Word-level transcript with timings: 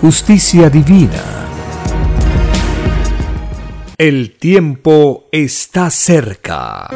justicia 0.00 0.68
divina. 0.68 1.22
El 3.96 4.36
tiempo 4.36 5.24
está 5.32 5.88
cerca. 5.90 6.88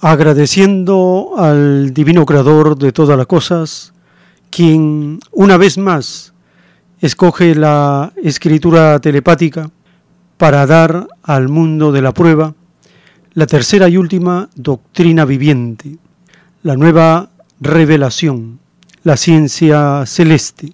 Agradeciendo 0.00 1.32
al 1.36 1.92
Divino 1.92 2.24
Creador 2.24 2.76
de 2.78 2.92
todas 2.92 3.18
las 3.18 3.26
cosas, 3.26 3.92
quien 4.50 5.20
una 5.30 5.56
vez 5.58 5.76
más 5.76 6.32
escoge 7.00 7.54
la 7.54 8.12
escritura 8.22 8.98
telepática 9.00 9.70
para 10.38 10.66
dar 10.66 11.06
al 11.22 11.48
mundo 11.48 11.92
de 11.92 12.02
la 12.02 12.12
prueba 12.12 12.54
la 13.34 13.46
tercera 13.46 13.88
y 13.88 13.96
última 13.96 14.48
doctrina 14.54 15.24
viviente, 15.24 15.96
la 16.62 16.76
nueva 16.76 17.30
revelación, 17.60 18.60
la 19.02 19.16
ciencia 19.16 20.04
celeste. 20.06 20.72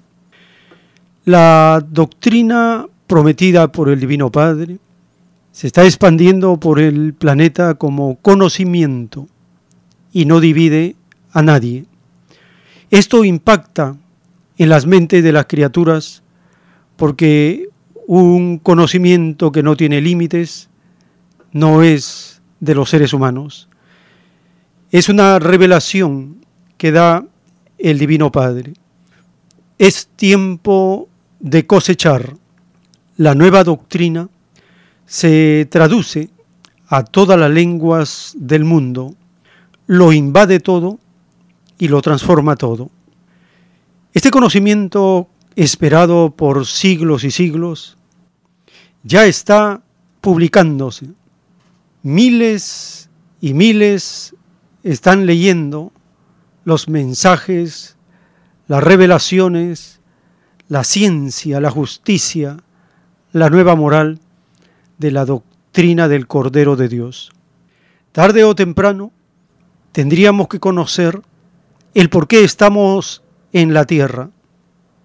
La 1.25 1.83
doctrina 1.89 2.87
prometida 3.07 3.73
por 3.73 3.89
el 3.89 3.99
Divino 3.99 4.31
Padre 4.31 4.79
se 5.53 5.67
está 5.69 5.85
expandiendo 5.85 6.61
por 6.61 6.81
el 6.81 7.15
planeta 7.15 7.75
como 7.75 8.17
conocimiento 8.17 9.27
y 10.13 10.27
no 10.27 10.39
divide 10.39 10.97
a 11.33 11.43
nadie. 11.43 11.87
Esto 12.91 13.25
impacta 13.25 13.97
en 14.59 14.69
las 14.69 14.87
mentes 14.87 15.25
de 15.25 15.33
las 15.33 15.47
criaturas 15.47 16.23
porque 16.97 17.69
un 18.07 18.59
conocimiento 18.59 19.51
que 19.51 19.63
no 19.63 19.77
tiene 19.77 20.03
límites, 20.03 20.69
no 21.53 21.83
es 21.83 22.30
de 22.61 22.75
los 22.75 22.91
seres 22.91 23.13
humanos. 23.13 23.69
Es 24.91 25.09
una 25.09 25.39
revelación 25.39 26.45
que 26.77 26.93
da 26.93 27.25
el 27.79 27.99
Divino 27.99 28.31
Padre. 28.31 28.75
Es 29.79 30.09
tiempo 30.17 31.09
de 31.41 31.67
cosechar. 31.67 32.37
La 33.17 33.35
nueva 33.35 33.65
doctrina 33.65 34.29
se 35.07 35.67
traduce 35.71 36.31
a 36.89 37.05
todas 37.05 37.39
las 37.39 37.51
lenguas 37.51 38.35
del 38.37 38.65
mundo, 38.65 39.15
lo 39.87 40.13
invade 40.13 40.61
todo 40.61 40.99
y 41.79 41.89
lo 41.89 42.03
transforma 42.03 42.57
todo. 42.57 42.91
Este 44.13 44.31
conocimiento 44.31 45.29
esperado 45.55 46.35
por 46.37 46.67
siglos 46.67 47.25
y 47.25 47.31
siglos 47.31 47.97
ya 49.03 49.25
está 49.25 49.83
publicándose. 50.21 51.07
Miles 52.03 53.11
y 53.41 53.55
miles 53.55 54.35
están 54.83 55.27
leyendo 55.27 55.93
los 56.65 56.89
mensajes, 56.89 57.97
las 58.67 58.83
revelaciones, 58.83 60.01
la 60.69 60.85
ciencia, 60.85 61.61
la 61.61 61.71
justicia, 61.71 62.59
la 63.33 63.51
nueva 63.51 63.75
moral 63.75 64.21
de 64.99 65.11
la 65.11 65.25
doctrina 65.25 66.09
del 66.09 66.27
Cordero 66.27 66.77
de 66.77 66.89
Dios. 66.89 67.33
Tarde 68.13 68.45
o 68.45 68.55
temprano 68.55 69.13
tendríamos 69.93 70.49
que 70.49 70.61
conocer 70.61 71.23
el 71.95 72.09
por 72.09 72.29
qué 72.29 72.45
estamos 72.45 73.23
en 73.53 73.75
la 73.75 73.85
tierra, 73.85 74.31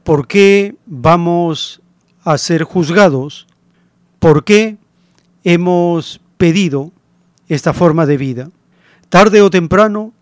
por 0.04 0.28
qué 0.28 0.76
vamos 0.86 1.82
a 2.24 2.38
ser 2.38 2.64
juzgados 2.64 3.48
por 4.26 4.44
qué 4.44 4.78
hemos 5.44 6.20
pedido 6.38 6.92
esta 7.48 7.74
forma 7.74 8.06
de 8.06 8.18
vida. 8.18 8.50
Tarde 9.10 9.42
o 9.42 9.50
temprano 9.50 10.14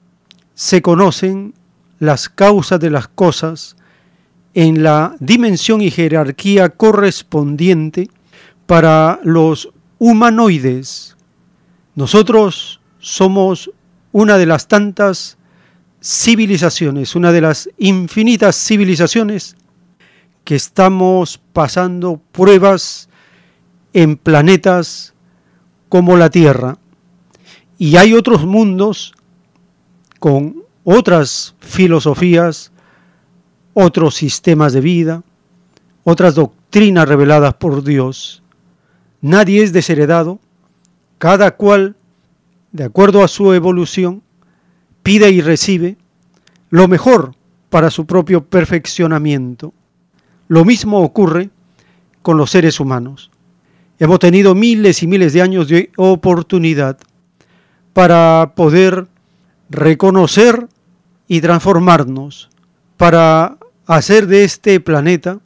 se 0.53 0.81
conocen 0.81 1.53
las 1.99 2.29
causas 2.29 2.79
de 2.79 2.89
las 2.89 3.07
cosas 3.07 3.75
en 4.53 4.83
la 4.83 5.15
dimensión 5.19 5.81
y 5.81 5.89
jerarquía 5.89 6.69
correspondiente 6.69 8.09
para 8.65 9.19
los 9.23 9.69
humanoides. 9.97 11.15
Nosotros 11.95 12.81
somos 12.99 13.71
una 14.11 14.37
de 14.37 14.45
las 14.45 14.67
tantas 14.67 15.37
civilizaciones, 16.01 17.15
una 17.15 17.31
de 17.31 17.41
las 17.41 17.69
infinitas 17.77 18.55
civilizaciones 18.55 19.55
que 20.43 20.55
estamos 20.55 21.39
pasando 21.53 22.21
pruebas 22.31 23.09
en 23.93 24.17
planetas 24.17 25.12
como 25.93 26.17
la 26.17 26.31
Tierra. 26.31 26.79
Y 27.77 27.97
hay 27.97 28.15
otros 28.15 28.47
mundos 28.47 29.13
con 30.17 30.63
otras 30.83 31.53
filosofías, 31.59 32.71
otros 33.75 34.15
sistemas 34.15 34.73
de 34.73 34.81
vida, 34.81 35.21
otras 36.03 36.33
doctrinas 36.33 37.07
reveladas 37.07 37.53
por 37.53 37.83
Dios. 37.83 38.41
Nadie 39.21 39.61
es 39.61 39.71
desheredado, 39.71 40.39
cada 41.19 41.51
cual, 41.57 41.95
de 42.71 42.85
acuerdo 42.85 43.23
a 43.23 43.27
su 43.27 43.53
evolución, 43.53 44.23
pide 45.03 45.29
y 45.29 45.41
recibe 45.41 45.97
lo 46.71 46.87
mejor 46.87 47.35
para 47.69 47.91
su 47.91 48.07
propio 48.07 48.43
perfeccionamiento. 48.43 49.75
Lo 50.47 50.65
mismo 50.65 51.01
ocurre 51.01 51.51
con 52.23 52.35
los 52.37 52.49
seres 52.49 52.79
humanos. 52.79 53.29
Hemos 54.03 54.19
tenido 54.19 54.53
miles 54.53 55.01
y 55.01 55.07
miles 55.07 55.31
de 55.31 55.41
años 55.41 55.69
de 55.69 55.89
oportunidad 55.95 56.97
para 57.93 58.51
poder 58.53 59.07
reconocer 59.69 60.67
y 61.29 61.39
transformarnos, 61.39 62.49
para 62.97 63.55
hacer 63.85 64.27
de 64.27 64.43
este 64.43 64.81
planeta 64.81 65.39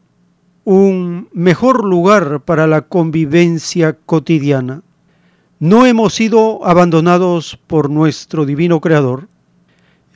un 0.63 1.29
mejor 1.33 1.85
lugar 1.85 2.39
para 2.45 2.65
la 2.65 2.81
convivencia 2.81 3.93
cotidiana. 3.93 4.81
No 5.59 5.85
hemos 5.85 6.15
sido 6.15 6.65
abandonados 6.65 7.59
por 7.67 7.91
nuestro 7.91 8.43
divino 8.43 8.81
Creador. 8.81 9.27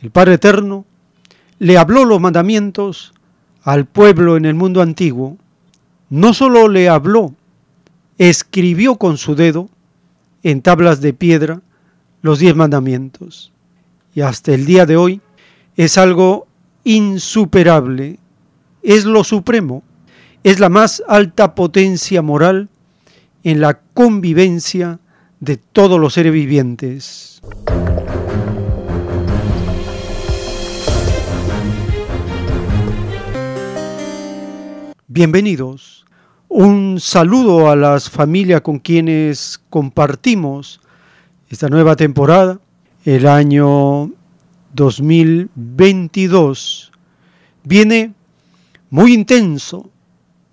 El 0.02 0.10
Padre 0.10 0.34
Eterno 0.34 0.86
le 1.60 1.78
habló 1.78 2.06
los 2.06 2.20
mandamientos 2.20 3.14
al 3.62 3.86
pueblo 3.86 4.36
en 4.36 4.46
el 4.46 4.56
mundo 4.56 4.82
antiguo. 4.82 5.38
No 6.10 6.34
solo 6.34 6.68
le 6.70 6.90
habló, 6.90 7.36
escribió 8.30 8.98
con 8.98 9.18
su 9.18 9.34
dedo 9.34 9.68
en 10.44 10.62
tablas 10.62 11.02
de 11.02 11.12
piedra 11.12 11.62
los 12.22 12.38
diez 12.38 12.56
mandamientos. 12.56 13.52
Y 14.14 14.22
hasta 14.22 14.54
el 14.54 14.68
día 14.68 14.86
de 14.86 14.96
hoy 14.96 15.22
es 15.76 15.98
algo 15.98 16.46
insuperable, 16.84 18.20
es 18.84 19.06
lo 19.06 19.24
supremo, 19.24 19.82
es 20.44 20.60
la 20.60 20.70
más 20.70 21.02
alta 21.08 21.56
potencia 21.56 22.22
moral 22.22 22.70
en 23.44 23.60
la 23.60 23.80
convivencia 23.96 25.00
de 25.40 25.58
todos 25.58 26.00
los 26.00 26.14
seres 26.14 26.32
vivientes. 26.32 27.42
Bienvenidos 35.08 36.01
un 36.54 37.00
saludo 37.00 37.72
a 37.72 37.78
las 37.78 38.10
familias 38.10 38.60
con 38.60 38.80
quienes 38.80 39.62
compartimos 39.70 40.82
esta 41.50 41.70
nueva 41.70 41.96
temporada, 41.96 42.60
el 43.06 43.26
año 43.26 44.12
2022, 44.74 46.92
viene 47.64 48.14
muy 48.90 49.14
intenso, 49.14 49.90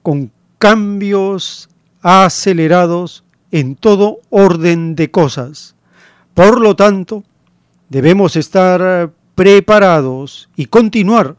con 0.03 0.31
cambios 0.59 1.69
acelerados 2.01 3.25
en 3.51 3.75
todo 3.75 4.21
orden 4.31 4.95
de 4.95 5.11
cosas. 5.11 5.75
Por 6.33 6.61
lo 6.61 6.77
tanto, 6.77 7.25
debemos 7.89 8.37
estar 8.37 9.11
preparados 9.35 10.49
y 10.55 10.67
continuar 10.67 11.35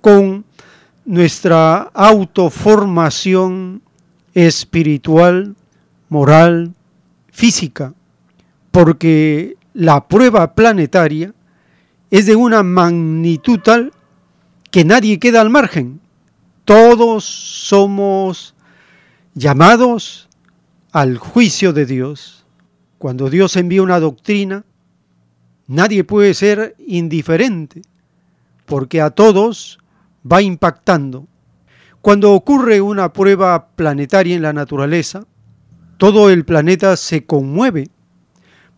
con 0.00 0.46
nuestra 1.04 1.90
autoformación 1.92 3.82
espiritual, 4.34 5.56
moral, 6.08 6.74
física, 7.30 7.94
porque 8.70 9.56
la 9.74 10.06
prueba 10.08 10.54
planetaria 10.54 11.32
es 12.10 12.26
de 12.26 12.36
una 12.36 12.62
magnitud 12.62 13.60
tal 13.60 13.92
que 14.70 14.84
nadie 14.84 15.18
queda 15.18 15.40
al 15.40 15.50
margen. 15.50 16.00
Todos 16.64 17.24
somos 17.24 18.54
llamados 19.34 20.28
al 20.92 21.18
juicio 21.18 21.72
de 21.72 21.86
Dios. 21.86 22.44
Cuando 22.98 23.30
Dios 23.30 23.56
envía 23.56 23.82
una 23.82 24.00
doctrina, 24.00 24.64
nadie 25.66 26.04
puede 26.04 26.34
ser 26.34 26.74
indiferente, 26.86 27.82
porque 28.66 29.00
a 29.00 29.10
todos 29.10 29.78
va 30.30 30.42
impactando. 30.42 31.26
Cuando 32.02 32.32
ocurre 32.32 32.80
una 32.80 33.12
prueba 33.12 33.68
planetaria 33.76 34.34
en 34.34 34.40
la 34.40 34.54
naturaleza, 34.54 35.26
todo 35.98 36.30
el 36.30 36.46
planeta 36.46 36.96
se 36.96 37.26
conmueve, 37.26 37.88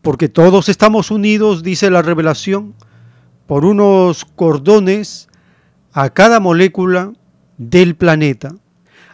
porque 0.02 0.28
todos 0.28 0.68
estamos 0.68 1.12
unidos, 1.12 1.62
dice 1.62 1.88
la 1.88 2.02
revelación, 2.02 2.74
por 3.46 3.64
unos 3.64 4.24
cordones 4.24 5.28
a 5.92 6.10
cada 6.10 6.40
molécula 6.40 7.12
del 7.58 7.94
planeta. 7.94 8.56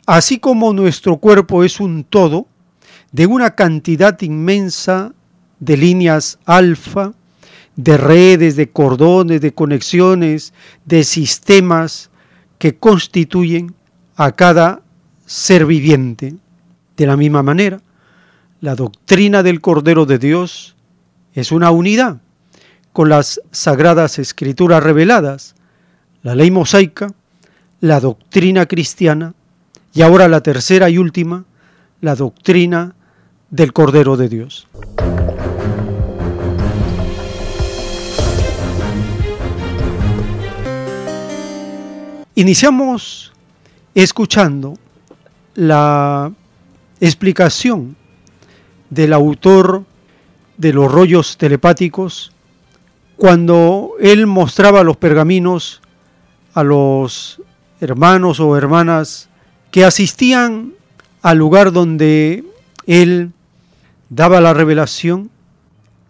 Así 0.06 0.38
como 0.38 0.72
nuestro 0.72 1.19
cuerpo 1.19 1.62
es 1.62 1.78
un 1.78 2.02
todo, 2.02 2.46
de 3.12 3.26
una 3.26 3.54
cantidad 3.54 4.19
inmensa 4.22 5.12
de 5.61 5.76
líneas 5.76 6.38
alfa, 6.46 7.12
de 7.76 7.99
redes, 7.99 8.56
de 8.56 8.70
cordones, 8.70 9.43
de 9.43 9.52
conexiones, 9.52 10.54
de 10.87 11.04
sistemas 11.04 12.11
que 12.56 12.76
constituyen 12.78 13.75
a 14.18 14.32
cada 14.32 14.82
ser 15.26 15.64
viviente. 15.64 16.34
De 16.96 17.06
la 17.06 17.16
misma 17.16 17.44
manera, 17.44 17.80
la 18.60 18.74
doctrina 18.74 19.44
del 19.44 19.60
Cordero 19.60 20.04
de 20.04 20.18
Dios 20.18 20.74
es 21.32 21.52
una 21.52 21.70
unidad 21.70 22.18
con 22.92 23.08
las 23.08 23.40
sagradas 23.52 24.18
escrituras 24.18 24.82
reveladas, 24.82 25.54
la 26.24 26.34
ley 26.34 26.50
mosaica, 26.50 27.12
la 27.80 28.00
doctrina 28.00 28.66
cristiana 28.66 29.34
y 29.94 30.02
ahora 30.02 30.26
la 30.26 30.40
tercera 30.40 30.90
y 30.90 30.98
última, 30.98 31.44
la 32.00 32.16
doctrina 32.16 32.96
del 33.50 33.72
Cordero 33.72 34.16
de 34.16 34.28
Dios. 34.28 34.66
Iniciamos 42.34 43.32
escuchando 44.02 44.74
la 45.54 46.32
explicación 47.00 47.96
del 48.90 49.12
autor 49.12 49.84
de 50.56 50.72
los 50.72 50.90
rollos 50.90 51.36
telepáticos 51.36 52.32
cuando 53.16 53.94
él 53.98 54.28
mostraba 54.28 54.84
los 54.84 54.96
pergaminos 54.96 55.80
a 56.54 56.62
los 56.62 57.42
hermanos 57.80 58.38
o 58.38 58.56
hermanas 58.56 59.28
que 59.72 59.84
asistían 59.84 60.74
al 61.22 61.38
lugar 61.38 61.72
donde 61.72 62.44
él 62.86 63.32
daba 64.10 64.40
la 64.40 64.54
revelación, 64.54 65.30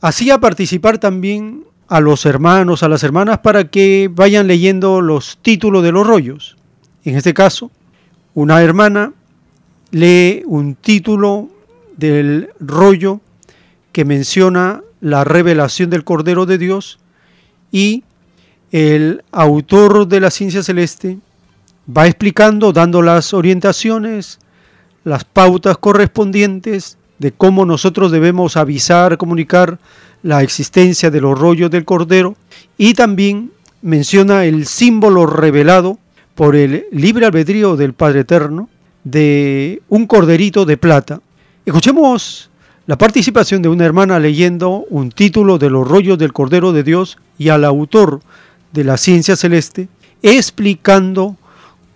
hacía 0.03 0.39
participar 0.39 0.99
también 0.99 1.65
a 1.89 2.01
los 2.01 2.27
hermanos, 2.27 2.83
a 2.83 2.89
las 2.89 3.03
hermanas, 3.03 3.39
para 3.39 3.71
que 3.71 4.11
vayan 4.13 4.47
leyendo 4.47 5.01
los 5.01 5.39
títulos 5.41 5.83
de 5.83 5.93
los 5.93 6.07
rollos. 6.07 6.59
En 7.05 7.17
este 7.17 7.33
caso, 7.33 7.71
una 8.39 8.63
hermana 8.63 9.13
lee 9.91 10.45
un 10.47 10.77
título 10.77 11.49
del 11.97 12.51
rollo 12.61 13.21
que 13.91 14.05
menciona 14.05 14.81
la 15.01 15.25
revelación 15.25 15.91
del 15.91 16.05
Cordero 16.05 16.47
de 16.47 16.57
Dios 16.57 17.01
y 17.73 18.05
el 18.71 19.25
autor 19.33 20.07
de 20.07 20.21
la 20.21 20.31
ciencia 20.31 20.63
celeste 20.63 21.19
va 21.91 22.07
explicando, 22.07 22.73
dando 22.73 23.03
las 23.03 23.35
orientaciones, 23.35 24.39
las 25.03 25.25
pautas 25.25 25.77
correspondientes 25.77 26.97
de 27.19 27.33
cómo 27.33 27.67
nosotros 27.67 28.13
debemos 28.13 28.57
avisar, 28.57 29.19
comunicar 29.19 29.81
la 30.23 30.45
existencia 30.45 31.11
de 31.11 31.21
los 31.21 31.37
rollos 31.37 31.73
del 31.73 31.85
Cordero 31.85 32.37
y 32.77 32.95
también 32.95 33.51
menciona 33.83 34.45
el 34.45 34.67
símbolo 34.67 35.27
revelado 35.27 35.99
por 36.39 36.55
el 36.55 36.87
libre 36.93 37.27
albedrío 37.27 37.77
del 37.77 37.95
Padre 37.95 38.21
Eterno 38.21 38.69
de 39.03 39.83
un 39.89 40.07
corderito 40.07 40.65
de 40.65 40.77
plata. 40.77 41.21
Escuchemos 41.67 42.49
la 42.87 42.97
participación 42.97 43.61
de 43.61 43.69
una 43.69 43.85
hermana 43.85 44.21
leyendo 44.21 44.85
un 44.89 45.11
título 45.11 45.59
de 45.59 45.69
los 45.69 45.89
rollos 45.89 46.17
del 46.17 46.33
Cordero 46.33 46.73
de 46.73 46.85
Dios 46.85 47.19
y 47.39 47.49
al 47.49 47.65
autor 47.65 48.21
de 48.73 48.85
la 48.85 48.99
ciencia 48.99 49.35
celeste 49.35 49.89
explicando 50.23 51.37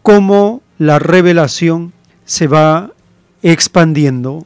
cómo 0.02 0.60
la 0.76 0.98
revelación 0.98 1.93
se 2.24 2.48
va 2.48 2.90
expandiendo. 3.44 4.44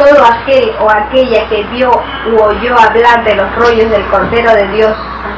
Todo 0.00 0.24
aquel 0.24 0.72
o 0.80 0.90
aquella 0.90 1.46
que 1.48 1.62
vio 1.72 1.90
u 2.32 2.40
oyó 2.40 2.74
hablar 2.78 3.22
de 3.22 3.34
los 3.34 3.54
rollos 3.56 3.90
del 3.90 4.04
Cordero 4.06 4.50
de 4.54 4.68
Dios 4.68 4.96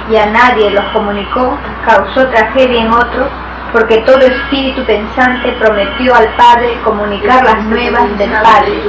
y 0.09 0.17
a 0.17 0.27
nadie 0.27 0.71
los 0.71 0.85
comunicó, 0.93 1.59
causó 1.85 2.29
tragedia 2.29 2.83
en 2.83 2.93
otros, 2.93 3.29
porque 3.73 3.99
todo 3.99 4.19
espíritu 4.19 4.85
pensante 4.85 5.53
prometió 5.59 6.15
al 6.15 6.29
Padre 6.37 6.79
comunicar 6.85 7.43
las 7.45 7.65
nuevas 7.65 8.17
del 8.19 8.31
Padre, 8.31 8.83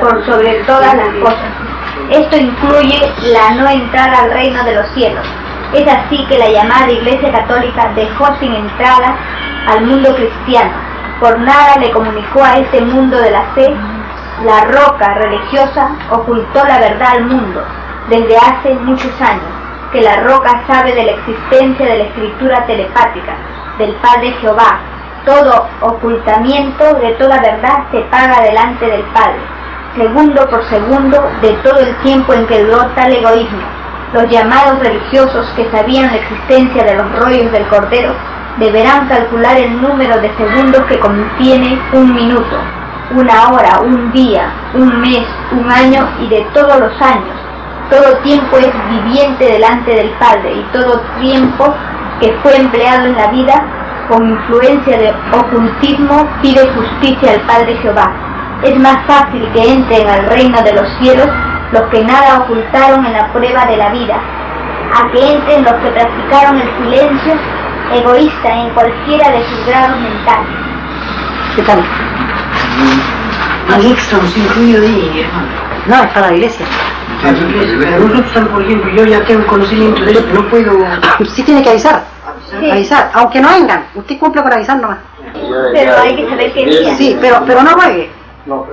por 0.00 0.24
sobre 0.24 0.54
todas 0.64 0.94
las 0.94 1.08
cosas. 1.22 1.50
Esto 2.10 2.36
incluye 2.36 3.12
la 3.32 3.50
no 3.56 3.68
entrada 3.68 4.22
al 4.22 4.30
reino 4.32 4.64
de 4.64 4.74
los 4.74 4.88
cielos. 4.94 5.26
Es 5.74 5.86
así 5.86 6.24
que 6.28 6.38
la 6.38 6.48
llamada 6.48 6.90
Iglesia 6.90 7.30
Católica 7.32 7.92
dejó 7.94 8.26
sin 8.38 8.54
entrada 8.54 9.16
al 9.68 9.84
mundo 9.86 10.14
cristiano. 10.14 10.72
Por 11.20 11.38
nada 11.40 11.76
le 11.78 11.90
comunicó 11.90 12.44
a 12.44 12.54
ese 12.54 12.80
mundo 12.82 13.18
de 13.18 13.30
la 13.30 13.42
fe 13.54 13.74
la 14.42 14.64
roca 14.64 15.14
religiosa 15.14 15.90
ocultó 16.10 16.64
la 16.64 16.80
verdad 16.80 17.08
al 17.12 17.24
mundo 17.26 17.62
desde 18.08 18.36
hace 18.36 18.74
muchos 18.74 19.12
años, 19.20 19.46
que 19.92 20.00
la 20.00 20.16
roca 20.24 20.64
sabe 20.66 20.92
de 20.92 21.04
la 21.04 21.12
existencia 21.12 21.86
de 21.86 21.98
la 21.98 22.04
escritura 22.04 22.66
telepática 22.66 23.36
del 23.78 23.94
Padre 23.96 24.32
Jehová. 24.40 24.80
Todo 25.24 25.68
ocultamiento 25.80 26.94
de 26.94 27.12
toda 27.12 27.40
verdad 27.40 27.84
se 27.92 28.00
paga 28.10 28.42
delante 28.42 28.86
del 28.86 29.02
Padre, 29.04 29.40
segundo 29.96 30.46
por 30.50 30.64
segundo 30.64 31.30
de 31.40 31.52
todo 31.62 31.78
el 31.78 31.96
tiempo 31.98 32.34
en 32.34 32.46
que 32.46 32.64
duró 32.64 32.84
tal 32.96 33.12
egoísmo. 33.12 33.62
Los 34.12 34.28
llamados 34.28 34.80
religiosos 34.80 35.46
que 35.56 35.70
sabían 35.70 36.10
la 36.10 36.16
existencia 36.16 36.84
de 36.84 36.96
los 36.96 37.18
rollos 37.20 37.52
del 37.52 37.66
Cordero 37.68 38.12
deberán 38.58 39.08
calcular 39.08 39.56
el 39.56 39.80
número 39.80 40.20
de 40.20 40.30
segundos 40.36 40.84
que 40.88 40.98
contiene 40.98 41.80
un 41.92 42.14
minuto 42.14 42.83
una 43.10 43.48
hora, 43.48 43.80
un 43.80 44.12
día, 44.12 44.52
un 44.74 45.00
mes, 45.00 45.24
un 45.52 45.70
año 45.70 46.08
y 46.20 46.28
de 46.28 46.46
todos 46.54 46.78
los 46.80 47.02
años. 47.02 47.36
Todo 47.90 48.16
tiempo 48.18 48.56
es 48.58 48.72
viviente 48.88 49.44
delante 49.44 49.94
del 49.94 50.10
Padre 50.12 50.54
y 50.54 50.62
todo 50.72 51.00
tiempo 51.20 51.74
que 52.20 52.32
fue 52.42 52.56
empleado 52.56 53.06
en 53.06 53.16
la 53.16 53.28
vida 53.28 53.62
con 54.08 54.28
influencia 54.28 54.98
de 54.98 55.14
ocultismo 55.32 56.28
pide 56.42 56.66
justicia 56.74 57.32
al 57.32 57.40
Padre 57.42 57.76
Jehová. 57.82 58.10
Es 58.62 58.78
más 58.78 58.98
fácil 59.06 59.46
que 59.52 59.72
entren 59.72 60.08
al 60.08 60.26
reino 60.26 60.60
de 60.62 60.72
los 60.72 60.88
cielos 61.00 61.28
los 61.72 61.82
que 61.90 62.04
nada 62.04 62.38
ocultaron 62.40 63.04
en 63.04 63.12
la 63.12 63.32
prueba 63.32 63.66
de 63.66 63.76
la 63.76 63.90
vida, 63.90 64.16
a 64.94 65.10
que 65.10 65.34
entren 65.34 65.64
los 65.64 65.74
que 65.74 65.90
practicaron 65.90 66.60
el 66.60 66.70
silencio 66.78 67.34
egoísta 67.92 68.48
en 68.48 68.70
cualquiera 68.70 69.30
de 69.30 69.44
sus 69.44 69.66
grados 69.66 70.00
mentales. 70.00 70.48
¿Qué 71.56 71.62
tal? 71.62 71.84
Nos 73.68 74.36
incluido 74.36 74.82
ahí, 74.82 75.20
hermano. 75.20 75.48
No, 75.86 76.02
es 76.02 76.12
para 76.12 76.28
la 76.28 76.34
iglesia. 76.34 76.66
Nosotros, 77.24 78.48
por 78.48 78.62
ejemplo, 78.62 78.90
yo 78.92 79.04
ya 79.04 79.24
tengo 79.24 79.46
conocimiento 79.46 80.04
de 80.04 80.12
eso, 80.12 80.26
no 80.32 80.48
puedo... 80.48 80.72
Sí 81.28 81.42
tiene 81.42 81.62
que 81.62 81.70
avisar. 81.70 82.04
Avisar, 82.70 83.10
aunque 83.14 83.40
no 83.40 83.48
vengan, 83.48 83.86
usted 83.94 84.18
cumple 84.18 84.42
con 84.42 84.52
avisar 84.52 84.78
nomás. 84.78 84.98
Pero 85.72 85.98
hay 85.98 86.16
que 86.16 86.28
saber 86.28 86.52
qué 86.52 86.66
día. 86.66 86.94
Sí, 86.96 87.16
pero, 87.20 87.42
pero 87.46 87.62
no 87.62 87.70
juegue. 87.70 88.10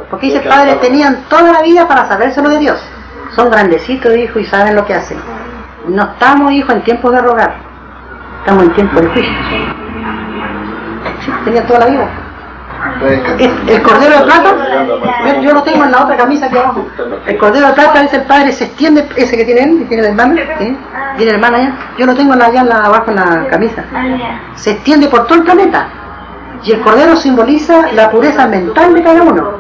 Porque 0.10 0.28
dice, 0.28 0.42
padre, 0.42 0.76
tenían 0.76 1.24
toda 1.30 1.52
la 1.52 1.62
vida 1.62 1.88
para 1.88 2.08
sabérselo 2.08 2.50
de 2.50 2.60
Dios. 2.60 2.82
Son 3.36 3.50
grandecitos, 3.50 4.16
hijo, 4.16 4.40
y 4.40 4.46
saben 4.46 4.76
lo 4.76 4.86
que 4.86 4.94
hacen. 4.94 5.18
No 5.88 6.04
estamos, 6.04 6.52
hijo, 6.52 6.72
en 6.74 6.84
tiempo 6.84 7.10
de 7.10 7.22
rogar. 7.22 7.56
Estamos 8.40 8.64
en 8.64 8.74
tiempo 8.74 9.00
de 9.00 9.08
juicio. 9.08 9.34
Sí, 11.26 11.32
tenían 11.46 11.66
toda 11.66 11.80
la 11.80 11.86
vida. 11.88 12.10
El 13.68 13.82
cordero 13.82 14.20
de 14.20 14.24
plata, 14.26 14.56
yo 15.42 15.54
lo 15.54 15.64
tengo 15.64 15.84
en 15.86 15.92
la 15.92 16.04
otra 16.04 16.18
camisa 16.18 16.46
aquí 16.48 16.58
abajo. 16.58 16.88
El 17.26 17.38
cordero 17.38 17.68
de 17.68 17.74
plata, 17.74 18.02
dice 18.02 18.18
el 18.18 18.24
padre, 18.24 18.52
se 18.52 18.66
extiende, 18.66 19.08
ese 19.16 19.38
que 19.38 19.46
tiene 19.46 19.64
él, 19.64 19.88
tiene 19.88 20.04
¿sí? 20.04 20.78
tiene 21.18 21.32
el 21.32 21.36
hermano 21.36 21.58
allá. 21.58 21.76
Yo 21.98 22.06
lo 22.06 22.16
tengo 22.16 22.34
allá 22.34 22.64
la, 22.64 22.86
abajo 22.86 23.12
en 23.12 23.16
la 23.16 23.48
camisa. 23.50 23.84
Se 24.56 24.72
extiende 24.72 25.08
por 25.08 25.26
todo 25.28 25.40
el 25.40 25.44
planeta. 25.44 25.88
Y 26.64 26.74
el 26.74 26.82
cordero 26.82 27.16
simboliza 27.16 27.92
la 27.94 28.12
pureza 28.12 28.48
mental 28.48 28.94
de 28.94 29.04
cada 29.04 29.22
uno. 29.24 29.54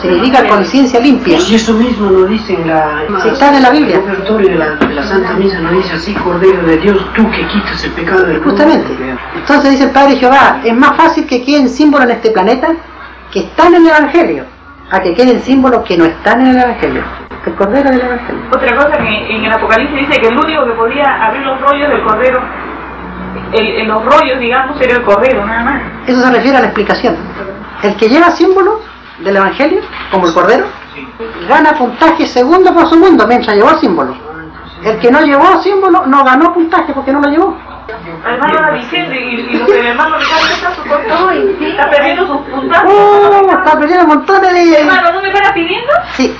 Significa 0.00 0.46
conciencia 0.48 1.00
limpia. 1.00 1.38
Y 1.40 1.54
eso 1.54 1.72
mismo 1.74 2.10
lo 2.10 2.24
dice 2.26 2.54
en 2.54 2.68
la... 2.68 3.02
Si 3.22 3.28
está 3.28 3.54
en 3.56 3.62
la 3.62 3.70
Biblia. 3.70 3.96
El 3.96 4.06
repertorio 4.06 4.48
de 4.50 4.54
la, 4.54 4.74
de 4.76 4.94
la 4.94 5.02
Santa 5.02 5.32
Misa 5.34 5.58
no 5.60 5.72
dice 5.72 5.94
así, 5.94 6.14
Cordero 6.14 6.62
de 6.62 6.76
Dios, 6.76 6.96
tú 7.14 7.28
que 7.30 7.46
quitas 7.48 7.84
el 7.84 7.90
pecado 7.92 8.24
del 8.24 8.40
mundo. 8.40 8.50
Justamente. 8.50 8.96
Entonces 9.34 9.70
dice 9.72 9.84
el 9.84 9.90
Padre 9.90 10.16
Jehová, 10.16 10.60
es 10.64 10.74
más 10.74 10.96
fácil 10.96 11.26
que 11.26 11.42
queden 11.44 11.68
símbolos 11.68 12.06
en 12.08 12.16
este 12.16 12.30
planeta 12.30 12.68
que 13.32 13.40
están 13.40 13.74
en 13.74 13.82
el 13.82 13.88
Evangelio, 13.88 14.44
a 14.90 15.00
que 15.00 15.14
queden 15.14 15.40
símbolos 15.40 15.84
que 15.84 15.96
no 15.96 16.04
están 16.04 16.40
en 16.42 16.48
el 16.48 16.62
Evangelio. 16.62 17.02
El 17.44 17.54
Cordero 17.54 17.90
del 17.90 18.00
Evangelio. 18.00 18.42
Otra 18.52 18.76
cosa 18.76 18.98
que 18.98 19.34
en 19.34 19.44
el 19.44 19.52
Apocalipsis 19.52 19.98
dice 20.08 20.20
que 20.20 20.28
el 20.28 20.38
único 20.38 20.64
que 20.64 20.72
podía 20.72 21.26
abrir 21.26 21.42
los 21.42 21.60
rollos 21.60 21.88
del 21.88 22.02
Cordero, 22.02 22.40
el, 23.52 23.66
en 23.66 23.88
los 23.88 24.04
rollos, 24.04 24.38
digamos, 24.38 24.80
era 24.80 24.94
el 24.94 25.02
Cordero, 25.02 25.44
nada 25.44 25.64
más. 25.64 25.82
Eso 26.06 26.20
se 26.20 26.30
refiere 26.30 26.56
a 26.58 26.60
la 26.60 26.66
explicación. 26.66 27.16
El 27.82 27.96
que 27.96 28.08
lleva 28.08 28.30
símbolos 28.30 28.80
del 29.20 29.36
Evangelio, 29.36 29.80
como 30.10 30.26
el 30.26 30.34
Cordero, 30.34 30.66
gana 31.48 31.72
puntaje 31.72 32.26
segundo 32.26 32.72
por 32.74 32.88
segundo 32.88 33.26
mientras 33.26 33.56
llevó 33.56 33.70
el 33.70 33.78
símbolo. 33.78 34.16
El 34.84 34.98
que 35.00 35.10
no 35.10 35.20
llevó 35.22 35.60
símbolo 35.62 36.06
no 36.06 36.24
ganó 36.24 36.54
puntaje 36.54 36.92
porque 36.92 37.12
no 37.12 37.20
lo 37.20 37.28
llevó. 37.28 37.56
Hermano 38.24 38.60
la 38.60 38.70
Vicente 38.72 39.18
y, 39.18 39.34
y 39.34 39.58
los 39.58 39.66
del 39.66 39.86
hermano 39.86 40.18
Ricardo 40.18 40.46
está 40.46 40.74
su 40.74 40.82
costo, 40.82 41.30
está 41.30 41.90
perdiendo 41.90 42.26
sus 42.26 42.36
puntajes. 42.46 42.90
¡Oh! 42.92 43.46
Está 43.50 43.78
perdiendo 43.78 44.06
montones 44.06 44.52
de... 44.52 44.80
Hermano, 44.80 45.12
¿no 45.12 45.22
me 45.22 45.28
estás 45.28 45.52
pidiendo? 45.52 45.92
Sí. 46.12 46.36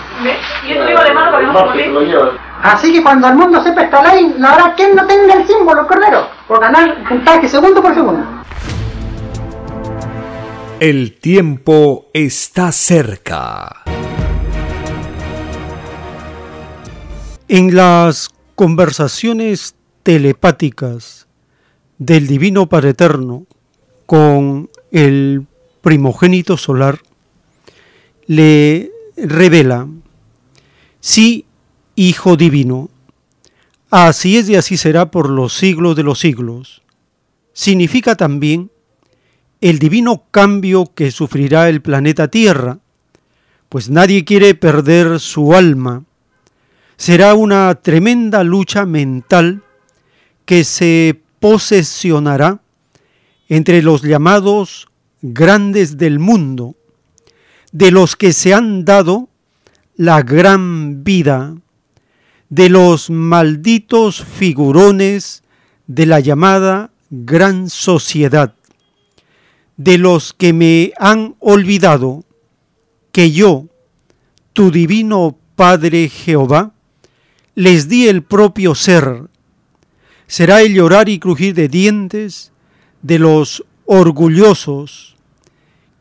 Y 0.66 0.72
eso 0.72 0.84
digo 0.84 1.00
de 1.00 1.08
hermano 1.08 1.30
para 1.30 1.40
que 1.40 1.46
no 1.46 1.72
se 1.72 1.88
moleste. 1.88 2.38
Así 2.62 2.92
que 2.92 3.02
cuando 3.02 3.28
el 3.28 3.34
mundo 3.34 3.62
sepa 3.62 3.82
esta 3.82 4.02
ley, 4.02 4.34
no 4.36 4.48
habrá 4.48 4.74
quien 4.74 4.94
no 4.94 5.06
tenga 5.06 5.34
el 5.34 5.46
símbolo, 5.46 5.82
el 5.82 5.86
Cordero, 5.86 6.28
por 6.46 6.60
ganar 6.60 6.96
puntaje 7.08 7.48
segundo 7.48 7.80
por 7.80 7.94
segundo. 7.94 8.37
El 10.80 11.18
tiempo 11.18 12.08
está 12.12 12.70
cerca. 12.70 13.82
En 17.48 17.74
las 17.74 18.30
conversaciones 18.54 19.74
telepáticas 20.04 21.26
del 21.98 22.28
Divino 22.28 22.68
Padre 22.68 22.90
Eterno 22.90 23.46
con 24.06 24.70
el 24.92 25.48
primogénito 25.80 26.56
solar, 26.56 27.00
le 28.26 28.92
revela, 29.16 29.88
sí, 31.00 31.44
Hijo 31.96 32.36
Divino, 32.36 32.88
así 33.90 34.36
es 34.36 34.48
y 34.48 34.54
así 34.54 34.76
será 34.76 35.10
por 35.10 35.28
los 35.28 35.54
siglos 35.54 35.96
de 35.96 36.04
los 36.04 36.20
siglos. 36.20 36.82
Significa 37.52 38.14
también 38.14 38.70
el 39.60 39.78
divino 39.78 40.24
cambio 40.30 40.92
que 40.94 41.10
sufrirá 41.10 41.68
el 41.68 41.82
planeta 41.82 42.28
Tierra, 42.28 42.78
pues 43.68 43.90
nadie 43.90 44.24
quiere 44.24 44.54
perder 44.54 45.20
su 45.20 45.54
alma. 45.54 46.04
Será 46.96 47.34
una 47.34 47.74
tremenda 47.76 48.44
lucha 48.44 48.86
mental 48.86 49.62
que 50.44 50.64
se 50.64 51.20
posesionará 51.40 52.60
entre 53.48 53.82
los 53.82 54.02
llamados 54.02 54.88
grandes 55.22 55.96
del 55.96 56.18
mundo, 56.18 56.76
de 57.72 57.90
los 57.90 58.16
que 58.16 58.32
se 58.32 58.54
han 58.54 58.84
dado 58.84 59.28
la 59.96 60.22
gran 60.22 61.02
vida, 61.04 61.56
de 62.48 62.68
los 62.68 63.10
malditos 63.10 64.24
figurones 64.24 65.42
de 65.86 66.06
la 66.06 66.20
llamada 66.20 66.90
gran 67.10 67.68
sociedad 67.68 68.54
de 69.78 69.96
los 69.96 70.34
que 70.34 70.52
me 70.52 70.92
han 70.98 71.36
olvidado, 71.38 72.24
que 73.12 73.30
yo, 73.30 73.66
tu 74.52 74.70
divino 74.70 75.38
Padre 75.54 76.08
Jehová, 76.08 76.72
les 77.54 77.88
di 77.88 78.06
el 78.08 78.22
propio 78.22 78.74
ser. 78.74 79.28
Será 80.26 80.62
el 80.62 80.74
llorar 80.74 81.08
y 81.08 81.18
crujir 81.18 81.54
de 81.54 81.68
dientes 81.68 82.52
de 83.02 83.18
los 83.18 83.64
orgullosos 83.86 85.16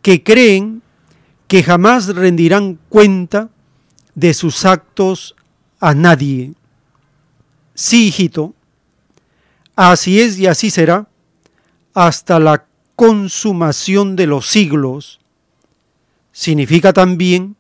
que 0.02 0.24
creen 0.24 0.82
que 1.48 1.64
jamás 1.64 2.08
rendirán 2.08 2.80
cuenta 2.90 3.50
de 4.16 4.34
sus 4.34 4.66
actos 4.66 5.36
a 5.80 5.94
nadie. 5.94 6.54
Sí, 7.76 8.08
hijito, 8.08 8.54
así 9.76 10.20
es 10.20 10.40
y 10.40 10.48
así 10.48 10.72
será 10.72 11.08
hasta 11.94 12.40
la 12.40 12.67
consumación 12.98 14.16
de 14.16 14.26
los 14.26 14.48
siglos, 14.48 15.20
significa 16.32 16.94
también 16.94 17.56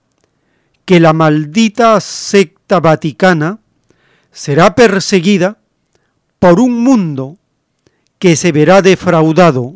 que 0.84 1.00
la 1.00 1.13
maldita 1.13 2.01
secta 2.01 2.79
vaticana 2.79 3.60
será 4.32 4.74
perseguida 4.74 5.60
por 6.39 6.60
un 6.60 6.84
mundo 6.84 7.38
que 8.17 8.36
se 8.36 8.51
verá 8.51 8.82
defraudado 8.82 9.75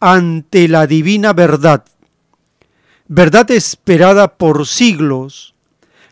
ante 0.00 0.66
la 0.66 0.88
divina 0.88 1.32
verdad, 1.32 1.84
verdad 3.06 3.48
esperada 3.52 4.36
por 4.36 4.66
siglos, 4.66 5.54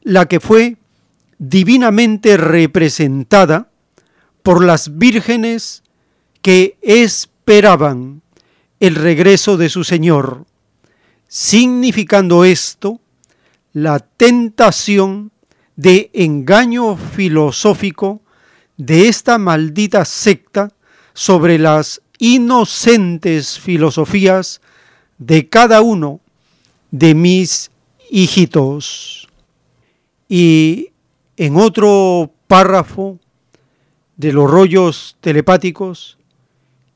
la 0.02 0.26
que 0.26 0.38
fue 0.38 0.76
divinamente 1.38 2.36
representada 2.36 3.68
por 4.44 4.62
las 4.62 4.96
vírgenes 4.96 5.82
que 6.40 6.78
esperaban 6.82 8.22
el 8.86 8.96
regreso 8.96 9.56
de 9.56 9.70
su 9.70 9.82
Señor, 9.82 10.44
significando 11.26 12.44
esto 12.44 13.00
la 13.72 13.98
tentación 13.98 15.32
de 15.74 16.10
engaño 16.12 16.94
filosófico 16.98 18.20
de 18.76 19.08
esta 19.08 19.38
maldita 19.38 20.04
secta 20.04 20.70
sobre 21.14 21.58
las 21.58 22.02
inocentes 22.18 23.58
filosofías 23.58 24.60
de 25.16 25.48
cada 25.48 25.80
uno 25.80 26.20
de 26.90 27.14
mis 27.14 27.70
hijitos. 28.10 29.28
Y 30.28 30.90
en 31.38 31.56
otro 31.56 32.34
párrafo 32.48 33.18
de 34.18 34.34
los 34.34 34.50
rollos 34.50 35.16
telepáticos, 35.22 36.18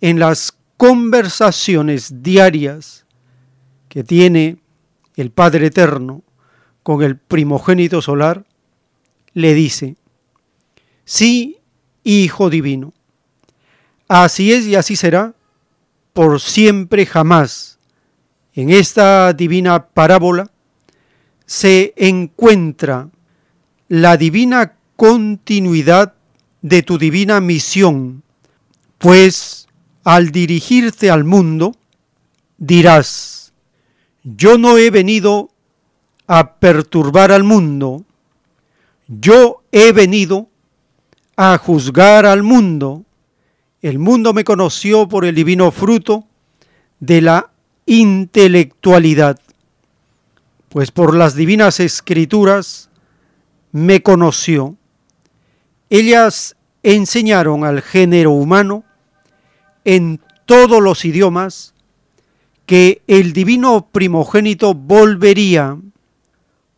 en 0.03 0.19
las 0.19 0.58
conversaciones 0.79 2.23
diarias 2.23 3.05
que 3.89 4.05
tiene 4.05 4.59
el 5.17 5.31
Padre 5.31 5.67
Eterno 5.67 6.23
con 6.83 7.03
el 7.03 7.19
primogénito 7.19 8.01
solar, 8.01 8.47
le 9.35 9.55
dice, 9.55 9.97
sí, 11.05 11.59
Hijo 12.05 12.49
Divino, 12.49 12.95
así 14.07 14.53
es 14.53 14.67
y 14.67 14.77
así 14.77 14.97
será 14.97 15.35
por 16.13 16.41
siempre 16.41 17.05
jamás. 17.05 17.79
En 18.55 18.71
esta 18.71 19.33
divina 19.33 19.89
parábola 19.89 20.51
se 21.45 21.93
encuentra 21.97 23.11
la 23.89 24.17
divina 24.17 24.77
continuidad 24.97 26.15
de 26.63 26.83
tu 26.83 26.99
divina 26.99 27.41
misión, 27.41 28.23
pues 28.99 29.68
al 30.09 30.31
dirigirte 30.31 31.11
al 31.11 31.25
mundo, 31.25 31.77
dirás, 32.57 33.53
yo 34.25 34.57
no 34.57 34.79
he 34.79 34.89
venido 34.91 35.51
a 36.27 36.55
perturbar 36.55 37.31
al 37.31 37.45
mundo, 37.45 38.07
yo 39.07 39.63
he 39.71 39.93
venido 39.93 40.49
a 41.37 41.59
juzgar 41.59 42.25
al 42.25 42.43
mundo. 42.43 43.05
El 43.83 43.99
mundo 43.99 44.33
me 44.33 44.45
conoció 44.45 45.07
por 45.09 45.27
el 45.27 45.35
divino 45.35 45.71
fruto 45.73 46.25
de 47.01 47.21
la 47.21 47.51
intelectualidad, 47.85 49.39
pues 50.71 50.91
por 50.91 51.15
las 51.15 51.35
divinas 51.35 51.81
escrituras 51.81 52.89
me 53.73 54.03
conoció. 54.03 54.75
Ellas 55.91 56.57
enseñaron 56.83 57.67
al 57.67 57.83
género 57.83 58.31
humano 58.31 58.85
en 59.89 60.21
todos 60.45 60.83
los 60.83 61.07
idiomas 61.07 61.73
que 62.67 63.01
el 63.07 63.33
divino 63.33 63.89
primogénito 63.91 64.75
volvería. 64.75 65.79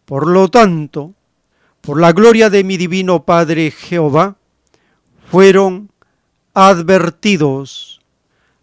Por 0.04 0.28
lo 0.28 0.48
tanto, 0.48 1.14
por 1.80 2.00
la 2.00 2.12
gloria 2.12 2.50
de 2.50 2.62
mi 2.62 2.76
divino 2.76 3.24
Padre 3.24 3.72
Jehová, 3.72 4.36
fueron 5.28 5.90
advertidos. 6.54 8.00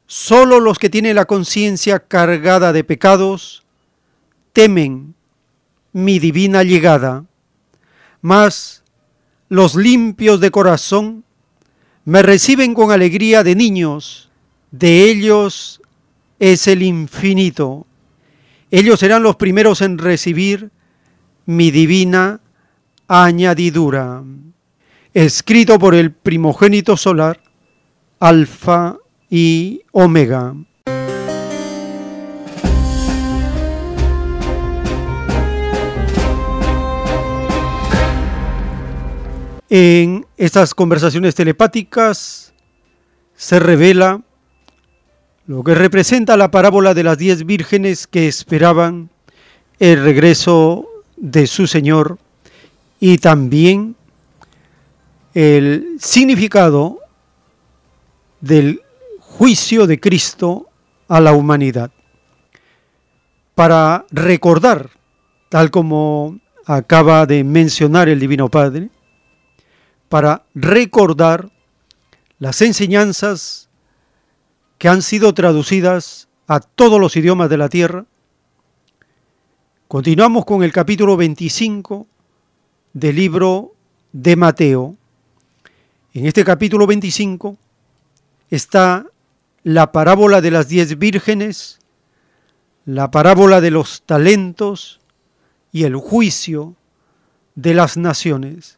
Solo 0.06 0.62
los 0.62 0.80
que 0.80 0.90
tienen 0.90 1.18
la 1.18 1.26
conciencia 1.26 2.00
cargada 2.00 2.72
de 2.72 2.86
pecados 2.86 3.66
temen 4.54 5.14
mi 5.92 6.20
divina 6.20 6.64
llegada, 6.64 7.26
mas 8.22 8.82
los 9.50 9.76
limpios 9.76 10.40
de 10.40 10.52
corazón 10.52 11.26
me 12.06 12.22
reciben 12.22 12.74
con 12.74 12.92
alegría 12.92 13.44
de 13.44 13.54
niños, 13.54 14.27
de 14.72 15.10
ellos 15.10 15.82
es 16.40 16.68
el 16.68 16.84
infinito. 16.84 17.88
Ellos 18.70 19.00
serán 19.00 19.24
los 19.24 19.36
primeros 19.38 19.82
en 19.82 19.98
recibir 19.98 20.72
mi 21.46 21.72
divina 21.72 22.42
añadidura. 23.08 24.24
Escrito 25.14 25.80
por 25.80 25.96
el 25.96 26.12
primogénito 26.12 26.98
solar, 26.98 27.42
Alfa 28.20 28.98
y 29.30 29.82
Omega. 29.92 30.54
En 39.70 40.26
estas 40.38 40.74
conversaciones 40.74 41.36
telepáticas 41.36 42.54
se 43.36 43.60
revela 43.60 44.22
lo 45.48 45.64
que 45.64 45.76
representa 45.76 46.36
la 46.36 46.52
parábola 46.52 46.94
de 46.94 47.04
las 47.04 47.18
diez 47.18 47.46
vírgenes 47.46 48.06
que 48.06 48.28
esperaban 48.28 49.10
el 49.80 50.04
regreso 50.04 50.88
de 51.16 51.48
su 51.48 51.68
Señor 51.68 52.20
y 53.00 53.18
también 53.18 53.96
el 55.34 55.96
significado 56.00 57.00
del 58.42 58.82
juicio 59.20 59.88
de 59.88 60.00
Cristo 60.02 60.68
a 61.08 61.22
la 61.22 61.32
humanidad. 61.32 61.92
Para 63.56 64.06
recordar, 64.12 64.90
tal 65.48 65.72
como 65.72 66.40
acaba 66.66 67.26
de 67.26 67.46
mencionar 67.46 68.10
el 68.10 68.20
Divino 68.20 68.50
Padre, 68.50 68.90
para 70.10 70.44
recordar 70.54 71.50
las 72.40 72.62
enseñanzas 72.62 73.67
que 74.78 74.88
han 74.88 75.02
sido 75.02 75.34
traducidas 75.34 76.28
a 76.48 76.60
todos 76.60 77.00
los 77.00 77.16
idiomas 77.16 77.50
de 77.50 77.58
la 77.58 77.70
tierra. 77.70 78.06
Continuamos 79.88 80.46
con 80.46 80.64
el 80.64 80.72
capítulo 80.72 81.18
25 81.18 82.08
del 82.94 83.16
libro 83.16 83.74
de 84.12 84.36
Mateo. 84.36 84.96
En 86.14 86.26
este 86.26 86.44
capítulo 86.44 86.88
25 86.88 87.58
está 88.50 89.06
la 89.64 89.92
parábola 89.92 90.42
de 90.42 90.52
las 90.52 90.68
diez 90.68 90.98
vírgenes, 90.98 91.80
la 92.86 93.12
parábola 93.12 93.62
de 93.62 93.72
los 93.72 94.04
talentos 94.04 95.00
y 95.72 95.84
el 95.84 95.96
juicio 95.96 96.76
de 97.56 97.74
las 97.74 97.98
naciones. 97.98 98.78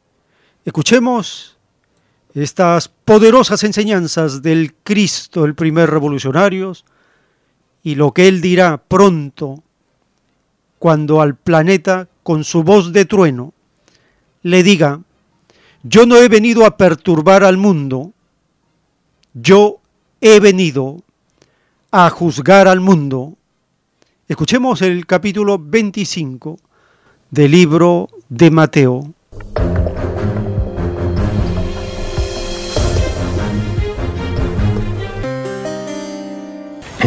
Escuchemos 0.66 1.59
estas 2.34 2.88
poderosas 2.88 3.64
enseñanzas 3.64 4.42
del 4.42 4.74
Cristo, 4.84 5.46
el 5.46 5.56
primer 5.56 5.90
revolucionario, 5.90 6.74
y 7.84 7.96
lo 7.96 8.12
que 8.14 8.28
Él 8.28 8.42
dirá 8.42 8.78
pronto 8.78 9.64
cuando 10.78 11.22
al 11.22 11.36
planeta, 11.36 12.08
con 12.24 12.44
su 12.44 12.64
voz 12.64 12.94
de 12.94 13.06
trueno, 13.06 13.54
le 14.44 14.64
diga, 14.64 15.02
yo 15.84 16.06
no 16.06 16.18
he 16.18 16.28
venido 16.30 16.66
a 16.66 16.78
perturbar 16.78 17.44
al 17.44 17.58
mundo, 17.58 18.14
yo 19.34 19.80
he 20.22 20.40
venido 20.40 21.02
a 21.92 22.10
juzgar 22.10 22.68
al 22.68 22.80
mundo. 22.80 23.36
Escuchemos 24.28 24.82
el 24.82 25.06
capítulo 25.06 25.58
25 25.60 26.60
del 27.32 27.52
libro 27.52 28.10
de 28.30 28.52
Mateo. 28.52 29.14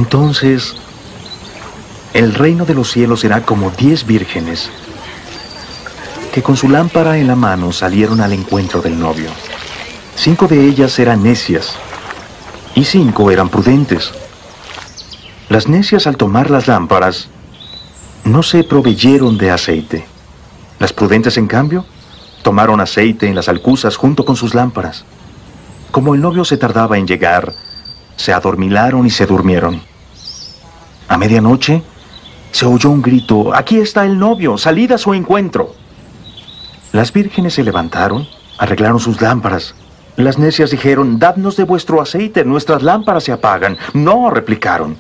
Entonces, 0.03 0.75
el 2.13 2.35
reino 2.35 2.65
de 2.65 2.75
los 2.75 2.91
cielos 2.91 3.21
será 3.21 3.43
como 3.43 3.71
diez 3.71 4.05
vírgenes 4.05 4.69
que 6.35 6.43
con 6.43 6.57
su 6.57 6.69
lámpara 6.69 7.19
en 7.19 7.29
la 7.29 7.37
mano 7.37 7.71
salieron 7.71 8.21
al 8.21 8.33
encuentro 8.33 8.83
del 8.83 8.99
novio. 8.99 9.31
Cinco 10.17 10.49
de 10.49 10.67
ellas 10.67 10.99
eran 10.99 11.23
necias 11.23 11.77
y 12.75 12.85
cinco 12.85 13.31
eran 13.31 13.49
prudentes. 13.49 14.11
Las 15.49 15.69
necias 15.69 16.09
al 16.09 16.17
tomar 16.17 16.51
las 16.51 16.67
lámparas 16.67 17.29
no 18.25 18.43
se 18.43 18.65
proveyeron 18.65 19.39
de 19.39 19.53
aceite. 19.53 20.05
Las 20.81 20.93
prudentes, 20.93 21.37
en 21.37 21.47
cambio, 21.47 21.87
tomaron 22.43 22.81
aceite 22.81 23.29
en 23.29 23.37
las 23.37 23.49
alcusas 23.49 23.95
junto 23.95 24.25
con 24.25 24.35
sus 24.35 24.53
lámparas. 24.53 25.05
Como 25.93 26.17
el 26.17 26.21
novio 26.21 26.45
se 26.45 26.57
tardaba 26.57 26.99
en 26.99 27.07
llegar, 27.07 27.55
se 28.17 28.33
adormilaron 28.33 29.07
y 29.07 29.11
se 29.11 29.27
durmieron. 29.27 29.92
A 31.13 31.19
medianoche 31.19 31.83
se 32.53 32.65
oyó 32.65 32.89
un 32.89 33.03
grito, 33.03 33.55
aquí 33.55 33.77
está 33.77 34.07
el 34.07 34.19
novio, 34.19 34.57
salid 34.57 34.93
a 34.93 34.97
su 34.97 35.13
encuentro. 35.13 35.75
Las 36.93 37.13
vírgenes 37.13 37.53
se 37.53 37.63
levantaron, 37.63 38.27
arreglaron 38.57 38.99
sus 38.99 39.21
lámparas. 39.21 39.75
Las 40.17 40.39
necias 40.39 40.71
dijeron, 40.71 41.19
dadnos 41.19 41.59
de 41.59 41.65
vuestro 41.65 42.01
aceite, 42.01 42.47
nuestras 42.47 42.83
lámparas 42.83 43.25
se 43.25 43.33
apagan. 43.33 43.77
No, 43.93 44.31
replicaron. 44.31 44.97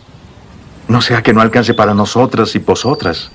No 0.86 1.00
sea 1.00 1.22
que 1.22 1.32
no 1.32 1.40
alcance 1.40 1.72
para 1.72 1.94
nosotras 1.94 2.54
y 2.56 2.58
vosotras. 2.58 3.32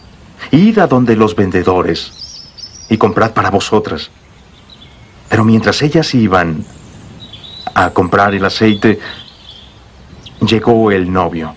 Id 0.51 0.77
a 0.77 0.85
donde 0.85 1.15
los 1.15 1.35
vendedores 1.35 2.47
y 2.89 2.97
comprad 2.99 3.31
para 3.31 3.49
vosotras. 3.49 4.11
Pero 5.29 5.43
mientras 5.43 5.81
ellas 5.81 6.13
iban 6.13 6.63
a 7.73 7.89
comprar 7.89 8.35
el 8.35 8.45
aceite, 8.45 8.99
llegó 10.41 10.91
el 10.91 11.11
novio. 11.11 11.55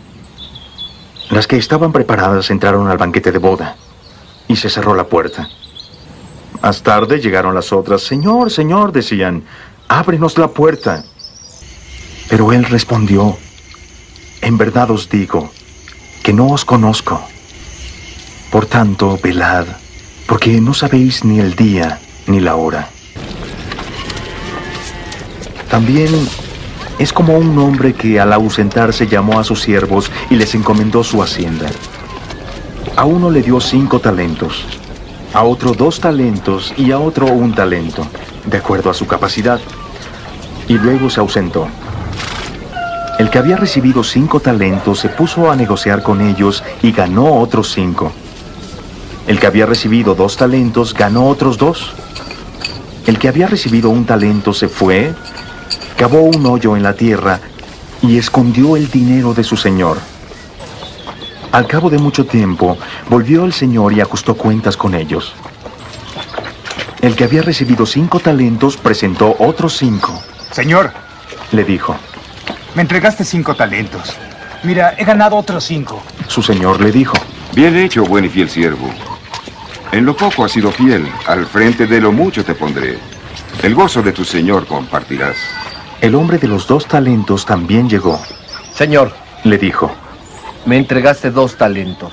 Las 1.30 1.46
que 1.46 1.56
estaban 1.56 1.92
preparadas 1.92 2.50
entraron 2.50 2.88
al 2.88 2.98
banquete 2.98 3.30
de 3.30 3.38
boda 3.38 3.76
y 4.48 4.56
se 4.56 4.68
cerró 4.68 4.94
la 4.96 5.04
puerta. 5.04 5.48
Más 6.60 6.82
tarde 6.82 7.20
llegaron 7.20 7.54
las 7.54 7.72
otras. 7.72 8.02
Señor, 8.02 8.50
Señor, 8.50 8.90
decían, 8.90 9.44
ábrenos 9.86 10.36
la 10.38 10.48
puerta. 10.48 11.04
Pero 12.28 12.52
él 12.52 12.64
respondió, 12.64 13.38
en 14.40 14.58
verdad 14.58 14.90
os 14.90 15.08
digo 15.08 15.50
que 16.22 16.32
no 16.32 16.48
os 16.48 16.64
conozco. 16.64 17.22
Por 18.50 18.66
tanto, 18.66 19.18
velad, 19.22 19.66
porque 20.26 20.60
no 20.60 20.74
sabéis 20.74 21.24
ni 21.24 21.38
el 21.38 21.54
día 21.54 22.00
ni 22.26 22.40
la 22.40 22.56
hora. 22.56 22.88
También 25.70 26.28
es 27.00 27.14
como 27.14 27.38
un 27.38 27.58
hombre 27.58 27.94
que 27.94 28.20
al 28.20 28.30
ausentarse 28.30 29.06
llamó 29.06 29.40
a 29.40 29.44
sus 29.44 29.62
siervos 29.62 30.12
y 30.28 30.36
les 30.36 30.54
encomendó 30.54 31.02
su 31.02 31.22
hacienda. 31.22 31.66
A 32.94 33.06
uno 33.06 33.30
le 33.30 33.40
dio 33.40 33.58
cinco 33.58 34.00
talentos, 34.00 34.66
a 35.32 35.42
otro 35.44 35.72
dos 35.72 35.98
talentos 35.98 36.74
y 36.76 36.90
a 36.90 36.98
otro 36.98 37.24
un 37.28 37.54
talento, 37.54 38.06
de 38.44 38.58
acuerdo 38.58 38.90
a 38.90 38.94
su 38.94 39.06
capacidad. 39.06 39.58
Y 40.68 40.74
luego 40.74 41.08
se 41.08 41.20
ausentó. 41.20 41.68
El 43.18 43.30
que 43.30 43.38
había 43.38 43.56
recibido 43.56 44.04
cinco 44.04 44.40
talentos 44.40 44.98
se 44.98 45.08
puso 45.08 45.50
a 45.50 45.56
negociar 45.56 46.02
con 46.02 46.20
ellos 46.20 46.62
y 46.82 46.92
ganó 46.92 47.40
otros 47.40 47.72
cinco. 47.72 48.12
El 49.26 49.40
que 49.40 49.46
había 49.46 49.64
recibido 49.64 50.14
dos 50.14 50.36
talentos 50.36 50.92
ganó 50.92 51.28
otros 51.28 51.56
dos. 51.56 51.94
El 53.06 53.18
que 53.18 53.28
había 53.28 53.46
recibido 53.46 53.88
un 53.88 54.04
talento 54.04 54.52
se 54.52 54.68
fue 54.68 55.14
cavó 56.00 56.22
un 56.22 56.46
hoyo 56.46 56.78
en 56.78 56.82
la 56.82 56.94
tierra 56.94 57.40
y 58.00 58.16
escondió 58.16 58.74
el 58.74 58.90
dinero 58.90 59.34
de 59.34 59.44
su 59.44 59.58
señor. 59.58 59.98
Al 61.52 61.66
cabo 61.66 61.90
de 61.90 61.98
mucho 61.98 62.24
tiempo, 62.24 62.78
volvió 63.10 63.44
el 63.44 63.52
señor 63.52 63.92
y 63.92 64.00
ajustó 64.00 64.34
cuentas 64.34 64.78
con 64.78 64.94
ellos. 64.94 65.34
El 67.02 67.14
que 67.16 67.24
había 67.24 67.42
recibido 67.42 67.84
cinco 67.84 68.18
talentos 68.18 68.78
presentó 68.78 69.36
otros 69.40 69.76
cinco. 69.76 70.18
Señor, 70.50 70.90
le 71.52 71.64
dijo, 71.64 71.94
me 72.74 72.80
entregaste 72.80 73.22
cinco 73.22 73.54
talentos. 73.54 74.16
Mira, 74.62 74.94
he 74.96 75.04
ganado 75.04 75.36
otros 75.36 75.64
cinco. 75.64 76.02
Su 76.28 76.42
señor 76.42 76.80
le 76.80 76.92
dijo, 76.92 77.18
Bien 77.52 77.76
hecho, 77.76 78.04
buen 78.06 78.24
y 78.24 78.30
fiel 78.30 78.48
siervo. 78.48 78.88
En 79.92 80.06
lo 80.06 80.16
poco 80.16 80.46
has 80.46 80.52
sido 80.52 80.70
fiel, 80.70 81.06
al 81.26 81.44
frente 81.44 81.86
de 81.86 82.00
lo 82.00 82.10
mucho 82.10 82.42
te 82.42 82.54
pondré. 82.54 82.98
El 83.62 83.74
gozo 83.74 84.00
de 84.00 84.12
tu 84.12 84.24
señor 84.24 84.66
compartirás. 84.66 85.36
El 86.00 86.14
hombre 86.14 86.38
de 86.38 86.48
los 86.48 86.66
dos 86.66 86.86
talentos 86.86 87.44
también 87.44 87.88
llegó. 87.88 88.18
Señor, 88.72 89.12
le 89.44 89.58
dijo, 89.58 89.90
me 90.64 90.78
entregaste 90.78 91.30
dos 91.30 91.56
talentos. 91.56 92.12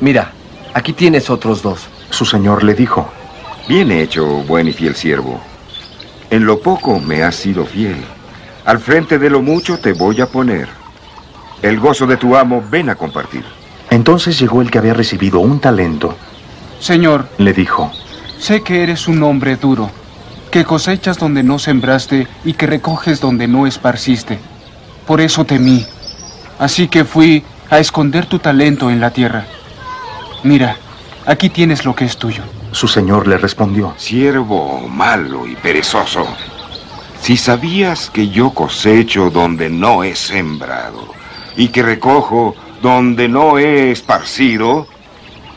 Mira, 0.00 0.32
aquí 0.74 0.92
tienes 0.92 1.30
otros 1.30 1.62
dos. 1.62 1.88
Su 2.10 2.24
señor 2.24 2.64
le 2.64 2.74
dijo, 2.74 3.08
Bien 3.68 3.92
hecho, 3.92 4.26
buen 4.42 4.68
y 4.68 4.72
fiel 4.72 4.94
siervo. 4.94 5.40
En 6.28 6.44
lo 6.44 6.58
poco 6.60 6.98
me 6.98 7.22
has 7.22 7.36
sido 7.36 7.64
fiel. 7.64 7.96
Al 8.64 8.78
frente 8.78 9.18
de 9.18 9.30
lo 9.30 9.42
mucho 9.42 9.78
te 9.78 9.92
voy 9.92 10.20
a 10.20 10.26
poner. 10.26 10.68
El 11.62 11.78
gozo 11.78 12.06
de 12.06 12.16
tu 12.16 12.36
amo 12.36 12.62
ven 12.68 12.90
a 12.90 12.96
compartir. 12.96 13.44
Entonces 13.90 14.38
llegó 14.38 14.60
el 14.60 14.70
que 14.70 14.78
había 14.78 14.92
recibido 14.92 15.38
un 15.38 15.60
talento. 15.60 16.16
Señor, 16.80 17.28
le 17.38 17.52
dijo, 17.52 17.92
sé 18.38 18.62
que 18.62 18.82
eres 18.82 19.06
un 19.06 19.22
hombre 19.22 19.56
duro, 19.56 19.90
que 20.54 20.64
cosechas 20.64 21.18
donde 21.18 21.42
no 21.42 21.58
sembraste 21.58 22.28
y 22.44 22.52
que 22.52 22.68
recoges 22.68 23.20
donde 23.20 23.48
no 23.48 23.66
esparciste. 23.66 24.38
Por 25.04 25.20
eso 25.20 25.44
temí. 25.44 25.84
Así 26.60 26.86
que 26.86 27.04
fui 27.04 27.42
a 27.70 27.80
esconder 27.80 28.26
tu 28.26 28.38
talento 28.38 28.88
en 28.88 29.00
la 29.00 29.10
tierra. 29.10 29.46
Mira, 30.44 30.76
aquí 31.26 31.50
tienes 31.50 31.84
lo 31.84 31.96
que 31.96 32.04
es 32.04 32.16
tuyo. 32.18 32.44
Su 32.70 32.86
señor 32.86 33.26
le 33.26 33.36
respondió, 33.36 33.94
Siervo 33.96 34.86
malo 34.86 35.44
y 35.44 35.56
perezoso, 35.56 36.24
si 37.20 37.36
sabías 37.36 38.08
que 38.08 38.28
yo 38.28 38.50
cosecho 38.50 39.30
donde 39.30 39.68
no 39.70 40.04
he 40.04 40.14
sembrado 40.14 41.08
y 41.56 41.70
que 41.70 41.82
recojo 41.82 42.54
donde 42.80 43.28
no 43.28 43.58
he 43.58 43.90
esparcido, 43.90 44.86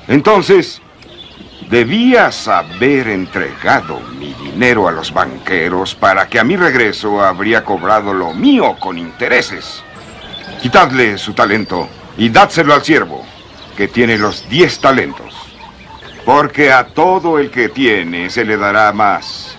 entonces 0.07 0.81
debías 1.69 2.47
haber 2.47 3.09
entregado 3.09 3.99
mi 4.17 4.33
dinero 4.33 4.87
a 4.87 4.91
los 4.91 5.11
banqueros 5.11 5.95
para 5.95 6.27
que 6.27 6.39
a 6.39 6.43
mi 6.43 6.55
regreso 6.55 7.21
habría 7.21 7.63
cobrado 7.63 8.13
lo 8.13 8.33
mío 8.33 8.77
con 8.79 8.97
intereses. 8.97 9.83
Quitadle 10.61 11.17
su 11.17 11.33
talento 11.33 11.89
y 12.17 12.29
dádselo 12.29 12.73
al 12.73 12.83
siervo, 12.83 13.25
que 13.75 13.87
tiene 13.87 14.17
los 14.17 14.47
diez 14.49 14.79
talentos. 14.79 15.35
Porque 16.25 16.71
a 16.71 16.87
todo 16.87 17.39
el 17.39 17.51
que 17.51 17.69
tiene 17.69 18.29
se 18.29 18.43
le 18.43 18.57
dará 18.57 18.91
más 18.91 19.57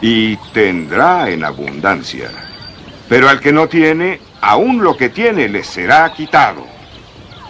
y 0.00 0.36
tendrá 0.52 1.30
en 1.30 1.44
abundancia. 1.44 2.30
Pero 3.08 3.28
al 3.28 3.40
que 3.40 3.52
no 3.52 3.68
tiene, 3.68 4.20
aún 4.40 4.82
lo 4.82 4.96
que 4.96 5.08
tiene 5.08 5.48
le 5.48 5.62
será 5.62 6.12
quitado. 6.12 6.69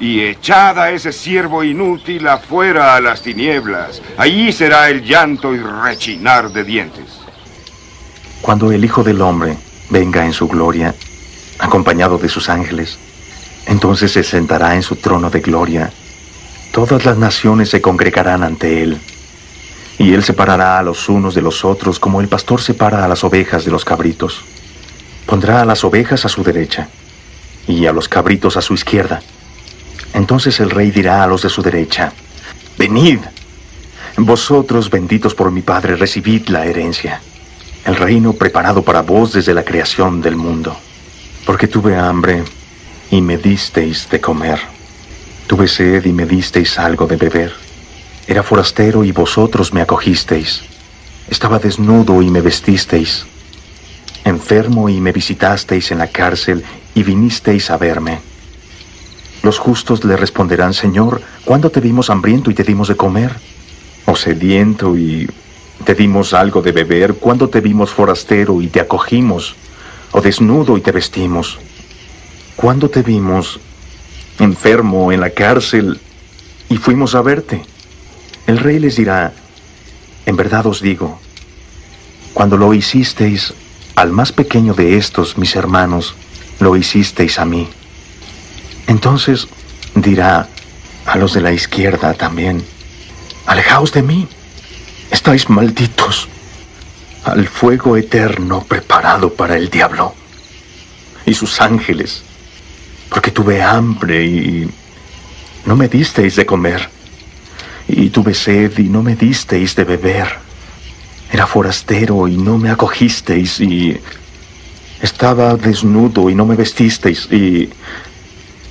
Y 0.01 0.23
echada 0.23 0.91
ese 0.91 1.13
siervo 1.13 1.63
inútil 1.63 2.27
afuera 2.27 2.97
a 2.97 3.01
las 3.03 3.21
tinieblas, 3.21 4.01
allí 4.17 4.51
será 4.51 4.89
el 4.89 5.05
llanto 5.05 5.55
y 5.55 5.59
rechinar 5.59 6.51
de 6.51 6.65
dientes. 6.65 7.21
Cuando 8.41 8.73
el 8.73 8.83
Hijo 8.83 9.05
del 9.05 9.21
Hombre 9.21 9.59
venga 9.91 10.25
en 10.25 10.33
su 10.33 10.49
gloria, 10.49 10.95
acompañado 11.59 12.17
de 12.17 12.31
sus 12.31 12.49
ángeles, 12.49 12.99
entonces 13.67 14.11
se 14.13 14.25
sentará 14.25 14.75
en 14.75 14.83
su 14.83 14.97
trono 14.97 15.29
de 15.29 15.41
gloria. 15.41 15.93
Todas 16.73 17.05
las 17.05 17.19
naciones 17.19 17.69
se 17.69 17.83
congregarán 17.83 18.43
ante 18.43 18.83
él. 18.83 18.99
Y 19.99 20.15
él 20.15 20.25
separará 20.25 20.79
a 20.79 20.83
los 20.83 21.11
unos 21.11 21.35
de 21.35 21.43
los 21.43 21.63
otros 21.63 22.01
como 22.01 22.23
el 22.23 22.29
pastor 22.29 22.63
separa 22.63 23.05
a 23.05 23.09
las 23.09 23.23
ovejas 23.23 23.67
de 23.67 23.71
los 23.71 23.85
cabritos. 23.85 24.43
Pondrá 25.27 25.61
a 25.61 25.67
las 25.67 25.85
ovejas 25.85 26.25
a 26.25 26.31
su 26.31 26.43
derecha 26.43 26.89
y 27.69 27.85
a 27.85 27.93
los 27.93 28.09
cabritos 28.09 28.57
a 28.57 28.63
su 28.63 28.73
izquierda. 28.73 29.21
Entonces 30.13 30.61
el 30.61 30.71
rey 30.71 30.91
dirá 30.91 31.23
a 31.23 31.27
los 31.27 31.43
de 31.43 31.49
su 31.49 31.63
derecha, 31.63 32.13
Venid, 32.81 33.21
vosotros 34.17 34.89
benditos 34.89 35.35
por 35.35 35.51
mi 35.51 35.61
Padre, 35.61 35.97
recibid 35.97 36.49
la 36.49 36.65
herencia, 36.65 37.21
el 37.85 37.95
reino 37.95 38.33
preparado 38.33 38.83
para 38.83 39.03
vos 39.03 39.35
desde 39.35 39.53
la 39.53 39.65
creación 39.65 40.23
del 40.23 40.37
mundo. 40.37 40.77
Porque 41.45 41.69
tuve 41.69 41.97
hambre 41.97 42.43
y 43.11 43.21
me 43.21 43.37
disteis 43.37 44.09
de 44.09 44.21
comer. 44.21 44.61
Tuve 45.47 45.69
sed 45.69 46.05
y 46.07 46.13
me 46.13 46.25
disteis 46.25 46.79
algo 46.79 47.07
de 47.07 47.17
beber. 47.17 47.53
Era 48.27 48.43
forastero 48.43 49.05
y 49.05 49.13
vosotros 49.13 49.75
me 49.75 49.83
acogisteis. 49.83 50.63
Estaba 51.29 51.59
desnudo 51.59 52.23
y 52.23 52.31
me 52.31 52.41
vestisteis. 52.41 53.27
Enfermo 54.25 54.89
y 54.89 55.01
me 55.01 55.13
visitasteis 55.13 55.91
en 55.91 55.99
la 55.99 56.07
cárcel 56.07 56.65
y 56.95 57.03
vinisteis 57.03 57.71
a 57.71 57.77
verme. 57.77 58.30
Los 59.43 59.59
justos 59.59 60.05
le 60.05 60.17
responderán, 60.17 60.75
Señor, 60.75 61.23
¿cuándo 61.45 61.71
te 61.71 61.81
vimos 61.81 62.11
hambriento 62.11 62.51
y 62.51 62.55
te 62.55 62.63
dimos 62.63 62.89
de 62.89 62.97
comer? 62.97 63.37
¿O 64.07 64.15
sediento 64.15 64.97
y 64.97 65.29
te 65.85 65.95
dimos 65.95 66.35
algo 66.35 66.61
de 66.61 66.73
beber? 66.73 67.15
¿Cuándo 67.15 67.49
te 67.49 67.61
vimos 67.61 67.91
forastero 67.91 68.61
y 68.61 68.69
te 68.69 68.81
acogimos? 68.81 69.57
¿O 70.13 70.21
desnudo 70.21 70.77
y 70.77 70.83
te 70.83 70.93
vestimos? 70.93 71.59
¿Cuándo 72.57 72.91
te 72.91 73.03
vimos 73.03 73.59
enfermo 74.39 75.13
en 75.13 75.21
la 75.21 75.31
cárcel 75.31 75.99
y 76.69 76.77
fuimos 76.77 77.15
a 77.15 77.23
verte? 77.23 77.63
El 78.47 78.59
rey 78.59 78.79
les 78.79 78.97
dirá, 78.97 79.33
en 80.27 80.37
verdad 80.37 80.67
os 80.67 80.83
digo, 80.83 81.19
cuando 82.35 82.59
lo 82.59 82.75
hicisteis 82.75 83.55
al 83.97 84.13
más 84.13 84.33
pequeño 84.33 84.75
de 84.75 84.97
estos, 84.97 85.39
mis 85.39 85.57
hermanos, 85.57 86.15
lo 86.59 86.77
hicisteis 86.77 87.39
a 87.39 87.45
mí. 87.45 87.69
Entonces 88.91 89.47
dirá 89.95 90.49
a 91.07 91.17
los 91.17 91.33
de 91.33 91.41
la 91.41 91.53
izquierda 91.53 92.13
también, 92.13 92.61
alejaos 93.47 93.93
de 93.93 94.03
mí, 94.03 94.27
estáis 95.13 95.49
malditos. 95.49 96.29
Al 97.23 97.47
fuego 97.47 97.97
eterno 97.97 98.65
preparado 98.65 99.33
para 99.33 99.57
el 99.57 99.71
diablo. 99.71 100.17
Y 101.25 101.35
sus 101.35 101.61
ángeles, 101.61 102.25
porque 103.11 103.31
tuve 103.31 103.63
hambre 103.63 104.25
y 104.25 104.69
no 105.67 105.77
me 105.77 105.87
disteis 105.87 106.35
de 106.35 106.45
comer, 106.45 106.89
y 107.87 108.11
tuve 108.11 108.35
sed 108.35 108.77
y 108.77 108.89
no 108.89 109.05
me 109.05 109.15
disteis 109.15 109.77
de 109.77 109.85
beber, 109.85 110.37
era 111.31 111.47
forastero 111.47 112.27
y 112.27 112.37
no 112.37 112.59
me 112.59 112.71
acogisteis, 112.71 113.61
y 113.61 114.01
estaba 115.01 115.55
desnudo 115.55 116.29
y 116.29 116.35
no 116.35 116.45
me 116.45 116.57
vestisteis, 116.57 117.29
y 117.31 117.71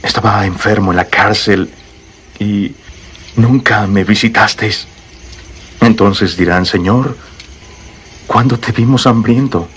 estaba 0.04 0.46
enfermo 0.46 0.92
en 0.92 0.98
la 0.98 1.06
cárcel 1.06 1.70
y 2.40 2.74
nunca 3.36 3.88
me 3.88 4.04
visitasteis. 4.04 4.88
Entonces 5.82 6.38
dirán, 6.38 6.66
Señor, 6.66 7.18
¿cuándo 8.28 8.58
te 8.58 8.72
vimos 8.72 9.08
hambriento, 9.08 9.68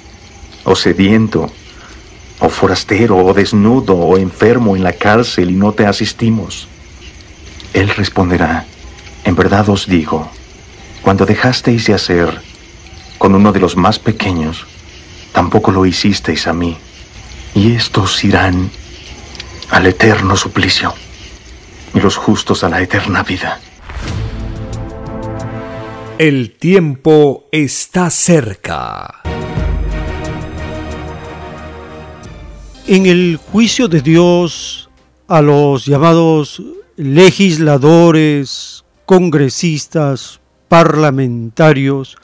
o 0.64 0.74
sediento, 0.74 1.50
o 2.40 2.48
forastero, 2.48 3.16
o 3.16 3.32
desnudo, 3.34 3.96
o 3.96 4.16
enfermo 4.16 4.76
en 4.76 4.84
la 4.84 4.92
cárcel 4.92 5.50
y 5.50 5.54
no 5.54 5.72
te 5.72 5.86
asistimos? 5.86 6.68
Él 7.72 7.88
responderá, 7.90 8.66
en 9.24 9.34
verdad 9.34 9.68
os 9.68 9.86
digo, 9.86 10.30
cuando 11.02 11.24
dejasteis 11.24 11.86
de 11.86 11.94
hacer 11.94 12.42
con 13.18 13.34
uno 13.34 13.52
de 13.52 13.60
los 13.60 13.76
más 13.76 13.98
pequeños, 13.98 14.66
tampoco 15.32 15.70
lo 15.70 15.86
hicisteis 15.86 16.46
a 16.46 16.52
mí. 16.52 16.76
Y 17.54 17.74
estos 17.74 18.22
irán 18.24 18.70
al 19.72 19.86
eterno 19.86 20.36
suplicio 20.36 20.92
y 21.94 22.00
los 22.00 22.18
justos 22.18 22.62
a 22.62 22.68
la 22.68 22.82
eterna 22.82 23.22
vida. 23.22 23.58
El 26.18 26.52
tiempo 26.52 27.48
está 27.50 28.10
cerca. 28.10 29.22
En 32.86 33.06
el 33.06 33.38
juicio 33.38 33.88
de 33.88 34.02
Dios 34.02 34.90
a 35.26 35.40
los 35.40 35.86
llamados 35.86 36.62
legisladores, 36.96 38.84
congresistas, 39.06 40.38
parlamentarios, 40.68 42.18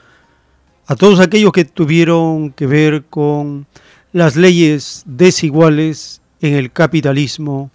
a 0.87 0.95
todos 0.97 1.19
aquellos 1.19 1.53
que 1.53 1.65
tuvieron 1.65 2.53
que 2.53 2.67
ver 2.67 3.07
con 3.07 3.67
las 4.13 4.37
leyes 4.37 5.03
desiguales 5.07 6.21
en 6.41 6.55
el 6.55 6.73
capitalismo, 6.73 7.71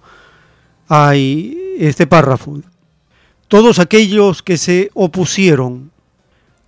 hay 0.88 1.76
este 1.78 2.08
párrafo. 2.08 2.60
Todos 3.47 3.80
aquellos 3.80 4.41
que 4.41 4.58
se 4.58 4.89
opusieron 4.93 5.91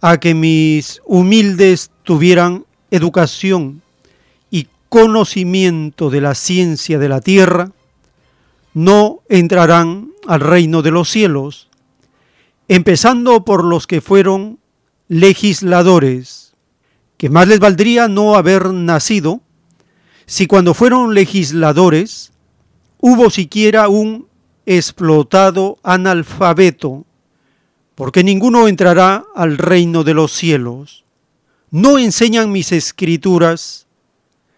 a 0.01 0.19
que 0.19 0.34
mis 0.34 1.01
humildes 1.05 1.91
tuvieran 2.03 2.65
educación 2.91 3.81
y 4.51 4.67
conocimiento 4.89 6.10
de 6.10 6.21
la 6.21 6.36
ciencia 6.36 6.99
de 6.99 7.10
la 7.10 7.21
tierra, 7.21 7.71
no 8.73 9.21
entrarán 9.29 10.12
al 10.27 10.41
reino 10.41 10.81
de 10.81 10.91
los 10.91 11.10
cielos, 11.10 11.69
empezando 12.67 13.45
por 13.45 13.63
los 13.63 13.88
que 13.88 14.01
fueron 14.01 14.60
legisladores, 15.08 16.53
que 17.17 17.29
más 17.29 17.47
les 17.47 17.60
valdría 17.60 18.08
no 18.08 18.36
haber 18.36 18.73
nacido 18.73 19.41
si 20.26 20.48
cuando 20.48 20.74
fueron 20.74 21.14
legisladores 21.14 22.32
hubo 23.00 23.30
siquiera 23.30 23.88
un 23.88 24.28
explotado 24.66 25.78
analfabeto, 25.84 27.06
porque 27.94 28.24
ninguno 28.24 28.68
entrará 28.68 29.24
al 29.36 29.58
reino 29.58 30.04
de 30.04 30.14
los 30.14 30.32
cielos. 30.32 31.06
¿No 31.72 31.98
enseñan 31.98 32.52
mis 32.52 32.72
escrituras 32.72 33.88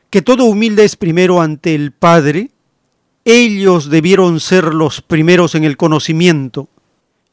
que 0.10 0.22
todo 0.22 0.46
humilde 0.46 0.86
es 0.86 0.96
primero 0.96 1.42
ante 1.42 1.76
el 1.76 1.92
Padre 1.92 2.52
ellos 3.30 3.90
debieron 3.90 4.40
ser 4.40 4.74
los 4.74 5.02
primeros 5.02 5.54
en 5.54 5.66
el 5.66 5.76
conocimiento, 5.76 6.70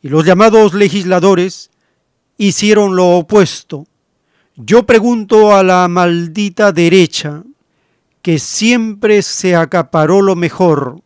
y 0.02 0.08
los 0.08 0.24
llamados 0.24 0.74
legisladores 0.74 1.70
hicieron 2.36 2.96
lo 2.96 3.10
opuesto. 3.10 3.86
Yo 4.56 4.86
pregunto 4.86 5.54
a 5.54 5.62
la 5.62 5.86
maldita 5.86 6.72
derecha, 6.72 7.44
que 8.24 8.38
siempre 8.38 9.20
se 9.20 9.54
acaparó 9.54 10.22
lo 10.22 10.34
mejor, 10.34 11.02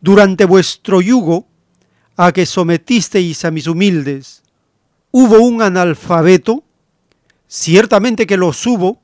durante 0.00 0.44
vuestro 0.44 1.00
yugo, 1.00 1.46
a 2.16 2.32
que 2.32 2.46
sometisteis 2.46 3.44
a 3.44 3.52
mis 3.52 3.68
humildes, 3.68 4.42
¿hubo 5.12 5.38
un 5.38 5.62
analfabeto? 5.62 6.64
Ciertamente 7.46 8.26
que 8.26 8.36
los 8.36 8.66
hubo, 8.66 9.00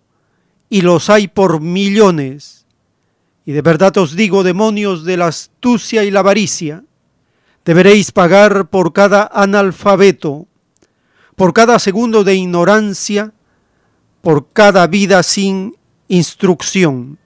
y 0.69 0.81
los 0.81 1.11
hay 1.11 1.29
por 1.29 1.61
millones. 1.61 2.67
Y 3.47 3.53
de 3.53 3.63
verdad 3.63 3.97
os 3.99 4.17
digo, 4.17 4.43
demonios 4.43 5.05
de 5.05 5.17
la 5.17 5.29
astucia 5.29 6.03
y 6.03 6.11
la 6.11 6.21
avaricia, 6.21 6.83
deberéis 7.65 8.11
pagar 8.11 8.67
por 8.67 8.93
cada 8.93 9.31
analfabeto, 9.33 10.49
por 11.37 11.53
cada 11.53 11.79
segundo 11.79 12.25
de 12.25 12.35
ignorancia, 12.35 13.33
por 14.23 14.53
cada 14.53 14.89
vida 14.89 15.23
sin 15.23 15.77
instrucción. 16.09 17.17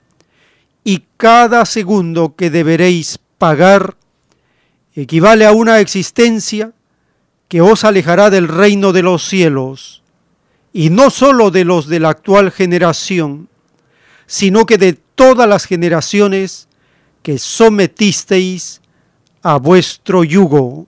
Y 0.85 1.05
cada 1.17 1.65
segundo 1.65 2.35
que 2.37 2.51
deberéis 2.51 3.19
pagar 3.39 3.97
equivale 4.95 5.47
a 5.47 5.53
una 5.53 5.81
existencia 5.81 6.73
que 7.49 7.61
os 7.61 7.85
alejará 7.85 8.31
del 8.31 8.49
reino 8.49 8.93
de 8.93 9.03
los 9.03 9.29
cielos, 9.29 10.03
y 10.73 10.91
no 10.91 11.11
sólo 11.11 11.51
de 11.51 11.65
los 11.65 11.87
de 11.87 12.01
la 12.01 12.11
actual 12.11 12.51
generación, 12.51 13.49
sino 14.27 14.65
que 14.65 14.79
de 14.79 14.95
todas 14.95 15.49
las 15.49 15.67
generaciones 15.67 16.69
que 17.23 17.39
sometisteis 17.39 18.81
a 19.43 19.59
vuestro 19.59 20.25
yugo. 20.25 20.87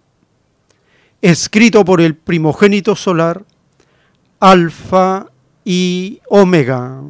Escrito 1.21 1.85
por 1.85 2.01
el 2.01 2.17
primogénito 2.17 2.97
solar, 2.97 3.45
Alfa 4.41 5.27
y 5.65 6.21
Omega. 6.29 7.01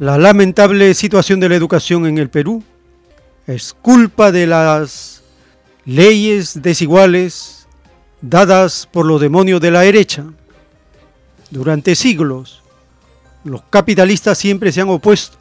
La 0.00 0.16
lamentable 0.16 0.94
situación 0.94 1.40
de 1.40 1.50
la 1.50 1.56
educación 1.56 2.06
en 2.06 2.16
el 2.16 2.30
Perú 2.30 2.64
es 3.46 3.74
culpa 3.74 4.32
de 4.32 4.46
las 4.46 5.22
leyes 5.84 6.62
desiguales 6.62 7.66
dadas 8.22 8.88
por 8.90 9.04
los 9.04 9.20
demonios 9.20 9.60
de 9.60 9.70
la 9.70 9.82
derecha. 9.82 10.24
Durante 11.50 11.94
siglos, 11.94 12.62
los 13.44 13.60
capitalistas 13.68 14.38
siempre 14.38 14.72
se 14.72 14.80
han 14.80 14.88
opuesto 14.88 15.36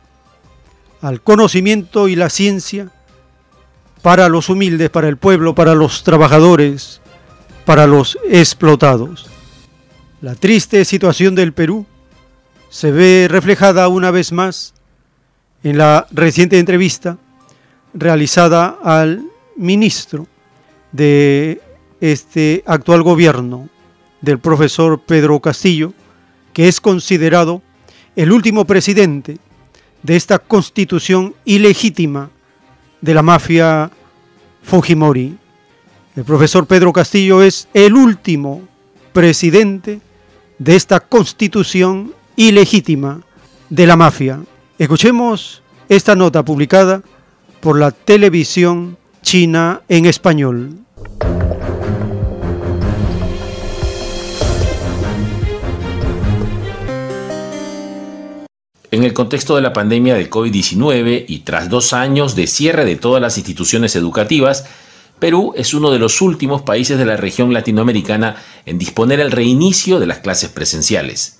al 0.99 1.21
conocimiento 1.21 2.09
y 2.09 2.17
la 2.17 2.29
ciencia 2.29 2.91
para 4.01 4.27
los 4.27 4.49
humildes, 4.49 4.89
para 4.89 5.07
el 5.07 5.15
pueblo, 5.15 5.55
para 5.55 5.73
los 5.73 6.03
trabajadores, 6.03 6.99
para 7.63 7.87
los 7.87 8.19
explotados. 8.27 9.29
La 10.19 10.35
triste 10.35 10.83
situación 10.83 11.33
del 11.33 11.53
Perú 11.53 11.85
se 12.69 12.91
ve 12.91 13.27
reflejada 13.29 13.87
una 13.87 14.11
vez 14.11 14.31
más 14.31 14.73
en 15.63 15.77
la 15.77 16.07
reciente 16.11 16.59
entrevista 16.59 17.17
realizada 17.93 18.77
al 18.83 19.23
ministro 19.57 20.27
de 20.91 21.61
este 21.99 22.63
actual 22.65 23.03
gobierno, 23.03 23.69
del 24.21 24.39
profesor 24.39 25.01
Pedro 25.01 25.39
Castillo, 25.39 25.93
que 26.53 26.67
es 26.67 26.79
considerado 26.81 27.61
el 28.15 28.31
último 28.31 28.65
presidente 28.65 29.37
de 30.03 30.15
esta 30.15 30.39
constitución 30.39 31.35
ilegítima 31.45 32.29
de 33.01 33.13
la 33.13 33.21
mafia 33.21 33.91
Fujimori. 34.63 35.37
El 36.15 36.23
profesor 36.25 36.67
Pedro 36.67 36.91
Castillo 36.91 37.41
es 37.41 37.67
el 37.73 37.93
último 37.93 38.61
presidente 39.13 40.01
de 40.57 40.75
esta 40.75 40.99
constitución 40.99 42.13
ilegítima 42.39 43.19
de 43.69 43.85
la 43.85 43.97
mafia. 43.97 44.39
Escuchemos 44.77 45.61
esta 45.89 46.15
nota 46.15 46.45
publicada 46.45 47.03
por 47.59 47.77
la 47.77 47.91
televisión 47.91 48.97
china 49.21 49.81
en 49.89 50.05
español. 50.05 50.77
En 58.89 59.03
el 59.03 59.13
contexto 59.13 59.57
de 59.57 59.61
la 59.61 59.73
pandemia 59.73 60.15
del 60.15 60.29
COVID-19 60.29 61.25
y 61.27 61.39
tras 61.39 61.69
dos 61.69 61.91
años 61.91 62.37
de 62.37 62.47
cierre 62.47 62.85
de 62.85 62.95
todas 62.95 63.21
las 63.21 63.37
instituciones 63.37 63.97
educativas, 63.97 64.65
Perú 65.19 65.51
es 65.57 65.73
uno 65.73 65.91
de 65.91 65.99
los 65.99 66.21
últimos 66.21 66.61
países 66.61 66.97
de 66.97 67.05
la 67.05 67.17
región 67.17 67.53
latinoamericana 67.53 68.37
en 68.65 68.77
disponer 68.77 69.19
el 69.19 69.31
reinicio 69.31 69.99
de 69.99 70.07
las 70.07 70.19
clases 70.19 70.49
presenciales. 70.49 71.38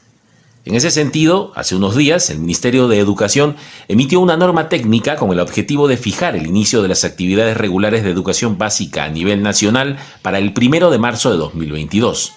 En 0.70 0.76
ese 0.76 0.92
sentido, 0.92 1.52
hace 1.56 1.76
unos 1.76 1.96
días, 1.96 2.30
el 2.30 2.38
Ministerio 2.38 2.88
de 2.88 3.00
Educación 3.00 3.56
emitió 3.88 4.20
una 4.20 4.38
norma 4.38 4.70
técnica 4.70 5.16
con 5.16 5.32
el 5.32 5.40
objetivo 5.40 5.88
de 5.88 5.98
fijar 5.98 6.36
el 6.36 6.46
inicio 6.46 6.84
de 6.84 6.88
las 6.88 7.06
actividades 7.06 7.58
regulares 7.58 8.04
de 8.04 8.12
educación 8.12 8.60
básica 8.60 9.04
a 9.04 9.10
nivel 9.10 9.42
nacional 9.42 9.98
para 10.22 10.38
el 10.38 10.54
primero 10.54 10.92
de 10.92 11.00
marzo 11.00 11.32
de 11.32 11.38
2022. 11.38 12.34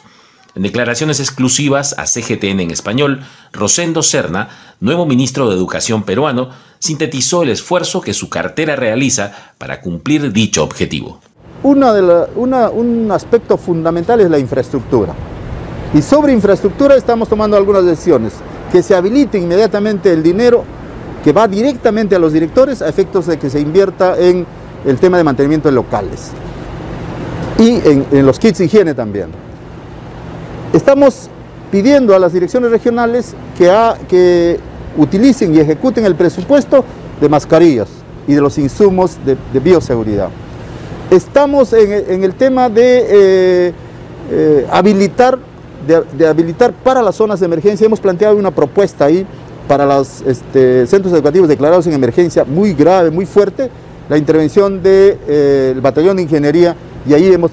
En 0.54 0.62
declaraciones 0.62 1.20
exclusivas 1.20 1.94
a 1.98 2.06
CGTN 2.06 2.60
en 2.60 2.70
español, 2.70 3.20
Rosendo 3.52 4.02
Serna, 4.02 4.48
nuevo 4.80 5.04
ministro 5.04 5.50
de 5.50 5.54
Educación 5.54 6.04
peruano, 6.04 6.48
sintetizó 6.78 7.42
el 7.42 7.50
esfuerzo 7.50 8.00
que 8.00 8.14
su 8.14 8.30
cartera 8.30 8.76
realiza 8.76 9.52
para 9.58 9.82
cumplir 9.82 10.32
dicho 10.32 10.64
objetivo. 10.64 11.20
un 11.64 13.10
aspecto 13.12 13.58
fundamental 13.58 14.22
es 14.22 14.30
la 14.30 14.38
infraestructura. 14.38 15.14
Y 15.94 16.00
sobre 16.00 16.32
infraestructura 16.32 16.96
estamos 16.96 17.28
tomando 17.28 17.56
algunas 17.56 17.84
decisiones. 17.84 18.32
Que 18.70 18.82
se 18.82 18.94
habilite 18.94 19.38
inmediatamente 19.38 20.12
el 20.12 20.22
dinero 20.22 20.64
que 21.22 21.32
va 21.32 21.46
directamente 21.46 22.16
a 22.16 22.18
los 22.18 22.32
directores 22.32 22.82
a 22.82 22.88
efectos 22.88 23.26
de 23.26 23.38
que 23.38 23.50
se 23.50 23.60
invierta 23.60 24.18
en 24.18 24.46
el 24.84 24.98
tema 24.98 25.18
de 25.18 25.24
mantenimiento 25.24 25.68
de 25.68 25.74
locales. 25.74 26.30
Y 27.58 27.80
en, 27.84 28.26
los 28.26 28.38
kits 28.38 28.58
de 28.58 28.64
higiene 28.64 28.94
también. 28.94 29.28
Estamos 30.72 31.28
pidiendo 31.70 32.14
a 32.14 32.18
las 32.18 32.32
direcciones 32.32 32.70
regionales 32.70 33.34
que, 33.56 34.58
utilicen 34.96 35.54
y 35.54 35.58
ejecuten 35.58 36.04
el 36.04 36.14
presupuesto 36.14 36.84
de 37.18 37.28
mascarillas 37.28 37.88
y 38.26 38.34
de 38.34 38.40
los 38.40 38.58
insumos 38.58 39.16
de, 39.24 39.36
bioseguridad. 39.60 40.28
Estamos 41.10 41.72
en, 41.72 42.24
el 42.24 42.34
tema 42.34 42.68
de 42.68 43.06
eh, 43.08 43.72
eh, 44.30 44.66
habilitar 44.70 45.38
de, 45.86 46.26
habilitar 46.26 46.72
para 46.72 47.02
las 47.02 47.16
zonas 47.16 47.40
de 47.40 47.46
emergencia. 47.46 47.86
Hemos 47.86 48.00
planteado 48.00 48.36
una 48.36 48.50
propuesta 48.50 49.06
ahí 49.06 49.26
para 49.68 49.86
los 49.86 50.22
este, 50.22 50.86
centros 50.86 51.12
educativos 51.14 51.48
declarados 51.48 51.86
en 51.86 51.92
emergencia 51.92 52.44
muy 52.44 52.74
grave, 52.74 53.10
muy 53.10 53.26
fuerte, 53.26 53.70
la 54.08 54.18
intervención 54.18 54.82
del 54.82 54.82
de, 54.82 55.18
eh, 55.28 55.74
batallón 55.80 56.16
de 56.16 56.24
ingeniería 56.24 56.76
y 57.08 57.14
ahí 57.14 57.32
hemos 57.32 57.50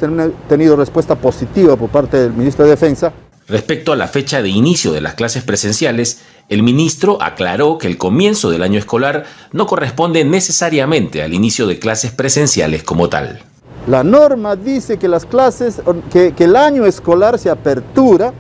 tenido 0.47 0.75
respuesta 0.75 1.15
positiva 1.15 1.75
por 1.75 1.89
parte 1.89 2.17
del 2.17 2.33
ministro 2.33 2.65
de 2.65 2.71
Defensa. 2.71 3.13
Respecto 3.47 3.93
a 3.93 3.95
la 3.95 4.07
fecha 4.07 4.43
de 4.43 4.49
inicio 4.49 4.91
de 4.91 5.01
las 5.01 5.15
clases 5.15 5.43
presenciales, 5.43 6.19
el 6.49 6.61
ministro 6.61 7.21
aclaró 7.21 7.79
que 7.79 7.87
el 7.87 7.97
comienzo 7.97 8.51
del 8.51 8.61
año 8.61 8.77
escolar 8.77 9.25
no 9.51 9.65
corresponde 9.65 10.23
necesariamente 10.23 11.23
al 11.23 11.33
inicio 11.33 11.65
de 11.65 11.79
clases 11.79 12.11
presenciales 12.11 12.83
como 12.83 13.09
tal. 13.09 13.41
La 13.89 14.03
norma 14.03 14.55
dice 14.55 14.99
que 14.99 15.07
las 15.07 15.25
clases, 15.25 15.81
que, 16.11 16.31
el 16.37 16.55
año 16.55 16.85
escolar 16.85 17.39
se 17.39 17.49
apertura 17.49 18.31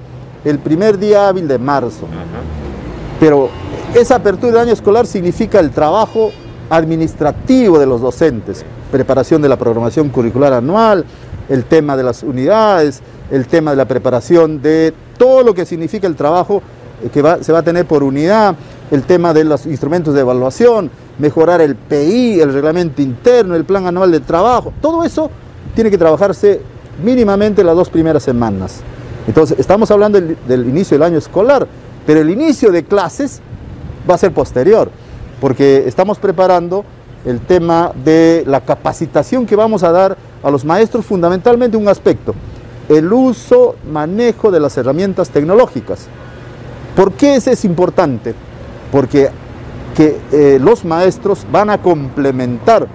el 0.45 0.59
primer 0.59 0.99
día 0.99 1.27
hábil 1.27 1.47
de 1.47 1.57
marzo. 1.57 2.05
Pero 3.19 3.49
esa 3.95 4.17
apertura 4.17 4.51
del 4.51 4.61
año 4.61 4.73
escolar 4.73 5.07
significa 5.07 5.59
el 5.59 5.71
trabajo 5.71 6.31
administrativo 6.69 7.79
de 7.79 7.87
los 7.87 7.99
docentes, 7.99 8.63
preparación 8.91 9.41
de 9.41 9.49
la 9.49 9.57
programación 9.57 10.09
curricular 10.09 10.53
anual, 10.53 11.03
el 11.49 11.65
tema 11.65 11.97
de 11.97 12.03
las 12.03 12.21
unidades, 12.21 13.01
el 13.31 13.47
tema 13.47 13.71
de 13.71 13.77
la 13.77 13.85
preparación 13.85 14.61
de 14.61 14.93
todo 15.17 15.41
lo 15.41 15.55
que 15.55 15.65
significa 15.65 16.05
el 16.05 16.15
trabajo 16.15 16.61
eh, 17.03 17.09
que 17.11 17.43
se 17.43 17.51
va 17.51 17.59
a 17.59 17.63
tener 17.63 17.87
por 17.87 18.03
unidad, 18.03 18.55
el 18.91 19.03
tema 19.03 19.33
de 19.33 19.43
los 19.43 19.65
instrumentos 19.65 20.13
de 20.13 20.21
evaluación, 20.21 20.89
mejorar 21.19 21.61
el 21.61 21.75
PI, 21.75 22.39
el 22.41 22.53
reglamento 22.53 23.01
interno, 23.01 23.55
el 23.55 23.65
plan 23.65 23.85
anual 23.85 24.11
de 24.11 24.19
trabajo, 24.19 24.73
todo 24.81 25.03
eso 25.03 25.29
tiene 25.75 25.91
que 25.91 25.97
trabajarse 25.97 26.61
mínimamente 27.03 27.63
las 27.63 27.75
dos 27.75 27.89
primeras 27.89 28.23
semanas. 28.23 28.81
Entonces, 29.27 29.59
estamos 29.59 29.91
hablando 29.91 30.19
del, 30.19 30.67
inicio 30.67 30.95
del 30.97 31.03
año 31.03 31.17
escolar, 31.17 31.67
pero 32.05 32.21
el 32.21 32.29
inicio 32.29 32.71
de 32.71 32.83
clases 32.83 33.41
va 34.09 34.15
a 34.15 34.17
ser 34.17 34.33
posterior, 34.33 34.89
porque 35.39 35.83
estamos 35.87 36.17
preparando 36.17 36.83
el 37.25 37.39
tema 37.41 37.91
de 38.03 38.43
la 38.47 38.61
capacitación 38.61 39.45
que 39.45 39.55
vamos 39.55 39.83
a 39.83 39.91
dar 39.91 40.17
a 40.41 40.49
los 40.49 40.65
maestros, 40.65 41.05
fundamentalmente 41.05 41.77
un 41.77 41.87
aspecto, 41.87 42.33
el 42.87 43.11
uso, 43.13 43.75
manejo 43.91 44.49
de 44.49 44.59
las 44.59 44.75
herramientas 44.77 45.29
tecnológicas. 45.29 46.07
¿Por 46.95 47.11
qué 47.13 47.35
eso 47.35 47.51
es 47.51 47.63
importante? 47.65 48.33
Porque 48.91 49.29
que, 49.95 50.17
eh, 50.31 50.59
los 50.61 50.85
maestros 50.85 51.45
van 51.51 51.69
a 51.69 51.77
complementar 51.79 52.87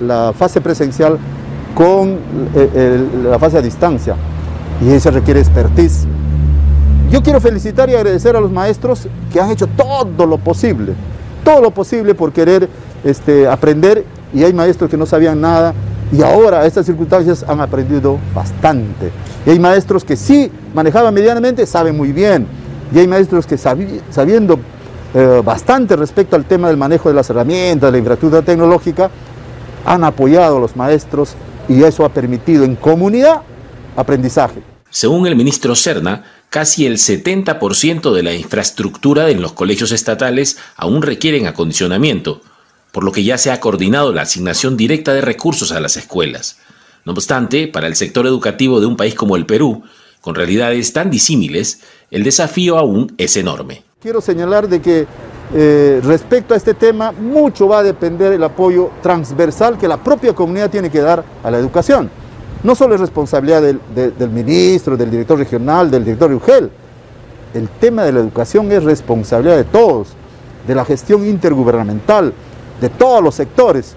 la, 0.00 0.32
fase 0.32 0.60
presencial 0.60 1.18
con 1.74 2.18
eh, 2.54 3.08
la 3.24 3.38
fase 3.38 3.58
a 3.58 3.62
distancia 3.62 4.14
y 4.80 4.90
eso 4.90 5.10
requiere 5.10 5.40
expertise. 5.40 6.06
Yo 7.10 7.22
quiero 7.22 7.40
felicitar 7.40 7.90
y 7.90 7.94
agradecer 7.94 8.36
a 8.36 8.40
los 8.40 8.50
maestros 8.50 9.08
que 9.32 9.40
han 9.40 9.50
hecho 9.50 9.66
todo 9.66 10.26
lo 10.26 10.38
posible, 10.38 10.94
todo 11.44 11.60
lo 11.60 11.70
posible 11.70 12.14
por 12.14 12.32
querer 12.32 12.68
este, 13.04 13.46
aprender 13.46 14.04
y 14.32 14.44
hay 14.44 14.52
maestros 14.52 14.90
que 14.90 14.96
no 14.96 15.06
sabían 15.06 15.40
nada 15.40 15.74
y 16.10 16.22
ahora 16.22 16.66
estas 16.66 16.86
circunstancias 16.86 17.44
han 17.48 17.60
aprendido 17.60 18.18
bastante. 18.34 19.10
Y 19.46 19.50
hay 19.50 19.58
maestros 19.58 20.04
que 20.04 20.16
sí 20.16 20.50
manejaban 20.74 21.12
medianamente, 21.14 21.66
saben 21.66 21.96
muy 21.96 22.12
bien. 22.12 22.46
Y 22.94 22.98
hay 22.98 23.08
maestros 23.08 23.46
que 23.46 23.56
sabiendo 23.56 24.58
eh, 25.14 25.42
bastante 25.44 25.96
respecto 25.96 26.36
al 26.36 26.44
tema 26.44 26.68
del 26.68 26.76
manejo 26.76 27.08
de 27.08 27.14
las 27.14 27.28
herramientas, 27.30 27.88
de 27.88 27.92
la 27.92 27.98
infraestructura 27.98 28.42
tecnológica, 28.42 29.10
han 29.84 30.04
apoyado 30.04 30.56
a 30.56 30.60
los 30.60 30.76
maestros 30.76 31.34
y 31.68 31.82
eso 31.82 32.04
ha 32.04 32.08
permitido 32.08 32.64
en 32.64 32.76
comunidad 32.76 33.42
aprendizaje. 33.96 34.62
Según 34.90 35.26
el 35.26 35.36
ministro 35.36 35.74
Serna, 35.74 36.24
casi 36.50 36.86
el 36.86 36.98
70% 36.98 38.12
de 38.12 38.22
la 38.22 38.34
infraestructura 38.34 39.30
en 39.30 39.40
los 39.40 39.52
colegios 39.52 39.92
estatales 39.92 40.58
aún 40.76 41.02
requieren 41.02 41.46
acondicionamiento 41.46 42.42
por 42.92 43.04
lo 43.04 43.10
que 43.10 43.24
ya 43.24 43.38
se 43.38 43.50
ha 43.50 43.58
coordinado 43.58 44.12
la 44.12 44.22
asignación 44.22 44.76
directa 44.76 45.12
de 45.14 45.22
recursos 45.22 45.72
a 45.72 45.80
las 45.80 45.96
escuelas. 45.96 46.58
No 47.04 47.12
obstante, 47.12 47.66
para 47.66 47.88
el 47.88 47.96
sector 47.96 48.26
educativo 48.26 48.80
de 48.80 48.86
un 48.86 48.96
país 48.96 49.14
como 49.14 49.34
el 49.34 49.46
Perú, 49.46 49.82
con 50.20 50.36
realidades 50.36 50.92
tan 50.92 51.10
disímiles, 51.10 51.80
el 52.10 52.22
desafío 52.22 52.78
aún 52.78 53.14
es 53.18 53.36
enorme. 53.36 53.82
Quiero 54.02 54.20
señalar 54.20 54.68
de 54.68 54.82
que 54.82 55.06
eh, 55.54 56.00
respecto 56.02 56.54
a 56.54 56.56
este 56.56 56.74
tema, 56.74 57.12
mucho 57.12 57.68
va 57.68 57.78
a 57.78 57.82
depender 57.84 58.32
el 58.32 58.42
apoyo 58.42 58.90
transversal 59.00 59.78
que 59.78 59.86
la 59.86 59.96
propia 59.96 60.34
comunidad 60.34 60.70
tiene 60.70 60.90
que 60.90 61.00
dar 61.00 61.22
a 61.40 61.50
la 61.52 61.58
educación. 61.58 62.10
No 62.64 62.74
solo 62.74 62.96
es 62.96 63.00
responsabilidad 63.00 63.62
del, 63.62 63.80
del 63.94 64.30
ministro, 64.30 64.96
del 64.96 65.08
director 65.08 65.38
regional, 65.38 65.88
del 65.88 66.04
director 66.04 66.30
de 66.30 66.34
UGEL. 66.34 66.70
El 67.54 67.68
tema 67.68 68.02
de 68.02 68.10
la 68.10 68.18
educación 68.18 68.72
es 68.72 68.82
responsabilidad 68.82 69.56
de 69.56 69.64
todos, 69.64 70.08
de 70.66 70.74
la 70.74 70.84
gestión 70.84 71.24
intergubernamental, 71.24 72.34
de 72.80 72.88
todos 72.88 73.22
los 73.22 73.36
sectores. 73.36 73.94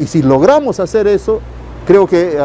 Y 0.00 0.06
si 0.06 0.22
logramos 0.22 0.80
hacer 0.80 1.06
eso, 1.06 1.42
creo 1.86 2.06
que 2.06 2.38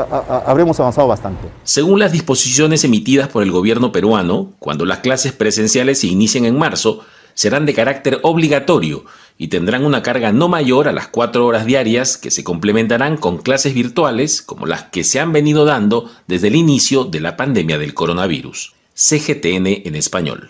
habremos 0.45 0.80
avanzado 0.80 1.08
bastante. 1.08 1.47
Según 1.63 2.00
las 2.00 2.12
disposiciones 2.12 2.84
emitidas 2.84 3.28
por 3.28 3.43
el 3.43 3.52
gobierno 3.52 3.91
peruano, 3.91 4.54
cuando 4.60 4.86
las 4.86 5.00
clases 5.00 5.34
presenciales 5.34 6.00
se 6.00 6.08
inicien 6.08 6.45
en 6.45 6.58
marzo, 6.58 7.02
serán 7.34 7.65
de 7.65 7.73
carácter 7.73 8.19
obligatorio 8.23 9.06
y 9.38 9.50
tendrán 9.50 9.86
una 9.86 10.02
carga 10.02 10.32
no 10.32 10.47
mayor 10.47 10.88
a 10.88 10.91
las 10.91 11.08
cuatro 11.08 11.45
horas 11.45 11.65
diarias 11.65 12.17
que 12.17 12.32
se 12.32 12.43
complementarán 12.43 13.17
con 13.17 13.38
clases 13.38 13.73
virtuales 13.76 14.41
como 14.41 14.65
las 14.65 14.86
que 14.86 15.04
se 15.04 15.19
han 15.19 15.32
venido 15.32 15.63
dando 15.63 16.10
desde 16.28 16.47
el 16.47 16.56
inicio 16.56 17.04
de 17.04 17.19
la 17.19 17.38
pandemia 17.38 17.78
del 17.78 17.93
coronavirus. 17.93 18.73
CGTN 18.95 19.67
en 19.86 19.95
español. 19.95 20.50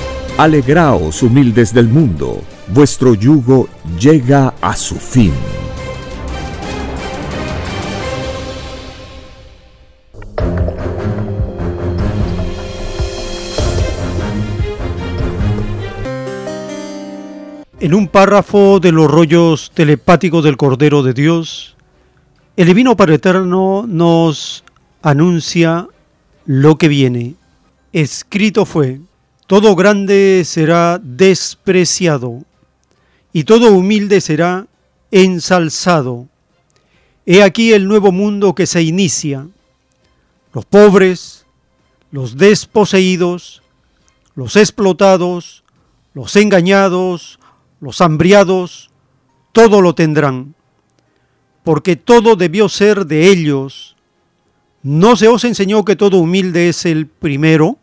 Alegraos 0.37 1.21
humildes 1.21 1.71
del 1.71 1.87
mundo, 1.87 2.41
vuestro 2.69 3.13
yugo 3.13 3.67
llega 3.99 4.55
a 4.59 4.75
su 4.75 4.95
fin. 4.95 5.33
En 17.79 17.93
un 17.93 18.07
párrafo 18.07 18.79
de 18.79 18.91
los 18.91 19.11
rollos 19.11 19.71
telepáticos 19.73 20.43
del 20.43 20.57
Cordero 20.57 21.03
de 21.03 21.13
Dios, 21.13 21.75
el 22.55 22.67
Divino 22.67 22.95
Padre 22.95 23.15
Eterno 23.15 23.85
nos 23.87 24.63
anuncia 25.01 25.87
lo 26.45 26.77
que 26.77 26.87
viene. 26.87 27.35
Escrito 27.93 28.65
fue, 28.65 29.01
todo 29.51 29.75
grande 29.75 30.43
será 30.45 30.97
despreciado 31.03 32.45
y 33.33 33.43
todo 33.43 33.73
humilde 33.73 34.21
será 34.21 34.65
ensalzado. 35.11 36.29
He 37.25 37.43
aquí 37.43 37.73
el 37.73 37.85
nuevo 37.85 38.13
mundo 38.13 38.55
que 38.55 38.65
se 38.65 38.81
inicia. 38.81 39.45
Los 40.53 40.63
pobres, 40.63 41.45
los 42.11 42.37
desposeídos, 42.37 43.61
los 44.35 44.55
explotados, 44.55 45.65
los 46.13 46.33
engañados, 46.37 47.37
los 47.81 47.99
hambriados, 47.99 48.89
todo 49.51 49.81
lo 49.81 49.93
tendrán, 49.95 50.55
porque 51.65 51.97
todo 51.97 52.37
debió 52.37 52.69
ser 52.69 53.05
de 53.05 53.27
ellos. 53.27 53.97
¿No 54.81 55.17
se 55.17 55.27
os 55.27 55.43
enseñó 55.43 55.83
que 55.83 55.97
todo 55.97 56.19
humilde 56.19 56.69
es 56.69 56.85
el 56.85 57.05
primero? 57.05 57.77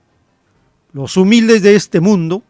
Los 0.99 1.17
humildes 1.17 1.63
de 1.63 1.77
este 1.77 2.01
mundo, 2.01 2.43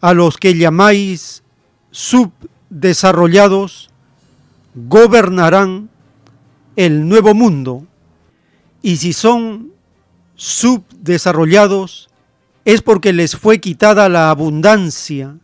a 0.00 0.14
los 0.14 0.38
que 0.38 0.56
llamáis 0.56 1.42
subdesarrollados, 1.90 3.90
gobernarán 4.74 5.90
el 6.76 7.06
nuevo 7.06 7.34
mundo. 7.34 7.86
Y 8.80 8.96
si 8.96 9.12
son 9.12 9.72
subdesarrollados, 10.36 12.08
es 12.64 12.80
porque 12.80 13.12
les 13.12 13.36
fue 13.36 13.60
quitada 13.60 14.08
la 14.08 14.30
abundancia 14.30 15.36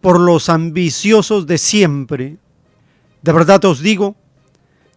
por 0.00 0.18
los 0.18 0.48
ambiciosos 0.48 1.46
de 1.46 1.58
siempre. 1.58 2.38
De 3.22 3.30
verdad 3.30 3.64
os 3.66 3.82
digo, 3.82 4.16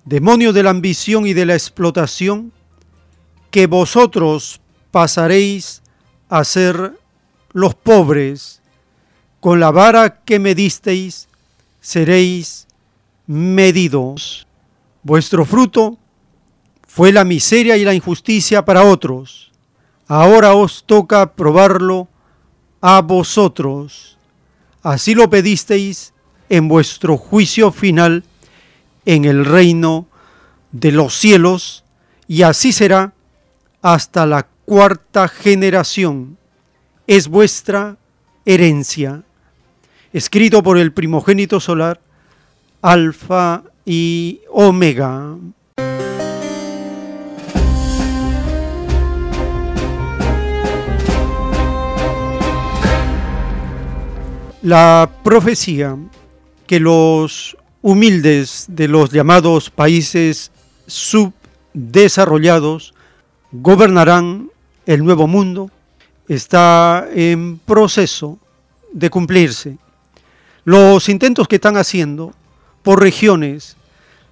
demonio 0.03 0.51
de 0.51 0.63
la 0.63 0.71
ambición 0.71 1.27
y 1.27 1.33
de 1.33 1.45
la 1.45 1.53
explotación, 1.53 2.51
que 3.51 3.67
vosotros 3.67 4.61
pasaréis 4.89 5.83
a 6.29 6.43
ser 6.43 6.93
los 7.51 7.75
pobres, 7.75 8.61
con 9.39 9.59
la 9.59 9.71
vara 9.71 10.21
que 10.23 10.39
me 10.39 10.55
disteis 10.55 11.27
seréis 11.81 12.67
medidos. 13.25 14.47
Vuestro 15.03 15.45
fruto 15.45 15.97
fue 16.87 17.11
la 17.11 17.23
miseria 17.23 17.77
y 17.77 17.85
la 17.85 17.93
injusticia 17.93 18.65
para 18.65 18.83
otros. 18.83 19.51
Ahora 20.07 20.53
os 20.55 20.83
toca 20.85 21.33
probarlo 21.33 22.07
a 22.81 23.01
vosotros. 23.01 24.17
Así 24.81 25.15
lo 25.15 25.29
pedisteis 25.29 26.13
en 26.49 26.67
vuestro 26.67 27.17
juicio 27.17 27.71
final 27.71 28.23
en 29.05 29.25
el 29.25 29.45
reino 29.45 30.07
de 30.71 30.91
los 30.91 31.15
cielos, 31.15 31.83
y 32.27 32.43
así 32.43 32.71
será 32.71 33.13
hasta 33.81 34.25
la 34.25 34.47
cuarta 34.69 35.27
generación. 35.27 36.37
Es 37.07 37.27
vuestra 37.27 37.97
herencia. 38.45 39.23
Escrito 40.13 40.61
por 40.61 40.77
el 40.77 40.93
primogénito 40.93 41.59
solar, 41.59 41.99
Alfa 42.83 43.63
y 43.83 44.41
Omega. 44.51 45.35
La 54.61 55.09
profecía 55.23 55.97
que 56.67 56.79
los 56.79 57.57
humildes 57.81 58.65
de 58.67 58.87
los 58.87 59.09
llamados 59.09 59.71
países 59.71 60.51
subdesarrollados 60.85 62.93
gobernarán 63.51 64.51
el 64.89 65.05
nuevo 65.05 65.27
mundo 65.27 65.69
está 66.27 67.07
en 67.13 67.59
proceso 67.59 68.39
de 68.91 69.11
cumplirse. 69.11 69.77
Los 70.65 71.09
intentos 71.09 71.47
que 71.47 71.57
están 71.57 71.77
haciendo 71.77 72.33
por 72.81 72.99
regiones 72.99 73.77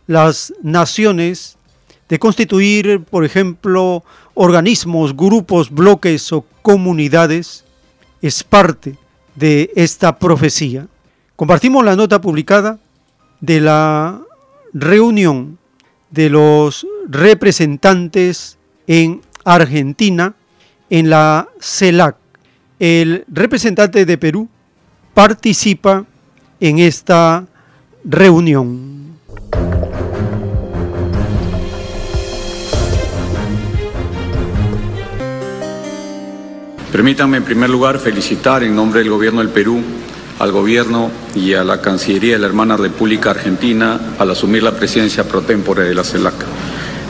las 0.07 0.51
naciones 0.63 1.57
de 2.09 2.17
constituir, 2.17 3.03
por 3.03 3.23
ejemplo, 3.23 4.03
organismos, 4.33 5.15
grupos, 5.15 5.69
bloques 5.69 6.33
o 6.33 6.43
comunidades, 6.63 7.63
es 8.23 8.43
parte 8.43 8.97
de 9.35 9.69
esta 9.75 10.17
profecía. 10.17 10.87
Compartimos 11.35 11.85
la 11.85 11.95
nota 11.95 12.19
publicada 12.19 12.79
de 13.41 13.61
la 13.61 14.21
reunión 14.73 15.59
de 16.09 16.31
los 16.31 16.87
representantes 17.07 18.57
en 18.87 19.21
Argentina 19.45 20.33
en 20.89 21.09
la 21.09 21.47
CELAC. 21.59 22.15
El 22.79 23.25
representante 23.27 24.05
de 24.05 24.17
Perú 24.17 24.47
participa 25.13 26.05
en 26.59 26.79
esta 26.79 27.45
reunión. 28.03 28.97
Permítanme 36.91 37.37
en 37.37 37.43
primer 37.43 37.69
lugar 37.69 37.99
felicitar 37.99 38.63
en 38.63 38.75
nombre 38.75 39.01
del 39.01 39.09
Gobierno 39.09 39.41
del 39.41 39.49
Perú 39.49 39.81
al 40.39 40.51
Gobierno 40.51 41.11
y 41.35 41.53
a 41.53 41.63
la 41.63 41.81
Cancillería 41.81 42.33
de 42.33 42.39
la 42.39 42.47
hermana 42.47 42.77
República 42.77 43.31
Argentina 43.31 44.15
al 44.17 44.31
asumir 44.31 44.63
la 44.63 44.71
presidencia 44.71 45.23
pro 45.23 45.41
tempore 45.41 45.83
de 45.83 45.95
la 45.95 46.03
CELAC. 46.03 46.33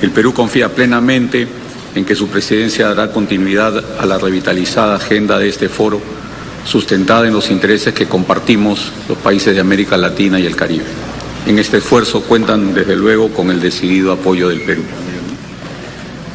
El 0.02 0.12
Perú 0.12 0.34
confía 0.34 0.70
plenamente 0.70 1.48
en 1.98 2.06
que 2.06 2.16
su 2.16 2.28
presidencia 2.28 2.88
dará 2.88 3.12
continuidad 3.12 3.84
a 4.00 4.06
la 4.06 4.20
revitalizada 4.20 4.96
agenda 4.96 5.40
de 5.40 5.50
este 5.50 5.68
foro, 5.68 6.00
sustentada 6.64 7.28
en 7.28 7.34
los 7.34 7.50
intereses 7.50 7.94
que 7.94 8.06
compartimos 8.06 8.92
los 9.10 9.18
países 9.18 9.56
de 9.56 9.62
América 9.62 9.98
Latina 9.98 10.40
y 10.40 10.46
el 10.46 10.56
Caribe. 10.56 10.86
En 11.48 11.58
este 11.58 11.78
esfuerzo 11.78 12.22
cuentan 12.22 12.74
desde 12.76 12.96
luego 12.96 13.30
con 13.30 13.50
el 13.50 13.60
decidido 13.60 14.12
apoyo 14.12 14.50
del 14.50 14.62
Perú. 14.62 14.84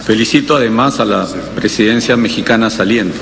Felicito 0.04 0.56
además 0.56 0.98
a 0.98 1.04
la 1.04 1.28
presidencia 1.54 2.16
mexicana 2.16 2.68
saliente. 2.70 3.18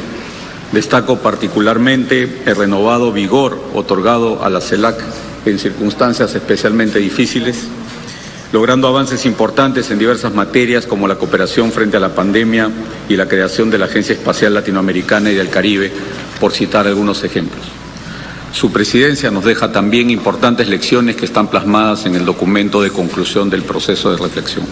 Destaco 0.72 1.18
particularmente 1.18 2.42
el 2.46 2.56
renovado 2.56 3.12
vigor 3.12 3.60
otorgado 3.74 4.42
a 4.42 4.48
la 4.48 4.62
CELAC 4.62 4.98
en 5.44 5.58
circunstancias 5.58 6.34
especialmente 6.34 7.00
difíciles, 7.00 7.66
logrando 8.52 8.88
avances 8.88 9.26
importantes 9.26 9.90
en 9.90 9.98
diversas 9.98 10.34
materias 10.34 10.86
como 10.86 11.06
la 11.06 11.16
cooperación 11.16 11.70
frente 11.70 11.96
a 11.96 12.00
la 12.00 12.14
pandemia 12.14 12.68
y 13.08 13.16
la 13.16 13.28
creación 13.28 13.70
de 13.70 13.78
la 13.78 13.86
Agencia 13.86 14.14
Espacial 14.14 14.54
Latinoamericana 14.54 15.30
y 15.30 15.34
del 15.34 15.50
Caribe, 15.50 15.92
por 16.40 16.52
citar 16.52 16.86
algunos 16.86 17.22
ejemplos. 17.22 17.62
Su 18.52 18.72
presidencia 18.72 19.30
nos 19.30 19.44
deja 19.44 19.70
también 19.70 20.10
importantes 20.10 20.68
lecciones 20.68 21.14
que 21.14 21.24
están 21.24 21.48
plasmadas 21.48 22.06
en 22.06 22.16
el 22.16 22.24
documento 22.24 22.82
de 22.82 22.90
conclusión 22.90 23.48
del 23.48 23.62
proceso 23.62 24.10
de 24.10 24.16
reflexión. 24.16 24.64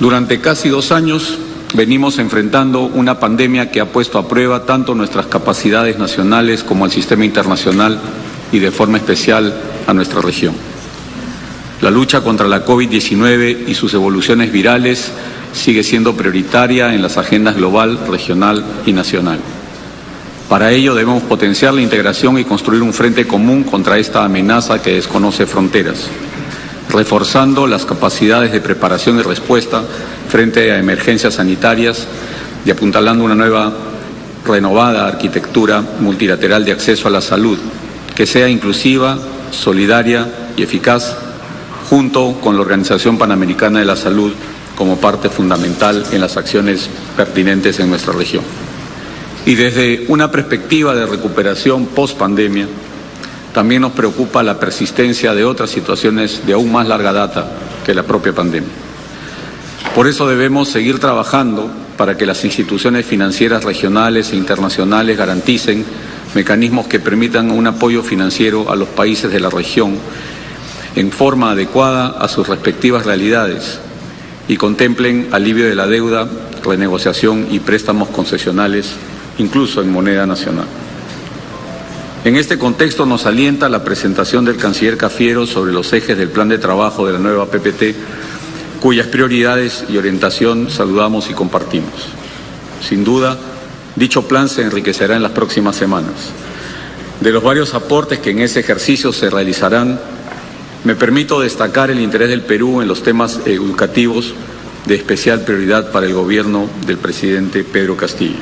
Durante 0.00 0.40
casi 0.40 0.68
dos 0.68 0.90
años 0.90 1.38
venimos 1.74 2.18
enfrentando 2.18 2.82
una 2.82 3.20
pandemia 3.20 3.70
que 3.70 3.80
ha 3.80 3.86
puesto 3.86 4.18
a 4.18 4.26
prueba 4.26 4.64
tanto 4.64 4.94
nuestras 4.94 5.26
capacidades 5.26 5.98
nacionales 5.98 6.64
como 6.64 6.84
al 6.84 6.90
sistema 6.90 7.24
internacional 7.24 8.00
y 8.50 8.58
de 8.58 8.72
forma 8.72 8.98
especial 8.98 9.54
a 9.86 9.94
nuestra 9.94 10.20
región. 10.20 10.54
La 11.80 11.90
lucha 11.90 12.22
contra 12.22 12.48
la 12.48 12.64
COVID-19 12.64 13.68
y 13.68 13.74
sus 13.74 13.94
evoluciones 13.94 14.50
virales 14.52 15.12
sigue 15.52 15.82
siendo 15.82 16.14
prioritaria 16.14 16.94
en 16.94 17.02
las 17.02 17.16
agendas 17.16 17.56
global, 17.56 17.98
regional 18.08 18.64
y 18.84 18.92
nacional. 18.92 19.38
Para 20.48 20.72
ello 20.72 20.94
debemos 20.94 21.22
potenciar 21.22 21.74
la 21.74 21.82
integración 21.82 22.38
y 22.38 22.44
construir 22.44 22.82
un 22.82 22.94
frente 22.94 23.26
común 23.26 23.64
contra 23.64 23.98
esta 23.98 24.24
amenaza 24.24 24.80
que 24.82 24.94
desconoce 24.94 25.46
fronteras 25.46 26.08
reforzando 26.88 27.66
las 27.66 27.84
capacidades 27.84 28.52
de 28.52 28.60
preparación 28.60 29.18
y 29.18 29.22
respuesta 29.22 29.82
frente 30.28 30.72
a 30.72 30.78
emergencias 30.78 31.34
sanitarias 31.34 32.06
y 32.64 32.70
apuntalando 32.70 33.24
una 33.24 33.34
nueva, 33.34 33.72
renovada 34.46 35.06
arquitectura 35.06 35.82
multilateral 36.00 36.64
de 36.64 36.72
acceso 36.72 37.08
a 37.08 37.10
la 37.10 37.20
salud, 37.20 37.58
que 38.14 38.26
sea 38.26 38.48
inclusiva, 38.48 39.18
solidaria 39.50 40.26
y 40.56 40.62
eficaz, 40.62 41.16
junto 41.88 42.38
con 42.42 42.56
la 42.56 42.62
Organización 42.62 43.18
Panamericana 43.18 43.78
de 43.80 43.84
la 43.84 43.96
Salud 43.96 44.32
como 44.76 44.98
parte 44.98 45.28
fundamental 45.28 46.04
en 46.12 46.20
las 46.20 46.36
acciones 46.36 46.88
pertinentes 47.16 47.80
en 47.80 47.90
nuestra 47.90 48.12
región. 48.12 48.44
Y 49.46 49.54
desde 49.54 50.04
una 50.08 50.30
perspectiva 50.30 50.94
de 50.94 51.06
recuperación 51.06 51.86
post-pandemia, 51.86 52.66
también 53.52 53.82
nos 53.82 53.92
preocupa 53.92 54.42
la 54.42 54.60
persistencia 54.60 55.34
de 55.34 55.44
otras 55.44 55.70
situaciones 55.70 56.46
de 56.46 56.52
aún 56.52 56.70
más 56.70 56.86
larga 56.86 57.12
data 57.12 57.50
que 57.84 57.94
la 57.94 58.02
propia 58.02 58.32
pandemia. 58.32 58.68
Por 59.94 60.06
eso 60.06 60.28
debemos 60.28 60.68
seguir 60.68 60.98
trabajando 60.98 61.70
para 61.96 62.16
que 62.16 62.26
las 62.26 62.44
instituciones 62.44 63.06
financieras 63.06 63.64
regionales 63.64 64.32
e 64.32 64.36
internacionales 64.36 65.16
garanticen 65.16 65.84
mecanismos 66.34 66.86
que 66.86 67.00
permitan 67.00 67.50
un 67.50 67.66
apoyo 67.66 68.02
financiero 68.02 68.70
a 68.70 68.76
los 68.76 68.88
países 68.88 69.32
de 69.32 69.40
la 69.40 69.50
región 69.50 69.96
en 70.98 71.12
forma 71.12 71.52
adecuada 71.52 72.08
a 72.08 72.26
sus 72.26 72.48
respectivas 72.48 73.06
realidades 73.06 73.78
y 74.48 74.56
contemplen 74.56 75.28
alivio 75.30 75.68
de 75.68 75.76
la 75.76 75.86
deuda, 75.86 76.28
renegociación 76.64 77.46
y 77.52 77.60
préstamos 77.60 78.08
concesionales, 78.08 78.94
incluso 79.38 79.80
en 79.80 79.92
moneda 79.92 80.26
nacional. 80.26 80.66
En 82.24 82.34
este 82.34 82.58
contexto 82.58 83.06
nos 83.06 83.26
alienta 83.26 83.68
la 83.68 83.84
presentación 83.84 84.44
del 84.44 84.56
canciller 84.56 84.96
Cafiero 84.96 85.46
sobre 85.46 85.72
los 85.72 85.92
ejes 85.92 86.18
del 86.18 86.30
plan 86.30 86.48
de 86.48 86.58
trabajo 86.58 87.06
de 87.06 87.12
la 87.12 87.20
nueva 87.20 87.46
PPT, 87.46 87.94
cuyas 88.80 89.06
prioridades 89.06 89.84
y 89.88 89.98
orientación 89.98 90.68
saludamos 90.68 91.30
y 91.30 91.32
compartimos. 91.32 92.08
Sin 92.82 93.04
duda, 93.04 93.38
dicho 93.94 94.26
plan 94.26 94.48
se 94.48 94.62
enriquecerá 94.62 95.14
en 95.14 95.22
las 95.22 95.30
próximas 95.30 95.76
semanas. 95.76 96.32
De 97.20 97.30
los 97.30 97.44
varios 97.44 97.74
aportes 97.74 98.18
que 98.18 98.30
en 98.30 98.40
ese 98.40 98.58
ejercicio 98.58 99.12
se 99.12 99.30
realizarán, 99.30 100.00
me 100.84 100.94
permito 100.94 101.40
destacar 101.40 101.90
el 101.90 102.00
interés 102.00 102.28
del 102.28 102.42
Perú 102.42 102.80
en 102.80 102.88
los 102.88 103.02
temas 103.02 103.40
educativos 103.46 104.34
de 104.86 104.94
especial 104.94 105.42
prioridad 105.42 105.90
para 105.90 106.06
el 106.06 106.14
gobierno 106.14 106.68
del 106.86 106.98
presidente 106.98 107.64
Pedro 107.64 107.96
Castillo. 107.96 108.38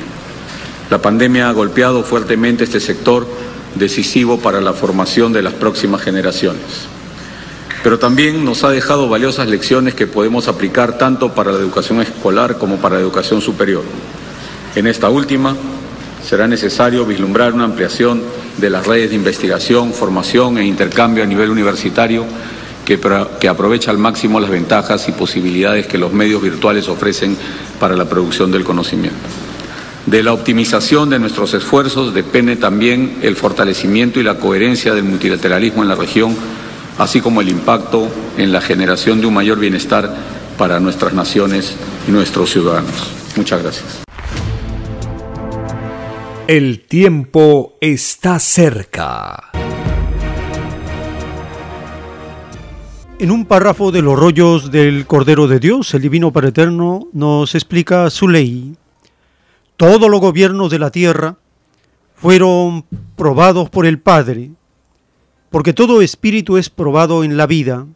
La 0.89 1.01
pandemia 1.01 1.49
ha 1.49 1.53
golpeado 1.53 2.03
fuertemente 2.03 2.63
este 2.63 2.79
sector 2.79 3.27
decisivo 3.75 4.39
para 4.39 4.61
la 4.61 4.73
formación 4.73 5.33
de 5.33 5.41
las 5.41 5.53
próximas 5.53 6.01
generaciones. 6.01 6.87
Pero 7.83 7.99
también 7.99 8.45
nos 8.45 8.63
ha 8.63 8.69
dejado 8.69 9.09
valiosas 9.09 9.47
lecciones 9.47 9.93
que 9.93 10.07
podemos 10.07 10.47
aplicar 10.47 10.97
tanto 10.97 11.33
para 11.33 11.51
la 11.51 11.59
educación 11.59 12.01
escolar 12.01 12.57
como 12.57 12.77
para 12.77 12.95
la 12.95 13.01
educación 13.01 13.41
superior. 13.41 13.83
En 14.75 14.87
esta 14.87 15.09
última, 15.09 15.55
será 16.25 16.47
necesario 16.47 17.05
vislumbrar 17.05 17.53
una 17.53 17.65
ampliación 17.65 18.21
de 18.57 18.69
las 18.69 18.85
redes 18.85 19.09
de 19.09 19.15
investigación, 19.15 19.93
formación 19.93 20.57
e 20.57 20.65
intercambio 20.65 21.23
a 21.23 21.27
nivel 21.27 21.49
universitario 21.49 22.25
que, 22.87 23.49
aprovecha 23.49 23.91
al 23.91 23.97
máximo 23.97 24.39
las 24.39 24.49
ventajas 24.49 25.09
y 25.09 25.11
posibilidades 25.11 25.87
que 25.87 25.97
los 25.97 26.13
medios 26.13 26.41
virtuales 26.41 26.87
ofrecen 26.87 27.35
para 27.81 27.97
la 27.97 28.05
producción 28.05 28.49
del 28.49 28.63
conocimiento. 28.63 29.17
De 30.05 30.23
la 30.23 30.31
optimización 30.31 31.09
de 31.09 31.19
nuestros 31.19 31.53
esfuerzos 31.53 32.13
depende 32.13 32.55
también 32.55 33.17
el 33.21 33.35
fortalecimiento 33.35 34.21
y 34.21 34.23
la 34.23 34.35
coherencia 34.35 34.93
del 34.93 35.03
multilateralismo 35.03 35.83
en 35.83 35.89
la 35.89 35.95
región, 35.95 36.33
así 36.97 37.19
como 37.19 37.41
el 37.41 37.49
impacto 37.49 38.07
en 38.37 38.53
la 38.53 38.61
generación 38.61 39.19
de 39.19 39.27
un 39.27 39.33
mayor 39.33 39.59
bienestar 39.59 40.15
para 40.57 40.79
nuestras 40.79 41.13
naciones 41.13 41.75
y 42.07 42.11
nuestros 42.11 42.51
ciudadanos. 42.51 43.11
Muchas 43.35 43.61
gracias. 43.61 44.06
El 46.47 46.79
tiempo 46.79 47.73
está 47.81 48.39
cerca. 48.39 49.51
En 53.19 53.31
un 53.31 53.43
párrafo 53.45 53.91
de 53.91 54.01
los 54.01 54.17
rollos 54.17 54.71
del 54.71 55.05
Cordero 55.07 55.49
de 55.49 55.59
Dios, 55.59 55.93
el 55.93 56.03
Divino 56.03 56.31
Padre 56.31 56.49
Eterno 56.49 57.09
nos 57.11 57.53
explica 57.53 58.09
su 58.09 58.29
ley. 58.29 58.77
Todos 59.75 60.09
los 60.09 60.21
gobiernos 60.21 60.71
de 60.71 60.79
la 60.79 60.89
tierra 60.89 61.35
fueron 62.15 62.85
probados 63.17 63.69
por 63.69 63.85
el 63.85 63.99
Padre, 63.99 64.51
porque 65.49 65.73
todo 65.73 66.01
espíritu 66.01 66.55
es 66.55 66.69
probado 66.69 67.25
en 67.25 67.35
la 67.35 67.45
vida. 67.45 67.87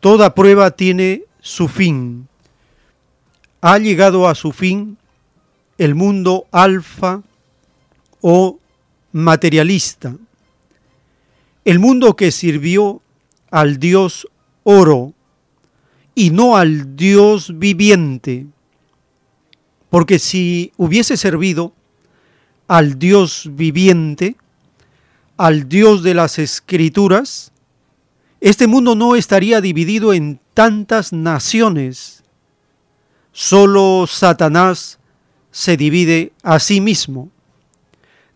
Toda 0.00 0.34
prueba 0.34 0.70
tiene 0.70 1.24
su 1.42 1.68
fin. 1.68 2.26
Ha 3.60 3.76
llegado 3.76 4.26
a 4.28 4.34
su 4.34 4.50
fin 4.52 4.96
el 5.82 5.96
mundo 5.96 6.46
alfa 6.52 7.22
o 8.20 8.58
materialista, 9.10 10.14
el 11.64 11.78
mundo 11.80 12.14
que 12.14 12.30
sirvió 12.30 13.02
al 13.50 13.78
Dios 13.78 14.28
oro 14.62 15.12
y 16.14 16.30
no 16.30 16.56
al 16.56 16.94
Dios 16.94 17.58
viviente, 17.58 18.46
porque 19.90 20.20
si 20.20 20.72
hubiese 20.76 21.16
servido 21.16 21.74
al 22.68 22.98
Dios 23.00 23.50
viviente, 23.52 24.36
al 25.36 25.68
Dios 25.68 26.04
de 26.04 26.14
las 26.14 26.38
escrituras, 26.38 27.50
este 28.40 28.68
mundo 28.68 28.94
no 28.94 29.16
estaría 29.16 29.60
dividido 29.60 30.12
en 30.12 30.38
tantas 30.54 31.12
naciones. 31.12 32.22
Solo 33.32 34.06
Satanás 34.06 35.00
se 35.52 35.76
divide 35.76 36.32
a 36.42 36.58
sí 36.58 36.80
mismo. 36.80 37.30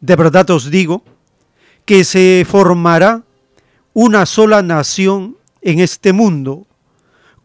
De 0.01 0.15
verdad 0.15 0.49
os 0.51 0.71
digo 0.71 1.03
que 1.85 2.05
se 2.05 2.47
formará 2.49 3.25
una 3.93 4.27
sola 4.27 4.63
nación 4.63 5.37
en 5.63 5.81
este 5.81 6.13
mundo, 6.13 6.67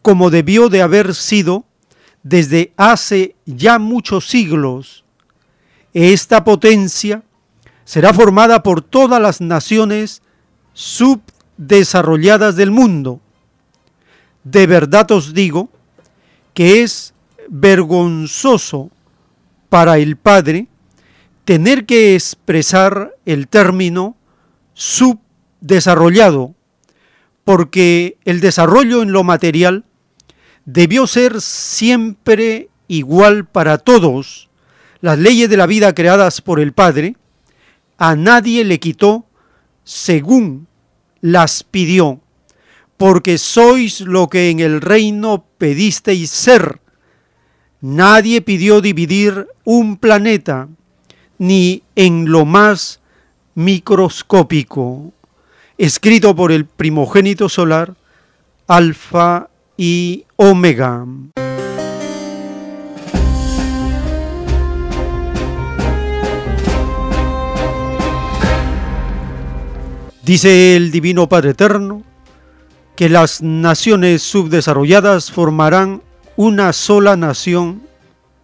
como 0.02 0.30
debió 0.30 0.68
de 0.68 0.82
haber 0.82 1.14
sido 1.14 1.64
desde 2.22 2.72
hace 2.76 3.34
ya 3.46 3.78
muchos 3.78 4.28
siglos. 4.28 5.04
Esta 5.94 6.44
potencia 6.44 7.22
será 7.84 8.12
formada 8.12 8.62
por 8.62 8.82
todas 8.82 9.20
las 9.20 9.40
naciones 9.40 10.22
subdesarrolladas 10.74 12.56
del 12.56 12.70
mundo. 12.70 13.20
De 14.44 14.66
verdad 14.66 15.10
os 15.12 15.34
digo 15.34 15.70
que 16.54 16.82
es 16.82 17.14
vergonzoso 17.48 18.90
para 19.72 19.96
el 19.96 20.16
Padre 20.16 20.66
tener 21.46 21.86
que 21.86 22.14
expresar 22.14 23.14
el 23.24 23.48
término 23.48 24.18
subdesarrollado, 24.74 26.54
porque 27.42 28.18
el 28.26 28.42
desarrollo 28.42 29.00
en 29.00 29.12
lo 29.12 29.24
material 29.24 29.86
debió 30.66 31.06
ser 31.06 31.40
siempre 31.40 32.68
igual 32.86 33.46
para 33.46 33.78
todos. 33.78 34.50
Las 35.00 35.18
leyes 35.18 35.48
de 35.48 35.56
la 35.56 35.64
vida 35.64 35.94
creadas 35.94 36.42
por 36.42 36.60
el 36.60 36.74
Padre, 36.74 37.16
a 37.96 38.14
nadie 38.14 38.64
le 38.64 38.78
quitó 38.78 39.24
según 39.84 40.66
las 41.22 41.64
pidió, 41.64 42.20
porque 42.98 43.38
sois 43.38 44.02
lo 44.02 44.28
que 44.28 44.50
en 44.50 44.60
el 44.60 44.82
reino 44.82 45.46
pedisteis 45.56 46.28
ser, 46.28 46.81
Nadie 47.84 48.42
pidió 48.42 48.80
dividir 48.80 49.48
un 49.64 49.96
planeta, 49.96 50.68
ni 51.38 51.82
en 51.96 52.30
lo 52.30 52.44
más 52.44 53.00
microscópico. 53.56 55.12
Escrito 55.78 56.36
por 56.36 56.52
el 56.52 56.64
primogénito 56.64 57.48
solar, 57.48 57.94
Alfa 58.68 59.48
y 59.76 60.26
Omega. 60.36 61.04
Dice 70.22 70.76
el 70.76 70.92
Divino 70.92 71.28
Padre 71.28 71.50
Eterno 71.50 72.04
que 72.94 73.08
las 73.08 73.42
naciones 73.42 74.22
subdesarrolladas 74.22 75.32
formarán 75.32 76.00
una 76.42 76.72
sola 76.72 77.16
nación 77.16 77.82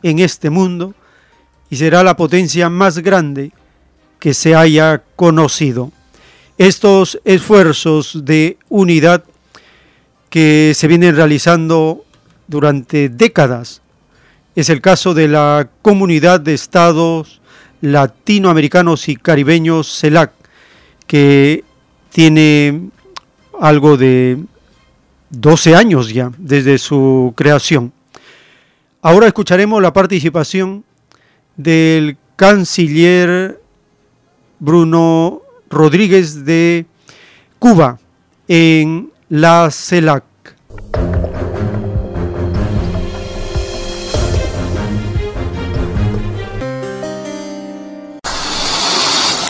en 0.05 0.21
este 0.21 0.51
mundo 0.51 0.95
y 1.69 1.77
será 1.77 2.05
la 2.05 2.17
potencia 2.17 2.71
más 2.71 2.99
grande 2.99 3.51
que 4.21 4.35
se 4.35 4.55
haya 4.55 5.03
conocido. 5.17 5.91
Estos 6.59 7.21
esfuerzos 7.25 8.25
de 8.25 8.57
unidad 8.69 9.25
que 10.31 10.75
se 10.77 10.87
vienen 10.87 11.17
realizando 11.17 12.05
durante 12.47 13.09
décadas 13.09 13.83
es 14.55 14.69
el 14.71 14.81
caso 14.81 15.13
de 15.13 15.27
la 15.27 15.69
Comunidad 15.83 16.39
de 16.39 16.55
Estados 16.55 17.41
Latinoamericanos 17.81 19.09
y 19.09 19.17
Caribeños 19.17 19.99
CELAC, 19.99 20.31
que 21.09 21.65
tiene 22.13 22.91
algo 23.61 23.97
de 23.97 24.39
12 25.31 25.75
años 25.75 26.13
ya 26.13 26.31
desde 26.39 26.79
su 26.79 27.33
creación. 27.37 27.93
Ahora 29.03 29.27
escucharemos 29.27 29.81
la 29.83 29.93
participación 29.93 30.85
del 31.57 32.17
canciller 32.37 33.61
Bruno 34.59 35.43
Rodríguez 35.71 36.45
de 36.45 36.87
Cuba 37.59 37.99
en 38.49 39.13
la 39.29 39.71
CELAC. 39.71 40.25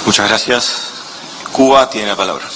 Muchas 0.05 0.29
gracias. 0.29 0.93
Cuba 1.53 1.89
tiene 1.91 2.09
la 2.09 2.17
palabra. 2.17 2.47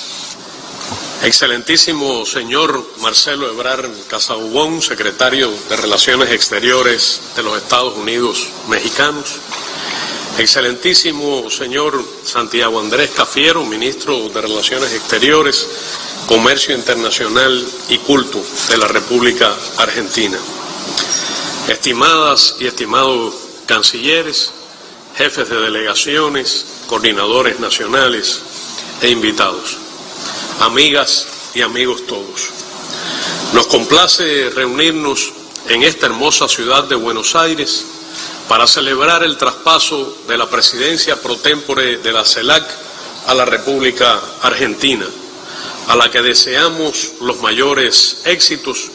Excelentísimo 1.23 2.27
señor 2.27 2.85
Marcelo 2.99 3.49
Ebrard 3.49 3.93
Casaubón, 4.09 4.83
secretario 4.83 5.53
de 5.69 5.77
Relaciones 5.77 6.33
Exteriores 6.33 7.21
de 7.37 7.45
los 7.45 7.57
Estados 7.59 7.97
Unidos 7.97 8.49
Mexicanos. 8.69 9.37
Excelentísimo 10.37 11.49
señor 11.49 12.05
Santiago 12.25 12.81
Andrés 12.81 13.11
Cafiero, 13.11 13.65
ministro 13.65 14.31
de 14.31 14.41
Relaciones 14.41 14.93
Exteriores, 14.95 15.69
Comercio 16.27 16.75
Internacional 16.75 17.69
y 17.89 17.99
Culto 17.99 18.45
de 18.69 18.77
la 18.79 18.89
República 18.89 19.55
Argentina. 19.79 20.39
Estimadas 21.69 22.57
y 22.59 22.67
estimados 22.67 23.33
cancilleres, 23.67 24.51
jefes 25.17 25.49
de 25.49 25.61
delegaciones, 25.61 26.67
coordinadores 26.89 27.61
nacionales 27.61 28.41
e 29.01 29.11
invitados 29.11 29.82
amigas 30.61 31.27
y 31.55 31.63
amigos 31.63 32.07
todos. 32.07 32.51
Nos 33.53 33.67
complace 33.67 34.51
reunirnos 34.51 35.33
en 35.69 35.83
esta 35.83 36.07
hermosa 36.07 36.49
ciudad 36.49 36.85
de 36.85 36.95
Buenos 36.95 37.35
Aires 37.35 37.85
para 38.49 38.67
celebrar 38.67 39.23
el 39.23 39.37
traspaso 39.37 40.17
de 40.29 40.39
la 40.39 40.49
presidencia 40.49 41.21
pro 41.21 41.37
tempore 41.37 41.99
de 41.99 42.13
la 42.13 42.25
CELAC 42.25 42.65
a 43.27 43.35
la 43.35 43.45
República 43.45 44.21
Argentina, 44.43 45.07
a 45.89 45.97
la 45.97 46.11
que 46.11 46.23
deseamos 46.23 47.13
los 47.21 47.41
mayores 47.41 48.23
éxitos 48.25 48.91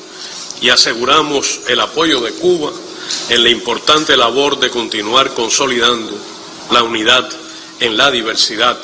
y 0.61 0.69
aseguramos 0.69 1.61
el 1.67 1.79
apoyo 1.79 2.21
de 2.21 2.31
Cuba 2.33 2.71
en 3.29 3.43
la 3.43 3.49
importante 3.49 4.17
labor 4.17 4.59
de 4.59 4.69
continuar 4.69 5.33
consolidando 5.33 6.13
la 6.71 6.83
unidad 6.83 7.29
en 7.79 7.95
la 7.95 8.11
diversidad 8.11 8.77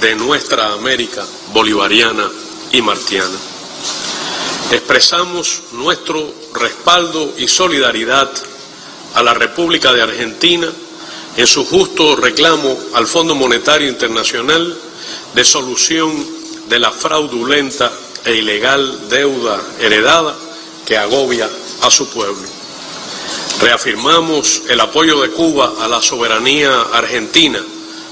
de 0.00 0.14
nuestra 0.14 0.72
América 0.72 1.24
bolivariana 1.52 2.28
y 2.72 2.82
martiana. 2.82 3.38
Expresamos 4.70 5.62
nuestro 5.72 6.32
respaldo 6.54 7.34
y 7.38 7.48
solidaridad 7.48 8.30
a 9.14 9.22
la 9.22 9.34
República 9.34 9.92
de 9.92 10.02
Argentina 10.02 10.68
en 11.36 11.46
su 11.46 11.64
justo 11.64 12.14
reclamo 12.16 12.78
al 12.94 13.06
Fondo 13.06 13.34
Monetario 13.34 13.88
Internacional 13.88 14.76
de 15.34 15.44
solución 15.44 16.12
de 16.68 16.78
la 16.78 16.92
fraudulenta 16.92 17.92
e 18.24 18.34
ilegal 18.36 19.08
deuda 19.08 19.60
heredada 19.80 20.34
que 20.86 20.96
agobia 20.96 21.50
a 21.82 21.90
su 21.90 22.08
pueblo. 22.08 22.48
Reafirmamos 23.60 24.62
el 24.68 24.80
apoyo 24.80 25.20
de 25.20 25.30
Cuba 25.30 25.74
a 25.80 25.88
la 25.88 26.00
soberanía 26.00 26.82
argentina 26.92 27.64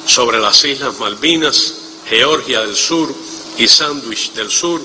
sobre 0.07 0.39
las 0.39 0.65
Islas 0.65 0.99
Malvinas, 0.99 1.75
Georgia 2.09 2.61
del 2.61 2.77
Sur 2.77 3.15
y 3.59 3.69
Sandwich 3.69 4.33
del 4.33 4.51
Sur 4.51 4.81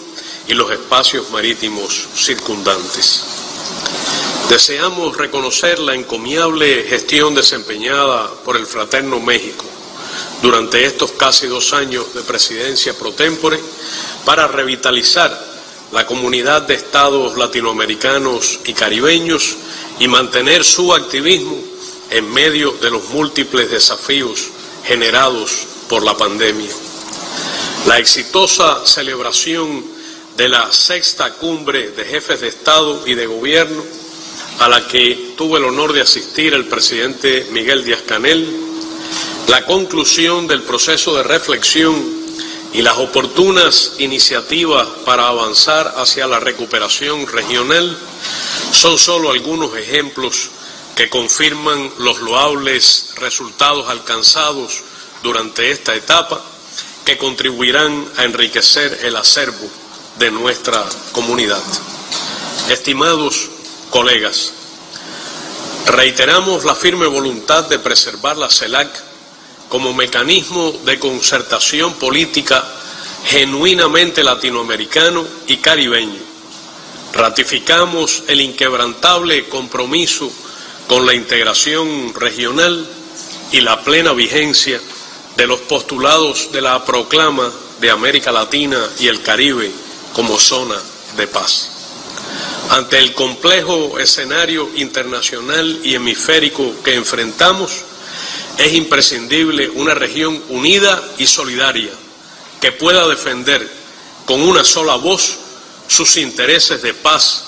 y 0.47 0.53
los 0.53 0.71
espacios 0.71 1.29
marítimos 1.31 2.07
circundantes. 2.15 3.23
Deseamos 4.49 5.17
reconocer 5.17 5.79
la 5.79 5.93
encomiable 5.93 6.85
gestión 6.87 7.35
desempeñada 7.35 8.31
por 8.45 8.55
el 8.55 8.65
Fraterno 8.65 9.19
México 9.19 9.65
durante 10.41 10.85
estos 10.85 11.11
casi 11.13 11.47
dos 11.47 11.73
años 11.73 12.13
de 12.13 12.21
presidencia 12.21 12.93
pro 12.93 13.11
tempore 13.11 13.59
para 14.23 14.47
revitalizar 14.47 15.45
la 15.91 16.05
comunidad 16.05 16.61
de 16.61 16.75
estados 16.75 17.37
latinoamericanos 17.37 18.59
y 18.65 18.73
caribeños 18.73 19.57
y 19.99 20.07
mantener 20.07 20.63
su 20.63 20.93
activismo 20.93 21.57
en 22.09 22.31
medio 22.31 22.71
de 22.73 22.91
los 22.91 23.09
múltiples 23.09 23.69
desafíos 23.69 24.49
generados 24.87 25.67
por 25.89 26.03
la 26.03 26.15
pandemia. 26.15 26.71
La 27.85 27.99
exitosa 27.99 28.85
celebración 28.85 29.83
de 30.37 30.47
la 30.47 30.71
sexta 30.71 31.33
cumbre 31.33 31.91
de 31.91 32.05
jefes 32.05 32.41
de 32.41 32.47
Estado 32.47 33.05
y 33.05 33.13
de 33.15 33.25
Gobierno, 33.25 33.83
a 34.59 34.69
la 34.69 34.87
que 34.87 35.33
tuvo 35.37 35.57
el 35.57 35.65
honor 35.65 35.93
de 35.93 36.01
asistir 36.01 36.53
el 36.53 36.65
presidente 36.65 37.47
Miguel 37.51 37.83
Díaz 37.83 38.01
Canel, 38.07 38.47
la 39.47 39.65
conclusión 39.65 40.47
del 40.47 40.63
proceso 40.63 41.15
de 41.15 41.23
reflexión 41.23 42.17
y 42.73 42.81
las 42.81 42.97
oportunas 42.97 43.93
iniciativas 43.99 44.87
para 45.05 45.27
avanzar 45.27 45.95
hacia 45.97 46.27
la 46.27 46.39
recuperación 46.39 47.27
regional 47.27 47.97
son 48.71 48.97
solo 48.97 49.31
algunos 49.31 49.75
ejemplos 49.77 50.49
que 50.97 51.09
confirman 51.11 51.91
los 51.99 52.19
loables 52.21 53.09
resultados 53.17 53.87
alcanzados 53.87 54.81
durante 55.21 55.69
esta 55.69 55.93
etapa 55.93 56.41
que 57.05 57.19
contribuirán 57.19 58.03
a 58.17 58.23
enriquecer 58.23 59.01
el 59.03 59.15
acervo 59.15 59.69
de 60.17 60.31
nuestra 60.31 60.83
comunidad. 61.11 61.61
Estimados 62.71 63.47
colegas, 63.91 64.53
reiteramos 65.85 66.65
la 66.65 66.73
firme 66.73 67.05
voluntad 67.05 67.65
de 67.65 67.77
preservar 67.77 68.35
la 68.35 68.49
CELAC 68.49 68.89
como 69.69 69.93
mecanismo 69.93 70.71
de 70.83 70.97
concertación 70.97 71.93
política 71.93 72.67
genuinamente 73.25 74.23
latinoamericano 74.23 75.27
y 75.45 75.57
caribeño. 75.57 76.21
Ratificamos 77.13 78.23
el 78.27 78.41
inquebrantable 78.41 79.47
compromiso 79.47 80.31
con 80.87 81.05
la 81.05 81.13
integración 81.13 82.13
regional 82.13 82.87
y 83.51 83.61
la 83.61 83.83
plena 83.83 84.13
vigencia 84.13 84.79
de 85.35 85.47
los 85.47 85.59
postulados 85.61 86.51
de 86.51 86.61
la 86.61 86.83
proclama 86.83 87.51
de 87.79 87.91
América 87.91 88.31
Latina 88.31 88.79
y 88.99 89.07
el 89.07 89.21
Caribe 89.21 89.71
como 90.13 90.39
zona 90.39 90.75
de 91.15 91.27
paz. 91.27 91.69
Ante 92.69 92.99
el 92.99 93.13
complejo 93.13 93.99
escenario 93.99 94.69
internacional 94.75 95.79
y 95.83 95.95
hemisférico 95.95 96.73
que 96.83 96.95
enfrentamos, 96.95 97.71
es 98.57 98.73
imprescindible 98.73 99.69
una 99.69 99.93
región 99.93 100.41
unida 100.49 101.01
y 101.17 101.27
solidaria 101.27 101.91
que 102.59 102.71
pueda 102.71 103.07
defender 103.07 103.69
con 104.25 104.41
una 104.41 104.63
sola 104.63 104.95
voz 104.95 105.37
sus 105.87 106.17
intereses 106.17 106.81
de 106.81 106.93
paz, 106.93 107.43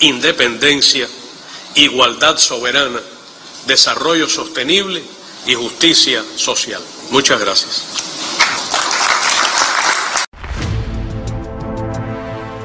independencia, 0.00 1.08
igualdad 1.74 2.36
soberana, 2.36 3.00
desarrollo 3.66 4.28
sostenible 4.28 5.02
y 5.46 5.54
justicia 5.54 6.22
social. 6.36 6.82
Muchas 7.10 7.40
gracias. 7.40 7.84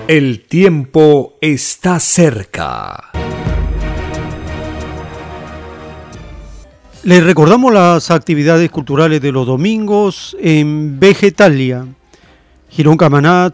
El 0.08 0.42
tiempo 0.42 1.38
está 1.40 2.00
cerca. 2.00 3.12
Les 7.04 7.24
recordamos 7.24 7.74
las 7.74 8.12
actividades 8.12 8.70
culturales 8.72 9.22
de 9.22 9.32
los 9.32 9.46
domingos 9.46 10.38
en 10.40 11.00
Vegetalia, 11.00 11.86
Girón 12.70 12.96
Camaná 12.96 13.54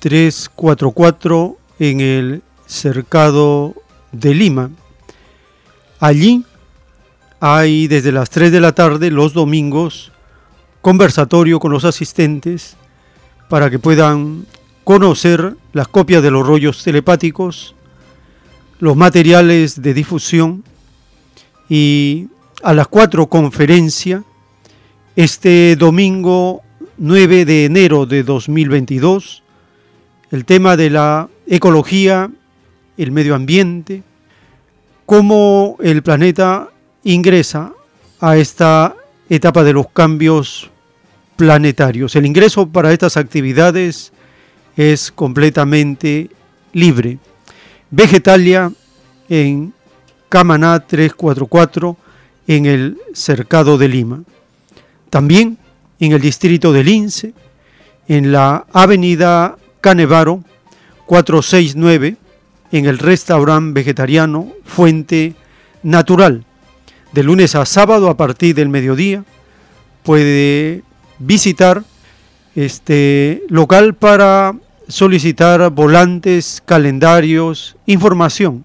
344 0.00 1.56
en 1.78 2.00
el 2.00 2.42
Cercado 2.66 3.74
de 4.12 4.34
Lima. 4.34 4.70
Allí 5.98 6.44
hay 7.40 7.88
desde 7.88 8.12
las 8.12 8.30
3 8.30 8.52
de 8.52 8.60
la 8.60 8.72
tarde 8.72 9.10
los 9.10 9.32
domingos 9.32 10.12
conversatorio 10.80 11.58
con 11.58 11.72
los 11.72 11.84
asistentes 11.84 12.76
para 13.48 13.70
que 13.70 13.78
puedan 13.78 14.46
conocer 14.84 15.56
las 15.72 15.88
copias 15.88 16.22
de 16.22 16.30
los 16.30 16.46
rollos 16.46 16.82
telepáticos, 16.82 17.74
los 18.78 18.96
materiales 18.96 19.80
de 19.80 19.94
difusión 19.94 20.64
y 21.68 22.28
a 22.62 22.74
las 22.74 22.88
4 22.88 23.26
conferencia 23.26 24.24
este 25.14 25.76
domingo 25.76 26.62
9 26.98 27.44
de 27.44 27.64
enero 27.66 28.06
de 28.06 28.22
2022 28.22 29.42
el 30.32 30.46
tema 30.46 30.78
de 30.78 30.88
la 30.88 31.28
ecología, 31.46 32.30
el 33.02 33.10
medio 33.12 33.34
ambiente, 33.34 34.02
cómo 35.06 35.76
el 35.80 36.02
planeta 36.02 36.70
ingresa 37.04 37.72
a 38.20 38.36
esta 38.36 38.94
etapa 39.28 39.64
de 39.64 39.72
los 39.72 39.88
cambios 39.90 40.70
planetarios. 41.36 42.14
El 42.16 42.26
ingreso 42.26 42.68
para 42.68 42.92
estas 42.92 43.16
actividades 43.16 44.12
es 44.76 45.10
completamente 45.10 46.30
libre. 46.72 47.18
Vegetalia 47.90 48.72
en 49.28 49.74
Camaná 50.28 50.80
344 50.80 51.96
en 52.46 52.66
el 52.66 52.98
Cercado 53.12 53.76
de 53.78 53.88
Lima. 53.88 54.22
También 55.10 55.58
en 56.00 56.12
el 56.12 56.20
distrito 56.20 56.72
de 56.72 56.84
Lince, 56.84 57.34
en 58.08 58.32
la 58.32 58.66
avenida 58.72 59.56
Canevaro 59.80 60.42
469, 61.06 62.16
en 62.72 62.86
el 62.86 62.98
restaurante 62.98 63.78
vegetariano 63.78 64.48
Fuente 64.64 65.34
Natural. 65.82 66.44
De 67.12 67.22
lunes 67.22 67.54
a 67.54 67.66
sábado 67.66 68.08
a 68.08 68.16
partir 68.16 68.54
del 68.54 68.70
mediodía 68.70 69.24
puede 70.02 70.82
visitar 71.18 71.84
este 72.56 73.42
local 73.48 73.94
para 73.94 74.54
solicitar 74.88 75.70
volantes, 75.70 76.62
calendarios, 76.64 77.76
información 77.86 78.64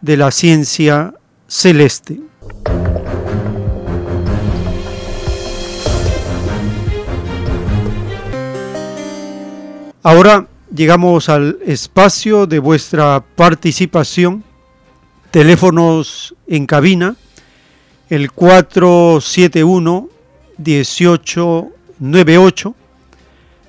de 0.00 0.16
la 0.16 0.30
ciencia 0.30 1.14
celeste. 1.46 2.20
Ahora 10.02 10.48
llegamos 10.74 11.28
al 11.28 11.58
espacio 11.64 12.46
de 12.46 12.58
vuestra 12.58 13.22
participación. 13.36 14.42
Teléfonos 15.30 16.34
en 16.46 16.66
cabina, 16.66 17.16
el 18.10 18.30
471 18.32 20.08
1898 20.58 22.74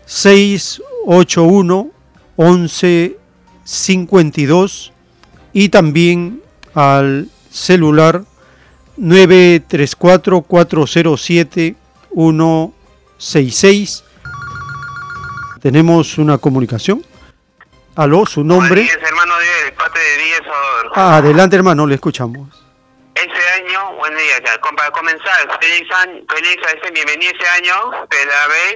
681 0.06 1.92
1152 2.38 4.92
y 5.54 5.70
también 5.70 6.42
al 6.74 7.30
celular 7.50 8.26
934 8.98 10.42
407 10.42 11.78
166 12.14 14.05
tenemos 15.66 16.20
una 16.20 16.38
comunicación. 16.38 17.04
Aló, 17.96 18.28
su 18.28 18.44
nombre. 18.44 18.82
Díez, 18.82 19.00
hermano 19.02 19.34
de 19.40 19.72
parte 19.72 19.98
de 19.98 20.18
Díez 20.18 20.42
Ah, 20.94 21.18
adelante, 21.18 21.56
hermano, 21.56 21.88
le 21.88 21.96
escuchamos. 21.96 22.64
Ese 23.16 23.50
año, 23.64 23.96
buen 23.96 24.16
día, 24.16 24.38
ya, 24.46 24.62
para 24.62 24.92
comenzar, 24.92 25.60
feliz 25.60 25.90
año, 25.92 26.22
feliz 26.30 26.58
ese, 26.68 26.92
bienvenido 26.92 27.32
ese 27.36 27.48
año, 27.50 28.06
pero 28.12 28.32
a 28.32 28.36
la 28.36 28.48
vez, 28.48 28.76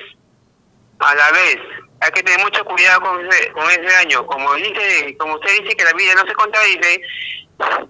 a 0.98 1.14
la 1.14 1.32
vez, 1.32 1.58
hay 2.02 2.10
que 2.10 2.24
tener 2.24 2.44
mucho 2.44 2.66
cuidado 2.66 3.02
con 3.02 3.24
ese, 3.24 3.52
con 3.52 3.70
ese 3.70 3.96
año. 3.98 4.26
Como 4.26 4.56
dice, 4.56 5.16
como 5.20 5.36
usted 5.36 5.62
dice 5.62 5.76
que 5.76 5.84
la 5.84 5.94
vida 5.94 6.16
no 6.16 6.26
se 6.26 6.34
contradice, 6.34 7.02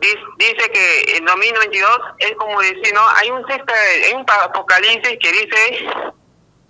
dice, 0.02 0.20
dice 0.40 0.72
que 0.74 1.16
en 1.16 1.24
2022 1.24 2.00
es 2.18 2.34
como 2.36 2.60
decir, 2.60 2.94
¿no? 2.94 3.08
Hay 3.16 3.32
un 3.32 3.48
sexta, 3.48 3.74
hay 3.74 4.14
un 4.14 4.26
apocalipsis 4.28 5.18
que 5.22 5.32
dice 5.32 5.86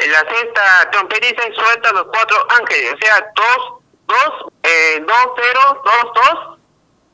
la 0.08 0.20
sexta 0.20 0.90
trompeta 0.92 1.28
y 1.28 1.54
suelta 1.54 1.92
los 1.92 2.06
cuatro 2.06 2.38
ángeles, 2.58 2.94
o 2.94 3.06
sea, 3.06 3.32
dos, 3.36 3.74
dos, 4.08 4.54
eh, 4.64 5.04
dos, 5.06 5.28
cero, 5.36 5.82
dos, 5.84 6.14
dos, 6.16 6.58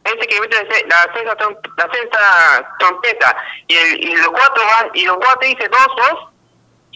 ese 0.03 0.27
que 0.27 0.39
mete 0.39 0.55
la 0.87 1.03
sexta, 1.13 1.35
la 1.77 1.91
sexta 1.91 2.75
trompeta, 2.77 3.35
y, 3.67 3.75
el, 3.75 4.21
los 4.21 4.29
cuatro 4.29 4.63
van, 4.65 4.91
y 4.93 5.05
los 5.05 5.17
cuatro 5.17 5.47
dice 5.47 5.67
dos, 5.67 5.87
dos, 5.97 6.29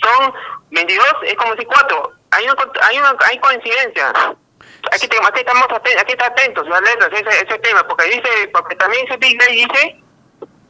son 0.02 0.34
22, 0.70 1.08
es 1.24 1.36
como 1.36 1.56
si 1.56 1.66
cuatro, 1.66 2.14
hay, 2.32 2.46
hay, 2.82 2.98
una, 3.00 3.16
hay 3.28 3.40
coincidencia. 3.40 4.10
Aquí, 4.92 5.08
aquí 5.08 5.40
estamos 5.40 5.64
atentos, 5.64 6.02
aquí 6.02 6.12
está 6.12 6.28
atentos 6.28 6.68
las 6.68 6.82
letras, 6.82 7.10
ese, 7.12 7.46
ese 7.46 7.60
tema, 7.60 7.86
porque 7.88 8.06
dice, 8.06 8.48
porque 8.54 8.76
también 8.76 9.06
Big 9.20 9.42
dice, 9.42 10.04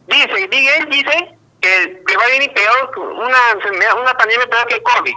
dice, 0.08 0.48
Big 0.48 0.90
dice 0.90 1.39
que, 1.62 2.18
va 2.18 2.24
a 2.24 2.28
venir 2.28 2.54
peor, 2.54 2.92
una 2.98 3.52
enfermedad, 3.52 4.00
una 4.00 4.14
pandemia 4.14 4.48
peor 4.48 4.68
que 4.68 4.82
COVID. 4.82 5.16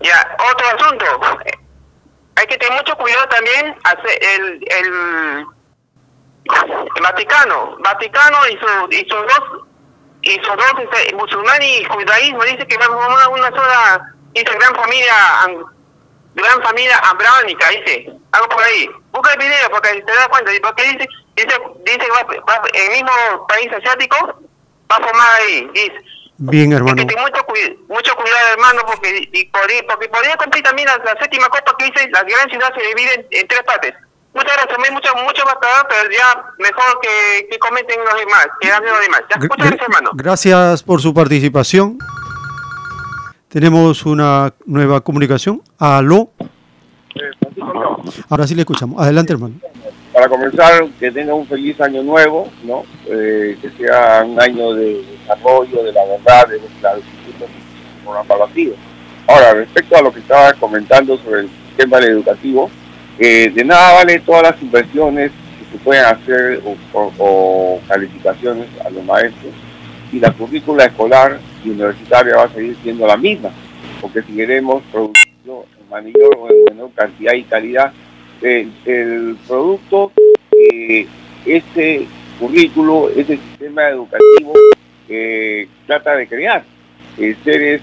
Ya, 0.00 0.36
otro 0.52 0.66
asunto, 0.68 1.20
hay 2.36 2.46
que 2.46 2.56
tener 2.56 2.78
mucho 2.78 2.96
cuidado 2.96 3.28
también 3.28 3.76
hacer 3.84 4.18
el, 4.22 4.64
el, 4.70 5.46
Vaticano, 7.02 7.76
Vaticano 7.80 8.38
y, 8.48 8.58
su, 8.58 8.92
y 8.92 9.08
sus 9.08 9.26
dos 9.26 9.64
y 10.22 10.34
sus 10.36 10.56
dos 10.56 10.72
este, 10.78 11.14
musulmanes 11.14 11.80
y 11.80 11.84
judaísmo. 11.84 12.42
Dice 12.44 12.66
que 12.66 12.76
vamos 12.78 13.22
a 13.22 13.28
una 13.28 13.50
sola 13.50 14.14
gran 14.34 14.74
familia 14.74 15.14
gran 16.34 16.62
familia 16.62 16.96
abrahámica 16.98 17.68
dice. 17.70 18.12
Algo 18.32 18.48
por 18.48 18.62
ahí. 18.62 18.88
Busca 19.10 19.32
el 19.32 19.38
video 19.38 19.70
porque 19.70 20.02
te 20.02 20.14
das 20.14 20.28
cuenta. 20.28 20.52
Porque 20.62 20.82
dice 20.84 21.08
dice 21.36 21.60
dice 21.84 21.98
que 21.98 22.40
va, 22.40 22.62
el 22.72 22.90
mismo 22.90 23.46
país 23.48 23.72
asiático 23.72 24.40
va 24.90 24.96
a 24.96 25.00
formar 25.00 25.28
ahí 25.40 25.68
dice 25.74 26.04
Bien, 26.38 26.72
hermano. 26.72 27.04
Que 27.04 27.16
mucho, 27.16 27.44
mucho 27.88 28.14
cuidado, 28.14 28.48
hermano, 28.52 28.82
porque, 28.86 29.28
y 29.32 29.44
por, 29.46 29.62
porque 29.88 30.08
podría 30.08 30.36
cumplir 30.36 30.62
también 30.62 30.86
la, 30.86 31.20
séptima 31.20 31.48
copa 31.48 31.74
que 31.76 31.86
dice, 31.86 32.08
la 32.10 32.22
gran 32.22 32.48
ciudad 32.48 32.72
se 32.76 32.86
divide 32.86 33.26
en, 33.32 33.48
tres 33.48 33.62
partes. 33.64 33.94
Muchas 34.34 34.56
gracias, 34.56 34.78
hay 34.78 34.92
mucho, 34.92 35.12
mucho 35.16 35.44
más 35.44 35.56
pero 35.88 36.10
ya 36.12 36.44
mejor 36.58 37.00
que, 37.02 37.48
que 37.50 37.58
comenten 37.58 37.98
los 38.04 38.14
demás, 38.14 38.46
que 38.60 38.70
hablen 38.70 38.92
los 38.92 39.02
demás. 39.02 39.22
muchas 39.40 39.56
gracias, 39.56 39.82
hermano. 39.82 40.10
Gracias 40.14 40.82
por 40.84 41.00
su 41.02 41.12
participación. 41.12 41.98
Tenemos 43.48 44.06
una 44.06 44.54
nueva 44.64 45.00
comunicación. 45.00 45.62
Aló. 45.78 46.30
Ahora 48.28 48.46
sí 48.46 48.54
le 48.54 48.62
escuchamos. 48.62 49.02
Adelante, 49.02 49.32
hermano. 49.32 49.56
Para 50.18 50.30
comenzar, 50.30 50.84
que 50.98 51.12
tenga 51.12 51.32
un 51.32 51.46
feliz 51.46 51.80
año 51.80 52.02
nuevo, 52.02 52.50
¿no? 52.64 52.82
Eh, 53.06 53.56
que 53.62 53.70
sea 53.70 54.24
un 54.26 54.40
año 54.42 54.74
de 54.74 55.04
desarrollo, 55.12 55.84
de 55.84 55.92
la 55.92 56.04
verdad, 56.06 56.48
de 56.48 56.60
la 56.82 58.24
evaluativo. 58.24 58.74
Ahora, 59.28 59.54
respecto 59.54 59.96
a 59.96 60.02
lo 60.02 60.12
que 60.12 60.18
estaba 60.18 60.52
comentando 60.54 61.16
sobre 61.18 61.42
el 61.42 61.50
sistema 61.68 61.98
educativo, 61.98 62.68
eh, 63.16 63.52
de 63.54 63.64
nada 63.64 63.92
vale 63.92 64.18
todas 64.18 64.42
las 64.42 64.60
inversiones 64.60 65.30
que 65.30 65.78
se 65.78 65.84
pueden 65.84 66.04
hacer 66.04 66.62
o, 66.64 67.12
o 67.18 67.80
calificaciones 67.86 68.66
a 68.84 68.90
los 68.90 69.04
maestros 69.04 69.52
y 70.10 70.18
la 70.18 70.32
currícula 70.32 70.86
escolar 70.86 71.38
y 71.64 71.70
universitaria 71.70 72.38
va 72.38 72.44
a 72.46 72.52
seguir 72.52 72.76
siendo 72.82 73.06
la 73.06 73.16
misma, 73.16 73.50
porque 74.00 74.22
si 74.22 74.32
queremos 74.32 74.82
producirlo 74.90 75.66
en 75.80 75.88
mayor 75.88 76.36
o 76.40 76.48
en 76.50 76.74
menor 76.74 76.90
cantidad 76.96 77.34
y 77.34 77.44
calidad, 77.44 77.92
el, 78.42 79.36
producto, 79.46 80.12
eh, 80.52 81.06
este 81.46 82.06
currículo, 82.38 83.08
este 83.10 83.36
sistema 83.36 83.88
educativo 83.88 84.52
eh, 85.08 85.68
trata 85.86 86.16
de 86.16 86.28
crear 86.28 86.64
eh, 87.16 87.34
seres 87.42 87.82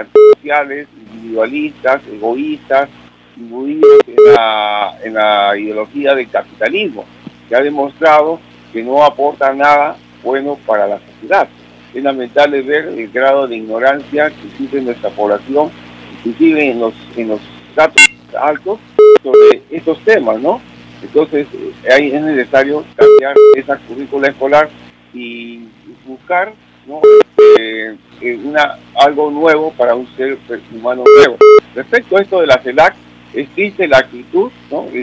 artificiales, 0.00 0.88
individualistas, 1.12 2.02
egoístas, 2.12 2.88
imbuidos 3.36 4.00
en 4.06 4.34
la, 4.34 4.98
en 5.04 5.14
la 5.14 5.58
ideología 5.58 6.14
del 6.14 6.28
capitalismo, 6.30 7.04
que 7.48 7.56
ha 7.56 7.60
demostrado 7.60 8.40
que 8.72 8.82
no 8.82 9.04
aporta 9.04 9.52
nada 9.54 9.96
bueno 10.22 10.58
para 10.66 10.86
la 10.86 10.98
sociedad. 10.98 11.48
Es 11.94 12.02
lamentable 12.02 12.60
ver 12.62 12.88
el 12.88 13.08
grado 13.10 13.46
de 13.46 13.56
ignorancia 13.56 14.28
que 14.28 14.48
existe 14.48 14.78
en 14.78 14.86
nuestra 14.86 15.10
población, 15.10 15.70
inclusive 16.18 16.70
en 16.70 16.80
los, 16.80 16.94
en 17.16 17.28
los 17.28 17.40
datos 17.74 18.02
altos 18.38 18.78
sobre 19.22 19.62
estos 19.70 19.98
temas, 20.04 20.40
¿no? 20.40 20.60
Entonces, 21.02 21.46
eh, 21.52 21.92
ahí 21.92 22.10
es 22.12 22.22
necesario 22.22 22.84
cambiar 22.96 23.34
esa 23.56 23.76
currícula 23.78 24.28
escolar 24.28 24.68
y 25.12 25.68
buscar 26.06 26.52
¿no? 26.86 27.00
Eh, 27.58 27.96
eh, 28.20 28.40
una, 28.42 28.78
algo 28.94 29.30
nuevo 29.30 29.72
para 29.72 29.94
un 29.94 30.08
ser 30.16 30.38
humano 30.72 31.04
nuevo. 31.18 31.36
Respecto 31.74 32.16
a 32.16 32.22
esto 32.22 32.40
de 32.40 32.46
la 32.46 32.58
CELAC, 32.62 32.94
existe 33.34 33.86
la 33.86 33.98
actitud 33.98 34.50
¿no? 34.70 34.86
y 34.92 35.02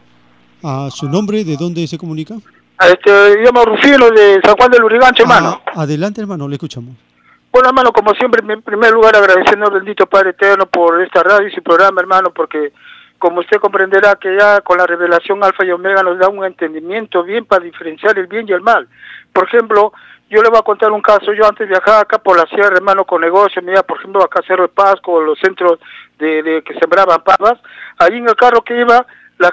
¿A 0.63 0.89
su 0.89 1.07
nombre? 1.07 1.43
¿De 1.43 1.55
dónde 1.55 1.86
se 1.86 1.99
comunica? 1.99 2.34
Este, 2.82 3.43
llamo 3.43 3.63
Rufino 3.63 4.09
de 4.09 4.41
San 4.43 4.55
Juan 4.55 4.72
del 4.72 4.86
Urigancho, 4.86 5.22
hermano. 5.22 5.61
Ah, 5.68 5.84
adelante, 5.84 6.22
hermano, 6.22 6.47
le 6.47 6.55
escuchamos. 6.55 6.95
Bueno, 7.51 7.70
hermano, 7.70 7.93
como 7.93 8.16
siempre, 8.16 8.41
en 8.41 8.63
primer 8.63 8.91
lugar 8.91 9.16
agradeciendo 9.16 9.68
al 9.68 9.74
bendito 9.74 10.07
Padre 10.07 10.32
Eterno 10.32 10.66
por 10.66 10.99
esta 11.03 11.22
radio 11.22 11.47
y 11.47 11.51
su 11.51 11.61
programa, 11.61 12.01
hermano, 12.01 12.34
porque 12.34 12.74
como 13.20 13.39
usted 13.39 13.57
comprenderá 13.57 14.16
que 14.16 14.36
ya 14.38 14.61
con 14.61 14.78
la 14.78 14.86
revelación 14.86 15.43
Alfa 15.43 15.66
y 15.66 15.72
Omega 15.72 16.03
nos 16.03 16.20
da 16.20 16.28
un 16.28 16.43
entendimiento 16.45 17.24
bien 17.24 17.45
para 17.45 17.63
diferenciar 17.63 18.18
el 18.20 18.28
bien 18.28 18.47
y 18.47 18.51
el 18.51 18.61
mal. 18.61 18.88
Por 19.34 19.47
ejemplo, 19.47 19.93
yo 20.30 20.41
le 20.41 20.49
voy 20.49 20.59
a 20.59 20.63
contar 20.63 20.91
un 20.91 21.01
caso, 21.01 21.34
yo 21.34 21.47
antes 21.47 21.68
viajaba 21.68 21.99
acá 21.99 22.18
por 22.18 22.36
la 22.36 22.45
sierra, 22.47 22.76
hermano, 22.76 23.05
con 23.05 23.22
negocios, 23.22 23.63
me 23.63 23.74
iba, 23.74 23.84
por 23.84 23.99
ejemplo, 23.99 24.24
acá 24.24 24.41
Cerro 24.45 24.63
de 24.63 24.70
Pasco, 24.70 25.22
los 25.22 25.39
centros 25.39 25.80
de, 26.18 26.41
de 26.41 26.63
que 26.63 26.74
sembraban 26.80 27.24
papas, 27.24 27.59
allí 27.99 28.18
en 28.18 28.28
el 28.28 28.36
carro 28.36 28.63
que 28.63 28.80
iba, 28.80 29.05
la, 29.38 29.51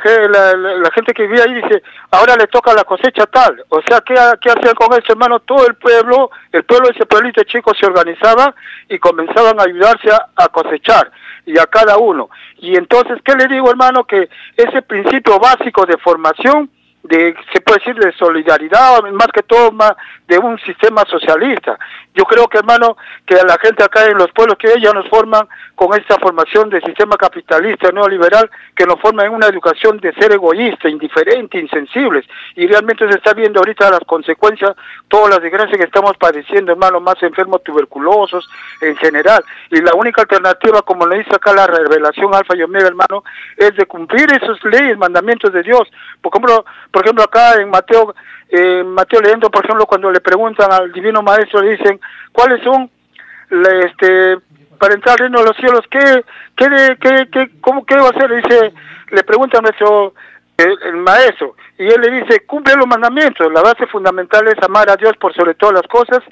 la, 0.55 0.91
gente 0.93 1.13
que 1.13 1.27
vivía 1.27 1.45
ahí 1.45 1.55
dice, 1.55 1.83
ahora 2.11 2.37
le 2.37 2.47
toca 2.47 2.73
la 2.73 2.85
cosecha 2.85 3.27
tal. 3.27 3.65
O 3.69 3.81
sea, 3.83 4.01
¿qué, 4.01 4.15
qué 4.41 4.51
hacían 4.51 4.75
con 4.75 4.93
eso, 4.93 5.13
hermano? 5.13 5.41
Todo 5.41 5.67
el 5.67 5.75
pueblo, 5.75 6.31
el 6.53 6.65
pueblo 6.65 6.89
de 6.89 6.95
ese 6.95 7.07
pueblito 7.07 7.43
chico 7.45 7.73
se 7.75 7.87
organizaba 7.87 8.55
y 8.89 8.99
comenzaban 8.99 9.59
a 9.59 9.65
ayudarse 9.65 10.09
a, 10.37 10.49
cosechar 10.49 11.11
y 11.47 11.59
a 11.59 11.67
cada 11.67 11.99
uno. 11.99 12.31
Y 12.59 12.77
entonces, 12.77 13.19
¿qué 13.25 13.35
le 13.35 13.49
digo, 13.49 13.71
hermano? 13.71 14.05
Que 14.05 14.29
ese 14.57 14.83
principio 14.83 15.39
básico 15.41 15.85
de 15.85 15.97
formación, 15.99 16.71
de 17.03 17.35
se 17.53 17.61
puede 17.61 17.81
decir 17.81 17.97
de 17.97 18.13
solidaridad, 18.13 19.03
más 19.13 19.29
que 19.29 19.43
todo 19.43 19.73
más 19.73 19.93
de 20.29 20.39
un 20.39 20.59
sistema 20.61 21.03
socialista. 21.09 21.79
Yo 22.15 22.25
creo 22.25 22.47
que, 22.47 22.59
hermano, 22.59 22.97
que 23.27 23.35
a 23.35 23.45
la 23.45 23.59
gente 23.59 23.83
acá 23.83 24.07
en 24.07 24.19
los 24.19 24.31
pueblos 24.33 24.57
que 24.59 24.73
ellos 24.73 24.95
nos 24.95 25.09
forman 25.09 25.49
con 25.75 25.99
esta 25.99 26.19
formación 26.19 26.71
del 26.71 26.83
sistema 26.83 27.17
capitalista 27.17 27.91
neoliberal, 27.91 28.51
que 28.77 28.87
nos 28.87 29.01
forma 29.01 29.25
en 29.25 29.33
una 29.33 29.47
educación 29.47 29.99
de 29.99 30.13
ser 30.15 30.33
egoísta, 30.33 30.89
indiferente, 30.89 31.59
insensibles. 31.59 32.25
Y 32.55 32.67
realmente 32.67 33.09
se 33.09 33.17
está 33.17 33.33
viendo 33.35 33.61
ahorita 33.61 33.91
las 33.91 34.01
consecuencias, 34.01 34.77
todas 35.09 35.31
las 35.31 35.43
desgracias 35.43 35.79
que 35.79 35.85
estamos 35.85 36.17
padeciendo, 36.19 36.73
hermano, 36.73 37.01
más 37.01 37.21
enfermos 37.23 37.63
tuberculosos 37.65 38.49
en 38.81 38.97
general. 38.97 39.43
Y 39.71 39.81
la 39.81 39.95
única 39.95 40.23
alternativa, 40.23 40.83
como 40.83 41.07
le 41.07 41.19
dice 41.19 41.35
acá 41.35 41.53
la 41.53 41.67
revelación 41.67 42.35
Alfa 42.35 42.57
y 42.57 42.63
Omega, 42.63 42.87
hermano, 42.87 43.25
es 43.57 43.75
de 43.77 43.87
cumplir 43.87 44.31
esos 44.33 44.63
leyes, 44.65 44.97
mandamientos 44.99 45.53
de 45.53 45.63
Dios. 45.63 45.91
Por 46.21 46.33
ejemplo, 46.33 46.65
por 46.93 47.03
ejemplo 47.05 47.25
acá 47.25 47.61
en 47.61 47.71
Mateo 47.71 48.15
eh, 48.55 48.85
Mateo 48.85 49.23
leyendo, 49.23 49.51
por 49.51 49.65
ejemplo, 49.65 49.87
cuando 49.87 50.11
le 50.11 50.21
preguntan 50.21 50.71
al 50.71 50.93
Divino 50.93 51.23
Maestro, 51.23 51.63
le 51.63 51.71
dicen, 51.79 51.99
¿cuáles 52.33 52.63
son, 52.63 52.91
este, 53.51 54.37
para 54.79 54.95
entrar 54.95 55.15
al 55.15 55.21
reino 55.21 55.41
de 55.41 55.47
los 55.47 55.57
cielos, 55.57 55.81
qué, 55.91 56.23
qué, 56.55 56.97
qué, 57.01 57.29
qué, 57.33 57.51
cómo, 57.63 57.87
qué 57.87 57.97
va 57.97 58.09
a 58.09 58.11
hacer? 58.11 58.31
Dice, 58.31 58.75
le 59.11 59.25
pregunta 59.25 59.57
a 59.57 59.63
nuestro 59.63 60.13
el, 60.59 60.97
maestro, 60.97 61.57
y 61.79 61.87
él 61.87 62.01
le 62.03 62.21
dice, 62.21 62.45
cumple 62.45 62.77
los 62.77 62.87
mandamientos, 62.87 63.51
la 63.51 63.63
base 63.63 63.87
fundamental 63.87 64.47
es 64.47 64.63
amar 64.63 64.91
a 64.91 64.97
Dios 64.97 65.17
por 65.19 65.35
sobre 65.35 65.55
todas 65.55 65.77
las 65.77 65.89
cosas, 65.89 66.23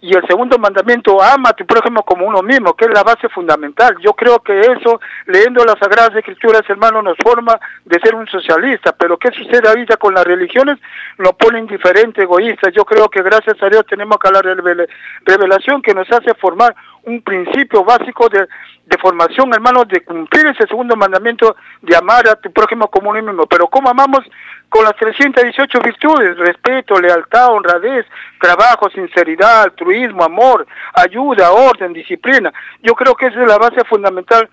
y 0.00 0.14
el 0.14 0.24
segundo 0.28 0.58
mandamiento, 0.58 1.20
ama 1.20 1.50
a 1.50 1.52
tu 1.54 1.66
prójimo 1.66 2.04
como 2.04 2.24
uno 2.24 2.40
mismo, 2.40 2.74
que 2.74 2.84
es 2.84 2.90
la 2.92 3.02
base 3.02 3.28
fundamental. 3.28 3.96
Yo 4.00 4.12
creo 4.12 4.38
que 4.38 4.60
eso, 4.60 5.00
leyendo 5.26 5.64
las 5.64 5.78
Sagradas 5.80 6.14
Escrituras, 6.14 6.62
hermano, 6.68 7.02
nos 7.02 7.16
forma 7.18 7.58
de 7.84 7.98
ser 7.98 8.14
un 8.14 8.26
socialista. 8.28 8.92
Pero 8.92 9.18
¿qué 9.18 9.32
sucede 9.32 9.68
ahorita 9.68 9.96
con 9.96 10.14
las 10.14 10.24
religiones? 10.24 10.78
Nos 11.18 11.32
pone 11.32 11.58
indiferente, 11.58 12.22
egoísta. 12.22 12.70
Yo 12.70 12.84
creo 12.84 13.08
que 13.08 13.22
gracias 13.22 13.60
a 13.60 13.68
Dios 13.68 13.86
tenemos 13.86 14.16
acá 14.16 14.30
la 14.30 14.42
revelación 14.42 15.82
que 15.82 15.94
nos 15.94 16.08
hace 16.12 16.32
formar 16.34 16.76
un 17.02 17.20
principio 17.22 17.84
básico 17.84 18.28
de, 18.28 18.46
de 18.86 18.98
formación, 18.98 19.52
hermano, 19.52 19.84
de 19.84 20.02
cumplir 20.02 20.46
ese 20.46 20.66
segundo 20.68 20.94
mandamiento 20.94 21.56
de 21.82 21.96
amar 21.96 22.28
a 22.28 22.36
tu 22.36 22.52
prójimo 22.52 22.88
como 22.88 23.10
uno 23.10 23.20
mismo. 23.20 23.46
Pero 23.46 23.66
¿cómo 23.66 23.90
amamos? 23.90 24.20
Con 24.68 24.84
las 24.84 24.94
318 24.96 25.78
virtudes, 25.80 26.36
respeto, 26.36 27.00
lealtad, 27.00 27.52
honradez, 27.52 28.06
trabajo, 28.40 28.90
sinceridad, 28.90 29.62
altruismo, 29.62 30.24
amor, 30.24 30.66
ayuda, 30.94 31.52
orden, 31.52 31.92
disciplina. 31.92 32.52
Yo 32.82 32.94
creo 32.94 33.14
que 33.14 33.26
esa 33.26 33.42
es 33.42 33.48
la 33.48 33.58
base 33.58 33.84
fundamental 33.84 34.48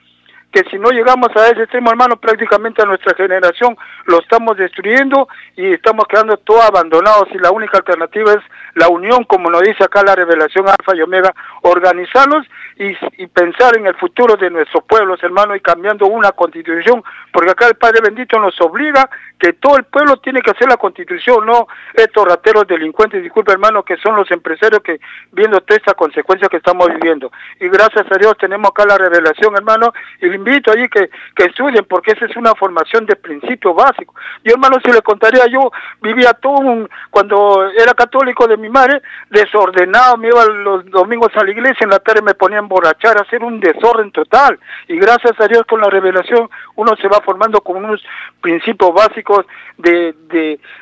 que 0.55 0.63
si 0.71 0.79
no 0.79 0.89
llegamos 0.91 1.27
a 1.35 1.49
ese 1.49 1.63
extremo, 1.63 1.89
hermano, 1.89 2.15
prácticamente 2.15 2.81
a 2.81 2.85
nuestra 2.85 3.13
generación 3.13 3.75
lo 4.05 4.21
estamos 4.21 4.55
destruyendo 4.55 5.27
y 5.57 5.73
estamos 5.73 6.05
quedando 6.07 6.37
todos 6.37 6.63
abandonados 6.63 7.27
y 7.33 7.37
la 7.39 7.51
única 7.51 7.77
alternativa 7.77 8.31
es 8.31 8.41
la 8.75 8.87
unión, 8.87 9.25
como 9.25 9.49
nos 9.49 9.63
dice 9.63 9.83
acá 9.83 10.01
la 10.01 10.15
revelación 10.15 10.65
Alfa 10.69 10.95
y 10.95 11.01
Omega, 11.01 11.33
organizarlos 11.61 12.47
y, 12.77 13.27
pensar 13.27 13.77
en 13.77 13.87
el 13.87 13.95
futuro 13.95 14.35
de 14.35 14.49
nuestros 14.49 14.83
pueblos, 14.83 15.21
hermano, 15.23 15.55
y 15.55 15.61
cambiando 15.61 16.07
una 16.07 16.31
constitución, 16.31 17.03
porque 17.31 17.51
acá 17.51 17.67
el 17.67 17.75
Padre 17.75 18.01
bendito 18.01 18.39
nos 18.39 18.59
obliga 18.61 19.09
que 19.39 19.53
todo 19.53 19.77
el 19.77 19.85
pueblo 19.85 20.17
tiene 20.17 20.41
que 20.41 20.51
hacer 20.51 20.67
la 20.67 20.77
constitución, 20.77 21.45
no 21.45 21.67
estos 21.93 22.25
rateros 22.25 22.67
delincuentes, 22.67 23.21
disculpe 23.21 23.51
hermano, 23.51 23.83
que 23.83 23.97
son 23.97 24.15
los 24.15 24.29
empresarios 24.31 24.81
que 24.81 24.99
viendo 25.31 25.59
toda 25.61 25.77
esta 25.77 25.93
consecuencia 25.93 26.49
que 26.49 26.57
estamos 26.57 26.87
viviendo. 26.87 27.31
Y 27.59 27.69
gracias 27.69 28.05
a 28.11 28.17
Dios 28.17 28.37
tenemos 28.37 28.69
acá 28.69 28.85
la 28.85 28.97
revelación, 28.97 29.55
hermano, 29.55 29.93
y 30.21 30.27
le 30.27 30.35
invito 30.35 30.71
allí 30.71 30.87
que, 30.89 31.09
que 31.35 31.45
estudien, 31.45 31.85
porque 31.85 32.11
esa 32.11 32.25
es 32.25 32.35
una 32.35 32.53
formación 32.55 33.05
de 33.05 33.15
principio 33.15 33.73
básico. 33.73 34.13
Yo, 34.43 34.53
hermano, 34.53 34.77
si 34.83 34.91
le 34.91 35.01
contaría, 35.01 35.45
yo 35.47 35.71
vivía 36.01 36.33
todo 36.33 36.55
un, 36.55 36.89
cuando 37.09 37.69
era 37.69 37.93
católico 37.93 38.47
de 38.47 38.57
mi 38.57 38.69
madre, 38.69 39.01
desordenado, 39.29 40.17
me 40.17 40.27
iba 40.27 40.45
los 40.45 40.85
domingos 40.89 41.31
a 41.35 41.43
la 41.43 41.51
iglesia, 41.51 41.83
en 41.83 41.89
la 41.89 41.99
tarde 41.99 42.21
me 42.21 42.33
ponía 42.33 42.64
emborrachar, 42.65 43.21
hacer 43.21 43.43
un 43.43 43.59
desorden 43.59 44.11
total. 44.11 44.59
Y 44.87 44.97
gracias 44.97 45.39
a 45.39 45.47
Dios 45.47 45.63
con 45.67 45.81
la 45.81 45.89
revelación 45.89 46.49
uno 46.75 46.95
se 46.97 47.07
va 47.07 47.21
formando 47.21 47.61
con 47.61 47.77
unos 47.77 48.03
principios 48.41 48.93
básicos 48.93 49.45
de, 49.77 50.13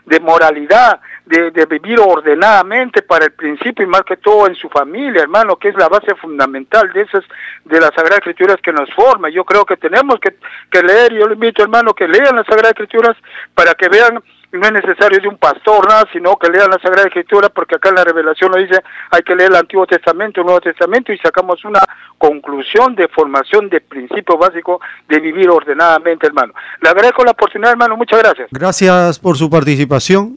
de, 0.06 0.20
moralidad, 0.20 1.00
de, 1.26 1.52
de, 1.52 1.66
vivir 1.66 2.00
ordenadamente 2.00 3.02
para 3.02 3.26
el 3.26 3.34
principio 3.34 3.86
y 3.86 3.88
más 3.88 4.04
que 4.04 4.18
todo 4.18 4.48
en 4.48 4.56
su 4.56 4.70
familia, 4.70 5.22
hermano, 5.22 5.56
que 5.56 5.70
es 5.70 5.76
la 5.76 5.90
base 5.90 6.16
fundamental 6.16 6.92
de 6.94 7.02
esas, 7.02 7.24
de 7.66 7.80
las 7.80 7.92
Sagradas 7.96 8.20
Escrituras 8.20 8.58
que 8.62 8.74
nos 8.74 8.92
forma. 8.94 9.30
Yo 9.30 9.46
creo 9.46 9.66
que 9.66 9.78
tenemos 9.78 10.20
que, 10.20 10.36
que 10.70 10.82
leer, 10.82 11.14
yo 11.14 11.28
le 11.28 11.36
invito, 11.36 11.64
hermano, 11.64 11.94
que 11.94 12.08
lean 12.08 12.36
las 12.36 12.46
Sagradas 12.46 12.72
Escrituras 12.72 13.16
para 13.54 13.74
que 13.76 13.90
vean 13.90 14.24
no 14.58 14.68
es 14.68 14.74
necesario 14.74 15.20
de 15.20 15.28
un 15.28 15.38
pastor, 15.38 15.88
nada, 15.88 16.06
sino 16.14 16.38
que 16.38 16.48
lean 16.50 16.70
la 16.70 16.80
Sagrada 16.80 17.08
Escritura, 17.08 17.50
porque 17.50 17.76
acá 17.76 17.90
en 17.90 17.96
la 17.96 18.04
revelación 18.04 18.52
lo 18.52 18.60
dice, 18.60 18.84
hay 19.10 19.24
que 19.24 19.36
leer 19.36 19.50
el 19.50 19.58
Antiguo 19.58 19.88
Testamento, 19.88 20.42
el 20.42 20.46
Nuevo 20.46 20.62
Testamento, 20.62 21.12
y 21.12 21.18
sacamos 21.18 21.66
una 21.66 21.80
conclusión 22.20 22.94
de 22.96 23.08
formación 23.08 23.68
de 23.70 23.82
principio 23.82 24.38
básico 24.38 24.80
de 25.10 25.20
vivir 25.20 25.50
ordenadamente, 25.50 26.28
hermano. 26.28 26.54
Le 26.82 26.90
agradezco 26.90 27.24
la 27.24 27.32
oportunidad, 27.32 27.72
hermano, 27.72 27.98
muchas 27.98 28.20
gracias. 28.20 28.50
Gracias 28.52 29.18
por 29.18 29.38
su 29.38 29.50
participación. 29.50 30.36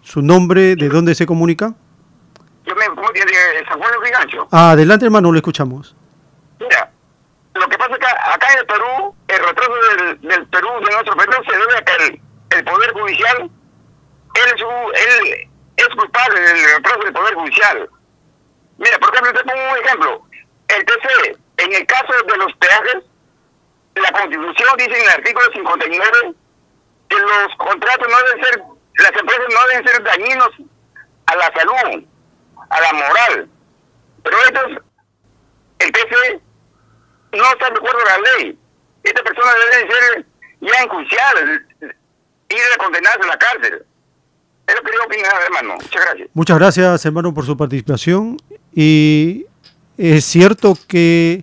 ¿Su 0.00 0.22
nombre, 0.22 0.74
de 0.74 0.88
dónde 0.88 1.14
se 1.14 1.26
comunica? 1.26 1.74
Yo 2.64 2.74
me 2.74 2.84
de 2.84 3.64
San 3.68 3.78
Juan 3.78 3.90
de. 3.90 4.46
Ah, 4.50 4.70
adelante, 4.70 5.04
hermano, 5.04 5.30
lo 5.30 5.36
escuchamos. 5.36 5.94
Mira, 6.58 6.90
lo 7.54 7.68
que 7.68 7.76
pasa 7.76 7.92
es 7.92 7.98
que 7.98 8.06
acá 8.06 8.46
en 8.54 8.58
el 8.58 8.66
Perú, 8.66 9.14
el 9.28 9.38
retraso 9.38 9.72
del, 9.96 10.20
del 10.22 10.46
Perú, 10.46 10.68
de 10.80 10.92
nuestro 10.92 11.16
Perú, 11.16 11.32
se 11.46 11.56
debe 11.56 11.76
a 11.76 11.84
que 11.84 12.04
el, 12.04 12.20
el 12.50 12.64
Poder 12.64 12.92
Judicial, 12.92 13.50
él 14.34 15.50
es, 15.76 15.88
culpable 15.94 16.40
del 16.40 16.74
retraso 16.76 16.98
del 17.00 17.12
Poder 17.12 17.34
Judicial. 17.34 17.90
Mira, 18.78 18.98
por 18.98 19.12
ejemplo, 19.12 19.32
te 19.32 19.44
pongo 19.44 19.70
un 19.70 19.78
ejemplo. 19.78 20.22
El 20.68 20.84
TC, 20.84 21.38
en 21.58 21.72
el 21.72 21.86
caso 21.86 22.12
de 22.26 22.36
los 22.36 22.52
peajes, 22.54 23.04
la 23.94 24.12
Constitución 24.12 24.68
dice 24.78 24.98
en 24.98 25.04
el 25.04 25.10
artículo 25.10 25.52
59 25.52 26.34
que 27.08 27.16
los 27.16 27.56
contratos 27.56 28.08
no 28.08 28.16
deben 28.18 28.44
ser, 28.44 28.62
las 28.98 29.12
empresas 29.20 29.46
no 29.50 29.66
deben 29.68 29.88
ser 29.88 30.02
dañinos 30.04 30.50
a 31.26 31.36
la 31.36 31.52
salud, 31.52 32.04
a 32.70 32.80
la 32.80 32.92
moral. 32.92 33.48
Pero 34.22 34.38
estos, 34.44 34.84
el 35.80 35.92
TC 35.92 36.40
no 37.32 37.44
está 37.52 37.70
de 37.70 37.76
acuerdo 37.76 37.98
con 37.98 38.08
la 38.08 38.30
ley. 38.32 38.58
Esta 39.02 39.22
persona 39.22 39.52
debe 39.54 39.92
ser 39.92 40.26
ya 40.60 40.82
enjuiciada 40.82 41.40
y 42.48 42.54
debe 42.54 42.76
condenarse 42.78 43.20
a 43.22 43.26
la 43.26 43.38
cárcel. 43.38 43.84
Es 44.66 44.74
lo 44.74 44.82
que 44.82 44.92
yo 44.92 45.04
opino, 45.06 45.24
hermano. 45.44 45.74
Muchas 45.74 46.04
gracias. 46.04 46.28
Muchas 46.34 46.58
gracias, 46.58 47.06
hermano, 47.06 47.32
por 47.32 47.46
su 47.46 47.56
participación. 47.56 48.36
Y 48.74 49.46
es 49.96 50.24
cierto 50.24 50.76
que 50.86 51.42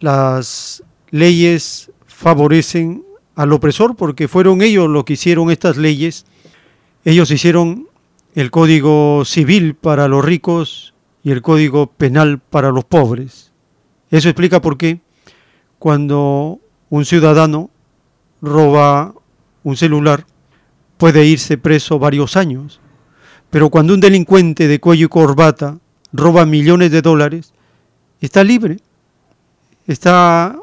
las 0.00 0.82
leyes 1.10 1.90
favorecen 2.06 3.04
al 3.34 3.52
opresor 3.52 3.96
porque 3.96 4.28
fueron 4.28 4.62
ellos 4.62 4.88
los 4.88 5.04
que 5.04 5.14
hicieron 5.14 5.50
estas 5.50 5.76
leyes. 5.76 6.26
Ellos 7.04 7.30
hicieron 7.30 7.88
el 8.34 8.50
código 8.50 9.24
civil 9.24 9.74
para 9.74 10.08
los 10.08 10.24
ricos 10.24 10.94
y 11.22 11.32
el 11.32 11.42
código 11.42 11.88
penal 11.88 12.38
para 12.38 12.70
los 12.70 12.84
pobres. 12.84 13.52
Eso 14.10 14.28
explica 14.28 14.60
por 14.60 14.78
qué 14.78 15.00
cuando 15.78 16.60
un 16.88 17.04
ciudadano 17.04 17.70
roba 18.40 19.14
un 19.62 19.76
celular 19.76 20.26
puede 20.96 21.24
irse 21.26 21.58
preso 21.58 21.98
varios 21.98 22.36
años, 22.36 22.80
pero 23.50 23.70
cuando 23.70 23.94
un 23.94 24.00
delincuente 24.00 24.68
de 24.68 24.80
cuello 24.80 25.06
y 25.06 25.08
corbata 25.08 25.78
roba 26.12 26.44
millones 26.44 26.90
de 26.90 27.02
dólares, 27.02 27.52
está 28.20 28.44
libre, 28.44 28.78
está 29.86 30.58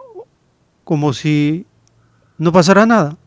como 0.84 1.14
si 1.14 1.66
no 2.38 2.52
pasara 2.52 2.86
nada. 2.86 3.18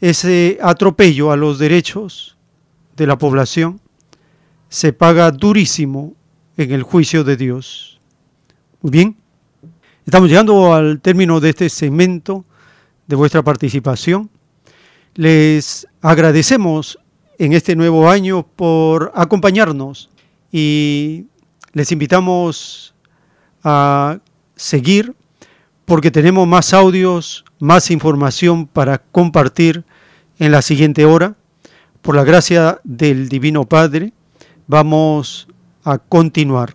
Ese 0.00 0.58
atropello 0.62 1.32
a 1.32 1.36
los 1.36 1.58
derechos 1.58 2.36
de 2.96 3.06
la 3.06 3.16
población 3.18 3.80
se 4.68 4.92
paga 4.92 5.30
durísimo 5.30 6.14
en 6.56 6.72
el 6.72 6.82
juicio 6.82 7.24
de 7.24 7.36
Dios. 7.36 8.00
Muy 8.80 8.90
bien, 8.90 9.16
estamos 10.04 10.28
llegando 10.28 10.74
al 10.74 11.00
término 11.00 11.40
de 11.40 11.50
este 11.50 11.68
segmento 11.68 12.44
de 13.06 13.16
vuestra 13.16 13.42
participación. 13.42 14.30
Les 15.16 15.88
agradecemos 16.02 16.98
en 17.38 17.54
este 17.54 17.74
nuevo 17.74 18.10
año 18.10 18.46
por 18.46 19.12
acompañarnos 19.14 20.10
y 20.52 21.24
les 21.72 21.90
invitamos 21.90 22.94
a 23.64 24.18
seguir 24.56 25.14
porque 25.86 26.10
tenemos 26.10 26.46
más 26.46 26.74
audios, 26.74 27.46
más 27.58 27.90
información 27.90 28.66
para 28.66 28.98
compartir 28.98 29.84
en 30.38 30.52
la 30.52 30.60
siguiente 30.60 31.06
hora. 31.06 31.34
Por 32.02 32.14
la 32.14 32.24
gracia 32.24 32.78
del 32.84 33.30
Divino 33.30 33.64
Padre, 33.64 34.12
vamos 34.66 35.48
a 35.82 35.96
continuar. 35.96 36.74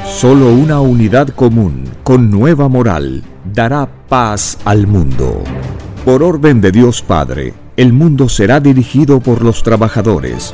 Solo 0.05 0.53
una 0.53 0.79
unidad 0.81 1.29
común 1.29 1.85
con 2.03 2.29
nueva 2.29 2.69
moral 2.69 3.23
dará 3.51 3.89
paz 4.07 4.59
al 4.63 4.85
mundo. 4.85 5.43
Por 6.05 6.21
orden 6.21 6.61
de 6.61 6.71
Dios 6.71 7.01
Padre, 7.01 7.55
el 7.77 7.93
mundo 7.93 8.29
será 8.29 8.59
dirigido 8.59 9.21
por 9.21 9.41
los 9.41 9.63
trabajadores. 9.63 10.53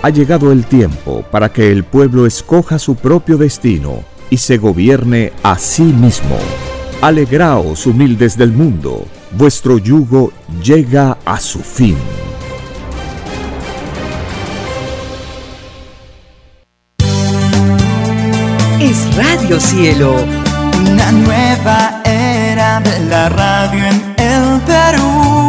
Ha 0.00 0.10
llegado 0.10 0.52
el 0.52 0.64
tiempo 0.64 1.24
para 1.30 1.52
que 1.52 1.72
el 1.72 1.82
pueblo 1.82 2.24
escoja 2.24 2.78
su 2.78 2.94
propio 2.94 3.36
destino 3.36 4.04
y 4.30 4.36
se 4.36 4.56
gobierne 4.56 5.32
a 5.42 5.58
sí 5.58 5.82
mismo. 5.82 6.38
Alegraos 7.00 7.84
humildes 7.86 8.36
del 8.36 8.52
mundo, 8.52 9.06
vuestro 9.32 9.78
yugo 9.78 10.32
llega 10.62 11.18
a 11.24 11.40
su 11.40 11.58
fin. 11.58 11.96
Es 18.80 19.16
Radio 19.16 19.58
Cielo. 19.58 20.14
Una 20.92 21.10
nueva 21.10 22.02
era 22.04 22.80
de 22.80 23.00
la 23.06 23.28
radio 23.28 23.84
en 23.84 24.14
el 24.16 24.60
Perú. 24.60 25.48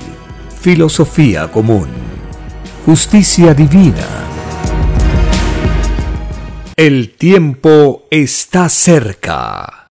filosofía 0.61 1.51
común 1.51 1.87
justicia 2.85 3.55
divina. 3.55 4.05
El 6.75 7.15
tiempo 7.15 8.03
está 8.11 8.69
cerca. 8.69 9.87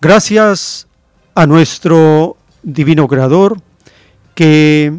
Gracias 0.00 0.86
a 1.34 1.46
nuestro 1.48 2.36
divino 2.62 3.08
creador 3.08 3.60
que 4.36 4.92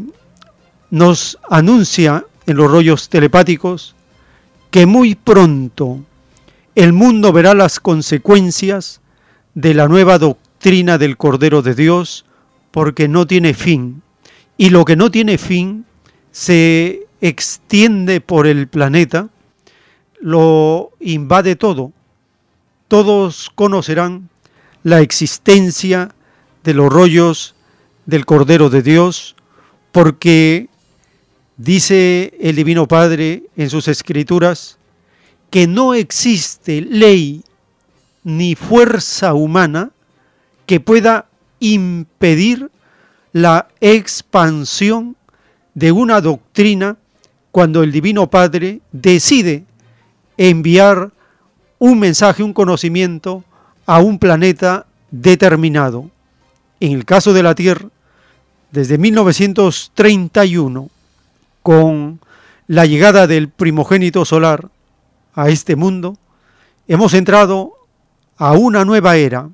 nos 0.89 1.39
anuncia 1.49 2.25
en 2.45 2.57
los 2.57 2.69
rollos 2.69 3.07
telepáticos 3.07 3.95
que 4.71 4.85
muy 4.85 5.15
pronto 5.15 6.01
el 6.75 6.91
mundo 6.91 7.31
verá 7.31 7.53
las 7.53 7.79
consecuencias 7.79 9.01
de 9.53 9.73
la 9.73 9.87
nueva 9.87 10.19
doctrina 10.19 10.97
del 10.97 11.15
Cordero 11.17 11.61
de 11.61 11.73
Dios 11.73 12.25
porque 12.71 13.07
no 13.07 13.25
tiene 13.25 13.53
fin. 13.53 14.01
Y 14.57 14.69
lo 14.69 14.83
que 14.83 14.97
no 14.97 15.09
tiene 15.09 15.37
fin 15.37 15.85
se 16.31 17.07
extiende 17.21 18.19
por 18.19 18.45
el 18.45 18.67
planeta, 18.67 19.29
lo 20.19 20.91
invade 20.99 21.55
todo. 21.55 21.93
Todos 22.89 23.51
conocerán 23.55 24.29
la 24.83 24.99
existencia 24.99 26.13
de 26.63 26.73
los 26.73 26.91
rollos 26.91 27.55
del 28.05 28.25
Cordero 28.25 28.69
de 28.69 28.81
Dios 28.81 29.35
porque 29.91 30.67
dice 31.57 32.33
el 32.41 32.57
Divino 32.57 32.87
Padre 32.87 33.43
en 33.55 33.69
sus 33.69 33.87
escrituras, 33.87 34.77
que 35.49 35.67
no 35.67 35.93
existe 35.93 36.81
ley 36.81 37.43
ni 38.23 38.55
fuerza 38.55 39.33
humana 39.33 39.91
que 40.65 40.79
pueda 40.79 41.27
impedir 41.59 42.69
la 43.31 43.67
expansión 43.81 45.15
de 45.73 45.91
una 45.91 46.21
doctrina 46.21 46.97
cuando 47.51 47.83
el 47.83 47.91
Divino 47.91 48.29
Padre 48.29 48.81
decide 48.91 49.65
enviar 50.37 51.11
un 51.79 51.99
mensaje, 51.99 52.43
un 52.43 52.53
conocimiento 52.53 53.43
a 53.85 53.99
un 53.99 54.19
planeta 54.19 54.87
determinado. 55.11 56.09
En 56.79 56.91
el 56.93 57.05
caso 57.05 57.33
de 57.33 57.43
la 57.43 57.55
Tierra, 57.55 57.89
desde 58.71 58.97
1931, 58.97 60.89
con 61.61 62.19
la 62.67 62.85
llegada 62.85 63.27
del 63.27 63.49
primogénito 63.49 64.25
solar, 64.25 64.69
a 65.35 65.49
este 65.49 65.75
mundo, 65.75 66.17
hemos 66.87 67.13
entrado 67.13 67.73
a 68.37 68.53
una 68.53 68.85
nueva 68.85 69.17
era, 69.17 69.49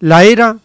la 0.00 0.24
era 0.24 0.58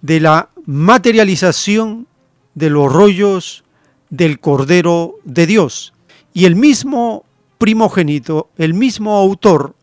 de 0.00 0.20
la 0.20 0.48
materialización 0.66 2.06
de 2.54 2.70
los 2.70 2.92
rollos 2.92 3.64
del 4.10 4.40
Cordero 4.40 5.16
de 5.24 5.46
Dios. 5.46 5.92
Y 6.32 6.46
el 6.46 6.56
mismo 6.56 7.24
primogénito, 7.58 8.48
el 8.56 8.74
mismo 8.74 9.16
autor, 9.16 9.74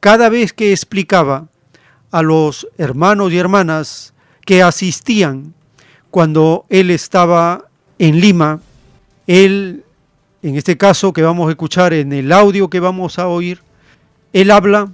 cada 0.00 0.28
vez 0.28 0.52
que 0.52 0.72
explicaba 0.72 1.48
a 2.10 2.22
los 2.22 2.66
hermanos 2.78 3.32
y 3.32 3.38
hermanas 3.38 4.14
que 4.44 4.62
asistían 4.62 5.54
cuando 6.10 6.64
él 6.68 6.90
estaba 6.90 7.66
en 7.98 8.20
Lima, 8.20 8.60
él 9.26 9.84
en 10.42 10.56
este 10.56 10.76
caso 10.76 11.12
que 11.12 11.22
vamos 11.22 11.48
a 11.48 11.50
escuchar 11.50 11.92
en 11.92 12.12
el 12.12 12.32
audio 12.32 12.68
que 12.68 12.80
vamos 12.80 13.18
a 13.18 13.28
oír, 13.28 13.60
él 14.32 14.50
habla 14.50 14.90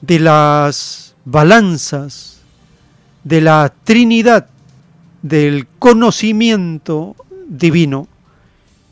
de 0.00 0.18
las 0.18 1.14
balanzas, 1.24 2.40
de 3.24 3.40
la 3.40 3.72
Trinidad, 3.84 4.48
del 5.22 5.66
conocimiento 5.78 7.16
divino 7.48 8.06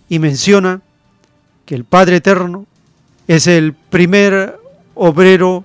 y 0.08 0.18
menciona 0.18 0.80
que 1.66 1.74
el 1.74 1.84
Padre 1.84 2.16
Eterno 2.16 2.66
es 3.28 3.46
el 3.46 3.72
primer 3.72 4.58
obrero 4.94 5.64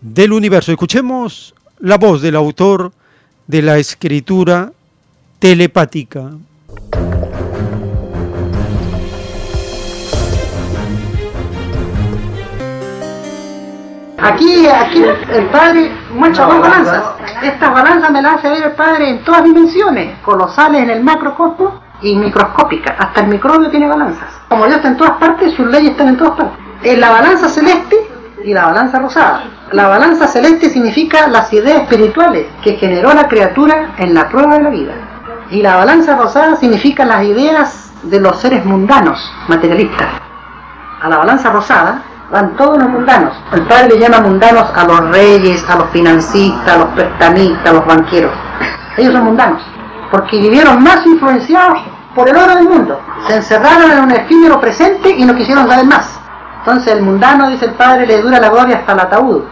del 0.00 0.32
universo. 0.32 0.72
Escuchemos 0.72 1.54
la 1.78 1.98
voz 1.98 2.22
del 2.22 2.36
autor 2.36 2.92
de 3.46 3.62
la 3.62 3.78
escritura 3.78 4.72
telepática. 5.38 6.32
Aquí, 14.24 14.66
aquí 14.66 15.04
el 15.04 15.46
padre 15.48 15.92
muestra 16.14 16.46
dos 16.46 16.60
balanzas. 16.60 17.04
Estas 17.42 17.70
balanzas 17.70 18.10
me 18.10 18.22
las 18.22 18.36
hace 18.36 18.48
ver 18.48 18.62
el 18.62 18.72
padre 18.72 19.10
en 19.10 19.22
todas 19.22 19.44
dimensiones, 19.44 20.18
colosales 20.20 20.82
en 20.82 20.88
el 20.88 21.04
macrocosmos 21.04 21.74
y 22.00 22.16
microscópicas. 22.16 22.94
Hasta 22.98 23.20
el 23.20 23.26
microbio 23.28 23.68
tiene 23.68 23.86
balanzas. 23.86 24.28
Como 24.48 24.64
Dios 24.64 24.76
está 24.76 24.88
en 24.88 24.96
todas 24.96 25.18
partes, 25.18 25.52
sus 25.52 25.66
leyes 25.66 25.90
están 25.90 26.08
en 26.08 26.16
todas 26.16 26.38
partes. 26.38 26.58
En 26.84 27.00
la 27.00 27.10
balanza 27.10 27.50
celeste 27.50 27.96
y 28.42 28.54
la 28.54 28.64
balanza 28.64 28.98
rosada. 28.98 29.44
La 29.72 29.88
balanza 29.88 30.26
celeste 30.26 30.70
significa 30.70 31.28
las 31.28 31.52
ideas 31.52 31.82
espirituales 31.82 32.46
que 32.62 32.76
generó 32.76 33.12
la 33.12 33.28
criatura 33.28 33.94
en 33.98 34.14
la 34.14 34.30
prueba 34.30 34.56
de 34.56 34.62
la 34.62 34.70
vida. 34.70 34.94
Y 35.50 35.60
la 35.60 35.76
balanza 35.76 36.16
rosada 36.16 36.56
significa 36.56 37.04
las 37.04 37.24
ideas 37.24 37.92
de 38.02 38.20
los 38.20 38.40
seres 38.40 38.64
mundanos, 38.64 39.18
materialistas. 39.48 40.08
A 41.02 41.08
la 41.10 41.18
balanza 41.18 41.50
rosada 41.50 42.02
van 42.34 42.56
todos 42.56 42.76
los 42.78 42.88
mundanos. 42.88 43.32
El 43.52 43.62
padre 43.62 43.96
llama 43.96 44.18
mundanos 44.18 44.68
a 44.74 44.84
los 44.84 45.08
reyes, 45.10 45.64
a 45.70 45.76
los 45.76 45.88
financistas, 45.90 46.74
a 46.74 46.78
los 46.78 46.88
prestamistas, 46.88 47.70
a 47.70 47.72
los 47.74 47.86
banqueros. 47.86 48.32
Ellos 48.96 49.12
son 49.12 49.24
mundanos, 49.24 49.62
porque 50.10 50.40
vivieron 50.40 50.82
más 50.82 51.06
influenciados 51.06 51.78
por 52.12 52.28
el 52.28 52.36
oro 52.36 52.56
del 52.56 52.68
mundo. 52.68 53.00
Se 53.28 53.36
encerraron 53.36 53.88
en 53.92 54.00
un 54.00 54.10
efímero 54.10 54.60
presente 54.60 55.10
y 55.10 55.24
no 55.24 55.36
quisieron 55.36 55.68
saber 55.68 55.86
más. 55.86 56.20
Entonces 56.58 56.94
el 56.94 57.02
mundano, 57.02 57.50
dice 57.50 57.66
el 57.66 57.74
padre, 57.74 58.04
le 58.04 58.20
dura 58.20 58.40
la 58.40 58.48
gloria 58.48 58.78
hasta 58.78 58.94
el 58.94 59.00
ataúd, 59.00 59.44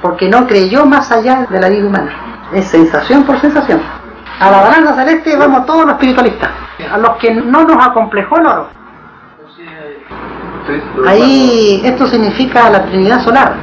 porque 0.00 0.30
no 0.30 0.46
creyó 0.46 0.86
más 0.86 1.12
allá 1.12 1.46
de 1.50 1.60
la 1.60 1.68
vida 1.68 1.86
humana. 1.86 2.12
Es 2.54 2.66
sensación 2.66 3.24
por 3.24 3.38
sensación. 3.42 3.82
A 4.40 4.50
la 4.50 4.62
balanza 4.62 4.94
celeste 4.94 5.36
vamos 5.36 5.66
todos 5.66 5.84
los 5.84 5.92
espiritualistas, 5.92 6.50
a 6.90 6.96
los 6.96 7.16
que 7.18 7.34
no 7.34 7.64
nos 7.64 7.86
acomplejó 7.86 8.38
el 8.38 8.46
oro. 8.46 8.81
Ahí 11.06 11.80
esto 11.84 12.06
significa 12.06 12.70
la 12.70 12.84
Trinidad 12.84 13.22
Solar. 13.22 13.54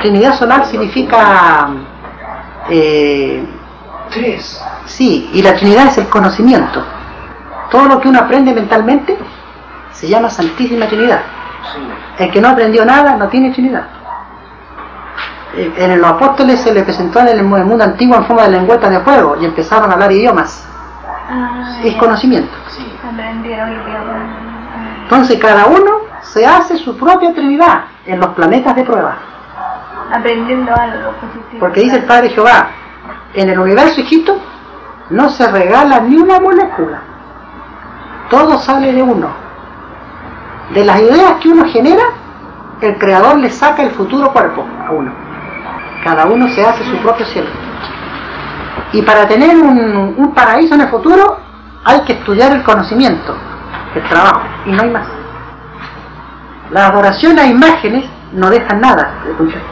Trinidad 0.00 0.34
Solar 0.34 0.66
significa... 0.66 1.68
Eh, 2.68 3.44
Tres. 4.10 4.62
Sí, 4.84 5.30
y 5.32 5.42
la 5.42 5.54
Trinidad 5.54 5.86
es 5.86 5.98
el 5.98 6.08
conocimiento. 6.08 6.84
Todo 7.70 7.86
lo 7.86 8.00
que 8.00 8.08
uno 8.08 8.18
aprende 8.18 8.52
mentalmente 8.52 9.16
se 9.92 10.08
llama 10.08 10.28
Santísima 10.28 10.86
Trinidad. 10.86 11.22
El 12.18 12.30
que 12.30 12.40
no 12.40 12.48
aprendió 12.48 12.84
nada 12.84 13.16
no 13.16 13.28
tiene 13.28 13.50
Trinidad. 13.52 13.86
Eh, 15.56 15.72
En 15.78 16.00
los 16.00 16.10
apóstoles 16.10 16.60
se 16.60 16.74
le 16.74 16.82
presentó 16.82 17.20
en 17.20 17.28
el 17.28 17.42
mundo 17.42 17.82
antiguo 17.84 18.16
en 18.16 18.26
forma 18.26 18.42
de 18.42 18.50
lengüeta 18.50 18.90
de 18.90 19.00
fuego 19.00 19.36
y 19.40 19.44
empezaron 19.46 19.90
a 19.90 19.94
hablar 19.94 20.12
idiomas. 20.12 20.68
Es 21.84 21.94
conocimiento. 21.96 22.52
Aprendieron 23.02 23.72
idiomas. 23.72 24.51
Entonces 25.12 25.38
cada 25.40 25.66
uno 25.66 25.90
se 26.22 26.46
hace 26.46 26.78
su 26.78 26.96
propia 26.96 27.34
Trinidad 27.34 27.84
en 28.06 28.18
los 28.18 28.30
planetas 28.30 28.74
de 28.74 28.82
prueba. 28.82 29.14
Aprendiendo 30.10 30.72
algo 30.74 31.12
positivo. 31.20 31.60
Porque 31.60 31.82
dice 31.82 31.96
el 31.96 32.04
Padre 32.04 32.30
Jehová, 32.30 32.70
en 33.34 33.50
el 33.50 33.58
universo 33.58 34.00
hijito 34.00 34.40
no 35.10 35.28
se 35.28 35.46
regala 35.52 36.00
ni 36.00 36.16
una 36.16 36.40
molécula. 36.40 37.02
Todo 38.30 38.56
sale 38.56 38.90
de 38.90 39.02
uno. 39.02 39.28
De 40.72 40.82
las 40.82 40.98
ideas 40.98 41.34
que 41.42 41.50
uno 41.50 41.66
genera, 41.66 42.04
el 42.80 42.96
Creador 42.96 43.36
le 43.36 43.50
saca 43.50 43.82
el 43.82 43.90
futuro 43.90 44.32
cuerpo 44.32 44.64
a 44.88 44.92
uno. 44.92 45.12
Cada 46.02 46.24
uno 46.24 46.48
se 46.48 46.64
hace 46.64 46.86
su 46.86 46.96
propio 47.02 47.26
cielo. 47.26 47.50
Y 48.94 49.02
para 49.02 49.28
tener 49.28 49.58
un, 49.58 50.14
un 50.16 50.32
paraíso 50.32 50.74
en 50.74 50.80
el 50.80 50.88
futuro, 50.88 51.36
hay 51.84 52.00
que 52.00 52.14
estudiar 52.14 52.52
el 52.52 52.62
conocimiento, 52.62 53.36
el 53.94 54.08
trabajo, 54.08 54.42
y 54.66 54.72
no 54.72 54.82
hay 54.82 54.90
más. 54.90 55.06
La 56.70 56.86
adoración 56.86 57.38
a 57.38 57.46
imágenes 57.46 58.04
no 58.32 58.48
deja 58.48 58.74
nada 58.74 59.22
de 59.26 59.34
función. 59.34 59.62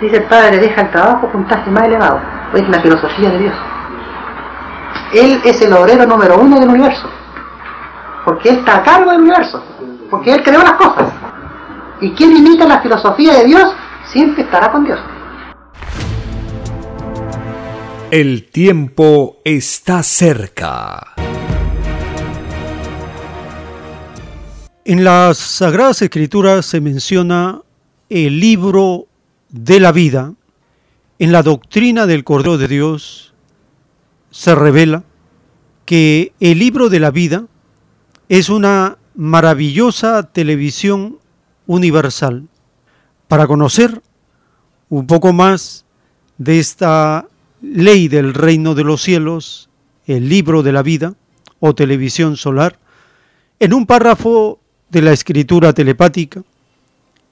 Dice 0.00 0.16
el 0.16 0.24
Padre, 0.24 0.58
deja 0.58 0.82
el 0.82 0.90
trabajo 0.90 1.28
puntaje 1.28 1.70
más 1.70 1.84
elevado. 1.84 2.20
Es 2.54 2.68
la 2.68 2.80
filosofía 2.80 3.30
de 3.30 3.38
Dios. 3.38 3.54
Él 5.12 5.40
es 5.44 5.60
el 5.62 5.72
obrero 5.72 6.06
número 6.06 6.38
uno 6.38 6.58
del 6.58 6.68
universo. 6.68 7.08
Porque 8.24 8.50
Él 8.50 8.58
está 8.58 8.76
a 8.76 8.82
cargo 8.82 9.10
del 9.10 9.20
universo. 9.20 9.62
Porque 10.10 10.32
Él 10.32 10.42
creó 10.42 10.62
las 10.62 10.72
cosas. 10.72 11.08
Y 12.00 12.12
quien 12.12 12.36
imita 12.36 12.66
la 12.66 12.80
filosofía 12.80 13.34
de 13.34 13.44
Dios, 13.44 13.74
siempre 14.04 14.42
estará 14.42 14.70
con 14.70 14.84
Dios. 14.84 14.98
El 18.10 18.50
tiempo 18.50 19.38
está 19.44 20.02
cerca. 20.02 21.14
En 24.90 25.04
las 25.04 25.38
Sagradas 25.38 26.02
Escrituras 26.02 26.66
se 26.66 26.80
menciona 26.80 27.62
el 28.08 28.40
libro 28.40 29.06
de 29.48 29.78
la 29.78 29.92
vida. 29.92 30.34
En 31.20 31.30
la 31.30 31.44
doctrina 31.44 32.06
del 32.06 32.24
Cordero 32.24 32.58
de 32.58 32.66
Dios 32.66 33.32
se 34.32 34.52
revela 34.56 35.04
que 35.84 36.32
el 36.40 36.58
libro 36.58 36.88
de 36.88 36.98
la 36.98 37.12
vida 37.12 37.46
es 38.28 38.48
una 38.48 38.98
maravillosa 39.14 40.24
televisión 40.24 41.20
universal. 41.68 42.48
Para 43.28 43.46
conocer 43.46 44.02
un 44.88 45.06
poco 45.06 45.32
más 45.32 45.84
de 46.36 46.58
esta 46.58 47.28
ley 47.62 48.08
del 48.08 48.34
reino 48.34 48.74
de 48.74 48.82
los 48.82 49.02
cielos, 49.02 49.70
el 50.06 50.28
libro 50.28 50.64
de 50.64 50.72
la 50.72 50.82
vida 50.82 51.14
o 51.60 51.76
televisión 51.76 52.36
solar, 52.36 52.80
en 53.60 53.72
un 53.72 53.86
párrafo 53.86 54.59
de 54.90 55.02
la 55.02 55.12
escritura 55.12 55.72
telepática, 55.72 56.42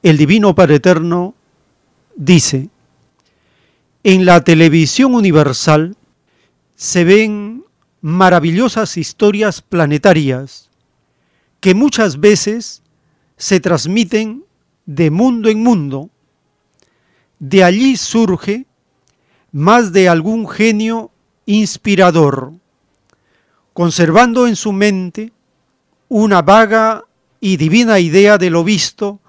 el 0.02 0.16
Divino 0.16 0.54
Padre 0.54 0.76
Eterno 0.76 1.34
dice, 2.14 2.70
en 4.04 4.24
la 4.24 4.42
televisión 4.44 5.14
universal 5.14 5.96
se 6.76 7.04
ven 7.04 7.64
maravillosas 8.00 8.96
historias 8.96 9.60
planetarias 9.60 10.70
que 11.60 11.74
muchas 11.74 12.20
veces 12.20 12.82
se 13.36 13.58
transmiten 13.58 14.44
de 14.86 15.10
mundo 15.10 15.48
en 15.48 15.62
mundo. 15.62 16.10
De 17.40 17.64
allí 17.64 17.96
surge 17.96 18.66
más 19.50 19.92
de 19.92 20.08
algún 20.08 20.48
genio 20.48 21.10
inspirador, 21.46 22.52
conservando 23.72 24.46
en 24.46 24.54
su 24.54 24.72
mente 24.72 25.32
una 26.08 26.42
vaga 26.42 27.04
y 27.40 27.56
divina 27.56 27.98
idea 28.00 28.38
de 28.38 28.50
lo 28.50 28.64
visto 28.64 29.20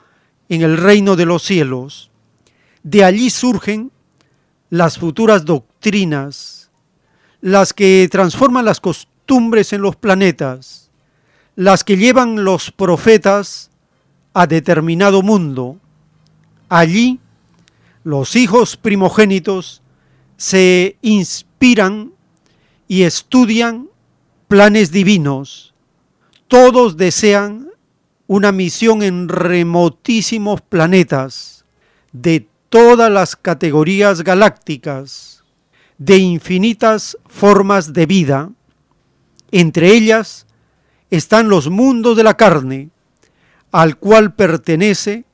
en 0.49 0.61
el 0.61 0.77
reino 0.77 1.15
de 1.15 1.25
los 1.25 1.43
cielos. 1.43 2.09
De 2.83 3.03
allí 3.03 3.29
surgen 3.29 3.91
las 4.69 4.97
futuras 4.97 5.45
doctrinas, 5.45 6.69
las 7.41 7.73
que 7.73 8.07
transforman 8.11 8.65
las 8.65 8.79
costumbres 8.79 9.73
en 9.73 9.81
los 9.81 9.95
planetas, 9.95 10.89
las 11.55 11.83
que 11.83 11.97
llevan 11.97 12.43
los 12.43 12.71
profetas 12.71 13.69
a 14.33 14.47
determinado 14.47 15.21
mundo. 15.21 15.77
Allí 16.69 17.19
los 18.03 18.35
hijos 18.35 18.77
primogénitos 18.77 19.81
se 20.37 20.97
inspiran 21.01 22.13
y 22.87 23.03
estudian 23.03 23.89
planes 24.47 24.91
divinos. 24.91 25.73
Todos 26.47 26.97
desean 26.97 27.68
una 28.29 28.51
misión 28.51 29.01
en 29.01 29.27
remotísimos 29.27 30.61
planetas 30.61 31.65
de 32.11 32.47
todas 32.69 33.11
las 33.11 33.35
categorías 33.35 34.21
galácticas, 34.23 35.43
de 35.97 36.17
infinitas 36.17 37.17
formas 37.25 37.91
de 37.91 38.05
vida. 38.05 38.51
Entre 39.49 39.95
ellas 39.95 40.45
están 41.09 41.49
los 41.49 41.71
mundos 41.71 42.15
de 42.17 42.23
la 42.23 42.37
carne, 42.37 42.91
al 43.71 43.97
cual 43.97 44.35
pertenece 44.35 45.25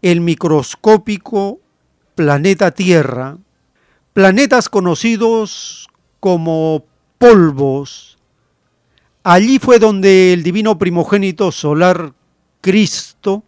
el 0.00 0.22
microscópico 0.22 1.60
planeta 2.14 2.70
Tierra, 2.70 3.36
planetas 4.14 4.70
conocidos 4.70 5.88
como 6.18 6.86
polvos. 7.18 8.16
Allí 9.22 9.58
fue 9.58 9.78
donde 9.78 10.32
el 10.32 10.42
divino 10.42 10.78
primogénito 10.78 11.52
solar 11.52 12.14
Cristo 12.60 13.44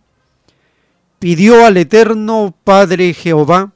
pidió 1.18 1.66
al 1.66 1.76
eterno 1.76 2.54
Padre 2.64 3.14
Jehová 3.14 3.72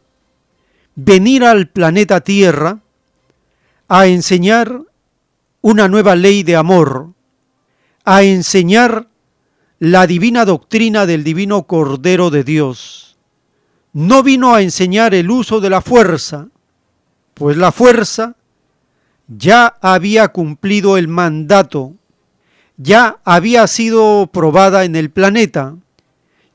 venir 0.95 1.45
al 1.45 1.69
planeta 1.69 2.21
Tierra 2.21 2.81
a 3.89 4.07
enseñar 4.07 4.83
una 5.61 5.89
nueva 5.89 6.15
ley 6.17 6.43
de 6.43 6.57
amor, 6.57 7.13
a 8.05 8.23
enseñar 8.23 9.09
la 9.79 10.07
divina 10.07 10.45
doctrina 10.45 11.07
del 11.07 11.25
divino 11.25 11.65
Cordero 11.65 12.31
de 12.31 12.45
Dios. 12.45 13.17
no 13.93 14.25
vino 14.25 14.55
a 14.55 14.61
enseñar 14.61 15.15
el 15.15 15.31
uso 15.31 15.61
de 15.61 15.71
la 15.71 15.81
fuerza, 15.81 16.49
pues 17.33 17.57
la 17.57 17.71
fuerza 17.71 18.35
ya 19.29 19.77
había 19.81 20.29
cumplido 20.29 20.97
el 20.97 21.07
mandato, 21.07 21.95
ya 22.77 23.19
había 23.25 23.67
sido 23.67 24.29
probada 24.33 24.85
en 24.85 24.97
el 24.97 25.11
planeta, 25.11 25.77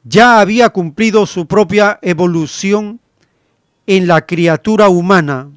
ya 0.04 0.40
había 0.40 0.70
cumplido 0.70 1.26
su 1.26 1.46
propia 1.46 2.00
evolución 2.02 3.00
en 3.88 4.08
la 4.08 4.26
criatura 4.26 4.90
humana. 4.90 5.50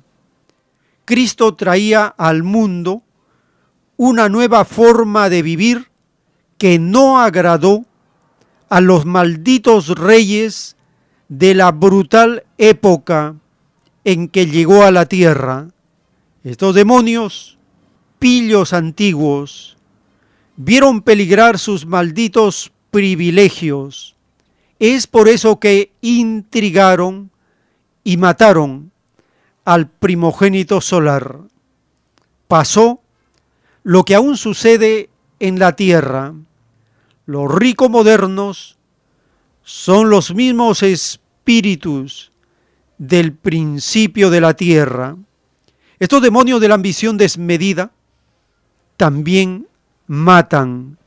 Cristo 1.05 1.55
traía 1.55 2.06
al 2.06 2.43
mundo 2.43 3.02
una 3.97 4.28
nueva 4.28 4.64
forma 4.64 5.28
de 5.28 5.43
vivir 5.43 5.90
que 6.59 6.78
no 6.78 7.20
agradó 7.20 7.84
a 8.68 8.80
los 8.80 9.05
malditos 9.05 9.89
reyes 9.89 10.76
de 11.28 11.55
la 11.55 11.72
brutal 11.72 12.44
época 12.56 13.34
en 14.05 14.28
que 14.28 14.47
llegó 14.47 14.84
a 14.84 14.90
la 14.90 15.06
tierra. 15.06 15.68
Estos 16.44 16.74
demonios, 16.74 17.59
pillos 18.18 18.72
antiguos, 18.72 19.76
vieron 20.56 21.02
peligrar 21.02 21.58
sus 21.58 21.86
malditos 21.86 22.72
privilegios. 22.90 24.16
Es 24.78 25.06
por 25.06 25.28
eso 25.28 25.58
que 25.58 25.92
intrigaron 26.00 27.30
y 28.04 28.16
mataron 28.16 28.90
al 29.64 29.88
primogénito 29.88 30.80
solar. 30.80 31.40
Pasó 32.48 33.00
lo 33.82 34.04
que 34.04 34.14
aún 34.14 34.36
sucede 34.36 35.08
en 35.40 35.58
la 35.58 35.76
tierra. 35.76 36.34
Los 37.26 37.52
ricos 37.52 37.90
modernos 37.90 38.78
son 39.62 40.10
los 40.10 40.34
mismos 40.34 40.82
espíritus 40.82 42.32
del 42.98 43.32
principio 43.32 44.30
de 44.30 44.40
la 44.40 44.54
tierra. 44.54 45.16
Estos 45.98 46.22
demonios 46.22 46.60
de 46.60 46.68
la 46.68 46.74
ambición 46.74 47.16
desmedida 47.16 47.92
también 48.96 49.66
matan, 50.12 50.98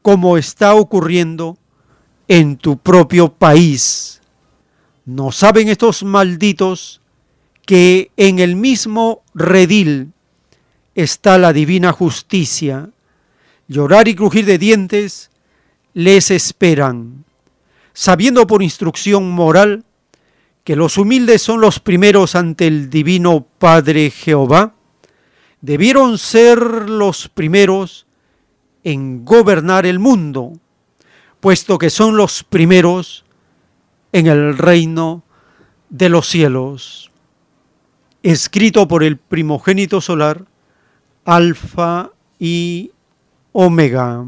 como 0.00 0.38
está 0.38 0.74
ocurriendo 0.74 1.58
en 2.28 2.56
tu 2.56 2.78
propio 2.78 3.30
país. 3.30 4.22
¿No 5.04 5.32
saben 5.32 5.68
estos 5.68 6.02
malditos 6.02 7.02
que 7.66 8.10
en 8.16 8.38
el 8.38 8.56
mismo 8.56 9.22
redil 9.34 10.12
está 10.94 11.36
la 11.36 11.52
divina 11.52 11.92
justicia? 11.92 12.88
Llorar 13.68 14.08
y 14.08 14.14
crujir 14.14 14.46
de 14.46 14.56
dientes 14.56 15.30
les 15.92 16.30
esperan, 16.30 17.26
sabiendo 17.92 18.46
por 18.46 18.62
instrucción 18.62 19.30
moral 19.30 19.84
que 20.64 20.74
los 20.74 20.96
humildes 20.96 21.42
son 21.42 21.60
los 21.60 21.80
primeros 21.80 22.34
ante 22.34 22.66
el 22.66 22.88
divino 22.88 23.46
Padre 23.58 24.10
Jehová, 24.10 24.74
debieron 25.60 26.16
ser 26.16 26.88
los 26.88 27.28
primeros 27.28 28.06
en 28.84 29.24
gobernar 29.24 29.86
el 29.86 29.98
mundo, 29.98 30.52
puesto 31.40 31.78
que 31.78 31.90
son 31.90 32.16
los 32.16 32.44
primeros 32.44 33.24
en 34.12 34.26
el 34.26 34.58
reino 34.58 35.22
de 35.88 36.08
los 36.08 36.28
cielos. 36.28 37.10
Escrito 38.22 38.86
por 38.86 39.02
el 39.02 39.16
primogénito 39.16 40.00
solar, 40.00 40.44
Alfa 41.24 42.10
y 42.38 42.90
Omega. 43.52 44.24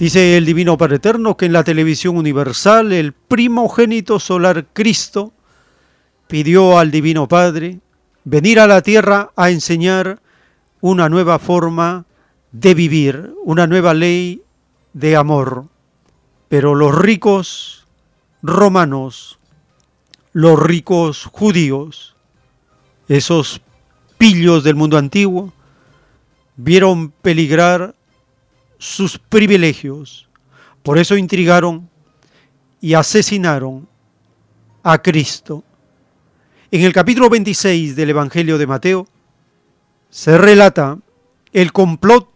Dice 0.00 0.38
el 0.38 0.46
Divino 0.46 0.78
Padre 0.78 0.96
Eterno 0.96 1.36
que 1.36 1.44
en 1.44 1.52
la 1.52 1.62
televisión 1.62 2.16
universal 2.16 2.90
el 2.90 3.12
primogénito 3.12 4.18
solar 4.18 4.64
Cristo 4.72 5.34
pidió 6.26 6.78
al 6.78 6.90
Divino 6.90 7.28
Padre 7.28 7.80
venir 8.24 8.60
a 8.60 8.66
la 8.66 8.80
tierra 8.80 9.30
a 9.36 9.50
enseñar 9.50 10.22
una 10.80 11.10
nueva 11.10 11.38
forma 11.38 12.06
de 12.50 12.72
vivir, 12.72 13.34
una 13.44 13.66
nueva 13.66 13.92
ley 13.92 14.40
de 14.94 15.16
amor. 15.16 15.66
Pero 16.48 16.74
los 16.74 16.98
ricos 16.98 17.86
romanos, 18.40 19.38
los 20.32 20.58
ricos 20.58 21.26
judíos, 21.26 22.16
esos 23.06 23.60
pillos 24.16 24.64
del 24.64 24.76
mundo 24.76 24.96
antiguo, 24.96 25.52
vieron 26.56 27.10
peligrar 27.10 27.94
sus 28.80 29.18
privilegios. 29.18 30.26
Por 30.82 30.98
eso 30.98 31.16
intrigaron 31.16 31.88
y 32.80 32.94
asesinaron 32.94 33.86
a 34.82 35.00
Cristo. 35.02 35.62
En 36.70 36.80
el 36.80 36.92
capítulo 36.94 37.28
26 37.28 37.94
del 37.94 38.10
Evangelio 38.10 38.56
de 38.56 38.66
Mateo 38.66 39.06
se 40.08 40.38
relata 40.38 40.98
el 41.52 41.72
complot 41.72 42.30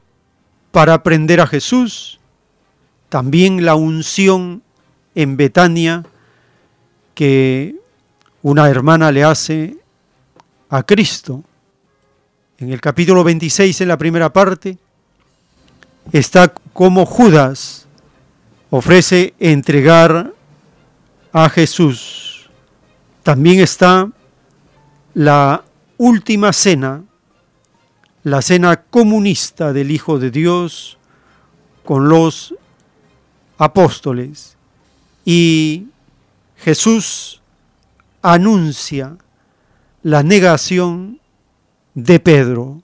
para 0.71 1.03
prender 1.03 1.41
a 1.41 1.47
Jesús, 1.47 2.21
también 3.09 3.65
la 3.65 3.75
unción 3.75 4.63
en 5.15 5.39
Betania 5.39 6.05
que 7.15 7.77
una 8.43 8.69
hermana 8.69 9.11
le 9.13 9.25
hace 9.25 9.79
a 10.69 10.83
Cristo. 10.83 11.43
En 12.59 12.71
el 12.71 12.83
capítulo 12.83 13.25
26, 13.25 13.81
en 13.81 13.89
la 13.89 13.97
primera 13.97 14.31
parte, 14.31 14.77
está 16.13 16.53
como 16.73 17.07
Judas 17.07 17.87
ofrece 18.71 19.35
entregar 19.39 20.33
a 21.33 21.49
Jesús. 21.49 22.51
También 23.23 23.61
está 23.61 24.11
la 25.15 25.65
última 25.97 26.53
cena, 26.53 27.05
la 28.23 28.43
cena 28.43 28.83
comunista 28.83 29.73
del 29.73 29.91
Hijo 29.91 30.19
de 30.19 30.31
Dios 30.31 30.99
con 31.85 32.09
los 32.09 32.55
apóstoles. 33.59 34.57
Y 35.25 35.87
Jesús 36.57 37.41
anuncia 38.23 39.17
la 40.03 40.23
negación 40.23 41.21
de 41.95 42.21
Pedro. 42.21 42.83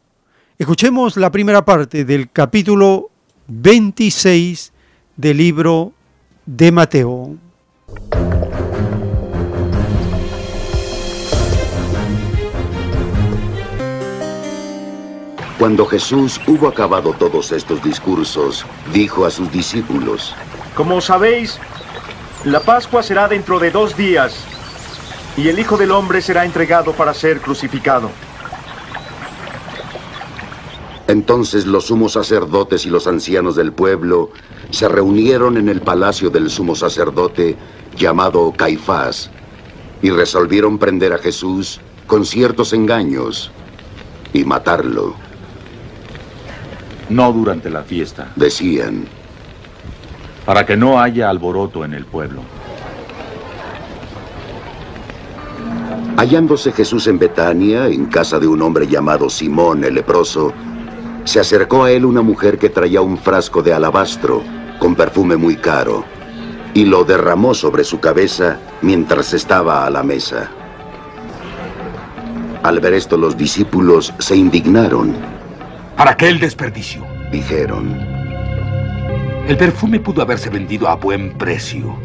Escuchemos 0.59 1.16
la 1.16 1.30
primera 1.30 1.64
parte 1.64 2.05
del 2.05 2.30
capítulo 2.30 3.10
26 3.51 4.72
del 5.16 5.36
libro 5.36 5.93
de 6.47 6.70
Mateo. 6.70 7.36
Cuando 15.59 15.85
Jesús 15.85 16.40
hubo 16.47 16.68
acabado 16.68 17.12
todos 17.12 17.51
estos 17.51 17.82
discursos, 17.82 18.64
dijo 18.93 19.27
a 19.27 19.31
sus 19.31 19.51
discípulos, 19.51 20.35
Como 20.77 21.01
sabéis, 21.01 21.59
la 22.44 22.60
Pascua 22.60 23.02
será 23.02 23.27
dentro 23.27 23.59
de 23.59 23.72
dos 23.72 23.97
días, 23.97 24.32
y 25.36 25.48
el 25.48 25.59
Hijo 25.59 25.77
del 25.77 25.90
Hombre 25.90 26.22
será 26.22 26.44
entregado 26.44 26.93
para 26.93 27.12
ser 27.12 27.40
crucificado. 27.40 28.10
Entonces 31.11 31.66
los 31.66 31.87
sumos 31.87 32.12
sacerdotes 32.12 32.87
y 32.87 32.89
los 32.89 33.09
ancianos 33.09 33.57
del 33.57 33.73
pueblo 33.73 34.31
se 34.70 34.89
reunieron 34.89 35.57
en 35.57 35.69
el 35.69 35.81
palacio 35.81 36.31
del 36.31 36.49
sumo 36.49 36.77
sacerdote 36.77 37.57
llamado 37.97 38.55
Caifás 38.57 39.28
y 40.03 40.11
resolvieron 40.11 40.78
prender 40.78 41.12
a 41.12 41.19
Jesús 41.19 41.81
con 42.07 42.24
ciertos 42.24 42.73
engaños 42.73 43.51
y 44.32 44.45
matarlo. 44.45 45.16
No 47.09 47.32
durante 47.32 47.70
la 47.70 47.82
fiesta. 47.82 48.31
Decían. 48.37 49.09
Para 50.47 50.65
que 50.65 50.77
no 50.77 51.01
haya 51.01 51.28
alboroto 51.28 51.85
en 51.85 51.95
el 51.95 52.07
pueblo. 52.07 52.43
Hallándose 56.16 56.70
Jesús 56.70 57.09
en 57.09 57.19
Betania, 57.19 57.89
en 57.89 58.07
casa 58.07 58.39
de 58.39 58.47
un 58.47 58.62
hombre 58.62 58.87
llamado 58.87 59.28
Simón 59.28 59.82
el 59.82 59.95
leproso, 59.95 60.53
se 61.24 61.40
acercó 61.40 61.84
a 61.84 61.92
él 61.92 62.05
una 62.05 62.22
mujer 62.22 62.59
que 62.59 62.70
traía 62.70 63.01
un 63.01 63.18
frasco 63.18 63.62
de 63.62 63.72
alabastro 63.72 64.42
con 64.78 64.94
perfume 64.94 65.36
muy 65.36 65.56
caro 65.56 66.05
y 66.74 66.84
lo 66.84 67.05
derramó 67.05 67.55
sobre 67.55 67.84
su 67.84 68.01
cabeza 68.01 68.59
mientras 68.82 69.34
estaba 69.34 69.86
a 69.86 69.90
la 69.90 70.02
mesa. 70.02 70.51
Al 72.62 72.80
ver 72.80 72.94
esto 72.94 73.16
los 73.16 73.36
discípulos 73.36 74.12
se 74.18 74.36
indignaron. 74.36 75.14
¿Para 75.97 76.16
qué 76.16 76.28
el 76.28 76.40
desperdicio? 76.40 77.06
Dijeron. 77.32 77.98
El 79.47 79.56
perfume 79.56 79.98
pudo 80.01 80.22
haberse 80.22 80.51
vendido 80.51 80.88
a 80.88 80.97
buen 80.97 81.36
precio 81.36 81.97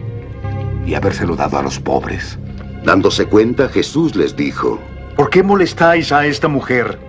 y 0.85 0.93
habérselo 0.93 1.35
dado 1.35 1.57
a 1.57 1.61
los 1.61 1.79
pobres. 1.79 2.37
Dándose 2.83 3.25
cuenta, 3.25 3.69
Jesús 3.69 4.15
les 4.15 4.35
dijo, 4.35 4.79
¿Por 5.15 5.29
qué 5.29 5.43
molestáis 5.43 6.11
a 6.11 6.25
esta 6.25 6.47
mujer? 6.47 6.99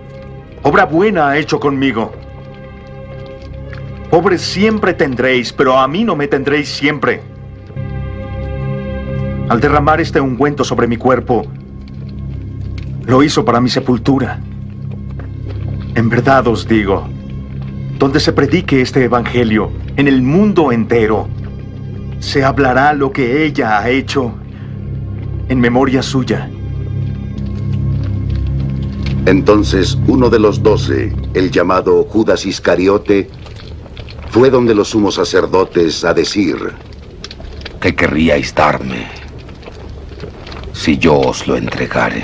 Obra 0.63 0.85
buena 0.85 1.29
ha 1.29 1.37
hecho 1.37 1.59
conmigo. 1.59 2.11
Pobres 4.09 4.41
siempre 4.41 4.93
tendréis, 4.93 5.51
pero 5.53 5.77
a 5.77 5.87
mí 5.87 6.03
no 6.03 6.15
me 6.15 6.27
tendréis 6.27 6.69
siempre. 6.69 7.21
Al 9.49 9.59
derramar 9.59 10.01
este 10.01 10.19
ungüento 10.19 10.63
sobre 10.63 10.87
mi 10.87 10.97
cuerpo, 10.97 11.45
lo 13.05 13.23
hizo 13.23 13.45
para 13.45 13.61
mi 13.61 13.69
sepultura. 13.69 14.39
En 15.95 16.09
verdad 16.09 16.47
os 16.47 16.67
digo, 16.67 17.07
donde 17.97 18.19
se 18.19 18.33
predique 18.33 18.81
este 18.81 19.03
evangelio 19.03 19.71
en 19.95 20.07
el 20.07 20.21
mundo 20.21 20.71
entero, 20.71 21.27
se 22.19 22.43
hablará 22.43 22.93
lo 22.93 23.11
que 23.11 23.45
ella 23.45 23.79
ha 23.79 23.89
hecho 23.89 24.33
en 25.49 25.59
memoria 25.59 26.01
suya. 26.01 26.49
Entonces 29.27 29.97
uno 30.07 30.29
de 30.29 30.39
los 30.39 30.63
doce, 30.63 31.13
el 31.33 31.51
llamado 31.51 32.05
Judas 32.05 32.45
Iscariote, 32.45 33.29
fue 34.29 34.49
donde 34.49 34.73
los 34.73 34.87
sumos 34.87 35.15
sacerdotes 35.15 36.05
a 36.05 36.13
decir, 36.13 36.55
¿qué 37.81 37.93
querríais 37.93 38.55
darme 38.55 39.05
si 40.71 40.97
yo 40.97 41.19
os 41.19 41.45
lo 41.45 41.57
entregare? 41.57 42.23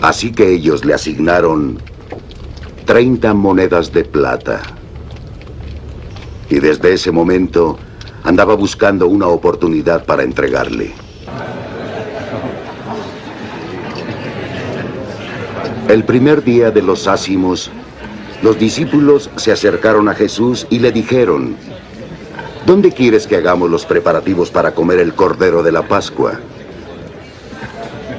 Así 0.00 0.32
que 0.32 0.52
ellos 0.52 0.84
le 0.84 0.94
asignaron 0.94 1.78
30 2.86 3.32
monedas 3.32 3.92
de 3.92 4.02
plata. 4.02 4.60
Y 6.48 6.58
desde 6.58 6.94
ese 6.94 7.12
momento 7.12 7.78
andaba 8.24 8.56
buscando 8.56 9.06
una 9.06 9.28
oportunidad 9.28 10.04
para 10.04 10.24
entregarle. 10.24 10.92
El 15.90 16.04
primer 16.04 16.44
día 16.44 16.70
de 16.70 16.82
los 16.82 17.08
ácimos, 17.08 17.68
los 18.44 18.56
discípulos 18.60 19.28
se 19.34 19.50
acercaron 19.50 20.08
a 20.08 20.14
Jesús 20.14 20.68
y 20.70 20.78
le 20.78 20.92
dijeron, 20.92 21.56
¿Dónde 22.64 22.92
quieres 22.92 23.26
que 23.26 23.34
hagamos 23.34 23.68
los 23.68 23.86
preparativos 23.86 24.52
para 24.52 24.70
comer 24.70 25.00
el 25.00 25.14
cordero 25.14 25.64
de 25.64 25.72
la 25.72 25.82
Pascua? 25.82 26.38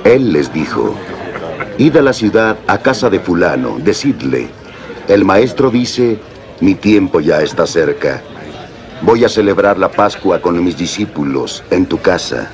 Él 0.03 0.34
les 0.34 0.52
dijo, 0.52 0.93
Id 1.77 1.95
a 1.95 2.02
la 2.02 2.11
ciudad, 2.11 2.57
a 2.68 2.80
casa 2.80 3.10
de 3.10 3.22
fulano, 3.22 3.77
decidle, 3.80 4.49
el 5.07 5.23
maestro 5.23 5.72
dice, 5.72 6.19
mi 6.60 6.76
tiempo 6.76 7.22
ya 7.22 7.41
está 7.41 7.65
cerca. 7.65 8.22
Voy 9.02 9.23
a 9.23 9.30
celebrar 9.30 9.80
la 9.80 9.89
Pascua 9.89 10.41
con 10.41 10.61
mis 10.61 10.77
discípulos 10.77 11.64
en 11.72 11.85
tu 11.85 12.02
casa. 12.02 12.52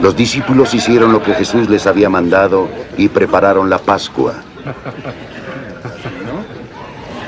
Los 0.00 0.16
discípulos 0.16 0.74
hicieron 0.74 1.12
lo 1.12 1.22
que 1.22 1.34
Jesús 1.34 1.68
les 1.68 1.86
había 1.86 2.08
mandado 2.08 2.68
y 2.96 3.08
prepararon 3.08 3.68
la 3.68 3.78
Pascua. 3.78 4.34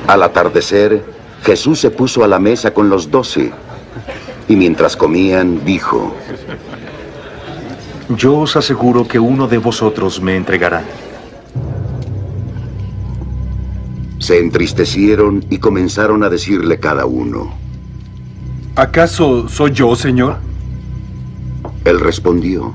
Al 0.07 0.23
atardecer, 0.23 1.05
Jesús 1.43 1.81
se 1.81 1.91
puso 1.91 2.23
a 2.23 2.29
la 2.29 2.39
mesa 2.39 2.73
con 2.73 2.89
los 2.89 3.11
doce 3.11 3.53
y 4.49 4.57
mientras 4.57 4.97
comían 4.97 5.65
dijo, 5.65 6.15
Yo 8.17 8.39
os 8.39 8.57
aseguro 8.57 9.07
que 9.07 9.19
uno 9.19 9.49
de 9.49 9.59
vosotros 9.59 10.21
me 10.21 10.37
entregará. 10.37 10.85
Se 14.19 14.39
entristecieron 14.39 15.45
y 15.51 15.59
comenzaron 15.59 16.23
a 16.23 16.29
decirle 16.29 16.79
cada 16.79 17.07
uno. 17.07 17.53
¿Acaso 18.77 19.49
soy 19.49 19.73
yo, 19.73 19.97
Señor? 19.97 20.50
Él 21.85 21.99
respondió. 21.99 22.75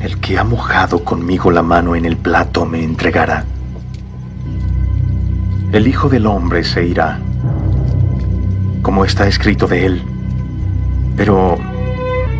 El 0.00 0.18
que 0.18 0.38
ha 0.38 0.44
mojado 0.44 1.02
conmigo 1.04 1.50
la 1.50 1.62
mano 1.62 1.96
en 1.96 2.04
el 2.04 2.16
plato 2.16 2.66
me 2.66 2.84
entregará. 2.84 3.44
El 5.72 5.88
Hijo 5.88 6.10
del 6.10 6.26
Hombre 6.26 6.62
se 6.64 6.86
irá, 6.86 7.18
como 8.82 9.04
está 9.06 9.26
escrito 9.26 9.66
de 9.66 9.86
él. 9.86 10.02
Pero 11.16 11.56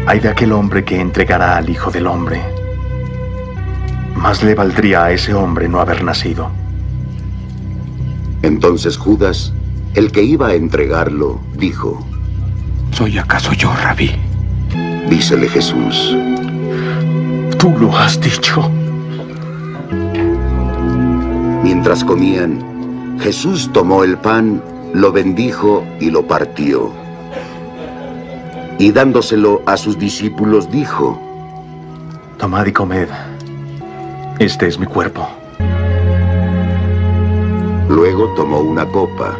hay 0.06 0.20
de 0.20 0.28
aquel 0.28 0.52
hombre 0.52 0.84
que 0.84 1.00
entregará 1.00 1.56
al 1.56 1.70
Hijo 1.70 1.90
del 1.90 2.06
Hombre. 2.06 2.42
Más 4.14 4.42
le 4.42 4.54
valdría 4.54 5.04
a 5.04 5.12
ese 5.12 5.32
hombre 5.32 5.68
no 5.68 5.80
haber 5.80 6.04
nacido. 6.04 6.50
Entonces 8.42 8.98
Judas, 8.98 9.54
el 9.94 10.12
que 10.12 10.22
iba 10.22 10.48
a 10.48 10.54
entregarlo, 10.54 11.40
dijo, 11.56 12.04
¿Soy 12.90 13.16
acaso 13.16 13.54
yo, 13.54 13.72
rabí? 13.74 14.10
Dícele 15.12 15.46
Jesús, 15.46 16.16
Tú 17.58 17.68
lo 17.78 17.94
has 17.94 18.18
dicho. 18.18 18.62
Mientras 21.62 22.02
comían, 22.02 23.18
Jesús 23.20 23.68
tomó 23.74 24.04
el 24.04 24.16
pan, 24.16 24.62
lo 24.94 25.12
bendijo 25.12 25.84
y 26.00 26.10
lo 26.10 26.26
partió. 26.26 26.90
Y 28.78 28.90
dándoselo 28.90 29.60
a 29.66 29.76
sus 29.76 29.98
discípulos 29.98 30.70
dijo, 30.70 31.20
Tomad 32.38 32.64
y 32.64 32.72
comed. 32.72 33.08
Este 34.38 34.66
es 34.66 34.78
mi 34.78 34.86
cuerpo. 34.86 35.28
Luego 37.90 38.32
tomó 38.34 38.60
una 38.60 38.86
copa. 38.86 39.36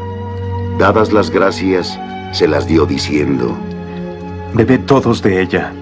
Dadas 0.78 1.15
las 1.15 1.31
gracias, 1.31 1.99
se 2.32 2.47
las 2.47 2.66
dio 2.66 2.85
diciendo, 2.85 3.57
Bebed 4.54 4.80
todos 4.80 5.22
de 5.22 5.40
ella. 5.40 5.72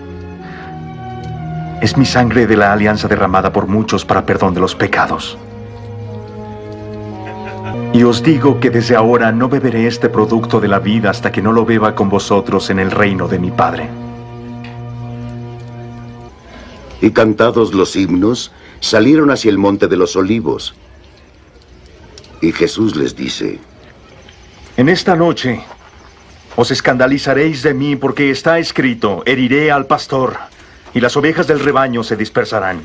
Es 1.82 1.96
mi 1.96 2.06
sangre 2.06 2.46
de 2.46 2.56
la 2.56 2.72
alianza 2.72 3.08
derramada 3.08 3.52
por 3.52 3.66
muchos 3.66 4.04
para 4.04 4.24
perdón 4.24 4.54
de 4.54 4.60
los 4.60 4.76
pecados. 4.76 5.36
Y 7.92 8.04
os 8.04 8.22
digo 8.22 8.60
que 8.60 8.70
desde 8.70 8.94
ahora 8.94 9.32
no 9.32 9.48
beberé 9.48 9.88
este 9.88 10.08
producto 10.08 10.60
de 10.60 10.68
la 10.68 10.78
vida 10.78 11.10
hasta 11.10 11.32
que 11.32 11.42
no 11.42 11.50
lo 11.50 11.64
beba 11.64 11.96
con 11.96 12.08
vosotros 12.08 12.70
en 12.70 12.78
el 12.78 12.92
reino 12.92 13.26
de 13.26 13.40
mi 13.40 13.50
Padre. 13.50 13.88
Y 17.00 17.10
cantados 17.10 17.74
los 17.74 17.96
himnos, 17.96 18.52
salieron 18.78 19.32
hacia 19.32 19.50
el 19.50 19.58
monte 19.58 19.88
de 19.88 19.96
los 19.96 20.14
olivos. 20.14 20.74
Y 22.40 22.52
Jesús 22.52 22.94
les 22.94 23.16
dice, 23.16 23.58
En 24.76 24.88
esta 24.88 25.16
noche 25.16 25.60
os 26.56 26.70
escandalizaréis 26.70 27.62
de 27.62 27.74
mí 27.74 27.96
porque 27.96 28.30
está 28.30 28.58
escrito, 28.58 29.22
heriré 29.26 29.70
al 29.70 29.86
pastor 29.86 30.36
y 30.92 31.00
las 31.00 31.16
ovejas 31.16 31.46
del 31.46 31.60
rebaño 31.60 32.02
se 32.02 32.16
dispersarán. 32.16 32.82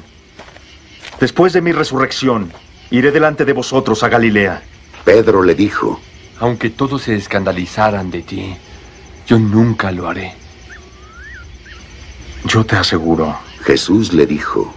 Después 1.19 1.53
de 1.53 1.61
mi 1.61 1.71
resurrección, 1.71 2.51
iré 2.91 3.11
delante 3.11 3.45
de 3.45 3.53
vosotros 3.53 4.03
a 4.03 4.09
Galilea. 4.09 4.61
Pedro 5.03 5.43
le 5.43 5.55
dijo, 5.55 5.99
Aunque 6.39 6.69
todos 6.69 7.03
se 7.03 7.15
escandalizaran 7.15 8.11
de 8.11 8.21
ti, 8.21 8.55
yo 9.27 9.39
nunca 9.39 9.91
lo 9.91 10.07
haré. 10.07 10.33
Yo 12.43 12.65
te 12.65 12.75
aseguro, 12.75 13.39
Jesús 13.63 14.13
le 14.13 14.27
dijo, 14.27 14.75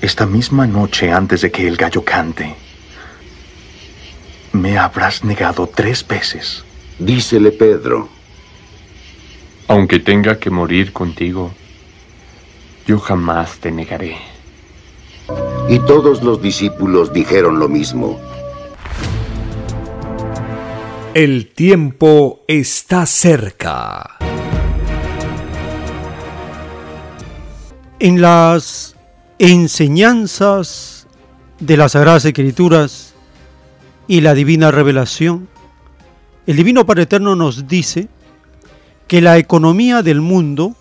esta 0.00 0.26
misma 0.26 0.66
noche 0.66 1.12
antes 1.12 1.40
de 1.40 1.50
que 1.50 1.66
el 1.66 1.76
gallo 1.76 2.04
cante, 2.04 2.54
me 4.52 4.78
habrás 4.78 5.24
negado 5.24 5.66
tres 5.66 6.06
veces. 6.06 6.64
Dícele 6.98 7.52
Pedro, 7.52 8.08
Aunque 9.68 9.98
tenga 10.00 10.38
que 10.38 10.50
morir 10.50 10.92
contigo, 10.92 11.52
yo 12.86 12.98
jamás 12.98 13.58
te 13.58 13.70
negaré. 13.70 14.16
y 15.68 15.78
todos 15.80 16.22
los 16.22 16.40
discípulos 16.40 17.12
dijeron 17.12 17.58
lo 17.58 17.68
mismo. 17.68 18.18
El 21.12 21.50
tiempo 21.50 22.40
está 22.48 23.04
cerca. 23.04 24.16
En 27.98 28.22
las 28.22 28.96
enseñanzas 29.38 31.06
de 31.60 31.76
las 31.76 31.92
Sagradas 31.92 32.24
Escrituras 32.24 33.14
y 34.06 34.22
la 34.22 34.32
divina 34.32 34.70
revelación, 34.70 35.48
el 36.48 36.56
Divino 36.56 36.86
Padre 36.86 37.02
Eterno 37.02 37.36
nos 37.36 37.68
dice 37.68 38.08
que 39.06 39.20
la 39.20 39.36
economía 39.36 40.02
del 40.02 40.22
mundo 40.22 40.74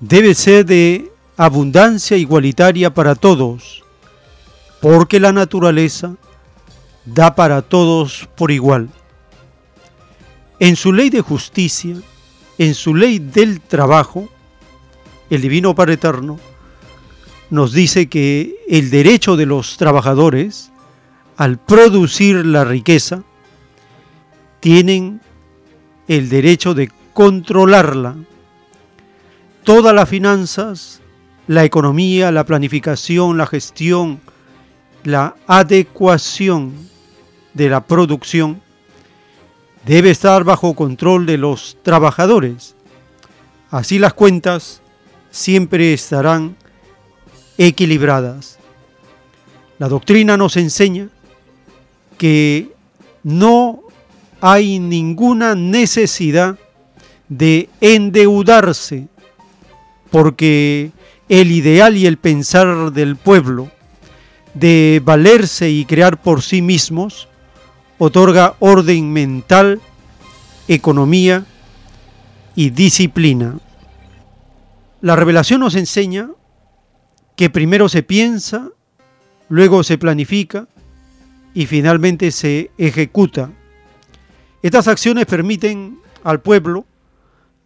debe 0.00 0.34
ser 0.34 0.64
de 0.64 1.12
abundancia 1.36 2.16
igualitaria 2.16 2.94
para 2.94 3.14
todos, 3.14 3.84
porque 4.80 5.20
la 5.20 5.34
naturaleza 5.34 6.16
da 7.04 7.34
para 7.34 7.60
todos 7.60 8.26
por 8.34 8.50
igual. 8.50 8.88
En 10.58 10.76
su 10.76 10.94
ley 10.94 11.10
de 11.10 11.20
justicia, 11.20 11.96
en 12.56 12.74
su 12.74 12.94
ley 12.94 13.18
del 13.18 13.60
trabajo, 13.60 14.30
el 15.28 15.42
Divino 15.42 15.74
Padre 15.74 15.94
Eterno 15.94 16.40
nos 17.50 17.74
dice 17.74 18.08
que 18.08 18.56
el 18.66 18.88
derecho 18.88 19.36
de 19.36 19.44
los 19.44 19.76
trabajadores 19.76 20.72
al 21.36 21.58
producir 21.58 22.46
la 22.46 22.64
riqueza 22.64 23.24
tienen 24.60 25.20
el 26.08 26.28
derecho 26.28 26.74
de 26.74 26.90
controlarla. 27.12 28.16
Todas 29.64 29.94
las 29.94 30.08
finanzas 30.08 31.00
la 31.50 31.64
economía, 31.64 32.30
la 32.30 32.44
planificación, 32.44 33.36
la 33.36 33.44
gestión, 33.44 34.20
la 35.02 35.34
adecuación 35.48 36.72
de 37.54 37.68
la 37.68 37.80
producción 37.80 38.62
debe 39.84 40.10
estar 40.10 40.44
bajo 40.44 40.74
control 40.74 41.26
de 41.26 41.38
los 41.38 41.76
trabajadores. 41.82 42.76
Así 43.68 43.98
las 43.98 44.14
cuentas 44.14 44.80
siempre 45.32 45.92
estarán 45.92 46.54
equilibradas. 47.58 48.60
La 49.80 49.88
doctrina 49.88 50.36
nos 50.36 50.56
enseña 50.56 51.08
que 52.16 52.72
no 53.24 53.82
hay 54.40 54.78
ninguna 54.78 55.54
necesidad 55.54 56.58
de 57.28 57.68
endeudarse, 57.80 59.08
porque 60.10 60.90
el 61.28 61.52
ideal 61.52 61.96
y 61.96 62.06
el 62.06 62.16
pensar 62.16 62.92
del 62.92 63.16
pueblo 63.16 63.70
de 64.54 65.00
valerse 65.04 65.70
y 65.70 65.84
crear 65.84 66.20
por 66.20 66.42
sí 66.42 66.60
mismos 66.60 67.28
otorga 67.98 68.56
orden 68.58 69.12
mental, 69.12 69.80
economía 70.66 71.44
y 72.56 72.70
disciplina. 72.70 73.58
La 75.00 75.16
revelación 75.16 75.60
nos 75.60 75.74
enseña 75.74 76.30
que 77.36 77.50
primero 77.50 77.88
se 77.88 78.02
piensa, 78.02 78.70
luego 79.48 79.84
se 79.84 79.98
planifica 79.98 80.66
y 81.54 81.66
finalmente 81.66 82.30
se 82.32 82.70
ejecuta. 82.76 83.50
Estas 84.62 84.88
acciones 84.88 85.26
permiten 85.26 85.98
al 86.22 86.40
pueblo 86.40 86.84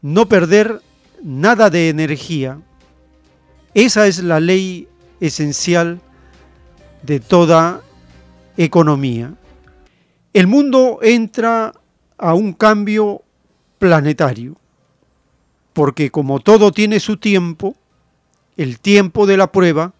no 0.02 0.28
perder 0.28 0.80
nada 1.22 1.70
de 1.70 1.88
energía. 1.88 2.60
Esa 3.72 4.06
es 4.06 4.22
la 4.22 4.38
ley 4.38 4.86
esencial 5.20 6.00
de 7.02 7.20
toda 7.20 7.82
economía. 8.56 9.34
El 10.32 10.46
mundo 10.46 11.00
entra 11.02 11.72
a 12.16 12.34
un 12.34 12.52
cambio 12.52 13.22
planetario, 13.78 14.56
porque 15.72 16.10
como 16.10 16.40
todo 16.40 16.70
tiene 16.70 17.00
su 17.00 17.16
tiempo, 17.16 17.74
el 18.56 18.78
tiempo 18.78 19.26
de 19.26 19.36
la 19.36 19.50
prueba 19.50 19.94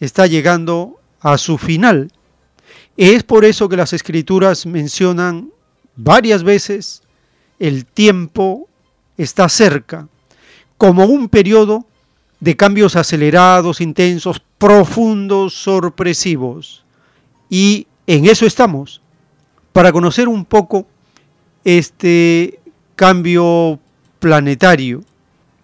está 0.00 0.26
llegando 0.26 1.00
a 1.20 1.38
su 1.38 1.56
final. 1.56 2.12
Es 2.96 3.22
por 3.22 3.44
eso 3.44 3.68
que 3.68 3.76
las 3.76 3.92
escrituras 3.92 4.66
mencionan 4.66 5.50
varias 5.96 6.42
veces 6.42 7.02
el 7.58 7.86
tiempo 7.86 8.68
está 9.16 9.48
cerca, 9.48 10.08
como 10.78 11.06
un 11.06 11.28
periodo 11.28 11.86
de 12.40 12.56
cambios 12.56 12.96
acelerados, 12.96 13.80
intensos, 13.80 14.42
profundos, 14.58 15.54
sorpresivos. 15.54 16.84
Y 17.48 17.86
en 18.06 18.26
eso 18.26 18.46
estamos, 18.46 19.00
para 19.72 19.92
conocer 19.92 20.28
un 20.28 20.44
poco 20.44 20.86
este 21.64 22.60
cambio 22.94 23.78
planetario. 24.18 25.02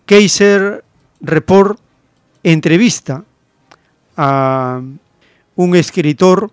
Kaiser 0.06 0.84
Report 1.20 1.78
entrevista 2.42 3.24
a 4.16 4.82
un 5.54 5.76
escritor 5.76 6.50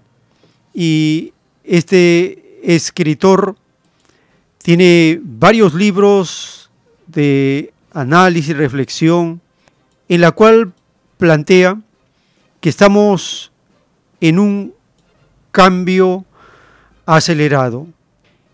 y 0.73 1.33
este 1.63 2.59
escritor 2.63 3.55
tiene 4.59 5.19
varios 5.23 5.73
libros 5.73 6.69
de 7.07 7.73
análisis 7.91 8.49
y 8.49 8.53
reflexión 8.53 9.41
en 10.07 10.21
la 10.21 10.31
cual 10.31 10.73
plantea 11.17 11.79
que 12.61 12.69
estamos 12.69 13.51
en 14.21 14.39
un 14.39 14.73
cambio 15.51 16.25
acelerado. 17.05 17.87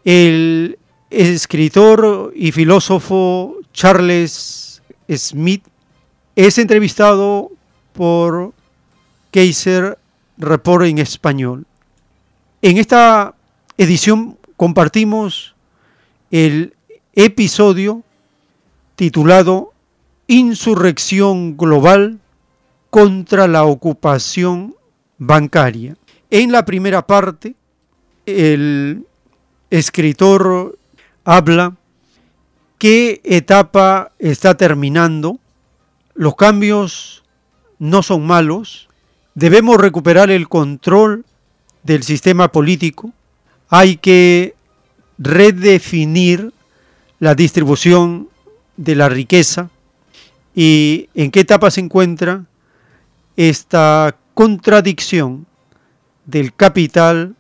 El 0.04 0.78
escritor 1.10 2.32
y 2.36 2.52
filósofo 2.52 3.56
Charles 3.74 4.82
Smith 5.10 5.64
es 6.36 6.58
entrevistado 6.58 7.52
por 7.94 8.54
Kaiser 9.32 9.98
Report 10.38 10.86
en 10.86 11.00
español. 11.00 11.66
En 12.62 12.78
esta 12.78 13.34
edición 13.78 14.38
compartimos 14.58 15.55
el 16.32 16.76
episodio 17.14 18.04
titulado 18.96 19.74
Insurrección 20.28 21.58
Global 21.58 22.20
contra 22.90 23.48
la 23.48 23.66
ocupación 23.66 24.76
bancaria. 25.18 25.98
En 26.30 26.52
la 26.52 26.66
primera 26.66 27.06
parte, 27.06 27.56
el 28.26 29.06
escritor 29.70 30.78
habla 31.24 31.76
qué 32.78 33.22
etapa 33.24 34.12
está 34.20 34.56
terminando, 34.56 35.40
los 36.14 36.36
cambios 36.36 37.24
no 37.80 38.04
son 38.04 38.26
malos, 38.26 38.90
debemos 39.34 39.78
recuperar 39.78 40.32
el 40.32 40.48
control 40.48 41.26
del 41.84 42.04
sistema 42.04 42.52
político, 42.52 43.12
hay 43.70 43.98
que 43.98 44.55
redefinir 45.18 46.52
la 47.20 47.36
distribución 47.36 48.30
de 48.78 48.96
la 48.96 49.10
riqueza 49.10 49.70
y 50.54 51.10
en 51.14 51.32
qué 51.32 51.42
etapa 51.42 51.72
se 51.72 51.82
encuentra 51.82 52.46
esta 53.36 54.16
contradicción 54.34 55.46
del 56.26 56.54
capital 56.54 57.36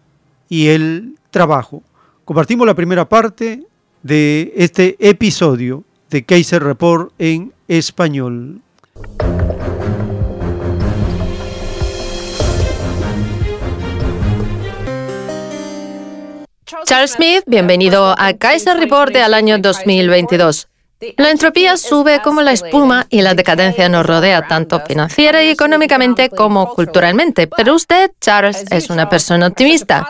y 0.49 0.67
el 0.67 1.15
trabajo. 1.31 1.83
Compartimos 2.23 2.65
la 2.65 2.75
primera 2.75 3.07
parte 3.07 3.63
de 4.03 4.53
este 4.55 4.95
episodio 4.99 5.83
de 6.09 6.23
Kaiser 6.23 6.63
Report 6.63 7.11
en 7.19 7.53
español. 7.67 8.61
Charles 16.85 17.13
Smith, 17.13 17.43
bienvenido 17.47 18.13
a 18.15 18.33
Kaiser 18.33 18.77
Report 18.77 19.11
del 19.11 19.33
año 19.33 19.57
2022. 19.57 20.67
La 21.17 21.31
entropía 21.31 21.77
sube 21.77 22.21
como 22.23 22.43
la 22.43 22.51
espuma 22.51 23.07
y 23.09 23.23
la 23.23 23.33
decadencia 23.33 23.89
nos 23.89 24.05
rodea 24.05 24.47
tanto 24.47 24.79
financiera 24.81 25.43
y 25.43 25.49
económicamente 25.49 26.29
como 26.29 26.73
culturalmente. 26.75 27.47
Pero 27.47 27.73
usted, 27.73 28.11
Charles, 28.21 28.65
es 28.69 28.91
una 28.91 29.09
persona 29.09 29.47
optimista. 29.47 30.07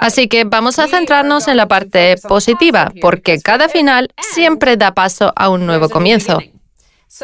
Así 0.00 0.28
que 0.28 0.44
vamos 0.44 0.78
a 0.78 0.86
centrarnos 0.86 1.48
en 1.48 1.56
la 1.56 1.66
parte 1.66 2.16
positiva, 2.28 2.92
porque 3.00 3.40
cada 3.40 3.70
final 3.70 4.08
siempre 4.20 4.76
da 4.76 4.92
paso 4.92 5.32
a 5.34 5.48
un 5.48 5.64
nuevo 5.64 5.88
comienzo. 5.88 6.40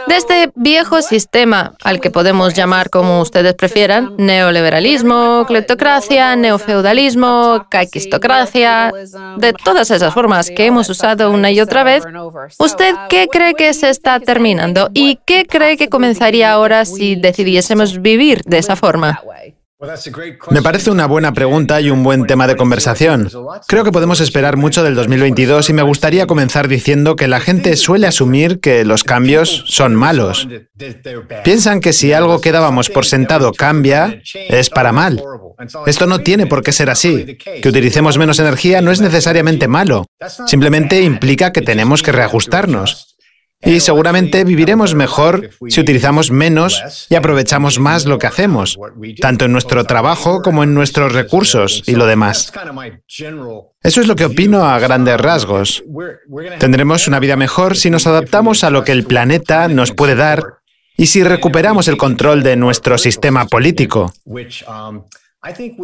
De 0.06 0.16
este 0.16 0.50
viejo 0.54 1.02
sistema, 1.02 1.74
al 1.82 2.00
que 2.00 2.10
podemos 2.10 2.54
llamar 2.54 2.90
como 2.90 3.20
ustedes 3.20 3.54
prefieran, 3.54 4.14
neoliberalismo, 4.16 5.44
cleptocracia, 5.46 6.36
neofeudalismo, 6.36 7.66
caquistocracia, 7.70 8.92
de 9.36 9.52
todas 9.52 9.90
esas 9.90 10.12
formas 10.12 10.50
que 10.50 10.66
hemos 10.66 10.88
usado 10.88 11.30
una 11.30 11.50
y 11.50 11.60
otra 11.60 11.84
vez, 11.84 12.04
¿usted 12.58 12.94
qué 13.08 13.28
cree 13.30 13.54
que 13.54 13.72
se 13.74 13.90
está 13.90 14.20
terminando 14.20 14.90
y 14.94 15.18
qué 15.24 15.46
cree 15.46 15.76
que 15.76 15.88
comenzaría 15.88 16.52
ahora 16.52 16.84
si 16.84 17.16
decidiésemos 17.16 18.00
vivir 18.00 18.42
de 18.44 18.58
esa 18.58 18.76
forma? 18.76 19.20
Me 20.50 20.62
parece 20.62 20.90
una 20.90 21.06
buena 21.06 21.32
pregunta 21.32 21.80
y 21.80 21.90
un 21.90 22.02
buen 22.02 22.26
tema 22.26 22.46
de 22.46 22.56
conversación. 22.56 23.30
Creo 23.66 23.84
que 23.84 23.92
podemos 23.92 24.20
esperar 24.20 24.56
mucho 24.56 24.82
del 24.82 24.94
2022 24.94 25.70
y 25.70 25.72
me 25.72 25.82
gustaría 25.82 26.26
comenzar 26.26 26.68
diciendo 26.68 27.16
que 27.16 27.28
la 27.28 27.40
gente 27.40 27.76
suele 27.76 28.06
asumir 28.06 28.60
que 28.60 28.84
los 28.84 29.04
cambios 29.04 29.64
son 29.66 29.94
malos. 29.94 30.48
Piensan 31.44 31.80
que 31.80 31.92
si 31.92 32.12
algo 32.12 32.40
que 32.40 32.52
dábamos 32.52 32.90
por 32.90 33.06
sentado 33.06 33.52
cambia, 33.52 34.20
es 34.48 34.70
para 34.70 34.92
mal. 34.92 35.22
Esto 35.86 36.06
no 36.06 36.20
tiene 36.20 36.46
por 36.46 36.62
qué 36.62 36.72
ser 36.72 36.90
así. 36.90 37.36
Que 37.36 37.68
utilicemos 37.68 38.18
menos 38.18 38.38
energía 38.38 38.80
no 38.80 38.90
es 38.90 39.00
necesariamente 39.00 39.68
malo. 39.68 40.06
Simplemente 40.46 41.00
implica 41.02 41.52
que 41.52 41.62
tenemos 41.62 42.02
que 42.02 42.12
reajustarnos. 42.12 43.13
Y 43.64 43.80
seguramente 43.80 44.44
viviremos 44.44 44.94
mejor 44.94 45.50
si 45.68 45.80
utilizamos 45.80 46.30
menos 46.30 47.06
y 47.08 47.14
aprovechamos 47.14 47.78
más 47.78 48.04
lo 48.04 48.18
que 48.18 48.26
hacemos, 48.26 48.78
tanto 49.20 49.46
en 49.46 49.52
nuestro 49.52 49.84
trabajo 49.84 50.42
como 50.42 50.62
en 50.62 50.74
nuestros 50.74 51.12
recursos 51.12 51.82
y 51.86 51.92
lo 51.92 52.06
demás. 52.06 52.52
Eso 53.82 54.00
es 54.00 54.06
lo 54.06 54.16
que 54.16 54.26
opino 54.26 54.64
a 54.64 54.78
grandes 54.78 55.20
rasgos. 55.20 55.84
Tendremos 56.58 57.08
una 57.08 57.20
vida 57.20 57.36
mejor 57.36 57.76
si 57.76 57.90
nos 57.90 58.06
adaptamos 58.06 58.64
a 58.64 58.70
lo 58.70 58.84
que 58.84 58.92
el 58.92 59.04
planeta 59.04 59.68
nos 59.68 59.92
puede 59.92 60.14
dar 60.14 60.58
y 60.96 61.06
si 61.06 61.24
recuperamos 61.24 61.88
el 61.88 61.96
control 61.96 62.42
de 62.42 62.56
nuestro 62.56 62.98
sistema 62.98 63.46
político. 63.46 64.12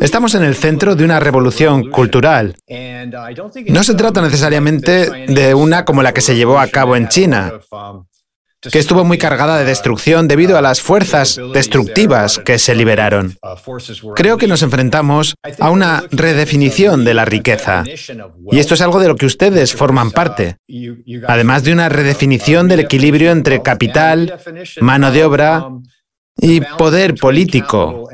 Estamos 0.01 0.35
en 0.35 0.43
el 0.43 0.55
centro 0.55 0.95
de 0.95 1.05
una 1.05 1.21
revolución 1.21 1.91
cultural. 1.91 2.57
No 3.69 3.83
se 3.83 3.95
trata 3.95 4.23
necesariamente 4.23 5.27
de 5.27 5.55
una 5.55 5.85
como 5.85 6.03
la 6.03 6.13
que 6.13 6.21
se 6.21 6.37
llevó 6.37 6.59
a 6.59 6.69
cabo 6.69 6.97
en 6.97 7.09
China. 7.09 7.53
que 8.71 8.79
estuvo 8.79 9.05
muy 9.05 9.17
cargada 9.17 9.59
de 9.59 9.65
destrucción 9.65 10.29
debido 10.29 10.59
a 10.59 10.61
las 10.61 10.83
fuerzas 10.83 11.41
destructivas 11.55 12.39
que 12.39 12.59
se 12.59 12.75
liberaron. 12.75 13.39
Creo 14.15 14.37
que 14.37 14.47
nos 14.47 14.63
enfrentamos 14.63 15.35
a 15.59 15.71
una 15.71 16.05
redefinición 16.11 17.05
de 17.05 17.15
la 17.15 17.25
riqueza. 17.25 17.85
Y 18.51 18.59
esto 18.59 18.75
es 18.75 18.83
algo 18.83 19.01
de 19.01 19.09
lo 19.09 19.17
que 19.17 19.25
ustedes 19.25 19.75
forman 19.75 20.11
parte. 20.11 20.57
Además 21.27 21.65
de 21.65 21.73
una 21.73 21.89
redefinición 21.89 22.69
del 22.69 22.81
equilibrio 22.81 23.31
entre 23.31 23.63
capital, 23.63 24.39
mano 24.81 25.11
de 25.11 25.25
obra 25.25 25.67
y 26.41 26.61
poder 26.61 27.15
político. 27.15 28.09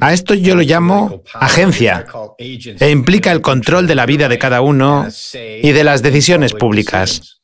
A 0.00 0.12
esto 0.12 0.34
yo 0.34 0.54
lo 0.54 0.62
llamo 0.62 1.22
agencia 1.34 2.06
e 2.38 2.90
implica 2.90 3.32
el 3.32 3.40
control 3.40 3.86
de 3.86 3.94
la 3.94 4.06
vida 4.06 4.28
de 4.28 4.38
cada 4.38 4.60
uno 4.60 5.06
y 5.34 5.72
de 5.72 5.84
las 5.84 6.02
decisiones 6.02 6.52
públicas. 6.54 7.39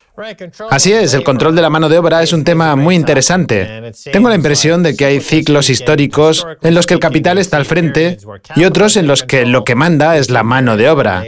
Así 0.71 0.93
es, 0.93 1.15
el 1.15 1.25
control 1.25 1.55
de 1.55 1.63
la 1.63 1.71
mano 1.71 1.89
de 1.89 1.99
obra 1.99 2.23
es 2.23 2.33
un 2.33 2.45
tema 2.45 2.75
muy 2.77 2.95
interesante. 2.95 3.93
Tengo 4.13 4.29
la 4.29 4.35
impresión 4.35 4.83
de 4.83 4.97
que 4.97 5.05
hay 5.05 5.21
ciclos 5.21 5.71
históricos 5.71 6.47
en 6.63 6.75
los 6.75 6.87
que 6.87 6.95
el 6.95 7.01
capital 7.01 7.39
está 7.39 7.57
al 7.57 7.67
frente 7.67 8.19
y 8.55 8.65
otros 8.65 8.97
en 8.97 9.07
los 9.07 9.23
que 9.23 9.47
lo 9.47 9.65
que 9.65 9.75
manda 9.75 10.17
es 10.17 10.31
la 10.31 10.43
mano 10.43 10.77
de 10.77 10.89
obra. 10.89 11.25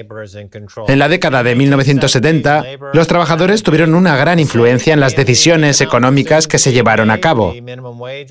En 0.89 0.99
la 0.99 1.09
década 1.09 1.43
de 1.43 1.55
1970, 1.55 2.65
los 2.93 3.07
trabajadores 3.07 3.63
tuvieron 3.63 3.95
una 3.95 4.17
gran 4.17 4.39
influencia 4.39 4.95
en 4.95 5.01
las 5.01 5.17
decisiones 5.17 5.81
económicas 5.81 6.47
que 6.47 6.59
se 6.59 6.73
llevaron 6.73 7.11
a 7.11 7.21
cabo. 7.21 7.55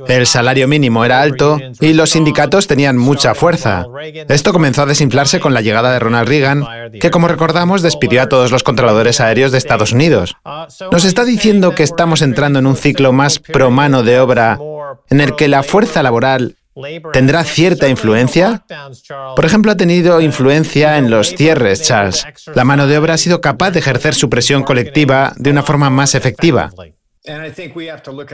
El 0.08 0.28
salario 0.28 0.68
mínimo 0.68 1.06
era 1.06 1.22
alto 1.22 1.60
y 1.80 1.94
los 1.94 2.12
sindicatos 2.12 2.68
tenían 2.68 2.98
mucha 2.98 3.36
fuerza. 3.36 3.86
Esto 4.28 4.54
comenzó 4.54 4.84
a 4.84 4.86
desinflarse 4.86 5.40
con 5.40 5.54
la 5.54 5.62
llegada 5.62 5.92
de 5.92 6.00
Ronald 6.00 6.28
Reagan, 6.28 6.66
que 7.00 7.12
como 7.12 7.28
recordamos 7.28 7.82
despidió 7.82 8.22
a 8.22 8.30
todos 8.30 8.52
los 8.52 8.64
controladores 8.64 9.20
aéreos 9.20 9.52
de 9.52 9.58
Estados 9.58 9.92
Unidos. 9.92 10.36
¿Nos 10.92 11.04
está 11.04 11.26
diciendo 11.26 11.76
que 11.76 11.84
estamos 11.84 12.22
entrando 12.22 12.60
en 12.60 12.68
un 12.68 12.78
ciclo 12.78 13.12
más 13.12 13.40
pro 13.40 13.70
mano 13.70 14.04
de 14.04 14.20
obra 14.20 14.58
en 15.10 15.20
el 15.20 15.36
que 15.36 15.48
la 15.48 15.64
fuerza 15.64 16.02
laboral 16.02 16.56
tendrá 17.12 17.44
cierta 17.44 17.90
influencia? 17.90 18.64
Por 19.36 19.46
ejemplo, 19.46 19.72
ha 19.72 19.78
tenido 19.78 20.22
influencia 20.22 20.98
en 20.98 21.10
los 21.10 21.36
cierres, 21.36 21.84
Charles. 21.84 22.26
La 22.56 22.64
mano 22.64 22.88
de 22.88 22.98
obra 22.98 23.16
ha 23.16 23.18
sido 23.18 23.42
capaz 23.42 23.72
de 23.72 23.80
ejercer 23.80 24.16
su 24.16 24.30
presión 24.30 24.64
colectiva 24.64 25.34
de 25.36 25.52
una 25.52 25.64
forma 25.64 25.90
más 25.90 26.16
efectiva. 26.16 26.72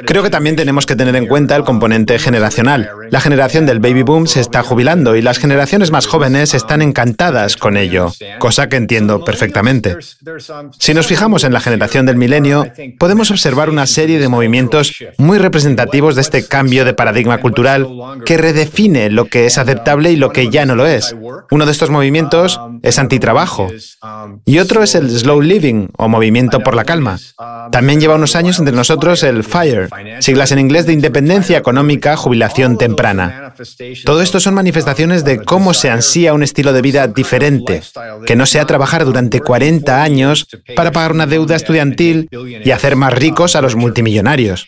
Creo 0.06 0.24
que 0.24 0.30
también 0.30 0.56
tenemos 0.56 0.86
que 0.86 0.96
tener 0.96 1.16
en 1.16 1.28
cuenta 1.28 1.56
el 1.56 1.64
componente 1.64 2.20
generacional. 2.20 2.90
La 3.10 3.20
generación 3.20 3.66
del 3.66 3.80
baby 3.80 4.04
boom 4.04 4.28
se 4.28 4.40
está 4.40 4.64
jubilando 4.64 5.16
y 5.16 5.22
las 5.22 5.40
generaciones 5.40 5.92
más 5.92 6.06
jóvenes 6.06 6.54
están 6.54 6.82
encantadas 6.82 7.58
con 7.58 7.78
ello, 7.78 8.12
cosa 8.40 8.70
que 8.70 8.76
entiendo 8.76 9.24
perfectamente. 9.24 9.98
Si 10.80 10.94
nos 10.94 11.08
fijamos 11.08 11.44
en 11.44 11.54
la 11.54 11.60
generación 11.60 12.06
del 12.06 12.18
milenio, 12.18 12.66
podemos 13.00 13.32
observar 13.32 13.70
una 13.70 13.88
serie 13.88 14.20
de 14.20 14.28
movimientos 14.28 14.94
muy 15.18 15.38
representativos 15.38 16.16
de 16.16 16.22
este 16.22 16.46
cambio 16.46 16.86
de 16.86 16.94
paradigma 16.94 17.40
cultural 17.40 17.88
que 18.26 18.38
redefine 18.38 19.10
lo 19.10 19.26
que 19.26 19.46
es 19.46 19.58
aceptable 19.58 20.12
y 20.12 20.16
lo 20.16 20.32
que 20.32 20.50
ya 20.50 20.66
no 20.66 20.76
lo 20.76 20.86
es. 20.86 21.16
Uno 21.52 21.66
de 21.66 21.72
estos 21.72 21.90
movimientos 21.90 22.60
es 22.82 23.00
antitrabajo 23.00 23.70
y 24.46 24.60
otro 24.60 24.84
es 24.84 24.96
el 24.96 25.10
slow 25.10 25.42
living 25.42 25.88
o 25.98 26.08
movimiento 26.10 26.60
por 26.60 26.76
la 26.76 26.86
calma. 26.86 27.18
También 27.72 28.00
lleva 28.00 28.16
unos 28.16 28.36
años 28.36 28.60
entre 28.60 28.76
nosotros 28.84 29.24
el 29.24 29.46
FIRE, 29.46 29.88
siglas 30.20 30.52
en 30.52 30.60
inglés 30.60 30.86
de 30.86 30.92
Independencia 30.92 31.58
Económica, 31.58 32.18
Jubilación 32.18 32.78
Temprana. 32.78 33.54
Todo 34.04 34.22
esto 34.22 34.42
son 34.42 34.56
manifestaciones 34.56 35.24
de 35.24 35.40
cómo 35.42 35.74
se 35.74 35.90
ansía 35.90 36.34
un 36.34 36.44
estilo 36.44 36.74
de 36.74 36.82
vida 36.82 37.08
diferente, 37.08 37.82
que 38.26 38.36
no 38.36 38.46
sea 38.46 38.66
trabajar 38.66 39.06
durante 39.06 39.40
40 39.40 40.04
años 40.04 40.48
para 40.76 40.92
pagar 40.92 41.14
una 41.14 41.28
deuda 41.28 41.56
estudiantil 41.56 42.28
y 42.30 42.72
hacer 42.72 42.98
más 42.98 43.14
ricos 43.14 43.56
a 43.56 43.62
los 43.62 43.78
multimillonarios. 43.78 44.68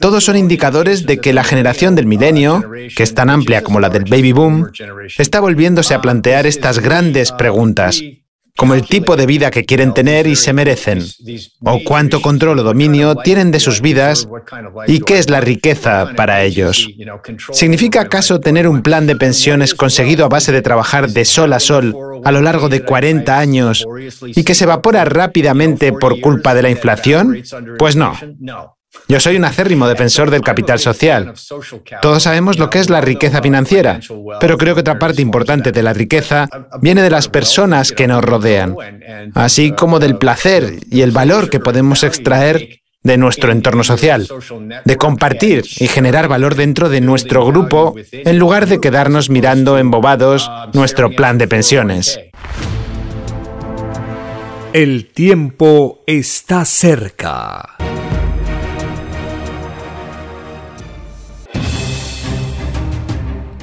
Todos 0.00 0.24
son 0.24 0.38
indicadores 0.38 1.04
de 1.04 1.18
que 1.18 1.34
la 1.34 1.44
generación 1.44 1.94
del 1.94 2.06
milenio, 2.06 2.64
que 2.96 3.02
es 3.02 3.12
tan 3.12 3.28
amplia 3.28 3.62
como 3.62 3.78
la 3.78 3.90
del 3.90 4.04
baby 4.04 4.32
boom, 4.32 4.70
está 5.18 5.38
volviéndose 5.40 5.92
a 5.92 6.00
plantear 6.00 6.46
estas 6.46 6.78
grandes 6.78 7.30
preguntas 7.30 8.00
como 8.56 8.74
el 8.74 8.86
tipo 8.86 9.16
de 9.16 9.26
vida 9.26 9.50
que 9.50 9.64
quieren 9.64 9.94
tener 9.94 10.26
y 10.26 10.36
se 10.36 10.52
merecen, 10.52 11.02
o 11.64 11.80
cuánto 11.84 12.20
control 12.20 12.60
o 12.60 12.62
dominio 12.62 13.16
tienen 13.16 13.50
de 13.50 13.60
sus 13.60 13.80
vidas 13.80 14.28
y 14.86 15.00
qué 15.00 15.18
es 15.18 15.30
la 15.30 15.40
riqueza 15.40 16.12
para 16.16 16.42
ellos. 16.42 16.88
¿Significa 17.52 18.02
acaso 18.02 18.40
tener 18.40 18.68
un 18.68 18.82
plan 18.82 19.06
de 19.06 19.16
pensiones 19.16 19.74
conseguido 19.74 20.24
a 20.24 20.28
base 20.28 20.52
de 20.52 20.62
trabajar 20.62 21.08
de 21.08 21.24
sol 21.24 21.52
a 21.52 21.60
sol 21.60 21.96
a 22.24 22.32
lo 22.32 22.40
largo 22.40 22.68
de 22.68 22.84
40 22.84 23.38
años 23.38 23.86
y 24.26 24.44
que 24.44 24.54
se 24.54 24.64
evapora 24.64 25.04
rápidamente 25.04 25.92
por 25.92 26.20
culpa 26.20 26.54
de 26.54 26.62
la 26.62 26.70
inflación? 26.70 27.42
Pues 27.78 27.96
no. 27.96 28.16
Yo 29.08 29.20
soy 29.20 29.36
un 29.36 29.44
acérrimo 29.44 29.88
defensor 29.88 30.30
del 30.30 30.42
capital 30.42 30.78
social. 30.78 31.34
Todos 32.00 32.22
sabemos 32.22 32.58
lo 32.58 32.70
que 32.70 32.78
es 32.78 32.90
la 32.90 33.00
riqueza 33.00 33.42
financiera, 33.42 34.00
pero 34.40 34.56
creo 34.56 34.74
que 34.74 34.80
otra 34.80 34.98
parte 34.98 35.22
importante 35.22 35.72
de 35.72 35.82
la 35.82 35.92
riqueza 35.92 36.48
viene 36.80 37.02
de 37.02 37.10
las 37.10 37.28
personas 37.28 37.92
que 37.92 38.06
nos 38.06 38.24
rodean, 38.24 38.76
así 39.34 39.72
como 39.72 39.98
del 39.98 40.16
placer 40.16 40.78
y 40.90 41.02
el 41.02 41.10
valor 41.10 41.50
que 41.50 41.60
podemos 41.60 42.02
extraer 42.04 42.80
de 43.02 43.18
nuestro 43.18 43.50
entorno 43.50 43.82
social, 43.82 44.28
de 44.84 44.96
compartir 44.96 45.64
y 45.78 45.88
generar 45.88 46.28
valor 46.28 46.54
dentro 46.54 46.88
de 46.88 47.00
nuestro 47.00 47.44
grupo 47.44 47.96
en 48.12 48.38
lugar 48.38 48.66
de 48.66 48.80
quedarnos 48.80 49.28
mirando 49.28 49.78
embobados 49.78 50.50
nuestro 50.72 51.10
plan 51.10 51.38
de 51.38 51.48
pensiones. 51.48 52.20
El 54.72 55.10
tiempo 55.12 56.02
está 56.06 56.64
cerca. 56.64 57.76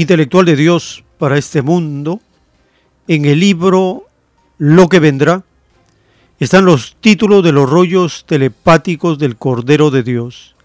intelectual 0.00 0.46
de 0.46 0.56
Dios 0.56 1.04
para 1.18 1.36
este 1.36 1.60
mundo, 1.62 2.20
en 3.06 3.26
el 3.26 3.38
libro 3.40 4.06
Lo 4.58 4.88
que 4.88 5.00
vendrá, 5.00 5.44
están 6.38 6.64
los 6.64 6.96
títulos 7.00 7.44
de 7.44 7.52
los 7.52 7.68
rollos 7.68 8.24
telepáticos 8.26 9.18
del 9.18 9.36
Cordero 9.36 9.90
de 9.90 10.02
Dios. 10.02 10.56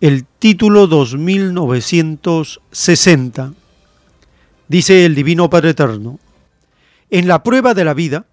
El 0.00 0.24
título 0.24 0.88
2960 0.88 3.52
dice 4.68 5.04
el 5.04 5.14
Divino 5.14 5.48
Padre 5.48 5.70
Eterno, 5.70 6.18
en 7.10 7.28
la 7.28 7.44
prueba 7.44 7.72
de 7.72 7.84
la 7.84 7.94
vida, 7.94 8.26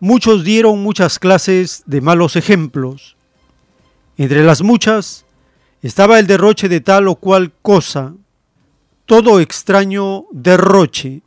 muchos 0.00 0.44
dieron 0.44 0.82
muchas 0.82 1.18
clases 1.18 1.82
de 1.86 2.02
malos 2.02 2.36
ejemplos. 2.36 3.16
Entre 4.18 4.44
las 4.44 4.60
muchas, 4.60 5.24
estaba 5.80 6.18
el 6.18 6.26
derroche 6.26 6.68
de 6.68 6.82
tal 6.82 7.08
o 7.08 7.16
cual 7.16 7.54
cosa. 7.62 8.12
Todo 9.06 9.38
extraño 9.38 10.24
derroche 10.32 11.22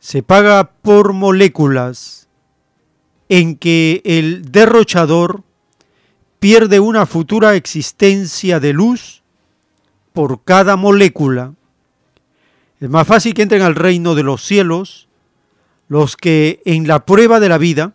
se 0.00 0.22
paga 0.22 0.72
por 0.82 1.12
moléculas 1.12 2.28
en 3.28 3.56
que 3.56 4.00
el 4.04 4.50
derrochador 4.50 5.42
pierde 6.40 6.80
una 6.80 7.06
futura 7.06 7.54
existencia 7.56 8.58
de 8.58 8.72
luz 8.72 9.22
por 10.14 10.44
cada 10.44 10.76
molécula. 10.76 11.54
Es 12.80 12.88
más 12.88 13.06
fácil 13.06 13.34
que 13.34 13.42
entren 13.42 13.62
al 13.62 13.74
reino 13.74 14.14
de 14.14 14.22
los 14.22 14.42
cielos 14.42 15.08
los 15.88 16.16
que 16.16 16.62
en 16.64 16.88
la 16.88 17.04
prueba 17.04 17.38
de 17.40 17.48
la 17.48 17.58
vida 17.58 17.92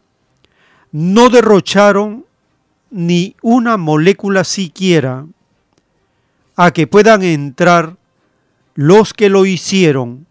no 0.92 1.30
derrocharon 1.30 2.26
ni 2.92 3.36
una 3.42 3.78
molécula 3.78 4.44
siquiera, 4.44 5.26
a 6.56 6.72
que 6.72 6.88
puedan 6.88 7.24
entrar 7.24 7.99
los 8.76 9.14
que 9.14 9.30
lo 9.30 9.46
hicieron, 9.46 10.28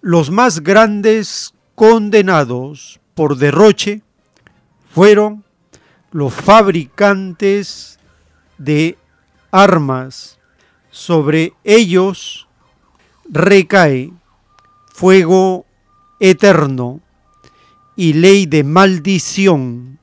los 0.00 0.30
más 0.30 0.60
grandes 0.60 1.54
condenados 1.74 3.00
por 3.14 3.36
derroche 3.36 4.02
fueron 4.92 5.44
los 6.10 6.34
fabricantes 6.34 7.98
de 8.58 8.98
armas. 9.50 10.38
Sobre 10.90 11.54
ellos 11.64 12.46
recae 13.28 14.12
fuego 14.92 15.64
eterno 16.20 17.00
y 17.96 18.12
ley 18.12 18.46
de 18.46 18.64
maldición 18.64 19.98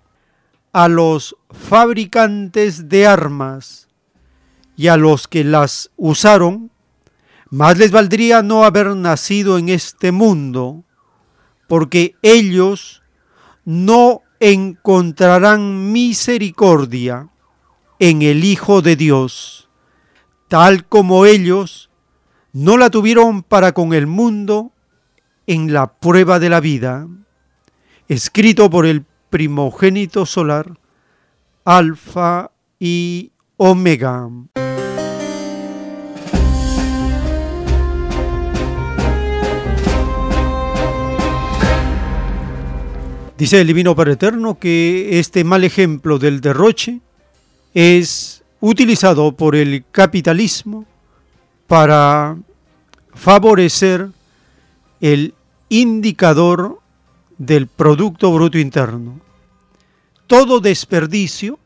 a 0.73 0.87
los 0.87 1.35
fabricantes 1.51 2.89
de 2.89 3.07
armas 3.07 3.87
y 4.75 4.87
a 4.87 4.97
los 4.97 5.27
que 5.27 5.43
las 5.43 5.91
usaron, 5.97 6.71
más 7.49 7.77
les 7.77 7.91
valdría 7.91 8.41
no 8.41 8.63
haber 8.63 8.95
nacido 8.95 9.57
en 9.57 9.69
este 9.69 10.11
mundo, 10.11 10.83
porque 11.67 12.15
ellos 12.21 13.01
no 13.65 14.21
encontrarán 14.39 15.91
misericordia 15.91 17.29
en 17.99 18.21
el 18.21 18.43
Hijo 18.43 18.81
de 18.81 18.95
Dios, 18.95 19.69
tal 20.47 20.85
como 20.85 21.25
ellos 21.25 21.89
no 22.53 22.77
la 22.77 22.89
tuvieron 22.89 23.43
para 23.43 23.73
con 23.73 23.93
el 23.93 24.07
mundo 24.07 24.71
en 25.47 25.73
la 25.73 25.93
prueba 25.99 26.39
de 26.39 26.49
la 26.49 26.59
vida, 26.59 27.07
escrito 28.07 28.69
por 28.69 28.85
el 28.85 29.05
primogénito 29.29 30.25
solar, 30.25 30.79
Alfa 31.65 32.51
y 32.79 33.31
Omega. 33.57 34.29
Dice 43.39 43.61
el 43.61 43.67
Divino 43.67 43.95
Padre 43.95 44.13
Eterno 44.13 44.59
que 44.59 45.17
este 45.17 45.45
mal 45.45 45.63
ejemplo 45.63 46.19
del 46.19 46.41
derroche 46.41 46.99
es 47.73 48.43
utilizado 48.59 49.31
por 49.31 49.55
el 49.55 49.85
capitalismo 49.93 50.85
para 51.65 52.37
favorecer 53.13 54.09
el 54.99 55.33
indicador 55.69 56.81
del 57.37 57.67
Producto 57.67 58.29
Bruto 58.33 58.59
Interno. 58.59 59.21
Todo 60.27 60.59
desperdicio 60.59 61.59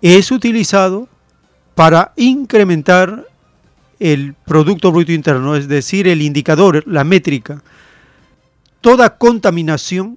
es 0.00 0.30
utilizado 0.30 1.08
para 1.74 2.12
incrementar 2.14 3.26
el 3.98 4.34
Producto 4.46 4.92
Bruto 4.92 5.10
Interno, 5.10 5.56
es 5.56 5.66
decir, 5.66 6.06
el 6.06 6.22
indicador, 6.22 6.84
la 6.86 7.02
métrica. 7.02 7.60
Toda 8.80 9.18
contaminación, 9.18 10.16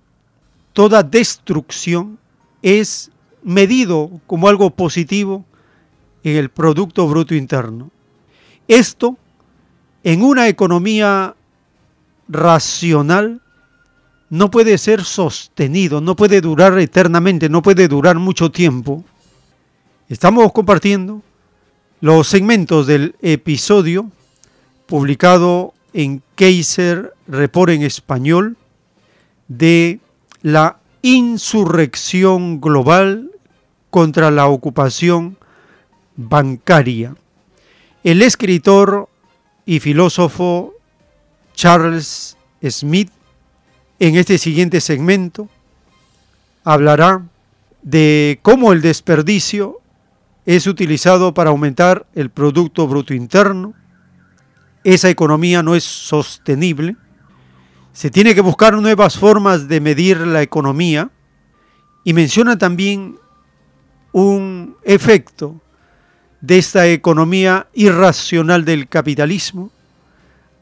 toda 0.74 1.04
destrucción 1.04 2.18
es 2.62 3.12
medido 3.44 4.10
como 4.28 4.48
algo 4.48 4.72
positivo 4.72 5.46
en 6.24 6.36
el 6.38 6.50
Producto 6.50 7.08
Bruto 7.08 7.36
Interno. 7.36 7.92
Esto 8.68 9.18
en 10.04 10.24
una 10.24 10.48
economía 10.48 11.36
racional 12.28 13.42
no 14.30 14.50
puede 14.50 14.78
ser 14.78 15.04
sostenido, 15.04 16.02
no 16.02 16.16
puede 16.16 16.42
durar 16.42 16.78
eternamente, 16.80 17.50
no 17.50 17.62
puede 17.62 17.88
durar 17.88 18.18
mucho 18.18 18.52
tiempo. 18.52 19.04
Estamos 20.10 20.52
compartiendo 20.52 21.22
los 22.02 22.28
segmentos 22.28 22.88
del 22.88 23.16
episodio 23.22 24.10
publicado 24.88 25.74
en 25.94 26.24
Kaiser 26.36 27.14
Report 27.28 27.72
en 27.72 27.84
español 27.84 28.58
de 29.48 30.00
la 30.44 30.78
insurrección 31.02 32.62
global 32.62 33.32
contra 33.90 34.30
la 34.30 34.48
ocupación 34.48 35.38
bancaria. 36.16 37.16
El 38.04 38.22
escritor 38.22 39.10
y 39.66 39.80
filósofo 39.80 40.74
Charles 41.54 42.38
Smith 42.62 43.10
en 44.00 44.16
este 44.16 44.38
siguiente 44.38 44.82
segmento 44.82 45.48
hablará 46.64 47.24
de 47.82 48.40
cómo 48.42 48.74
el 48.74 48.82
desperdicio 48.82 49.80
es 50.46 50.68
utilizado 50.68 51.34
para 51.34 51.52
aumentar 51.52 52.06
el 52.16 52.30
Producto 52.30 52.88
Bruto 52.88 53.14
Interno. 53.14 53.74
Esa 54.84 55.10
economía 55.10 55.64
no 55.64 55.76
es 55.76 55.86
sostenible. 55.86 56.98
Se 57.94 58.10
tiene 58.10 58.34
que 58.34 58.42
buscar 58.42 58.74
nuevas 58.74 59.20
formas 59.20 59.68
de 59.68 59.80
medir 59.80 60.18
la 60.18 60.42
economía 60.42 61.12
y 62.04 62.14
menciona 62.14 62.58
también 62.58 63.20
un 64.12 64.76
efecto 64.84 65.62
de 66.42 66.58
esta 66.58 66.88
economía 66.88 67.68
irracional 67.74 68.66
del 68.66 68.88
capitalismo. 68.88 69.72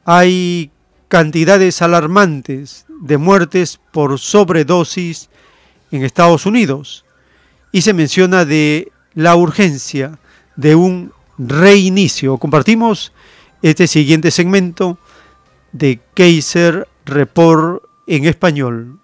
Hay 0.03 0.71
cantidades 1.07 1.81
alarmantes 1.81 2.85
de 3.01 3.17
muertes 3.17 3.79
por 3.91 4.19
sobredosis 4.19 5.29
en 5.89 6.03
Estados 6.03 6.45
Unidos 6.45 7.05
y 7.71 7.81
se 7.81 7.93
menciona 7.93 8.43
de 8.43 8.91
la 9.13 9.37
urgencia 9.37 10.19
de 10.57 10.75
un 10.75 11.13
reinicio. 11.37 12.37
Compartimos 12.37 13.13
este 13.61 13.87
siguiente 13.87 14.31
segmento 14.31 14.97
de 15.71 16.01
Kaiser 16.13 16.89
Report 17.05 17.83
en 18.05 18.25
español. 18.25 18.99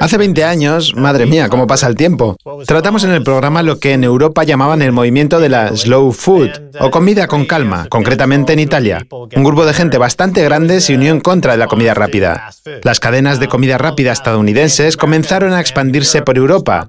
Hace 0.00 0.18
20 0.18 0.44
años, 0.44 0.94
madre 0.94 1.26
mía, 1.26 1.48
cómo 1.48 1.66
pasa 1.66 1.86
el 1.86 1.96
tiempo, 1.96 2.36
tratamos 2.66 3.04
en 3.04 3.10
el 3.10 3.22
programa 3.22 3.62
lo 3.62 3.78
que 3.78 3.92
en 3.92 4.04
Europa 4.04 4.44
llamaban 4.44 4.82
el 4.82 4.92
movimiento 4.92 5.40
de 5.40 5.48
la 5.48 5.76
slow 5.76 6.12
food 6.12 6.50
o 6.80 6.90
comida 6.90 7.26
con 7.26 7.46
calma, 7.46 7.86
concretamente 7.88 8.52
en 8.52 8.58
Italia. 8.58 9.06
Un 9.10 9.44
grupo 9.44 9.66
de 9.66 9.74
gente 9.74 9.98
bastante 9.98 10.42
grande 10.42 10.80
se 10.80 10.94
unió 10.94 11.12
en 11.12 11.20
contra 11.20 11.52
de 11.52 11.58
la 11.58 11.66
comida 11.66 11.94
rápida. 11.94 12.50
Las 12.82 13.00
cadenas 13.00 13.40
de 13.40 13.48
comida 13.48 13.78
rápida 13.78 14.12
estadounidenses 14.12 14.96
comenzaron 14.96 15.52
a 15.52 15.60
expandirse 15.60 16.22
por 16.22 16.36
Europa 16.36 16.86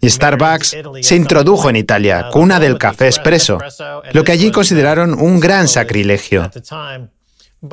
y 0.00 0.10
Starbucks 0.10 0.76
se 1.00 1.16
introdujo 1.16 1.70
en 1.70 1.76
Italia, 1.76 2.28
cuna 2.32 2.60
del 2.60 2.78
café 2.78 3.06
expreso, 3.06 3.58
lo 4.12 4.24
que 4.24 4.32
allí 4.32 4.50
consideraron 4.50 5.14
un 5.14 5.40
gran 5.40 5.68
sacrilegio. 5.68 6.50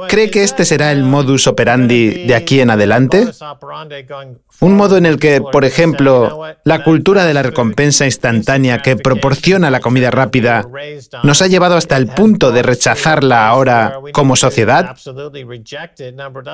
¿Cree 0.07 0.31
que 0.31 0.43
este 0.43 0.65
será 0.65 0.91
el 0.91 1.03
modus 1.03 1.45
operandi 1.45 2.25
de 2.25 2.33
aquí 2.33 2.59
en 2.59 2.71
adelante? 2.71 3.27
Un 4.59 4.75
modo 4.75 4.97
en 4.97 5.05
el 5.05 5.19
que, 5.19 5.41
por 5.41 5.63
ejemplo, 5.63 6.41
la 6.63 6.83
cultura 6.83 7.25
de 7.25 7.33
la 7.35 7.43
recompensa 7.43 8.05
instantánea 8.05 8.81
que 8.81 8.95
proporciona 8.95 9.69
la 9.69 9.81
comida 9.81 10.09
rápida 10.09 10.67
nos 11.23 11.41
ha 11.41 11.47
llevado 11.47 11.75
hasta 11.75 11.97
el 11.97 12.07
punto 12.07 12.51
de 12.51 12.63
rechazarla 12.63 13.47
ahora 13.47 13.99
como 14.11 14.35
sociedad? 14.35 14.97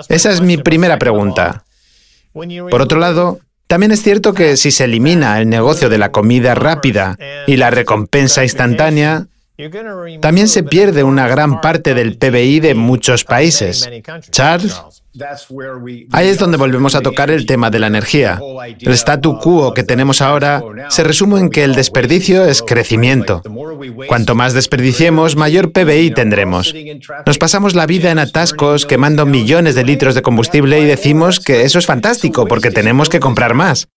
Esa 0.09 0.31
es 0.31 0.41
mi 0.41 0.57
primera 0.57 0.99
pregunta. 0.99 1.63
Por 2.33 2.81
otro 2.81 2.99
lado, 2.99 3.39
también 3.67 3.93
es 3.93 4.01
cierto 4.01 4.33
que 4.33 4.57
si 4.57 4.71
se 4.71 4.83
elimina 4.83 5.39
el 5.39 5.47
negocio 5.47 5.87
de 5.87 5.97
la 5.97 6.11
comida 6.11 6.53
rápida 6.53 7.17
y 7.47 7.55
la 7.55 7.69
recompensa 7.69 8.43
instantánea, 8.43 9.27
también 10.21 10.47
se 10.47 10.63
pierde 10.63 11.03
una 11.03 11.27
gran 11.27 11.61
parte 11.61 11.93
del 11.93 12.17
PBI 12.17 12.59
de 12.59 12.75
muchos 12.75 13.23
países. 13.23 13.89
Charles. 14.31 15.00
Ahí 16.11 16.27
es 16.27 16.37
donde 16.37 16.57
volvemos 16.57 16.95
a 16.95 17.01
tocar 17.01 17.31
el 17.31 17.45
tema 17.45 17.69
de 17.69 17.79
la 17.79 17.87
energía. 17.87 18.39
El 18.79 18.93
statu 18.93 19.39
quo 19.39 19.73
que 19.73 19.83
tenemos 19.83 20.21
ahora 20.21 20.63
se 20.89 21.03
resume 21.03 21.39
en 21.39 21.49
que 21.49 21.63
el 21.63 21.75
desperdicio 21.75 22.45
es 22.45 22.61
crecimiento. 22.61 23.41
Cuanto 24.07 24.35
más 24.35 24.53
desperdiciemos, 24.53 25.35
mayor 25.35 25.71
PBI 25.71 26.11
tendremos. 26.11 26.73
Nos 27.25 27.37
pasamos 27.37 27.75
la 27.75 27.85
vida 27.85 28.11
en 28.11 28.19
atascos 28.19 28.85
quemando 28.85 29.25
millones 29.25 29.75
de 29.75 29.83
litros 29.83 30.15
de 30.15 30.21
combustible 30.21 30.79
y 30.79 30.85
decimos 30.85 31.39
que 31.39 31.63
eso 31.63 31.79
es 31.79 31.85
fantástico 31.85 32.45
porque 32.45 32.71
tenemos 32.71 33.09
que 33.09 33.19
comprar 33.19 33.53
más. 33.53 33.89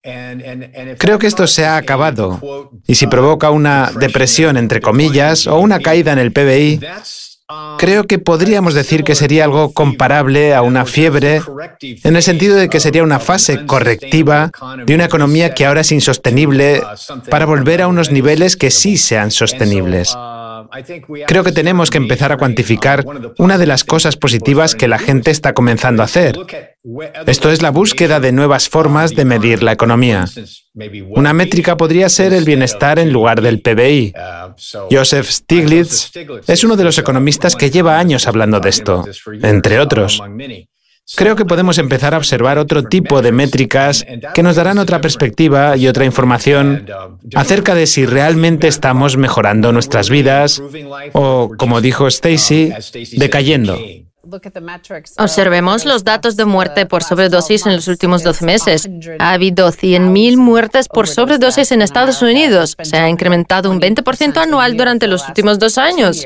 Creo 0.99 1.19
que 1.19 1.29
esto 1.29 1.47
se 1.47 1.65
ha 1.65 1.77
acabado 1.77 2.71
y 2.87 2.97
si 2.97 3.07
provoca 3.07 3.51
una 3.51 3.93
depresión 3.99 4.57
entre 4.57 4.81
comillas 4.81 5.47
o 5.47 5.59
una 5.59 5.79
caída 5.79 6.13
en 6.13 6.19
el 6.19 6.33
PBI, 6.33 6.81
Creo 7.79 8.05
que 8.05 8.19
podríamos 8.19 8.73
decir 8.73 9.05
que 9.05 9.15
sería 9.15 9.45
algo 9.45 9.73
comparable 9.73 10.55
a 10.55 10.63
una 10.63 10.87
fiebre 10.87 11.43
en 11.81 12.17
el 12.17 12.23
sentido 12.23 12.57
de 12.57 12.71
que 12.71 12.81
sería 12.81 13.03
una 13.03 13.21
fase 13.21 13.67
correctiva 13.67 14.51
de 14.87 14.95
una 14.95 15.05
economía 15.05 15.53
que 15.53 15.67
ahora 15.67 15.83
es 15.83 15.93
insostenible 15.93 16.83
para 17.31 17.45
volver 17.45 17.83
a 17.83 17.89
unos 17.89 18.11
niveles 18.11 18.57
que 18.57 18.71
sí 18.71 18.97
sean 18.97 19.31
sostenibles. 19.31 20.17
Creo 21.27 21.45
que 21.45 21.53
tenemos 21.53 21.91
que 21.91 21.99
empezar 21.99 22.33
a 22.33 22.39
cuantificar 22.39 23.05
una 23.39 23.59
de 23.59 23.67
las 23.67 23.85
cosas 23.85 24.17
positivas 24.17 24.75
que 24.75 24.89
la 24.89 24.99
gente 24.99 25.31
está 25.31 25.53
comenzando 25.53 26.03
a 26.03 26.07
hacer. 26.07 26.39
Esto 27.27 27.51
es 27.51 27.63
la 27.63 27.71
búsqueda 27.71 28.21
de 28.21 28.31
nuevas 28.31 28.69
formas 28.69 29.15
de 29.15 29.25
medir 29.25 29.63
la 29.63 29.73
economía. 29.73 30.27
Una 31.11 31.33
métrica 31.33 31.79
podría 31.79 32.11
ser 32.11 32.35
el 32.35 32.45
bienestar 32.45 32.99
en 32.99 33.11
lugar 33.11 33.41
del 33.41 33.63
PBI. 33.63 34.13
Joseph 34.91 35.31
Stiglitz 35.31 36.13
es 36.47 36.63
uno 36.63 36.77
de 36.77 36.85
los 36.85 36.99
economistas 36.99 37.57
que 37.57 37.71
lleva 37.71 37.99
años 37.99 38.27
hablando 38.27 38.61
de 38.61 38.69
esto, 38.69 39.05
entre 39.43 39.81
otros. 39.81 40.23
Creo 41.17 41.37
que 41.37 41.45
podemos 41.45 41.79
empezar 41.79 42.15
a 42.15 42.19
observar 42.19 42.59
otro 42.59 42.83
tipo 42.83 43.23
de 43.23 43.33
métricas 43.33 44.05
que 44.35 44.43
nos 44.43 44.57
darán 44.57 44.79
otra 44.79 45.01
perspectiva 45.01 45.77
y 45.77 45.87
otra 45.87 46.05
información 46.05 46.87
acerca 47.35 47.75
de 47.75 47.87
si 47.87 48.05
realmente 48.05 48.69
estamos 48.69 49.17
mejorando 49.17 49.73
nuestras 49.73 50.11
vidas 50.11 50.63
o, 51.13 51.51
como 51.57 51.81
dijo 51.81 52.09
Stacy, 52.09 52.73
decayendo. 53.17 53.79
Observemos 55.19 55.85
los 55.85 56.05
datos 56.05 56.37
de 56.37 56.45
muerte 56.45 56.87
por 56.87 57.03
sobredosis 57.03 57.67
en 57.67 57.77
los 57.77 57.89
últimos 57.89 58.23
12 58.23 58.45
meses. 58.45 58.89
Ha 59.19 59.33
habido 59.33 59.71
100.000 59.71 60.37
muertes 60.37 60.89
por 60.89 61.09
sobredosis 61.09 61.73
en 61.73 61.83
Estados 61.83 62.23
Unidos. 62.23 62.77
Se 62.83 62.97
ha 62.97 63.09
incrementado 63.09 63.71
un 63.71 63.81
20% 63.81 64.37
anual 64.39 64.77
durante 64.77 65.07
los 65.07 65.27
últimos 65.29 65.59
dos 65.59 65.79
años. 65.79 66.25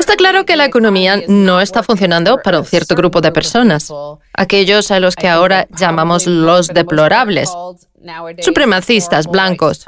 Está 0.00 0.16
claro 0.16 0.46
que 0.46 0.56
la 0.56 0.64
economía 0.64 1.20
no 1.28 1.60
está 1.60 1.82
funcionando 1.82 2.38
para 2.42 2.60
un 2.60 2.64
cierto 2.64 2.94
grupo 2.94 3.20
de 3.20 3.30
personas, 3.30 3.92
aquellos 4.32 4.90
a 4.90 5.00
los 5.00 5.16
que 5.16 5.28
ahora 5.28 5.66
llamamos 5.76 6.26
los 6.26 6.68
deplorables, 6.68 7.50
supremacistas 8.40 9.26
blancos, 9.26 9.84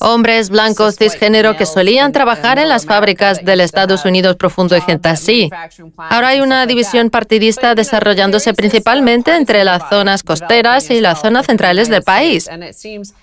hombres 0.00 0.50
blancos 0.50 0.96
cisgénero 0.96 1.56
que 1.56 1.66
solían 1.66 2.12
trabajar 2.12 2.58
en 2.58 2.68
las 2.68 2.86
fábricas 2.86 3.44
del 3.44 3.60
Estados 3.60 4.04
Unidos 4.04 4.36
profundo 4.36 4.76
y 4.76 4.80
gente 4.80 5.08
así. 5.08 5.50
Ahora 5.96 6.28
hay 6.28 6.40
una 6.40 6.66
división 6.66 7.10
partidista 7.10 7.74
desarrollándose 7.74 8.54
principalmente 8.54 9.34
entre 9.34 9.64
las 9.64 9.88
zonas 9.88 10.22
costeras 10.22 10.90
y 10.90 11.00
las 11.00 11.20
zonas 11.20 11.46
centrales 11.46 11.88
del 11.88 12.02
país, 12.02 12.48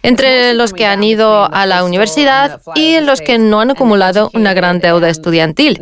entre 0.04 0.54
los 0.54 0.74
que 0.74 0.86
han 0.86 1.04
ido 1.04 1.46
a 1.54 1.66
la 1.66 1.84
universidad 1.84 2.62
y 2.76 3.00
los 3.00 3.22
que 3.22 3.38
no 3.38 3.62
han 3.62 3.72
acumulado 3.72 4.30
una 4.34 4.54
gran 4.54 4.80
deuda 4.80 5.10
estudiantil. 5.10 5.82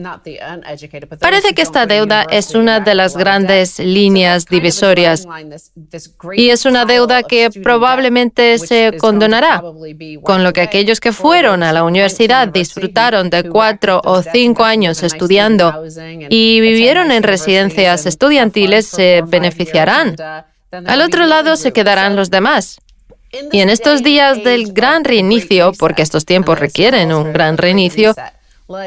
Parece 1.20 1.54
que 1.54 1.62
esta 1.62 1.86
deuda 1.86 2.26
es 2.30 2.56
una 2.56 2.80
de 2.80 2.96
las 2.96 3.18
grandes 3.18 3.80
líneas 3.80 4.46
divisorias 4.46 5.28
y 6.36 6.50
es 6.50 6.66
una 6.66 6.86
deuda 6.86 7.24
que 7.24 7.50
probablemente 7.50 8.43
se 8.58 8.98
condonará, 9.00 9.62
con 10.24 10.44
lo 10.44 10.54
que 10.54 10.62
aquellos 10.62 11.00
que 11.00 11.12
fueron 11.12 11.64
a 11.64 11.74
la 11.74 11.84
universidad 11.84 12.48
disfrutaron 12.48 13.30
de 13.30 13.44
cuatro 13.50 14.02
o 14.04 14.22
cinco 14.22 14.64
años 14.64 15.04
estudiando 15.04 15.84
y 16.30 16.60
vivieron 16.62 17.12
en 17.12 17.24
residencias 17.24 18.06
estudiantiles 18.06 18.88
se 18.88 19.24
beneficiarán. 19.26 20.16
Al 20.86 21.02
otro 21.02 21.26
lado 21.26 21.56
se 21.56 21.72
quedarán 21.72 22.16
los 22.16 22.30
demás. 22.30 22.78
Y 23.52 23.62
en 23.62 23.70
estos 23.70 24.04
días 24.04 24.44
del 24.44 24.74
gran 24.74 25.04
reinicio, 25.04 25.72
porque 25.80 26.04
estos 26.04 26.26
tiempos 26.26 26.60
requieren 26.60 27.14
un 27.14 27.34
gran 27.34 27.58
reinicio, 27.58 28.14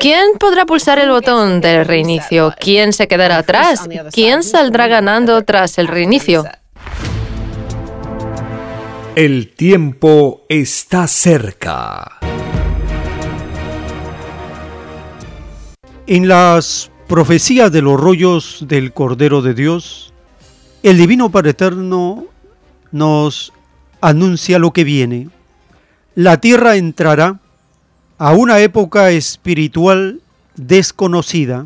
¿Quién 0.00 0.38
podrá 0.38 0.64
pulsar 0.64 0.98
el 0.98 1.10
botón 1.10 1.60
del 1.60 1.84
reinicio? 1.84 2.54
¿Quién 2.58 2.92
se 2.92 3.06
quedará 3.06 3.38
atrás? 3.38 3.86
¿Quién 4.10 4.42
saldrá 4.42 4.88
ganando 4.88 5.42
tras 5.42 5.78
el 5.78 5.86
reinicio? 5.86 6.44
El 9.16 9.48
tiempo 9.54 10.44
está 10.50 11.06
cerca. 11.06 12.18
En 16.06 16.28
las 16.28 16.90
profecías 17.08 17.72
de 17.72 17.80
los 17.80 17.98
rollos 17.98 18.66
del 18.68 18.92
Cordero 18.92 19.40
de 19.40 19.54
Dios, 19.54 20.12
el 20.82 20.98
Divino 20.98 21.30
Padre 21.30 21.52
Eterno 21.52 22.26
nos 22.92 23.54
anuncia 24.02 24.58
lo 24.58 24.74
que 24.74 24.84
viene. 24.84 25.30
La 26.14 26.38
tierra 26.38 26.76
entrará 26.76 27.40
a 28.18 28.34
una 28.34 28.60
época 28.60 29.12
espiritual 29.12 30.20
desconocida, 30.56 31.64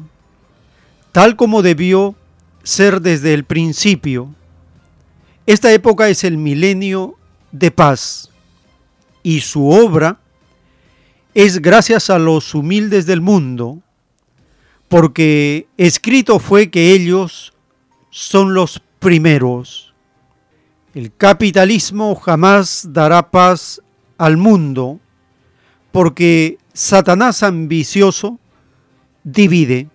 tal 1.10 1.34
como 1.34 1.62
debió 1.62 2.14
ser 2.62 3.00
desde 3.00 3.34
el 3.34 3.42
principio. 3.42 4.28
Esta 5.46 5.72
época 5.72 6.08
es 6.10 6.22
el 6.22 6.36
milenio 6.36 7.16
de 7.52 7.70
paz 7.70 8.30
y 9.22 9.40
su 9.40 9.68
obra 9.68 10.18
es 11.34 11.60
gracias 11.60 12.10
a 12.10 12.18
los 12.18 12.54
humildes 12.54 13.06
del 13.06 13.20
mundo, 13.20 13.78
porque 14.88 15.68
escrito 15.76 16.38
fue 16.38 16.70
que 16.70 16.92
ellos 16.92 17.52
son 18.10 18.54
los 18.54 18.82
primeros. 18.98 19.94
El 20.94 21.14
capitalismo 21.14 22.16
jamás 22.16 22.88
dará 22.90 23.30
paz 23.30 23.80
al 24.18 24.36
mundo, 24.36 24.98
porque 25.92 26.58
Satanás 26.72 27.42
ambicioso 27.44 28.40
divide. 29.22 29.88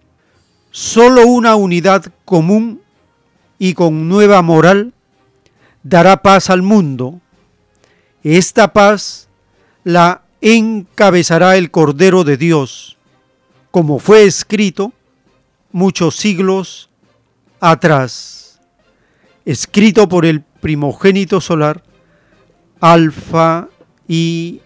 Solo 0.71 1.25
una 1.27 1.55
unidad 1.55 2.05
común 2.23 2.81
y 3.59 3.73
con 3.73 4.07
nueva 4.07 4.41
moral 4.41 4.93
dará 5.83 6.21
paz 6.21 6.49
al 6.49 6.61
mundo 6.61 7.21
esta 8.33 8.73
paz 8.73 9.27
la 9.83 10.23
encabezará 10.41 11.57
el 11.57 11.69
Cordero 11.69 12.23
de 12.23 12.37
Dios, 12.37 12.97
como 13.69 13.99
fue 13.99 14.25
escrito 14.25 14.93
muchos 15.71 16.15
siglos 16.15 16.89
atrás, 17.59 18.59
escrito 19.45 20.09
por 20.09 20.25
el 20.25 20.41
primogénito 20.41 21.39
solar, 21.39 21.83
Alfa 22.79 23.69
y 24.07 24.59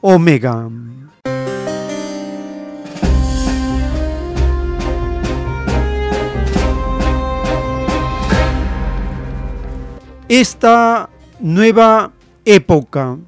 Omega. 0.00 0.70
Esta 10.26 11.10
nueva 11.38 12.13
época 12.44 13.18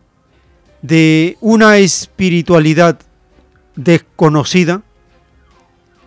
de 0.82 1.36
una 1.40 1.78
espiritualidad 1.78 3.01
desconocida 3.74 4.82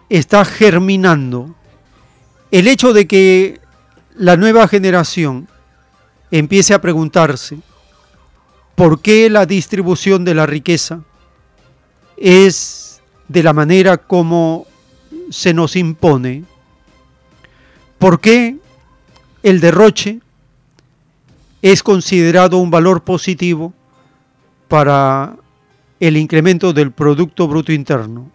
está 0.10 0.45
germinando. 0.45 1.56
El 2.52 2.68
hecho 2.68 2.94
de 2.94 3.07
que 3.07 3.60
la 4.15 4.38
nueva 4.38 4.68
generación 4.68 5.48
empiece 6.31 6.73
a 6.73 6.81
preguntarse 6.81 7.60
por 8.76 9.02
qué 9.02 9.30
la 9.30 9.45
distribución 9.45 10.26
de 10.26 10.36
la 10.36 10.45
riqueza 10.45 11.02
es 12.18 13.02
de 13.27 13.44
la 13.44 13.53
manera 13.53 13.98
como 13.98 14.65
se 15.30 15.53
nos 15.53 15.76
impone, 15.76 16.44
por 17.98 18.19
qué 18.19 18.57
el 19.44 19.60
derroche 19.60 20.19
es 21.61 21.84
considerado 21.84 22.57
un 22.57 22.72
valor 22.72 23.03
positivo 23.03 23.73
para 24.68 25.36
el 25.99 26.15
incremento 26.18 26.73
del 26.73 26.91
Producto 26.91 27.48
Bruto 27.48 27.73
Interno. 27.73 28.31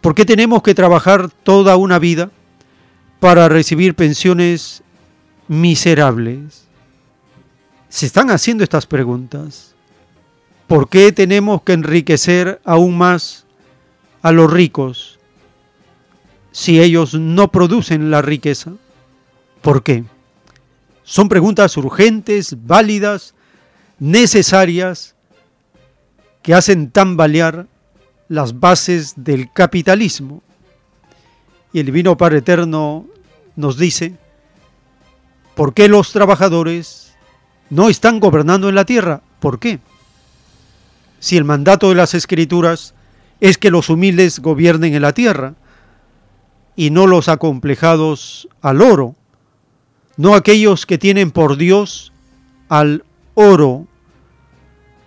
¿Por 0.00 0.14
qué 0.14 0.24
tenemos 0.24 0.62
que 0.62 0.74
trabajar 0.74 1.28
toda 1.28 1.76
una 1.76 1.98
vida 1.98 2.30
para 3.18 3.48
recibir 3.48 3.94
pensiones 3.94 4.82
miserables? 5.48 6.66
Se 7.88 8.06
están 8.06 8.30
haciendo 8.30 8.64
estas 8.64 8.86
preguntas. 8.86 9.74
¿Por 10.66 10.88
qué 10.88 11.12
tenemos 11.12 11.62
que 11.62 11.72
enriquecer 11.72 12.60
aún 12.64 12.96
más 12.96 13.44
a 14.22 14.32
los 14.32 14.50
ricos 14.50 15.18
si 16.52 16.80
ellos 16.80 17.14
no 17.14 17.50
producen 17.50 18.10
la 18.10 18.22
riqueza? 18.22 18.72
¿Por 19.60 19.82
qué? 19.82 20.04
Son 21.10 21.28
preguntas 21.28 21.76
urgentes, 21.76 22.56
válidas, 22.68 23.34
necesarias, 23.98 25.16
que 26.40 26.54
hacen 26.54 26.92
tambalear 26.92 27.66
las 28.28 28.60
bases 28.60 29.14
del 29.16 29.52
capitalismo. 29.52 30.40
Y 31.72 31.80
el 31.80 31.86
Divino 31.86 32.16
Padre 32.16 32.38
Eterno 32.38 33.06
nos 33.56 33.76
dice, 33.76 34.18
¿por 35.56 35.74
qué 35.74 35.88
los 35.88 36.12
trabajadores 36.12 37.12
no 37.70 37.88
están 37.88 38.20
gobernando 38.20 38.68
en 38.68 38.76
la 38.76 38.84
tierra? 38.84 39.20
¿Por 39.40 39.58
qué? 39.58 39.80
Si 41.18 41.36
el 41.36 41.42
mandato 41.42 41.88
de 41.88 41.96
las 41.96 42.14
escrituras 42.14 42.94
es 43.40 43.58
que 43.58 43.72
los 43.72 43.90
humildes 43.90 44.38
gobiernen 44.38 44.94
en 44.94 45.02
la 45.02 45.12
tierra 45.12 45.54
y 46.76 46.90
no 46.90 47.08
los 47.08 47.28
acomplejados 47.28 48.48
al 48.62 48.80
oro, 48.80 49.16
no 50.20 50.34
aquellos 50.34 50.84
que 50.84 50.98
tienen 50.98 51.30
por 51.30 51.56
Dios 51.56 52.12
al 52.68 53.04
oro, 53.32 53.86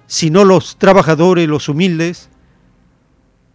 sino 0.07 0.43
los 0.43 0.77
trabajadores, 0.77 1.47
los 1.47 1.69
humildes, 1.69 2.29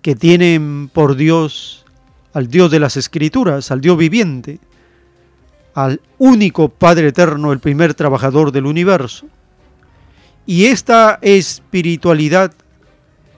que 0.01 0.15
tienen 0.15 0.89
por 0.89 1.17
Dios 1.17 1.85
al 2.33 2.47
Dios 2.47 2.71
de 2.71 2.79
las 2.79 2.97
Escrituras, 2.97 3.73
al 3.73 3.81
Dios 3.81 3.99
viviente, 3.99 4.61
al 5.75 6.01
único 6.19 6.69
Padre 6.69 7.09
Eterno, 7.09 7.53
el 7.53 7.59
primer 7.59 7.93
trabajador 7.93 8.53
del 8.53 8.65
universo. 8.65 9.27
Y 10.47 10.67
esta 10.67 11.19
espiritualidad, 11.23 12.53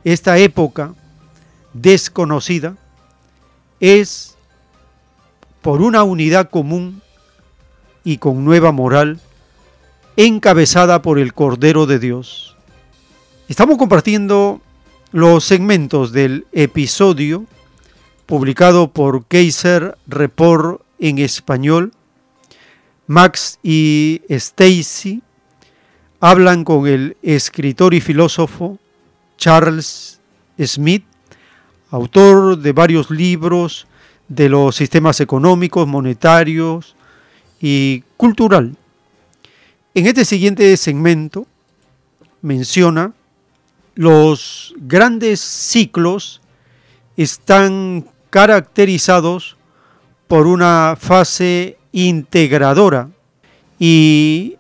esta 0.05 0.37
época 0.37 0.93
desconocida, 1.73 2.77
es 3.81 4.37
por 5.63 5.81
una 5.81 6.03
unidad 6.03 6.51
común 6.51 7.01
y 8.05 8.19
con 8.19 8.45
nueva 8.45 8.73
moral, 8.73 9.21
encabezada 10.17 11.03
por 11.03 11.19
el 11.19 11.35
Cordero 11.35 11.87
de 11.87 11.99
Dios. 11.99 12.57
Estamos 13.49 13.79
compartiendo 13.79 14.61
los 15.13 15.45
segmentos 15.45 16.13
del 16.13 16.47
episodio 16.53 17.47
publicado 18.27 18.93
por 18.93 19.27
Kaiser 19.27 19.99
Report 20.07 20.83
en 20.99 21.19
español. 21.19 21.93
Max 23.07 23.59
y 23.63 24.23
Stacy 24.29 25.23
hablan 26.21 26.63
con 26.63 26.87
el 26.87 27.17
escritor 27.23 27.93
y 27.93 28.01
filósofo 28.01 28.79
Charles 29.37 30.21
Smith, 30.63 31.05
autor 31.91 32.59
de 32.59 32.73
varios 32.73 33.11
libros 33.11 33.87
de 34.29 34.49
los 34.49 34.77
sistemas 34.77 35.19
económicos, 35.21 35.89
monetarios 35.89 36.95
y 37.61 38.03
cultural. 38.17 38.77
En 39.95 40.07
este 40.07 40.25
siguiente 40.25 40.77
segmento 40.77 41.47
menciona 42.43 43.13
los 43.95 44.75
grandes 44.79 45.41
ciclos 45.41 46.41
están 47.17 48.07
caracterizados 48.31 49.57
por 50.27 50.47
una 50.47 50.97
fase 50.99 51.77
integradora 51.93 53.11
y 53.79 54.57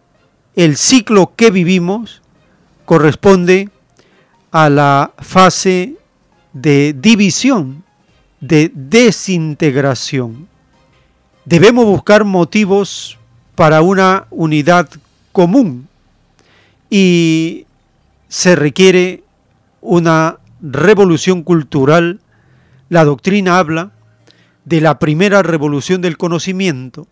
el 0.56 0.76
ciclo 0.76 1.32
que 1.36 1.50
vivimos 1.50 2.20
corresponde 2.84 3.68
a 4.50 4.68
la 4.68 5.12
fase 5.18 5.94
de 6.52 6.92
división, 6.92 7.84
de 8.40 8.70
desintegración. 8.74 10.48
Debemos 11.50 11.84
buscar 11.84 12.24
motivos 12.24 13.18
para 13.56 13.82
una 13.82 14.28
unidad 14.30 14.88
común 15.32 15.88
y 16.88 17.66
se 18.28 18.54
requiere 18.54 19.24
una 19.80 20.38
revolución 20.62 21.42
cultural. 21.42 22.20
La 22.88 23.04
doctrina 23.04 23.58
habla 23.58 23.90
de 24.64 24.80
la 24.80 25.00
primera 25.00 25.42
revolución 25.42 26.00
del 26.00 26.18
conocimiento. 26.18 27.08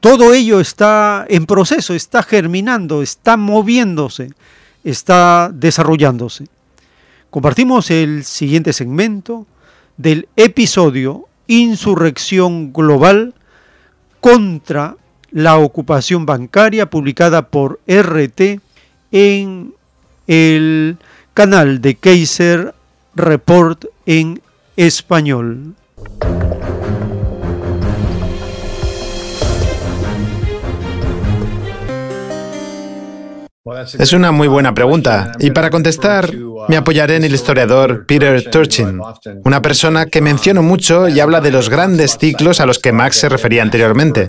Todo 0.00 0.32
ello 0.32 0.58
está 0.58 1.26
en 1.28 1.44
proceso, 1.44 1.92
está 1.92 2.22
germinando, 2.22 3.02
está 3.02 3.36
moviéndose, 3.36 4.30
está 4.82 5.50
desarrollándose. 5.52 6.46
Compartimos 7.28 7.90
el 7.90 8.24
siguiente 8.24 8.72
segmento 8.72 9.46
del 9.98 10.26
episodio 10.36 11.26
Insurrección 11.48 12.72
Global 12.72 13.34
contra 14.22 14.94
la 15.32 15.58
ocupación 15.58 16.24
bancaria 16.26 16.88
publicada 16.88 17.48
por 17.48 17.80
RT 17.88 18.60
en 19.10 19.74
el 20.28 20.96
canal 21.34 21.80
de 21.80 21.96
Kaiser 21.96 22.72
Report 23.16 23.86
en 24.06 24.40
español. 24.76 25.74
Es 33.96 34.12
una 34.12 34.32
muy 34.32 34.48
buena 34.48 34.74
pregunta. 34.74 35.32
Y 35.38 35.52
para 35.52 35.70
contestar, 35.70 36.34
me 36.68 36.76
apoyaré 36.76 37.16
en 37.16 37.24
el 37.24 37.32
historiador 37.32 38.06
Peter 38.06 38.42
Turchin, 38.50 39.00
una 39.44 39.62
persona 39.62 40.06
que 40.06 40.20
menciono 40.20 40.64
mucho 40.64 41.08
y 41.08 41.20
habla 41.20 41.40
de 41.40 41.52
los 41.52 41.68
grandes 41.68 42.18
ciclos 42.18 42.58
a 42.58 42.66
los 42.66 42.80
que 42.80 42.90
Max 42.90 43.18
se 43.18 43.28
refería 43.28 43.62
anteriormente. 43.62 44.28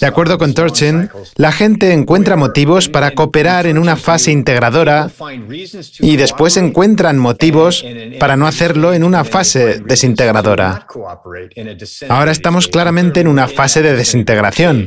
De 0.00 0.06
acuerdo 0.06 0.38
con 0.38 0.54
Turchin, 0.54 1.10
la 1.36 1.52
gente 1.52 1.92
encuentra 1.92 2.36
motivos 2.36 2.88
para 2.88 3.10
cooperar 3.10 3.66
en 3.66 3.76
una 3.76 3.96
fase 3.96 4.32
integradora 4.32 5.10
y 6.00 6.16
después 6.16 6.56
encuentran 6.56 7.18
motivos 7.18 7.84
para 8.18 8.38
no 8.38 8.46
hacerlo 8.46 8.94
en 8.94 9.04
una 9.04 9.24
fase 9.24 9.80
desintegradora. 9.80 10.86
Ahora 12.08 12.32
estamos 12.32 12.68
claramente 12.68 13.20
en 13.20 13.28
una 13.28 13.46
fase 13.46 13.82
de 13.82 13.94
desintegración. 13.94 14.86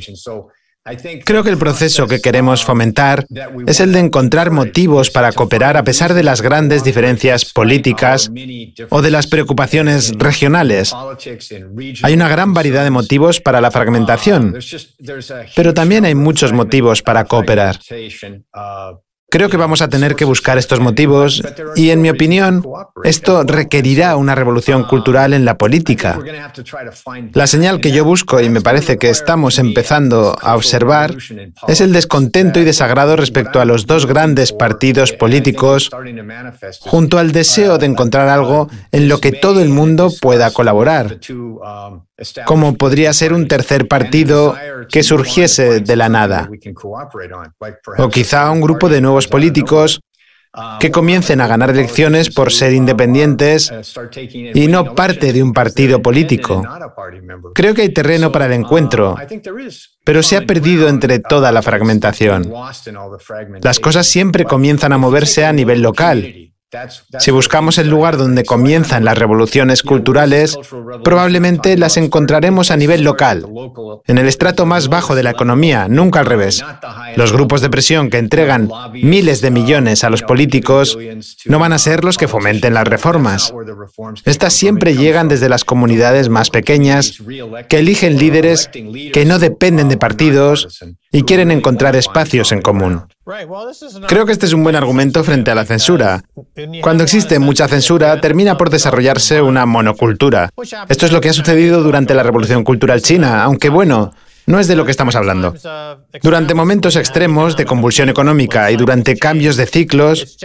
Creo 1.26 1.44
que 1.44 1.50
el 1.50 1.58
proceso 1.58 2.08
que 2.08 2.22
queremos 2.22 2.64
fomentar 2.64 3.26
es 3.66 3.80
el 3.80 3.92
de 3.92 4.00
encontrar 4.00 4.52
motivos 4.52 5.10
para 5.10 5.32
cooperar 5.32 5.78
a 5.78 5.84
pesar 5.84 6.14
de 6.14 6.24
las 6.24 6.42
grandes 6.42 6.84
diferencias 6.84 7.46
políticas 7.46 8.32
o 8.90 9.02
de 9.02 9.12
las 9.12 9.28
preocupaciones 9.28 10.14
regionales. 10.18 10.94
Hay 12.04 12.14
una 12.14 12.30
gran 12.30 12.54
variedad 12.54 12.84
de 12.84 12.92
motivos 12.92 13.40
para 13.42 13.62
la 13.62 13.72
fragmentación, 13.72 14.58
pero 15.56 15.74
también 15.74 16.06
hay 16.06 16.16
muchos 16.16 16.54
motivos 16.54 17.02
para 17.02 17.26
cooperar. 17.26 17.80
Creo 19.30 19.50
que 19.50 19.58
vamos 19.58 19.82
a 19.82 19.90
tener 19.90 20.16
que 20.16 20.24
buscar 20.24 20.58
estos 20.58 20.80
motivos 20.80 21.44
y, 21.76 21.90
en 21.90 22.02
mi 22.02 22.10
opinión, 22.10 22.64
esto 23.04 23.44
requerirá 23.44 24.16
una 24.16 24.36
revolución 24.36 24.86
cultural 24.86 25.34
en 25.34 25.44
la 25.44 25.58
política. 25.58 26.18
La 27.34 27.46
señal 27.46 27.82
que 27.82 27.92
yo 27.92 28.06
busco 28.06 28.40
y 28.40 28.50
me 28.50 28.62
parece 28.62 28.98
que 28.98 29.10
estamos 29.10 29.60
empezando 29.60 30.38
a 30.42 30.56
observar 30.56 31.16
es 31.68 31.82
el 31.82 31.92
descontento 31.92 32.62
y 32.62 32.64
desagrado 32.64 33.18
respecto 33.18 33.60
a 33.60 33.66
los 33.66 33.86
dos 33.86 34.06
grandes 34.06 34.54
partidos 34.54 35.12
políticos 35.12 35.92
junto 36.80 37.20
al 37.20 37.34
deseo 37.34 37.78
de 37.78 37.86
encontrar 37.86 38.30
algo 38.30 38.70
en 38.94 39.10
lo 39.10 39.20
que 39.20 39.34
todo 39.34 39.62
el 39.62 39.70
mundo 39.70 40.10
pueda 40.22 40.52
colaborar 40.52 41.20
como 42.46 42.76
podría 42.76 43.14
ser 43.14 43.34
un 43.34 43.48
tercer 43.48 43.88
partido 43.88 44.56
que 44.90 45.04
surgiese 45.04 45.82
de 45.82 45.96
la 45.96 46.10
nada, 46.10 46.50
o 47.98 48.10
quizá 48.10 48.50
un 48.52 48.62
grupo 48.62 48.90
de 48.90 49.02
nuevos 49.02 49.28
políticos 49.28 50.00
que 50.80 50.90
comiencen 50.90 51.42
a 51.42 51.48
ganar 51.48 51.70
elecciones 51.70 52.34
por 52.34 52.52
ser 52.52 52.74
independientes 52.74 53.72
y 54.32 54.68
no 54.68 54.96
parte 54.96 55.32
de 55.32 55.44
un 55.44 55.54
partido 55.54 56.02
político. 56.02 56.64
Creo 57.54 57.76
que 57.76 57.84
hay 57.84 57.90
terreno 57.90 58.32
para 58.32 58.48
el 58.48 58.54
encuentro, 58.54 59.16
pero 60.04 60.24
se 60.24 60.38
ha 60.38 60.46
perdido 60.46 60.88
entre 60.88 61.20
toda 61.20 61.52
la 61.52 61.62
fragmentación. 61.62 62.52
Las 63.62 63.80
cosas 63.80 64.08
siempre 64.08 64.46
comienzan 64.46 64.94
a 64.94 64.98
moverse 64.98 65.46
a 65.46 65.54
nivel 65.54 65.82
local 65.82 66.48
si 67.20 67.32
buscamos 67.32 67.78
el 67.78 67.90
lugar 67.90 68.18
donde 68.18 68.44
comienzan 68.44 69.06
las 69.06 69.18
revoluciones 69.18 69.84
culturales, 69.84 70.60
probablemente 71.02 71.78
las 71.78 71.96
encontraremos 71.96 72.72
a 72.72 72.78
nivel 72.78 73.04
local, 73.04 73.46
en 74.06 74.18
el 74.18 74.28
estrato 74.28 74.66
más 74.66 74.90
bajo 74.90 75.16
de 75.16 75.24
la 75.24 75.30
economía, 75.30 75.88
nunca 75.88 76.20
al 76.20 76.26
revés. 76.26 76.66
Los 77.16 77.32
grupos 77.32 77.62
de 77.62 77.70
presión 77.70 78.10
que 78.10 78.18
entregan 78.18 78.70
miles 78.92 79.40
de 79.40 79.52
millones 79.52 80.04
a 80.04 80.10
los 80.10 80.24
políticos 80.24 80.98
no 81.46 81.58
van 81.58 81.72
a 81.72 81.80
ser 81.80 82.04
los 82.04 82.18
que 82.18 82.28
fomenten 82.28 82.74
las 82.74 82.88
reformas. 82.88 83.54
Estas 84.26 84.54
siempre 84.54 84.96
llegan 84.96 85.30
desde 85.30 85.48
las 85.48 85.64
comunidades 85.64 86.28
más 86.28 86.50
pequeñas, 86.50 87.14
que 87.70 87.80
eligen 87.80 88.18
líderes 88.18 88.70
que 89.14 89.26
no 89.26 89.40
dependen 89.40 89.88
de 89.88 89.98
partidos 89.98 90.84
y 91.12 91.24
quieren 91.24 91.52
encontrar 91.52 91.96
espacios 91.96 92.52
en 92.52 92.62
común. 92.62 93.04
Creo 94.08 94.26
que 94.26 94.32
este 94.32 94.46
es 94.46 94.54
un 94.54 94.64
buen 94.64 94.76
argumento 94.76 95.24
frente 95.24 95.52
a 95.52 95.56
la 95.56 95.66
censura. 95.66 96.24
Cuando 96.82 97.04
existe 97.04 97.40
mucha 97.40 97.68
censura, 97.68 98.20
termina 98.22 98.58
por 98.58 98.70
desarrollarse 98.70 99.42
una 99.42 99.66
monocultura. 99.66 100.50
Esto 100.90 101.06
es 101.06 101.12
lo 101.12 101.22
que 101.22 101.30
ha 101.30 101.34
sucedido 101.34 101.84
durante 101.84 102.14
la 102.14 102.24
Revolución 102.24 102.64
Cultural 102.64 103.02
China, 103.02 103.44
aunque 103.44 103.70
bueno, 103.70 104.14
No 104.48 104.62
es 104.62 104.70
de 104.70 104.78
lo 104.78 104.86
que 104.86 104.92
estamos 104.92 105.18
hablando. 105.18 105.54
Durante 106.24 106.54
momentos 106.54 106.96
extremos 106.96 107.58
de 107.58 107.66
convulsión 107.66 108.08
económica 108.08 108.72
y 108.72 108.78
durante 108.78 109.18
cambios 109.18 109.58
de 109.58 109.66
ciclos, 109.66 110.38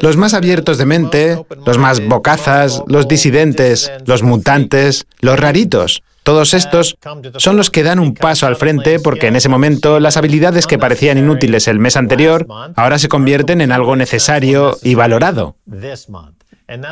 los 0.00 0.16
más 0.16 0.32
abiertos 0.32 0.78
de 0.78 0.86
mente, 0.86 1.44
los 1.66 1.76
más 1.76 2.00
bocazas, 2.00 2.82
los 2.86 3.06
disidentes, 3.08 3.92
los 4.06 4.22
mutantes, 4.22 5.06
los 5.20 5.38
raritos, 5.38 6.02
todos 6.26 6.54
estos 6.54 6.98
son 7.36 7.56
los 7.56 7.70
que 7.70 7.84
dan 7.84 8.00
un 8.00 8.12
paso 8.12 8.48
al 8.48 8.56
frente 8.56 8.98
porque 8.98 9.28
en 9.28 9.36
ese 9.36 9.48
momento 9.48 10.00
las 10.00 10.16
habilidades 10.16 10.66
que 10.66 10.76
parecían 10.76 11.18
inútiles 11.18 11.68
el 11.68 11.78
mes 11.78 11.96
anterior 11.96 12.48
ahora 12.74 12.98
se 12.98 13.06
convierten 13.06 13.60
en 13.60 13.70
algo 13.70 13.94
necesario 13.94 14.76
y 14.82 14.96
valorado. 14.96 15.54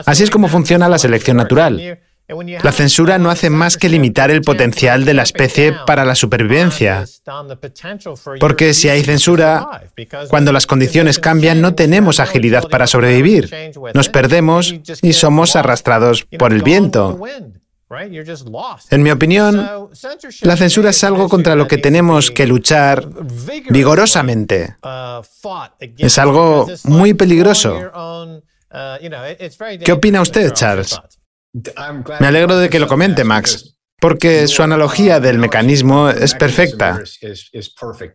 Así 0.06 0.22
es 0.22 0.30
como 0.30 0.46
funciona 0.46 0.88
la 0.88 0.98
selección 0.98 1.36
natural. 1.36 1.98
La 2.62 2.70
censura 2.70 3.18
no 3.18 3.28
hace 3.28 3.50
más 3.50 3.76
que 3.76 3.88
limitar 3.88 4.30
el 4.30 4.42
potencial 4.42 5.04
de 5.04 5.14
la 5.14 5.24
especie 5.24 5.74
para 5.84 6.04
la 6.04 6.14
supervivencia. 6.14 7.04
Porque 8.38 8.72
si 8.72 8.88
hay 8.88 9.02
censura, 9.02 9.82
cuando 10.28 10.52
las 10.52 10.68
condiciones 10.68 11.18
cambian 11.18 11.60
no 11.60 11.74
tenemos 11.74 12.20
agilidad 12.20 12.68
para 12.68 12.86
sobrevivir. 12.86 13.50
Nos 13.94 14.08
perdemos 14.10 14.72
y 15.02 15.12
somos 15.12 15.56
arrastrados 15.56 16.24
por 16.38 16.52
el 16.52 16.62
viento. 16.62 17.20
En 18.90 19.02
mi 19.02 19.10
opinión, 19.10 19.90
la 20.42 20.56
censura 20.56 20.90
es 20.90 21.04
algo 21.04 21.28
contra 21.28 21.54
lo 21.54 21.66
que 21.66 21.78
tenemos 21.78 22.30
que 22.30 22.46
luchar 22.46 23.08
vigorosamente. 23.70 24.76
Es 25.98 26.18
algo 26.18 26.66
muy 26.84 27.14
peligroso. 27.14 27.78
¿Qué 29.84 29.92
opina 29.92 30.20
usted, 30.20 30.52
Charles? 30.52 30.98
Me 32.20 32.26
alegro 32.26 32.56
de 32.58 32.68
que 32.68 32.80
lo 32.80 32.88
comente, 32.88 33.22
Max, 33.22 33.73
porque 34.04 34.48
su 34.48 34.62
analogía 34.62 35.18
del 35.18 35.38
mecanismo 35.38 36.10
es 36.10 36.34
perfecta. 36.34 37.00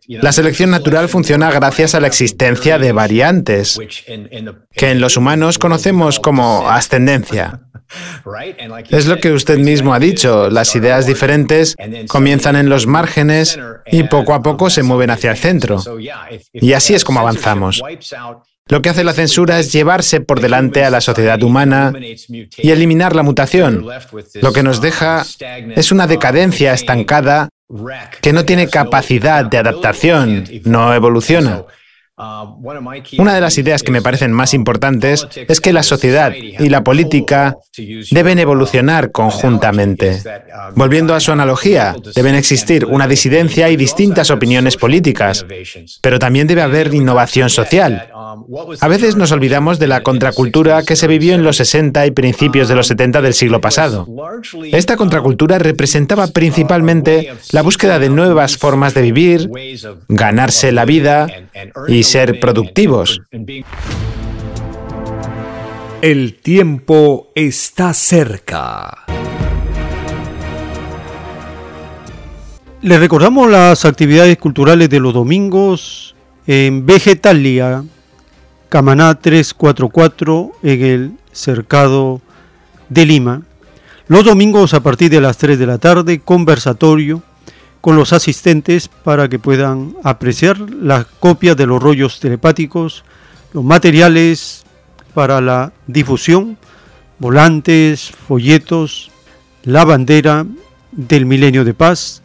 La 0.06 0.30
selección 0.30 0.70
natural 0.70 1.08
funciona 1.08 1.50
gracias 1.50 1.96
a 1.96 2.00
la 2.00 2.06
existencia 2.06 2.78
de 2.78 2.92
variantes, 2.92 3.76
que 4.70 4.90
en 4.90 5.00
los 5.00 5.16
humanos 5.16 5.58
conocemos 5.58 6.20
como 6.20 6.70
ascendencia. 6.70 7.62
Es 8.88 9.06
lo 9.06 9.18
que 9.18 9.32
usted 9.32 9.58
mismo 9.58 9.92
ha 9.92 9.98
dicho, 9.98 10.48
las 10.48 10.76
ideas 10.76 11.06
diferentes 11.06 11.74
comienzan 12.06 12.54
en 12.54 12.68
los 12.68 12.86
márgenes 12.86 13.58
y 13.90 14.04
poco 14.04 14.34
a 14.34 14.42
poco 14.42 14.70
se 14.70 14.84
mueven 14.84 15.10
hacia 15.10 15.32
el 15.32 15.38
centro. 15.38 15.82
Y 16.52 16.72
así 16.72 16.94
es 16.94 17.04
como 17.04 17.18
avanzamos. 17.18 17.82
Lo 18.70 18.82
que 18.82 18.88
hace 18.88 19.04
la 19.04 19.12
censura 19.12 19.58
es 19.58 19.72
llevarse 19.72 20.20
por 20.20 20.40
delante 20.40 20.84
a 20.84 20.90
la 20.90 21.00
sociedad 21.00 21.42
humana 21.42 21.92
y 21.98 22.70
eliminar 22.70 23.16
la 23.16 23.24
mutación. 23.24 23.86
Lo 24.40 24.52
que 24.52 24.62
nos 24.62 24.80
deja 24.80 25.24
es 25.74 25.90
una 25.92 26.06
decadencia 26.06 26.72
estancada 26.72 27.48
que 28.20 28.32
no 28.32 28.44
tiene 28.44 28.68
capacidad 28.68 29.44
de 29.44 29.58
adaptación, 29.58 30.44
no 30.64 30.94
evoluciona. 30.94 31.64
Una 33.18 33.34
de 33.34 33.40
las 33.40 33.56
ideas 33.56 33.82
que 33.82 33.92
me 33.92 34.02
parecen 34.02 34.32
más 34.32 34.52
importantes 34.52 35.26
es 35.48 35.60
que 35.60 35.72
la 35.72 35.82
sociedad 35.82 36.32
y 36.34 36.68
la 36.68 36.84
política 36.84 37.56
deben 38.10 38.38
evolucionar 38.38 39.10
conjuntamente. 39.10 40.20
Volviendo 40.74 41.14
a 41.14 41.20
su 41.20 41.32
analogía, 41.32 41.96
deben 42.14 42.34
existir 42.34 42.84
una 42.84 43.06
disidencia 43.06 43.70
y 43.70 43.76
distintas 43.76 44.30
opiniones 44.30 44.76
políticas, 44.76 45.46
pero 46.02 46.18
también 46.18 46.46
debe 46.46 46.62
haber 46.62 46.92
innovación 46.92 47.48
social. 47.48 48.08
A 48.80 48.88
veces 48.88 49.16
nos 49.16 49.32
olvidamos 49.32 49.78
de 49.78 49.86
la 49.86 50.02
contracultura 50.02 50.82
que 50.82 50.96
se 50.96 51.06
vivió 51.06 51.34
en 51.34 51.42
los 51.42 51.56
60 51.56 52.06
y 52.06 52.10
principios 52.10 52.68
de 52.68 52.74
los 52.74 52.86
70 52.86 53.22
del 53.22 53.34
siglo 53.34 53.60
pasado. 53.60 54.06
Esta 54.72 54.96
contracultura 54.96 55.58
representaba 55.58 56.26
principalmente 56.28 57.32
la 57.52 57.62
búsqueda 57.62 57.98
de 57.98 58.10
nuevas 58.10 58.56
formas 58.56 58.94
de 58.94 59.02
vivir, 59.02 59.50
ganarse 60.08 60.72
la 60.72 60.84
vida 60.84 61.26
y 61.88 62.04
ser 62.10 62.40
productivos. 62.40 63.22
El 66.02 66.34
tiempo 66.40 67.30
está 67.36 67.94
cerca. 67.94 69.04
Le 72.82 72.98
recordamos 72.98 73.48
las 73.48 73.84
actividades 73.84 74.38
culturales 74.38 74.90
de 74.90 74.98
los 74.98 75.14
domingos 75.14 76.16
en 76.48 76.84
Vegetalia, 76.84 77.84
Camaná 78.68 79.14
344, 79.14 80.50
en 80.64 80.82
el 80.82 81.12
Cercado 81.30 82.20
de 82.88 83.06
Lima. 83.06 83.42
Los 84.08 84.24
domingos 84.24 84.74
a 84.74 84.82
partir 84.82 85.12
de 85.12 85.20
las 85.20 85.36
3 85.36 85.60
de 85.60 85.66
la 85.66 85.78
tarde, 85.78 86.18
conversatorio 86.18 87.22
con 87.80 87.96
los 87.96 88.12
asistentes 88.12 88.88
para 88.88 89.28
que 89.28 89.38
puedan 89.38 89.96
apreciar 90.02 90.58
las 90.58 91.06
copias 91.06 91.56
de 91.56 91.66
los 91.66 91.82
rollos 91.82 92.20
telepáticos, 92.20 93.04
los 93.52 93.64
materiales 93.64 94.64
para 95.14 95.40
la 95.40 95.72
difusión, 95.86 96.58
volantes, 97.18 98.12
folletos, 98.28 99.10
la 99.62 99.84
bandera 99.84 100.46
del 100.92 101.26
milenio 101.26 101.64
de 101.64 101.74
paz. 101.74 102.22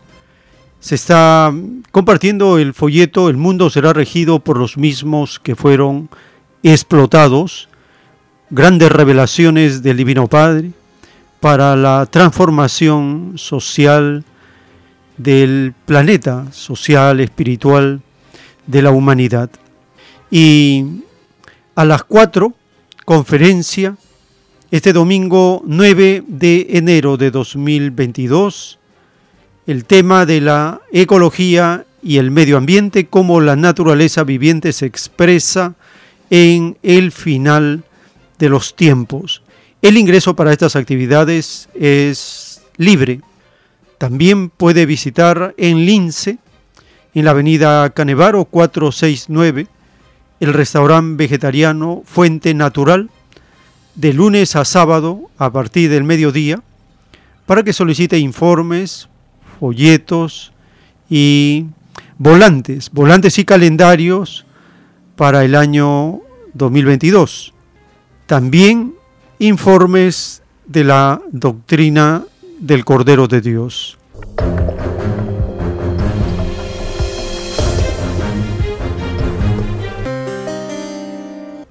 Se 0.80 0.96
está 0.96 1.52
compartiendo 1.92 2.60
el 2.60 2.74
folleto 2.74 3.30
El 3.30 3.38
mundo 3.38 3.70
será 3.70 3.94
regido 3.94 4.40
por 4.40 4.58
los 4.58 4.78
mismos 4.78 5.40
que 5.40 5.56
fueron 5.56 6.10
explotados, 6.64 7.70
grandes 8.50 8.92
revelaciones 8.92 9.82
del 9.82 9.98
Divino 9.98 10.28
Padre 10.28 10.72
para 11.40 11.76
la 11.76 12.06
transformación 12.06 13.34
social, 13.36 14.24
del 15.18 15.74
planeta 15.86 16.52
social, 16.52 17.20
espiritual, 17.20 18.02
de 18.68 18.82
la 18.82 18.92
humanidad. 18.92 19.50
Y 20.32 20.86
a 21.76 21.86
las 21.86 22.04
4, 22.04 22.54
conferencia, 23.06 23.96
este 24.72 24.94
domingo 24.94 25.64
9 25.66 26.24
de 26.28 26.68
enero 26.72 27.18
de 27.18 27.32
2022, 27.32 28.80
el 29.68 29.86
tema 29.86 30.26
de 30.26 30.42
la 30.42 30.82
ecología 30.92 31.86
y 32.02 32.18
el 32.18 32.32
medio 32.32 32.58
ambiente, 32.58 33.08
cómo 33.08 33.42
la 33.42 33.56
naturaleza 33.56 34.24
viviente 34.24 34.74
se 34.74 34.86
expresa 34.86 35.76
en 36.30 36.78
el 36.84 37.12
final 37.12 37.84
de 38.38 38.50
los 38.50 38.76
tiempos. 38.76 39.42
El 39.82 39.98
ingreso 39.98 40.36
para 40.36 40.52
estas 40.52 40.76
actividades 40.76 41.70
es 41.74 42.62
libre 42.78 43.22
también 44.06 44.52
puede 44.52 44.86
visitar 44.86 45.56
en 45.58 45.84
Lince, 45.84 46.38
en 47.16 47.26
la 47.26 47.32
avenida 47.32 47.90
Canevaro 47.90 48.46
469, 48.46 49.66
el 50.40 50.54
restaurante 50.54 51.24
vegetariano 51.24 52.04
Fuente 52.06 52.54
Natural, 52.54 53.10
de 53.96 54.14
lunes 54.14 54.56
a 54.56 54.64
sábado 54.64 55.22
a 55.40 55.52
partir 55.52 55.90
del 55.90 56.04
mediodía, 56.04 56.62
para 57.48 57.64
que 57.64 57.74
solicite 57.74 58.20
informes, 58.20 59.10
folletos 59.60 60.54
y 61.10 61.66
volantes, 62.20 62.92
volantes 62.92 63.40
y 63.40 63.44
calendarios 63.44 64.46
para 65.16 65.44
el 65.44 65.56
año 65.56 66.20
2022. 66.54 67.56
También 68.28 68.94
informes 69.40 70.44
de 70.68 70.84
la 70.84 71.24
doctrina 71.32 72.26
del 72.60 72.86
Cordero 72.86 73.28
de 73.28 73.42
Dios. 73.42 73.98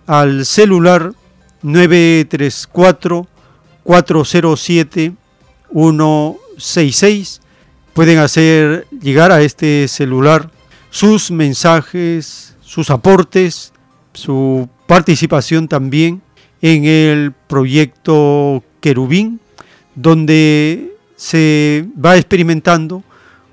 Al 0.06 0.44
celular 0.44 1.12
934 1.62 3.27
407 3.82 5.15
166 5.73 7.40
pueden 7.94 8.19
hacer 8.19 8.86
llegar 8.90 9.32
a 9.32 9.43
este 9.43 9.89
celular 9.89 10.51
sus 10.90 11.31
mensajes, 11.31 12.56
sus 12.61 12.90
aportes, 12.90 13.73
su 14.12 14.69
participación 14.86 15.69
también 15.69 16.23
en 16.61 16.85
el 16.85 17.32
proyecto 17.32 18.62
Querubín 18.81 19.40
donde 19.94 20.96
se 21.16 21.86
va 22.02 22.16
experimentando 22.16 23.02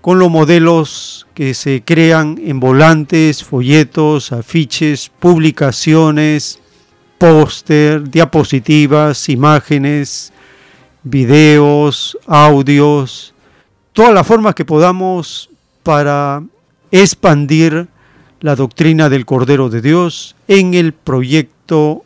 con 0.02 0.18
los 0.18 0.32
modelos 0.32 1.28
que 1.36 1.54
se 1.54 1.84
crean 1.84 2.40
en 2.44 2.60
volantes, 2.60 3.44
folletos, 3.44 4.32
afiches, 4.32 5.12
publicaciones, 5.20 6.60
póster, 7.18 8.10
diapositivas, 8.10 9.30
imágenes, 9.30 10.34
videos, 11.04 12.18
audios, 12.26 13.36
todas 13.94 14.14
las 14.14 14.26
formas 14.26 14.56
que 14.56 14.66
podamos 14.66 15.50
para 15.84 16.44
expandir 16.90 17.88
la 18.40 18.56
doctrina 18.56 19.08
del 19.08 19.26
Cordero 19.26 19.70
de 19.70 19.82
Dios 19.82 20.36
en 20.48 20.74
el 20.74 20.94
proyecto 20.94 22.04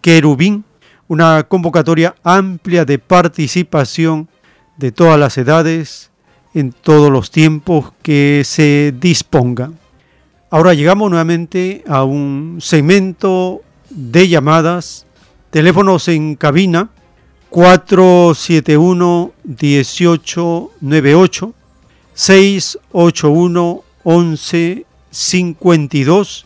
Querubín 0.00 0.64
una 1.08 1.44
convocatoria 1.44 2.14
amplia 2.22 2.84
de 2.84 2.98
participación 2.98 4.28
de 4.76 4.92
todas 4.92 5.18
las 5.18 5.38
edades 5.38 6.10
en 6.54 6.72
todos 6.72 7.10
los 7.10 7.30
tiempos 7.30 7.94
que 8.02 8.42
se 8.44 8.92
disponga. 8.98 9.72
Ahora 10.50 10.74
llegamos 10.74 11.08
nuevamente 11.10 11.82
a 11.88 12.04
un 12.04 12.58
segmento 12.60 13.62
de 13.88 14.28
llamadas, 14.28 15.06
teléfonos 15.50 16.08
en 16.08 16.36
cabina 16.36 16.90
471 17.48 19.32
1898 19.44 21.54
681 22.14 23.82
1152 24.04 26.44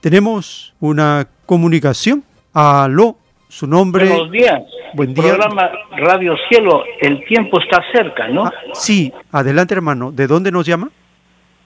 Tenemos 0.00 0.74
una 0.80 1.28
comunicación. 1.46 2.24
Aló, 2.54 3.16
su 3.48 3.66
nombre. 3.66 4.06
Buenos 4.06 4.30
días. 4.30 4.62
Buen 4.92 5.14
día. 5.14 5.34
Programa 5.34 5.70
Radio 5.96 6.36
Cielo, 6.48 6.84
el 7.00 7.24
tiempo 7.24 7.58
está 7.58 7.82
cerca, 7.92 8.28
¿no? 8.28 8.44
Ah, 8.44 8.52
sí, 8.74 9.10
adelante 9.30 9.74
hermano. 9.74 10.12
¿De 10.12 10.26
dónde 10.26 10.52
nos 10.52 10.66
llama? 10.66 10.90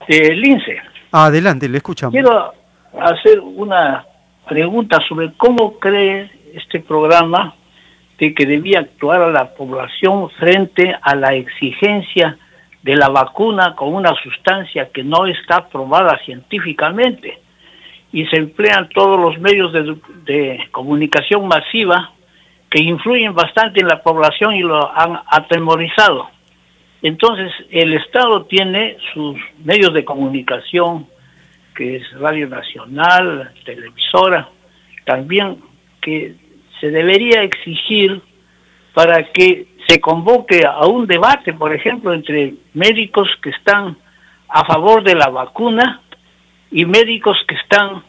De 0.07 0.33
Lince. 0.35 0.77
Adelante, 1.11 1.69
le 1.69 1.79
escuchamos. 1.79 2.13
Quiero 2.13 2.53
hacer 3.01 3.41
una 3.41 4.07
pregunta 4.49 5.01
sobre 5.09 5.33
cómo 5.37 5.79
cree 5.81 6.31
este 6.55 6.79
programa 6.79 7.57
de 8.19 8.33
que 8.33 8.47
debía 8.47 8.81
actuar 8.81 9.23
a 9.23 9.31
la 9.31 9.55
población 9.55 10.31
frente 10.39 10.97
a 11.03 11.17
la 11.17 11.35
exigencia 11.35 12.39
de 12.83 12.95
la 12.95 13.09
vacuna 13.09 13.75
con 13.75 13.93
una 13.93 14.15
sustancia 14.23 14.91
que 14.95 15.03
no 15.03 15.27
está 15.27 15.69
probada 15.69 16.17
científicamente 16.25 17.41
y 18.17 18.25
se 18.29 18.39
emplean 18.39 18.89
todos 18.95 19.21
los 19.21 19.39
medios 19.41 19.75
de, 20.25 20.69
comunicación 20.71 21.47
masiva 21.47 22.13
que 22.71 22.83
influyen 22.83 23.35
bastante 23.35 23.81
en 23.81 23.89
la 23.89 24.03
población 24.03 24.55
y 24.55 24.61
lo 24.61 24.91
han 24.91 25.21
atemorizado. 25.31 26.27
Entonces, 27.03 27.53
el 27.71 27.93
Estado 27.93 28.47
tiene 28.47 28.97
sus 29.13 29.37
medios 29.63 29.93
de 29.93 30.07
comunicación, 30.07 31.07
que 31.75 31.97
es 31.97 32.11
Radio 32.19 32.49
Nacional, 32.49 33.53
televisora, 33.67 34.49
también 35.05 35.59
que 36.01 36.37
se 36.81 36.91
debería 36.91 37.43
exigir 37.43 38.23
para 38.95 39.31
que 39.31 39.67
se 39.87 40.01
convoque 40.01 40.65
a 40.65 40.87
un 40.87 41.07
debate, 41.07 41.53
por 41.53 41.75
ejemplo, 41.75 42.15
entre 42.15 42.55
médicos 42.73 43.29
que 43.43 43.51
están 43.51 43.99
a 44.49 44.65
favor 44.65 45.05
de 45.05 45.17
la 45.17 45.29
vacuna 45.29 46.01
y 46.71 46.85
médicos 46.85 47.37
que 47.47 47.55
están 47.55 48.03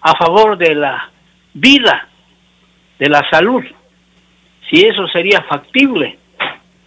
a 0.00 0.16
favor 0.16 0.56
de 0.56 0.74
la 0.74 1.10
vida, 1.54 2.08
de 2.98 3.08
la 3.08 3.28
salud, 3.30 3.62
si 4.68 4.82
eso 4.84 5.06
sería 5.08 5.42
factible. 5.42 6.18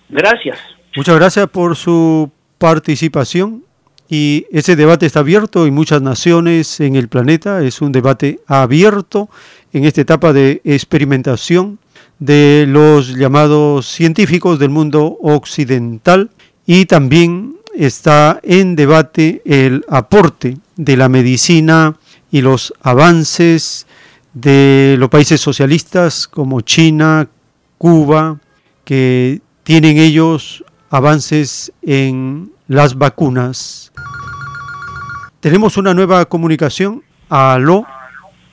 Gracias. 0.09 0.59
Muchas 0.95 1.15
gracias 1.15 1.47
por 1.49 1.75
su 1.75 2.31
participación 2.57 3.63
y 4.09 4.45
ese 4.51 4.75
debate 4.75 5.05
está 5.05 5.21
abierto 5.21 5.65
en 5.65 5.73
muchas 5.73 6.01
naciones 6.01 6.79
en 6.79 6.95
el 6.95 7.07
planeta, 7.07 7.63
es 7.63 7.81
un 7.81 7.91
debate 7.91 8.39
abierto 8.47 9.29
en 9.71 9.85
esta 9.85 10.01
etapa 10.01 10.33
de 10.33 10.61
experimentación 10.63 11.79
de 12.19 12.65
los 12.67 13.15
llamados 13.15 13.87
científicos 13.87 14.59
del 14.59 14.69
mundo 14.69 15.17
occidental 15.21 16.29
y 16.65 16.85
también 16.85 17.55
está 17.75 18.39
en 18.43 18.75
debate 18.75 19.41
el 19.45 19.83
aporte 19.89 20.57
de 20.75 20.97
la 20.97 21.09
medicina 21.09 21.95
y 22.31 22.41
los 22.41 22.73
avances 22.81 23.85
de 24.33 24.95
los 24.97 25.09
países 25.09 25.39
socialistas 25.39 26.27
como 26.27 26.61
China, 26.61 27.29
Cuba, 27.77 28.39
que 28.83 29.41
tienen 29.63 29.97
ellos 29.97 30.63
avances 30.89 31.71
en 31.81 32.51
las 32.67 32.97
vacunas. 32.97 33.91
Tenemos 35.39 35.77
una 35.77 35.93
nueva 35.93 36.25
comunicación. 36.25 37.03
Aló, 37.29 37.85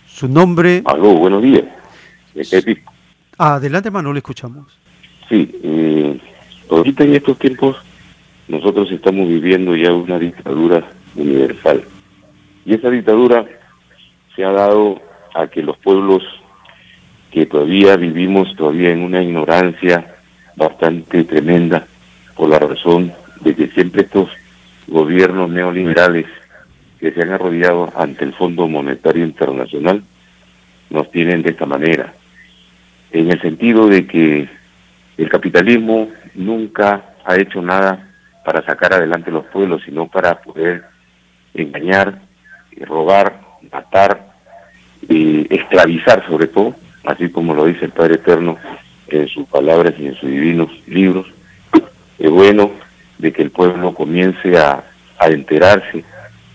su 0.07 0.29
nombre. 0.29 0.83
Aló, 0.85 1.15
buenos 1.15 1.43
días. 1.43 1.65
Adelante, 3.39 3.91
le 3.91 4.19
escuchamos. 4.19 4.67
Sí, 5.29 5.61
eh, 5.63 6.21
ahorita 6.71 7.05
en 7.05 7.15
estos 7.15 7.39
tiempos 7.39 7.77
nosotros 8.49 8.91
estamos 8.91 9.29
viviendo 9.29 9.77
ya 9.77 9.93
una 9.93 10.19
dictadura 10.19 10.91
universal. 11.15 11.85
Y 12.65 12.75
esa 12.75 12.91
dictadura 12.91 13.47
se 14.35 14.45
ha 14.45 14.53
dado 14.53 15.01
a 15.35 15.47
que 15.47 15.63
los 15.63 15.77
pueblos 15.79 16.23
que 17.31 17.47
todavía 17.47 17.97
vivimos 17.97 18.55
todavía 18.57 18.91
en 18.91 19.03
una 19.03 19.23
ignorancia 19.23 20.15
bastante 20.57 21.25
tremenda 21.25 21.87
por 22.35 22.49
la 22.49 22.59
razón 22.59 23.13
de 23.41 23.55
que 23.55 23.69
siempre 23.69 24.03
estos 24.03 24.29
gobiernos 24.89 25.49
neoliberales 25.51 26.27
que 26.99 27.13
se 27.13 27.23
han 27.23 27.33
arrodillado 27.33 27.93
ante 27.97 28.25
el 28.25 28.35
Fondo 28.35 28.67
Monetario 28.67 29.25
Internacional 29.25 30.03
nos 30.91 31.11
tienen 31.11 31.43
de 31.43 31.51
esta 31.51 31.67
manera, 31.67 32.13
en 33.13 33.31
el 33.31 33.41
sentido 33.41 33.89
de 33.89 34.07
que 34.07 34.49
el 35.17 35.29
capitalismo 35.29 36.09
nunca 36.35 37.15
ha 37.25 37.37
hecho 37.37 37.63
nada 37.63 38.09
para 38.45 38.65
sacar 38.65 38.95
adelante 38.95 39.31
los 39.31 39.47
pueblos, 39.47 39.83
sino 39.85 40.09
para 40.09 40.41
poder 40.41 40.85
engañar, 41.55 42.21
robar, 42.77 43.41
matar, 43.71 44.31
y 45.09 45.53
esclavizar 45.55 46.25
sobre 46.27 46.47
todo, 46.47 46.75
así 47.05 47.31
como 47.31 47.55
lo 47.55 47.65
dice 47.65 47.87
el 47.87 47.93
Padre 47.93 48.15
Eterno 48.15 48.59
en 49.09 49.29
sus 49.29 49.47
palabras 49.49 49.95
y 49.99 50.07
en 50.07 50.15
sus 50.15 50.31
divinos 50.31 50.71
libros. 50.87 51.27
Es 52.19 52.31
bueno 52.31 52.71
de 53.19 53.33
que 53.33 53.43
el 53.43 53.51
pueblo 53.51 53.95
comience 53.95 54.57
a, 54.57 54.85
a 55.19 55.29
enterarse 55.29 56.05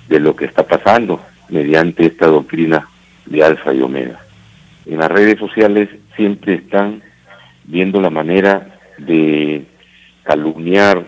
de 0.07 0.19
lo 0.19 0.35
que 0.35 0.45
está 0.45 0.63
pasando 0.63 1.21
mediante 1.49 2.05
esta 2.05 2.27
doctrina 2.27 2.87
de 3.25 3.43
alfa 3.43 3.73
y 3.73 3.81
omega. 3.81 4.19
En 4.85 4.99
las 4.99 5.11
redes 5.11 5.39
sociales 5.39 5.89
siempre 6.15 6.55
están 6.55 7.01
viendo 7.63 7.99
la 7.99 8.11
manera 8.11 8.67
de 8.99 9.65
calumniar, 10.23 11.03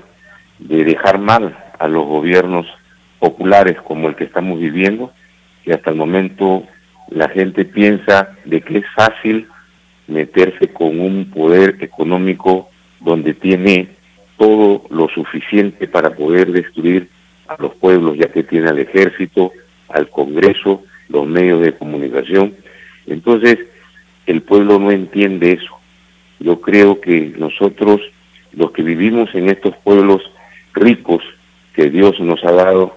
de 0.59 0.83
dejar 0.83 1.19
mal 1.19 1.55
a 1.77 1.87
los 1.87 2.05
gobiernos 2.05 2.65
populares 3.19 3.77
como 3.81 4.07
el 4.07 4.15
que 4.15 4.25
estamos 4.25 4.59
viviendo, 4.59 5.11
y 5.65 5.71
hasta 5.71 5.91
el 5.91 5.95
momento 5.95 6.63
la 7.09 7.29
gente 7.29 7.65
piensa 7.65 8.35
de 8.45 8.61
que 8.61 8.79
es 8.79 8.85
fácil 8.95 9.47
meterse 10.07 10.69
con 10.69 10.99
un 10.99 11.29
poder 11.29 11.77
económico 11.81 12.69
donde 12.99 13.33
tiene 13.33 13.89
todo 14.37 14.83
lo 14.89 15.09
suficiente 15.09 15.87
para 15.87 16.11
poder 16.11 16.51
destruir 16.51 17.09
a 17.47 17.55
los 17.59 17.73
pueblos, 17.75 18.17
ya 18.17 18.27
que 18.29 18.43
tiene 18.43 18.69
al 18.69 18.79
ejército, 18.79 19.51
al 19.89 20.09
Congreso, 20.09 20.83
los 21.09 21.25
medios 21.25 21.61
de 21.61 21.73
comunicación. 21.73 22.53
Entonces, 23.05 23.59
el 24.25 24.41
pueblo 24.41 24.79
no 24.79 24.91
entiende 24.91 25.53
eso. 25.53 25.77
Yo 26.39 26.59
creo 26.61 26.99
que 27.01 27.33
nosotros, 27.37 28.01
los 28.53 28.71
que 28.71 28.83
vivimos 28.83 29.33
en 29.33 29.49
estos 29.49 29.75
pueblos 29.77 30.21
ricos 30.73 31.23
que 31.73 31.89
Dios 31.89 32.19
nos 32.19 32.43
ha 32.43 32.51
dado 32.51 32.95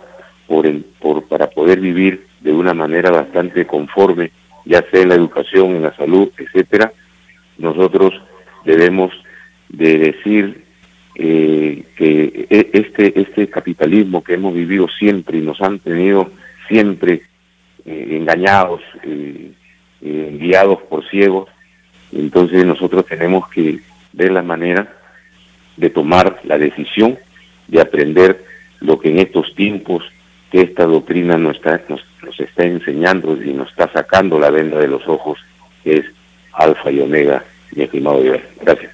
por, 0.50 0.66
el, 0.66 0.84
por 0.98 1.26
para 1.26 1.48
poder 1.48 1.78
vivir 1.78 2.26
de 2.40 2.52
una 2.52 2.74
manera 2.74 3.12
bastante 3.12 3.68
conforme, 3.68 4.32
ya 4.64 4.84
sea 4.90 5.02
en 5.02 5.10
la 5.10 5.14
educación, 5.14 5.76
en 5.76 5.82
la 5.82 5.94
salud, 5.94 6.28
etcétera, 6.36 6.92
nosotros 7.56 8.20
debemos 8.64 9.12
de 9.68 9.98
decir 9.98 10.64
eh, 11.14 11.84
que 11.94 12.48
e, 12.50 12.70
este, 12.72 13.20
este 13.20 13.48
capitalismo 13.48 14.24
que 14.24 14.34
hemos 14.34 14.52
vivido 14.52 14.88
siempre 14.88 15.38
y 15.38 15.40
nos 15.40 15.60
han 15.60 15.78
tenido 15.78 16.32
siempre 16.66 17.22
eh, 17.86 18.08
engañados, 18.10 18.80
eh, 19.04 19.52
guiados 20.00 20.82
por 20.82 21.08
ciegos, 21.08 21.48
entonces 22.10 22.66
nosotros 22.66 23.06
tenemos 23.06 23.48
que 23.50 23.78
ver 24.12 24.32
la 24.32 24.42
manera 24.42 24.96
de 25.76 25.90
tomar 25.90 26.40
la 26.42 26.58
decisión 26.58 27.16
de 27.68 27.80
aprender 27.80 28.44
lo 28.80 28.98
que 28.98 29.10
en 29.10 29.20
estos 29.20 29.54
tiempos 29.54 30.02
que 30.50 30.62
esta 30.62 30.84
doctrina 30.84 31.38
nos 31.38 31.56
está, 31.56 31.80
nos, 31.88 32.00
nos 32.22 32.38
está 32.40 32.64
enseñando 32.64 33.40
y 33.42 33.52
nos 33.52 33.68
está 33.70 33.90
sacando 33.92 34.38
la 34.38 34.50
venda 34.50 34.78
de 34.78 34.88
los 34.88 35.06
ojos, 35.06 35.38
que 35.84 35.98
es 35.98 36.06
alfa 36.52 36.90
y 36.90 37.00
omega, 37.00 37.44
mi 37.74 37.84
estimado 37.84 38.20
Dios. 38.22 38.40
Gracias. 38.60 38.92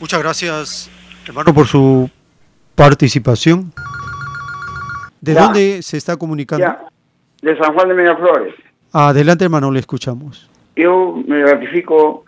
Muchas 0.00 0.22
gracias, 0.22 0.90
hermano, 1.26 1.52
por 1.54 1.66
su 1.66 2.08
participación. 2.74 3.72
¿De 5.20 5.34
Ya. 5.34 5.42
dónde 5.42 5.82
se 5.82 5.96
está 5.96 6.16
comunicando? 6.16 6.64
Ya, 6.64 6.80
de 7.42 7.56
San 7.58 7.72
Juan 7.74 7.88
de 7.88 7.94
Miraflores. 7.94 8.54
Adelante, 8.92 9.44
hermano, 9.44 9.70
le 9.70 9.80
escuchamos. 9.80 10.48
Yo 10.76 11.20
me 11.26 11.42
ratifico 11.44 12.24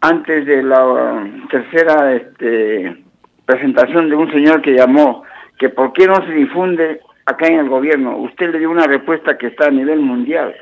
antes 0.00 0.44
de 0.46 0.62
la 0.62 1.28
tercera 1.50 2.14
este, 2.14 3.02
presentación 3.44 4.08
de 4.10 4.16
un 4.16 4.30
señor 4.30 4.60
que 4.62 4.72
llamó 4.74 5.22
que 5.58 5.68
por 5.70 5.92
qué 5.92 6.06
no 6.06 6.16
se 6.26 6.32
difunde 6.32 7.00
acá 7.26 7.46
en 7.48 7.58
el 7.58 7.68
gobierno. 7.68 8.16
Usted 8.18 8.50
le 8.52 8.58
dio 8.58 8.70
una 8.70 8.86
respuesta 8.86 9.36
que 9.36 9.48
está 9.48 9.66
a 9.66 9.70
nivel 9.70 10.00
mundial, 10.00 10.54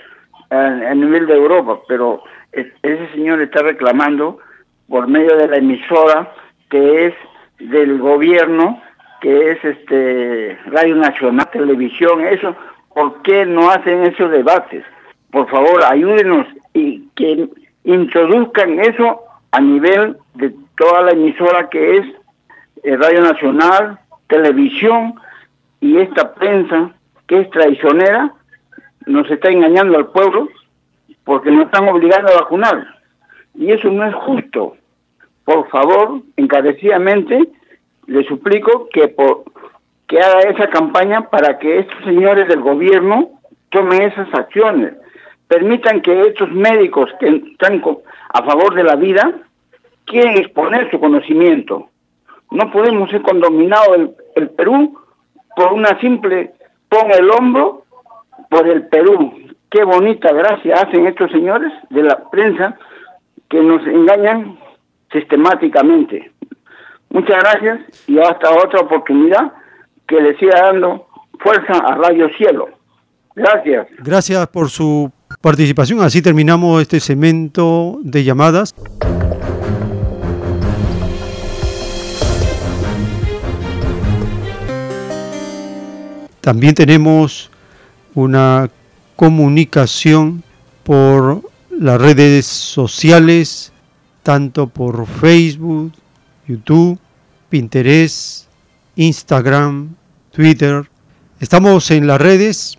a, 0.51 0.95
nivel 0.95 1.27
de 1.27 1.35
Europa, 1.35 1.81
pero 1.89 2.23
es- 2.53 2.73
ese 2.82 3.09
señor 3.12 3.41
está 3.43 3.62
reclamando 3.62 4.39
por 4.89 5.07
medio 5.09 5.36
de 5.36 5.49
la 5.49 5.57
emisora 5.57 6.32
que 6.70 7.07
es 7.07 7.15
del 7.59 7.99
gobierno 7.99 8.81
que 9.20 9.53
es 9.53 9.65
este 9.65 10.59
Radio 10.66 10.97
Nacional, 10.97 11.49
Televisión, 11.51 12.20
eso, 12.27 12.55
¿por 12.95 13.23
qué 13.23 13.47
no 13.47 13.70
hacen 13.70 14.05
esos 14.05 14.31
debates? 14.31 14.85
Por 15.31 15.49
favor, 15.49 15.82
ayúdenos 15.82 16.47
y 16.74 17.09
que 17.16 17.49
introduzcan 17.85 18.81
eso 18.81 19.23
a 19.53 19.61
nivel 19.62 20.16
de 20.35 20.55
toda 20.77 21.03
la 21.03 21.12
emisora 21.12 21.70
que 21.70 21.97
es 21.99 22.07
eh, 22.82 22.97
Radio 22.99 23.23
Nacional, 23.23 23.99
Televisión 24.28 25.15
y 25.85 25.98
esta 25.98 26.32
prensa 26.32 26.93
que 27.27 27.40
es 27.40 27.51
traicionera, 27.51 28.32
nos 29.05 29.31
está 29.31 29.51
engañando 29.51 29.98
al 29.98 30.06
pueblo 30.06 30.48
porque 31.24 31.51
nos 31.51 31.66
están 31.66 31.86
obligando 31.90 32.32
a 32.32 32.40
vacunar. 32.40 32.86
Y 33.55 33.70
eso 33.70 33.90
no 33.90 34.06
es 34.06 34.15
justo. 34.15 34.78
Por 35.44 35.69
favor, 35.69 36.23
encarecidamente, 36.39 37.51
le 38.06 38.24
suplico 38.24 38.89
que, 38.94 39.09
por, 39.09 39.44
que 40.06 40.20
haga 40.20 40.48
esa 40.48 40.70
campaña 40.70 41.28
para 41.28 41.59
que 41.59 41.81
estos 41.81 42.02
señores 42.05 42.48
del 42.48 42.62
gobierno 42.62 43.32
tomen 43.69 44.05
esas 44.05 44.32
acciones. 44.32 44.94
Permitan 45.48 46.01
que 46.01 46.19
estos 46.19 46.51
médicos 46.51 47.11
que 47.20 47.28
están 47.28 47.82
a 48.31 48.43
favor 48.43 48.74
de 48.74 48.85
la 48.85 48.97
vida 48.97 49.35
quieren 50.06 50.39
exponer 50.39 50.90
su 50.90 50.98
conocimiento. 50.98 51.90
No 52.51 52.70
podemos 52.70 53.11
ser 53.11 53.20
condominados 53.20 53.98
el, 53.98 54.11
el 54.36 54.48
Perú 54.48 55.03
por 55.56 55.72
una 55.72 55.98
simple 56.01 56.55
pon 56.89 57.10
el 57.10 57.31
hombro 57.31 57.85
por 58.51 58.68
el 58.68 58.86
Perú. 58.89 59.32
Qué 59.70 59.85
bonita 59.85 60.32
gracia 60.32 60.74
hacen 60.76 61.06
estos 61.06 61.31
señores 61.31 61.72
de 61.90 62.02
la 62.02 62.31
prensa 62.31 62.76
que 63.48 63.60
nos 63.60 63.86
engañan 63.86 64.59
sistemáticamente. 65.12 66.32
Muchas 67.10 67.40
gracias 67.40 67.81
y 68.09 68.18
hasta 68.18 68.51
otra 68.51 68.81
oportunidad 68.81 69.52
que 70.06 70.20
le 70.20 70.36
siga 70.36 70.60
dando 70.62 71.06
fuerza 71.39 71.78
a 71.78 71.94
Radio 71.97 72.28
Cielo. 72.36 72.68
Gracias. 73.35 73.86
Gracias 73.98 74.47
por 74.48 74.70
su 74.70 75.10
participación. 75.40 76.01
Así 76.01 76.22
terminamos 76.22 76.81
este 76.82 77.01
segmento 77.01 77.98
de 78.02 78.24
llamadas. 78.24 78.74
También 86.44 86.74
tenemos 86.74 87.50
una 88.14 88.70
comunicación 89.16 90.44
por 90.82 91.40
las 91.70 91.98
redes 91.98 92.44
sociales, 92.44 93.72
tanto 94.22 94.66
por 94.66 95.06
Facebook, 95.06 95.94
YouTube, 96.46 96.98
Pinterest, 97.48 98.44
Instagram, 98.96 99.94
Twitter. 100.32 100.86
Estamos 101.40 101.90
en 101.90 102.06
las 102.06 102.20
redes 102.20 102.76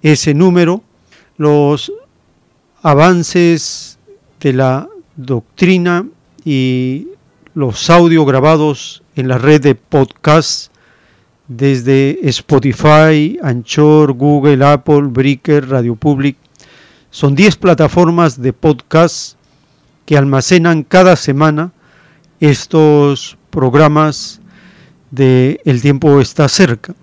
ese 0.01 0.33
número 0.33 0.83
los 1.37 1.89
avances 2.81 3.97
de 4.41 4.51
la 4.51 4.89
doctrina 5.15 6.05
y 6.43 7.07
los 7.53 7.89
audios 7.89 8.25
grabados 8.25 9.03
en 9.15 9.29
la 9.29 9.37
red 9.37 9.61
de 9.61 9.75
podcast 9.75 10.69
desde 11.47 12.19
Spotify, 12.27 13.39
Anchor, 13.41 14.11
Google, 14.11 14.65
Apple, 14.65 15.03
Breaker, 15.03 15.69
Radio 15.69 15.95
Public. 15.95 16.35
Son 17.09 17.35
10 17.35 17.55
plataformas 17.55 18.41
de 18.41 18.51
podcast 18.51 19.37
que 20.05 20.17
almacenan 20.17 20.83
cada 20.83 21.15
semana 21.15 21.71
estos 22.41 23.37
programas 23.49 24.41
de 25.09 25.61
El 25.63 25.81
tiempo 25.81 26.19
está 26.19 26.49
cerca. 26.49 26.93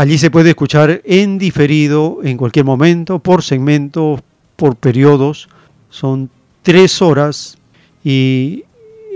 Allí 0.00 0.16
se 0.16 0.30
puede 0.30 0.48
escuchar 0.48 1.02
en 1.04 1.36
diferido 1.36 2.20
en 2.22 2.38
cualquier 2.38 2.64
momento, 2.64 3.18
por 3.18 3.42
segmentos, 3.42 4.22
por 4.56 4.76
periodos. 4.76 5.50
Son 5.90 6.30
tres 6.62 7.02
horas 7.02 7.58
y 8.02 8.64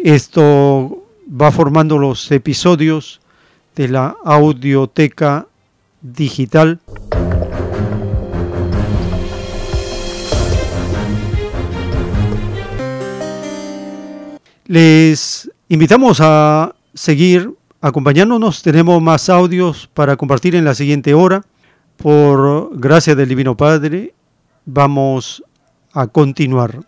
esto 0.04 1.02
va 1.26 1.50
formando 1.52 1.96
los 1.96 2.30
episodios 2.30 3.22
de 3.74 3.88
la 3.88 4.14
audioteca 4.26 5.46
digital. 6.02 6.78
Les 14.66 15.50
invitamos 15.70 16.18
a 16.20 16.74
seguir 16.92 17.54
acompañándonos. 17.84 18.62
Tenemos 18.62 19.02
más 19.02 19.28
audios 19.28 19.90
para 19.92 20.16
compartir 20.16 20.54
en 20.54 20.64
la 20.64 20.74
siguiente 20.74 21.12
hora. 21.12 21.42
Por 21.98 22.76
gracia 22.78 23.14
del 23.14 23.28
Divino 23.28 23.56
Padre, 23.56 24.14
vamos 24.64 25.44
a 25.92 26.06
continuar. 26.06 26.80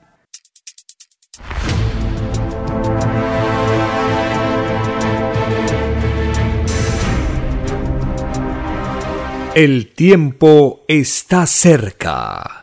El 9.54 9.92
tiempo 9.94 10.80
está 10.88 11.46
cerca. 11.46 12.62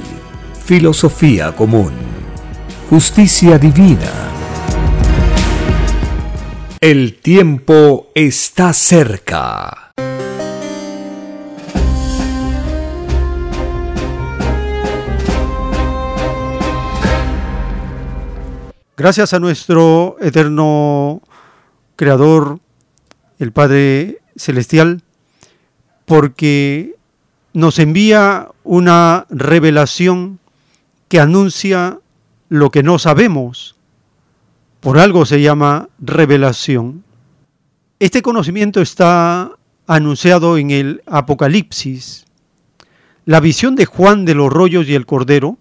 filosofía 0.63 1.53
común, 1.55 1.91
justicia 2.89 3.57
divina. 3.57 4.11
El 6.79 7.19
tiempo 7.19 8.09
está 8.15 8.71
cerca. 8.71 9.91
Gracias 18.95 19.33
a 19.33 19.39
nuestro 19.39 20.17
eterno 20.21 21.21
Creador, 21.95 22.59
el 23.39 23.51
Padre 23.51 24.19
Celestial, 24.35 25.01
porque 26.05 26.95
nos 27.53 27.79
envía 27.79 28.49
una 28.63 29.25
revelación 29.29 30.40
que 31.11 31.19
anuncia 31.19 31.99
lo 32.47 32.71
que 32.71 32.83
no 32.83 32.97
sabemos. 32.97 33.75
Por 34.79 34.97
algo 34.97 35.25
se 35.25 35.41
llama 35.41 35.89
revelación. 35.99 37.03
Este 37.99 38.21
conocimiento 38.21 38.79
está 38.79 39.51
anunciado 39.87 40.57
en 40.57 40.71
el 40.71 41.03
Apocalipsis, 41.05 42.23
la 43.25 43.41
visión 43.41 43.75
de 43.75 43.85
Juan 43.87 44.23
de 44.23 44.35
los 44.35 44.53
rollos 44.53 44.87
y 44.87 44.95
el 44.95 45.05
cordero, 45.05 45.57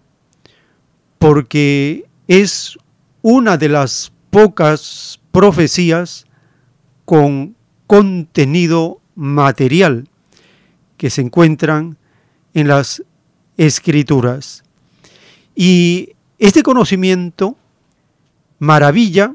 porque 1.18 2.06
es 2.28 2.78
una 3.20 3.56
de 3.56 3.70
las 3.70 4.12
pocas 4.31 5.18
profecías 5.32 6.27
con 7.05 7.56
contenido 7.89 9.01
material 9.16 10.06
que 10.97 11.10
se 11.10 11.22
encuentran 11.22 11.98
en 12.55 12.68
las 12.68 13.02
escrituras. 13.56 14.62
Y 15.62 16.16
este 16.39 16.62
conocimiento 16.62 17.55
maravilla 18.61 19.35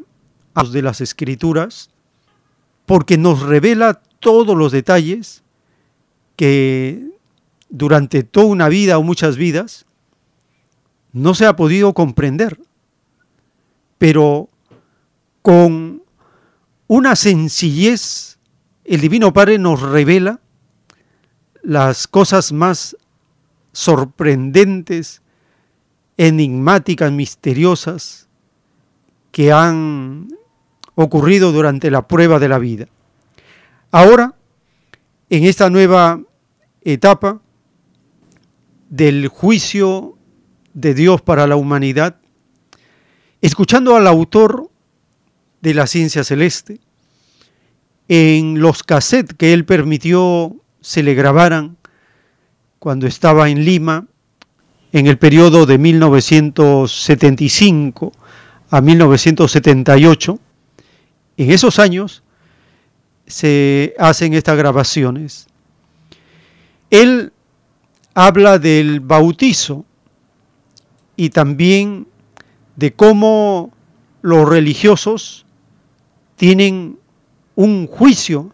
a 0.56 0.64
los 0.64 0.72
de 0.72 0.82
las 0.82 1.00
escrituras 1.00 1.92
porque 2.88 3.16
nos 3.20 3.44
revela 3.44 4.02
todos 4.20 4.58
los 4.58 4.72
detalles 4.72 5.44
que 6.36 7.12
durante 7.70 8.24
toda 8.24 8.48
una 8.48 8.70
vida 8.70 8.98
o 8.98 9.04
muchas 9.04 9.38
vidas 9.38 9.86
no 11.14 11.36
se 11.36 11.46
ha 11.46 11.56
podido 11.56 11.94
comprender, 11.94 12.60
pero 14.00 14.50
con 15.44 16.02
una 16.88 17.16
sencillez 17.16 18.40
el 18.84 19.00
Divino 19.00 19.32
Padre 19.32 19.60
nos 19.60 19.80
revela 19.80 20.40
las 21.62 22.08
cosas 22.08 22.52
más 22.52 22.98
sorprendentes 23.74 25.22
enigmáticas, 26.18 27.12
misteriosas, 27.12 28.28
que 29.32 29.52
han 29.52 30.30
ocurrido 30.96 31.52
durante 31.52 31.92
la 31.92 32.08
prueba 32.08 32.40
de 32.40 32.48
la 32.48 32.58
vida. 32.58 32.88
Ahora, 33.92 34.36
en 35.30 35.44
esta 35.44 35.70
nueva 35.70 36.22
etapa 36.82 37.42
del 38.90 39.28
juicio 39.28 40.18
de 40.74 40.94
Dios 40.94 41.22
para 41.22 41.48
la 41.48 41.56
humanidad, 41.56 42.18
escuchando 43.42 43.96
al 43.96 44.08
autor 44.08 44.70
de 45.62 45.74
la 45.74 45.88
ciencia 45.88 46.24
celeste, 46.24 46.80
en 48.08 48.60
los 48.60 48.84
cassettes 48.84 49.36
que 49.36 49.54
él 49.54 49.66
permitió 49.66 50.56
se 50.80 51.02
le 51.02 51.16
grabaran 51.16 51.78
cuando 52.80 53.08
estaba 53.08 53.50
en 53.50 53.66
Lima, 53.66 54.08
en 54.96 55.06
el 55.08 55.18
periodo 55.18 55.66
de 55.66 55.78
1975 55.78 58.14
a 58.70 58.80
1978, 58.80 60.40
en 61.36 61.52
esos 61.52 61.80
años 61.80 62.24
se 63.28 63.94
hacen 64.00 64.34
estas 64.34 64.58
grabaciones. 64.58 65.48
Él 66.90 67.34
habla 68.14 68.58
del 68.58 69.02
bautizo 69.02 69.84
y 71.18 71.30
también 71.30 72.08
de 72.78 72.94
cómo 72.94 73.74
los 74.22 74.48
religiosos 74.48 75.46
tienen 76.38 76.98
un 77.56 77.88
juicio 77.88 78.54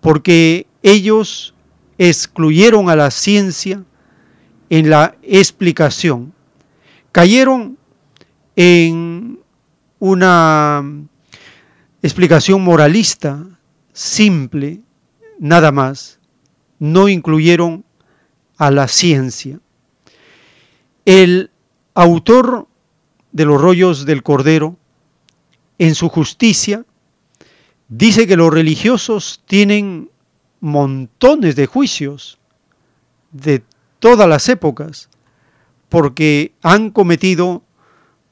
porque 0.00 0.68
ellos 0.84 1.54
excluyeron 1.98 2.88
a 2.88 2.94
la 2.94 3.10
ciencia 3.10 3.82
en 4.70 4.88
la 4.88 5.16
explicación. 5.22 6.32
Cayeron 7.12 7.76
en 8.56 9.40
una 9.98 10.82
explicación 12.02 12.62
moralista, 12.62 13.44
simple, 13.92 14.80
nada 15.38 15.72
más. 15.72 16.18
No 16.78 17.08
incluyeron 17.08 17.84
a 18.56 18.70
la 18.70 18.88
ciencia. 18.88 19.60
El 21.04 21.50
autor 21.94 22.68
de 23.32 23.44
los 23.44 23.60
rollos 23.60 24.06
del 24.06 24.22
Cordero, 24.22 24.76
en 25.78 25.94
su 25.94 26.08
justicia, 26.08 26.84
dice 27.88 28.26
que 28.26 28.36
los 28.36 28.52
religiosos 28.52 29.42
tienen 29.46 30.10
montones 30.60 31.56
de 31.56 31.66
juicios 31.66 32.38
de 33.32 33.62
todas 34.00 34.28
las 34.28 34.48
épocas, 34.48 35.08
porque 35.88 36.52
han 36.62 36.90
cometido 36.90 37.62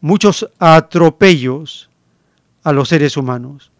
muchos 0.00 0.50
atropellos 0.58 1.90
a 2.64 2.72
los 2.72 2.88
seres 2.88 3.16
humanos. 3.16 3.70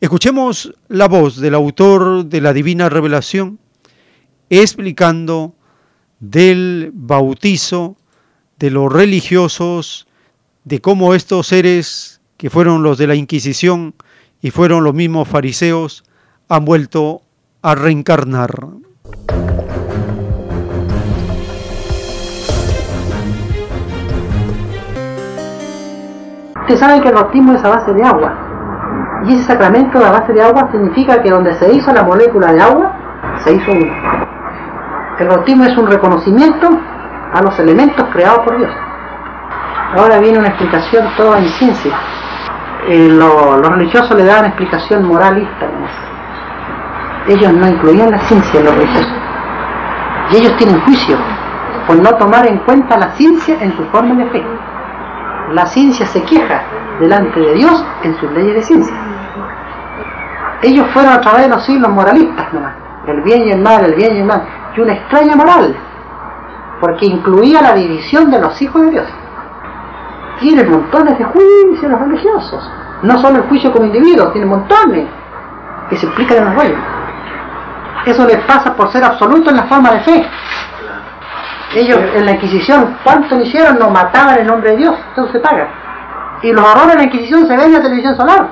Escuchemos 0.00 0.74
la 0.88 1.08
voz 1.08 1.40
del 1.40 1.54
autor 1.54 2.26
de 2.26 2.40
la 2.40 2.52
Divina 2.52 2.88
Revelación 2.88 3.58
explicando 4.50 5.54
del 6.20 6.90
bautizo 6.94 7.96
de 8.58 8.70
los 8.70 8.92
religiosos, 8.92 10.06
de 10.64 10.80
cómo 10.80 11.14
estos 11.14 11.48
seres 11.48 12.20
que 12.36 12.50
fueron 12.50 12.82
los 12.82 12.98
de 12.98 13.06
la 13.06 13.14
Inquisición 13.14 13.94
y 14.40 14.50
fueron 14.50 14.84
los 14.84 14.94
mismos 14.94 15.28
fariseos 15.28 16.04
han 16.48 16.64
vuelto 16.64 17.22
a 17.62 17.74
reencarnar. 17.74 18.54
Ustedes 26.68 26.80
saben 26.80 27.00
que 27.00 27.08
el 27.08 27.14
bautismo 27.14 27.54
es 27.54 27.64
a 27.64 27.70
base 27.70 27.94
de 27.94 28.04
agua. 28.04 28.30
Y 29.24 29.32
ese 29.32 29.44
sacramento 29.44 30.04
a 30.04 30.10
base 30.10 30.34
de 30.34 30.42
agua 30.42 30.68
significa 30.70 31.22
que 31.22 31.30
donde 31.30 31.54
se 31.54 31.72
hizo 31.72 31.90
la 31.94 32.02
molécula 32.02 32.52
de 32.52 32.60
agua, 32.60 32.92
se 33.38 33.54
hizo 33.54 33.72
uno. 33.72 33.90
El 35.18 35.28
bautismo 35.28 35.64
es 35.64 35.74
un 35.78 35.86
reconocimiento 35.86 36.68
a 37.32 37.40
los 37.40 37.58
elementos 37.58 38.04
creados 38.12 38.40
por 38.40 38.58
Dios. 38.58 38.70
Ahora 39.96 40.18
viene 40.18 40.38
una 40.40 40.48
explicación 40.48 41.06
toda 41.16 41.38
en 41.38 41.48
ciencia. 41.48 41.94
Eh, 42.86 43.08
lo- 43.12 43.56
los 43.56 43.70
religiosos 43.70 44.14
le 44.14 44.24
daban 44.26 44.44
explicación 44.44 45.08
moralista. 45.08 45.66
Ellos 47.28 47.50
no 47.54 47.66
incluían 47.66 48.10
la 48.10 48.18
ciencia 48.20 48.60
en 48.60 48.66
los 48.66 48.74
religiosos. 48.74 49.12
Y 50.32 50.36
ellos 50.36 50.54
tienen 50.58 50.78
juicio 50.82 51.16
por 51.86 51.96
no 51.96 52.10
tomar 52.16 52.46
en 52.46 52.58
cuenta 52.58 52.98
la 52.98 53.08
ciencia 53.12 53.56
en 53.58 53.74
su 53.74 53.84
forma 53.86 54.14
de 54.16 54.26
fe. 54.26 54.44
La 55.52 55.66
ciencia 55.66 56.06
se 56.06 56.22
queja 56.24 56.62
delante 57.00 57.40
de 57.40 57.54
Dios 57.54 57.84
en 58.02 58.18
sus 58.18 58.30
leyes 58.32 58.54
de 58.54 58.62
ciencia. 58.62 58.94
Ellos 60.62 60.86
fueron 60.92 61.12
a 61.12 61.20
través 61.20 61.42
de 61.42 61.48
los 61.48 61.64
siglos 61.64 61.90
moralistas 61.90 62.52
nomás. 62.52 62.74
El 63.06 63.22
bien 63.22 63.46
y 63.46 63.52
el 63.52 63.60
mal, 63.60 63.84
el 63.84 63.94
bien 63.94 64.16
y 64.16 64.18
el 64.20 64.26
mal. 64.26 64.46
Y 64.76 64.80
una 64.80 64.92
extraña 64.92 65.36
moral. 65.36 65.74
Porque 66.80 67.06
incluía 67.06 67.62
la 67.62 67.74
división 67.74 68.30
de 68.30 68.40
los 68.40 68.60
hijos 68.60 68.82
de 68.82 68.90
Dios. 68.90 69.06
Tienen 70.40 70.70
montones 70.70 71.18
de 71.18 71.24
juicios 71.24 71.90
los 71.90 72.00
religiosos. 72.00 72.70
No 73.02 73.18
solo 73.18 73.38
el 73.38 73.48
juicio 73.48 73.72
como 73.72 73.86
individuo, 73.86 74.30
tienen 74.32 74.50
montones 74.50 75.08
que 75.88 75.96
se 75.96 76.06
explican 76.06 76.38
en 76.38 76.44
los 76.44 76.54
rollos. 76.56 76.78
Eso 78.04 78.26
les 78.26 78.38
pasa 78.44 78.74
por 78.74 78.90
ser 78.92 79.04
absoluto 79.04 79.50
en 79.50 79.56
la 79.56 79.64
forma 79.64 79.92
de 79.92 80.00
fe. 80.00 80.26
Ellos 81.74 81.98
en 82.14 82.24
la 82.24 82.32
Inquisición, 82.32 82.96
¿cuánto 83.04 83.36
no 83.36 83.42
hicieron? 83.42 83.78
No 83.78 83.90
mataban 83.90 84.38
en 84.38 84.46
nombre 84.46 84.70
de 84.70 84.76
Dios, 84.78 84.94
eso 85.12 85.28
se 85.30 85.38
paga. 85.40 85.68
Y 86.42 86.52
los 86.52 86.64
horrores 86.64 86.92
de 86.92 86.96
la 86.96 87.02
Inquisición 87.04 87.46
se 87.46 87.56
ven 87.56 87.66
en 87.66 87.72
la 87.72 87.82
televisión 87.82 88.16
solar. 88.16 88.48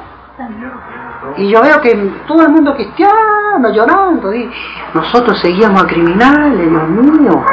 Y 1.37 1.51
yo 1.51 1.63
veo 1.63 1.81
que 1.81 1.95
todo 2.27 2.43
el 2.43 2.51
mundo 2.51 2.75
cristiano 2.75 3.71
llorando. 3.73 4.33
Y 4.35 4.51
nosotros 4.95 5.39
seguíamos 5.41 5.83
a 5.83 5.87
criminales, 5.87 6.71
Dios 6.71 6.89
mío. 6.89 7.45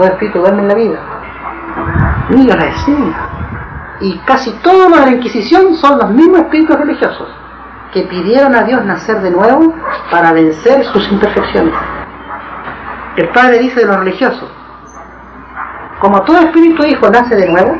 Espíritu 0.00 0.38
duerme 0.38 0.62
en 0.62 0.68
la 0.68 0.74
vida. 0.74 0.98
La 2.30 2.66
escena. 2.66 3.28
Y 4.00 4.18
casi 4.18 4.52
todos 4.62 4.90
los 4.90 5.00
de 5.00 5.06
la 5.06 5.12
Inquisición 5.12 5.74
son 5.74 5.98
los 5.98 6.10
mismos 6.10 6.40
espíritus 6.40 6.76
religiosos 6.76 7.28
que 7.92 8.02
pidieron 8.02 8.54
a 8.54 8.62
Dios 8.62 8.84
nacer 8.84 9.20
de 9.22 9.30
nuevo 9.30 9.74
para 10.10 10.32
vencer 10.32 10.84
sus 10.84 11.10
imperfecciones. 11.10 11.74
El 13.16 13.28
Padre 13.30 13.58
dice 13.58 13.80
de 13.80 13.86
los 13.86 13.96
religiosos, 13.96 14.48
como 16.00 16.22
todo 16.22 16.38
espíritu 16.38 16.84
hijo 16.84 17.08
nace 17.10 17.34
de 17.34 17.48
nuevo, 17.50 17.76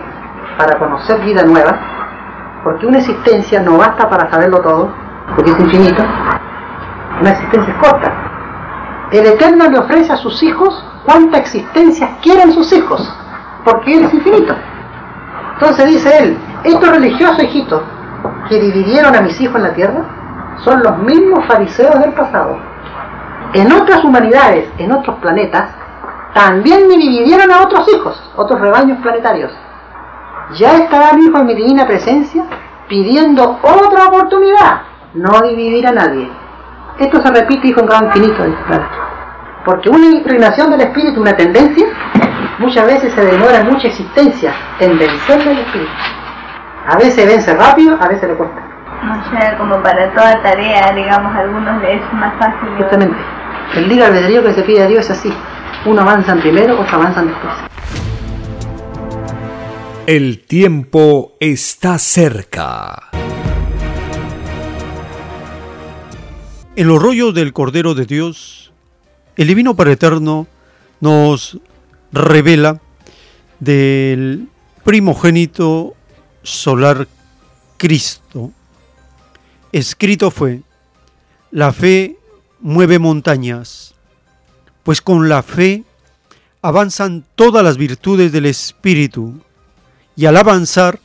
para 0.57 0.79
conocer 0.79 1.21
vida 1.21 1.45
nueva, 1.45 1.79
porque 2.65 2.87
una 2.87 2.99
existencia 2.99 3.63
no 3.63 3.79
basta 3.79 4.09
para 4.09 4.31
saberlo 4.31 4.61
todo, 4.61 4.93
porque 5.37 5.51
es 5.53 5.61
infinito, 5.61 6.03
una 7.21 7.31
existencia 7.31 7.73
es 7.73 7.79
corta. 7.79 8.13
El 9.13 9.25
Eterno 9.25 9.69
le 9.69 9.79
ofrece 9.79 10.13
a 10.13 10.17
sus 10.17 10.43
hijos 10.43 10.85
cuánta 11.05 11.39
existencia 11.39 12.17
quieren 12.21 12.53
sus 12.53 12.73
hijos, 12.73 13.01
porque 13.65 13.97
Él 13.97 14.05
es 14.05 14.15
infinito. 14.15 14.55
Entonces 15.55 15.87
dice 15.87 16.19
Él, 16.19 16.39
estos 16.65 16.89
religiosos 16.89 17.43
hijitos 17.43 17.83
que 18.49 18.61
dividieron 18.61 19.15
a 19.15 19.21
mis 19.21 19.41
hijos 19.41 19.57
en 19.57 19.63
la 19.63 19.75
tierra, 19.75 20.03
son 20.65 20.83
los 20.83 20.99
mismos 20.99 21.47
fariseos 21.47 22.01
del 22.01 22.13
pasado. 22.15 22.59
En 23.53 23.73
otras 23.73 24.05
humanidades, 24.05 24.69
en 24.79 24.93
otros 24.93 25.17
planetas, 25.21 25.71
también 26.35 26.87
me 26.89 26.97
dividieron 26.97 27.51
a 27.51 27.63
otros 27.63 27.87
hijos, 27.93 28.33
otros 28.37 28.61
rebaños 28.61 28.99
planetarios. 29.03 29.53
Ya 30.59 30.77
estará 30.77 31.13
mi 31.15 31.27
hijo 31.27 31.39
en 31.39 31.47
mi 31.47 31.55
divina 31.55 31.87
presencia 31.87 32.45
pidiendo 32.89 33.59
otra 33.63 34.07
oportunidad, 34.07 34.83
no 35.15 35.41
dividir 35.43 35.87
a 35.87 35.93
nadie. 35.93 36.31
Esto 36.99 37.21
se 37.23 37.31
repite, 37.31 37.69
hijo, 37.69 37.81
en 37.81 37.87
grado 37.87 38.07
infinito. 38.07 38.45
Porque 39.65 39.91
una 39.91 40.07
inclinación 40.07 40.71
del 40.71 40.81
espíritu, 40.81 41.21
una 41.21 41.37
tendencia, 41.37 41.87
muchas 42.59 42.87
veces 42.87 43.13
se 43.13 43.25
demora 43.25 43.63
mucha 43.65 43.89
existencia 43.89 44.53
en 44.81 44.99
vencer 44.99 45.45
del 45.45 45.59
espíritu. 45.59 45.93
A 46.89 46.97
veces 46.97 47.27
vence 47.27 47.55
rápido, 47.55 47.97
a 48.01 48.09
veces 48.09 48.29
le 48.29 48.35
cuesta. 48.35 48.63
O 48.99 49.31
sea, 49.31 49.59
como 49.59 49.81
para 49.83 50.13
toda 50.13 50.43
tarea, 50.43 50.93
digamos, 50.95 51.35
a 51.35 51.41
algunos 51.41 51.83
les 51.83 52.03
es 52.03 52.13
más 52.15 52.35
fácil. 52.39 52.69
Justamente. 52.79 53.17
El 53.77 53.89
libre 53.89 54.07
albedrío 54.07 54.43
que 54.43 54.55
se 54.55 54.63
pide 54.63 54.83
a 54.83 54.87
Dios 54.87 55.05
es 55.05 55.19
así. 55.19 55.33
Uno 55.87 56.01
avanzan 56.01 56.41
primero, 56.41 56.75
otros 56.75 56.93
avanzan 56.93 57.29
después. 57.29 57.55
El 60.07 60.45
tiempo 60.45 61.37
está 61.39 61.99
cerca. 61.99 63.11
En 66.75 66.89
los 66.89 67.03
rollos 67.03 67.35
del 67.35 67.53
Cordero 67.53 67.95
de 67.95 68.07
Dios, 68.07 68.73
el 69.37 69.49
Divino 69.49 69.75
Padre 69.75 69.93
Eterno 69.93 70.47
nos 71.01 71.59
revela 72.13 72.81
del 73.61 74.49
primogénito 74.85 75.95
solar 76.43 77.07
Cristo. 77.77 78.53
Escrito 79.73 80.31
fue, 80.31 80.63
la 81.51 81.73
fe 81.73 82.17
mueve 82.61 82.99
montañas, 82.99 83.95
pues 84.89 85.03
con 85.03 85.29
la 85.29 85.43
fe 85.43 85.85
avanzan 86.63 87.23
todas 87.35 87.63
las 87.63 87.77
virtudes 87.77 88.33
del 88.33 88.47
Espíritu, 88.47 89.35
y 90.17 90.25
al 90.25 90.35
avanzar, 90.39 90.99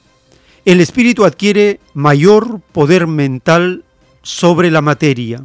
el 0.63 0.79
Espíritu 0.79 1.25
adquiere 1.25 1.81
mayor 1.93 2.61
poder 2.61 3.07
mental 3.07 3.83
sobre 4.21 4.71
la 4.71 4.79
materia. 4.79 5.43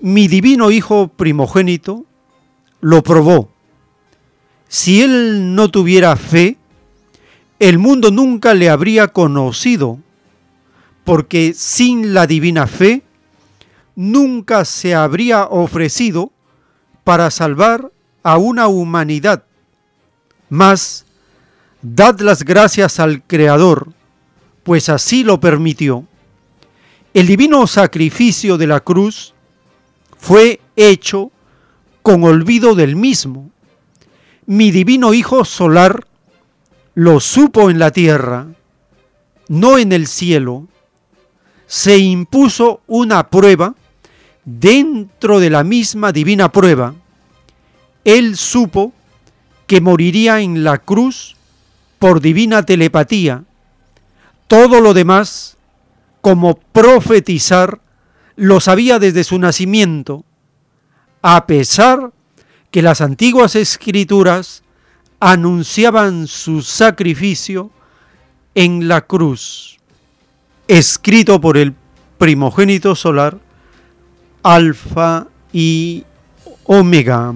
Mi 0.00 0.26
divino 0.26 0.72
Hijo 0.72 1.06
primogénito 1.06 2.04
lo 2.80 3.04
probó. 3.04 3.48
Si 4.66 5.02
él 5.02 5.54
no 5.54 5.70
tuviera 5.70 6.16
fe, 6.16 6.56
el 7.60 7.78
mundo 7.78 8.10
nunca 8.10 8.54
le 8.54 8.68
habría 8.68 9.06
conocido, 9.06 10.00
porque 11.04 11.54
sin 11.54 12.12
la 12.12 12.26
divina 12.26 12.66
fe 12.66 13.04
nunca 13.94 14.64
se 14.64 14.96
habría 14.96 15.44
ofrecido 15.44 16.32
para 17.04 17.30
salvar 17.30 17.90
a 18.22 18.38
una 18.38 18.68
humanidad. 18.68 19.44
Mas, 20.48 21.04
dad 21.80 22.20
las 22.20 22.44
gracias 22.44 23.00
al 23.00 23.22
Creador, 23.22 23.92
pues 24.62 24.88
así 24.88 25.24
lo 25.24 25.40
permitió. 25.40 26.06
El 27.14 27.26
divino 27.26 27.66
sacrificio 27.66 28.56
de 28.56 28.66
la 28.66 28.80
cruz 28.80 29.34
fue 30.18 30.60
hecho 30.76 31.30
con 32.02 32.24
olvido 32.24 32.74
del 32.74 32.96
mismo. 32.96 33.50
Mi 34.46 34.70
divino 34.70 35.14
Hijo 35.14 35.44
solar 35.44 36.06
lo 36.94 37.20
supo 37.20 37.70
en 37.70 37.78
la 37.78 37.90
tierra, 37.90 38.46
no 39.48 39.78
en 39.78 39.92
el 39.92 40.06
cielo. 40.06 40.68
Se 41.66 41.98
impuso 41.98 42.82
una 42.86 43.28
prueba 43.30 43.74
dentro 44.44 45.40
de 45.40 45.50
la 45.50 45.64
misma 45.64 46.12
divina 46.12 46.50
prueba. 46.50 46.94
Él 48.04 48.36
supo 48.36 48.92
que 49.66 49.80
moriría 49.80 50.40
en 50.40 50.64
la 50.64 50.78
cruz 50.78 51.36
por 51.98 52.20
divina 52.20 52.64
telepatía. 52.64 53.44
Todo 54.48 54.80
lo 54.80 54.92
demás, 54.92 55.56
como 56.20 56.56
profetizar, 56.56 57.80
lo 58.36 58.60
sabía 58.60 58.98
desde 58.98 59.24
su 59.24 59.38
nacimiento, 59.38 60.24
a 61.22 61.46
pesar 61.46 62.12
que 62.70 62.82
las 62.82 63.00
antiguas 63.00 63.54
escrituras 63.54 64.62
anunciaban 65.20 66.26
su 66.26 66.62
sacrificio 66.62 67.70
en 68.54 68.88
la 68.88 69.02
cruz, 69.02 69.78
escrito 70.66 71.40
por 71.40 71.56
el 71.56 71.74
primogénito 72.18 72.96
solar, 72.96 73.38
Alfa 74.42 75.28
y 75.52 76.04
Omega. 76.64 77.32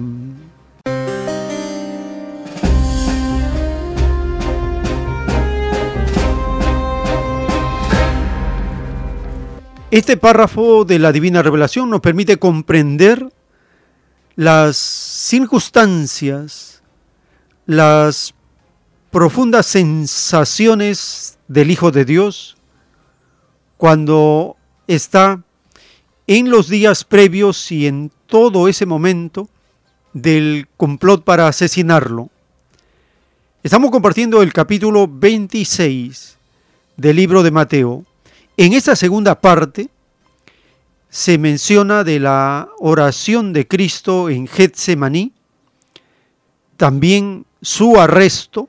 Este 9.89 10.17
párrafo 10.17 10.83
de 10.83 10.99
la 10.99 11.13
Divina 11.13 11.41
Revelación 11.41 11.89
nos 11.89 12.01
permite 12.01 12.37
comprender 12.37 13.31
las 14.35 14.75
circunstancias, 14.75 16.83
las 17.65 18.33
profundas 19.11 19.65
sensaciones 19.65 21.39
del 21.47 21.71
Hijo 21.71 21.91
de 21.91 22.03
Dios 22.03 22.57
cuando 23.77 24.57
está 24.87 25.41
en 26.27 26.49
los 26.49 26.67
días 26.67 27.05
previos 27.05 27.71
y 27.71 27.87
en 27.87 28.11
todo 28.27 28.67
ese 28.67 28.85
momento 28.85 29.47
del 30.11 30.67
complot 30.75 31.23
para 31.23 31.47
asesinarlo. 31.47 32.29
Estamos 33.63 33.91
compartiendo 33.91 34.41
el 34.41 34.51
capítulo 34.51 35.07
26 35.07 36.37
del 36.97 37.15
libro 37.15 37.43
de 37.43 37.51
Mateo. 37.51 38.05
En 38.57 38.73
esta 38.73 38.95
segunda 38.97 39.39
parte 39.39 39.89
se 41.09 41.37
menciona 41.37 42.03
de 42.03 42.19
la 42.19 42.69
oración 42.79 43.53
de 43.53 43.65
Cristo 43.65 44.29
en 44.29 44.47
Getsemaní, 44.47 45.31
también 46.75 47.45
su 47.61 47.99
arresto, 47.99 48.67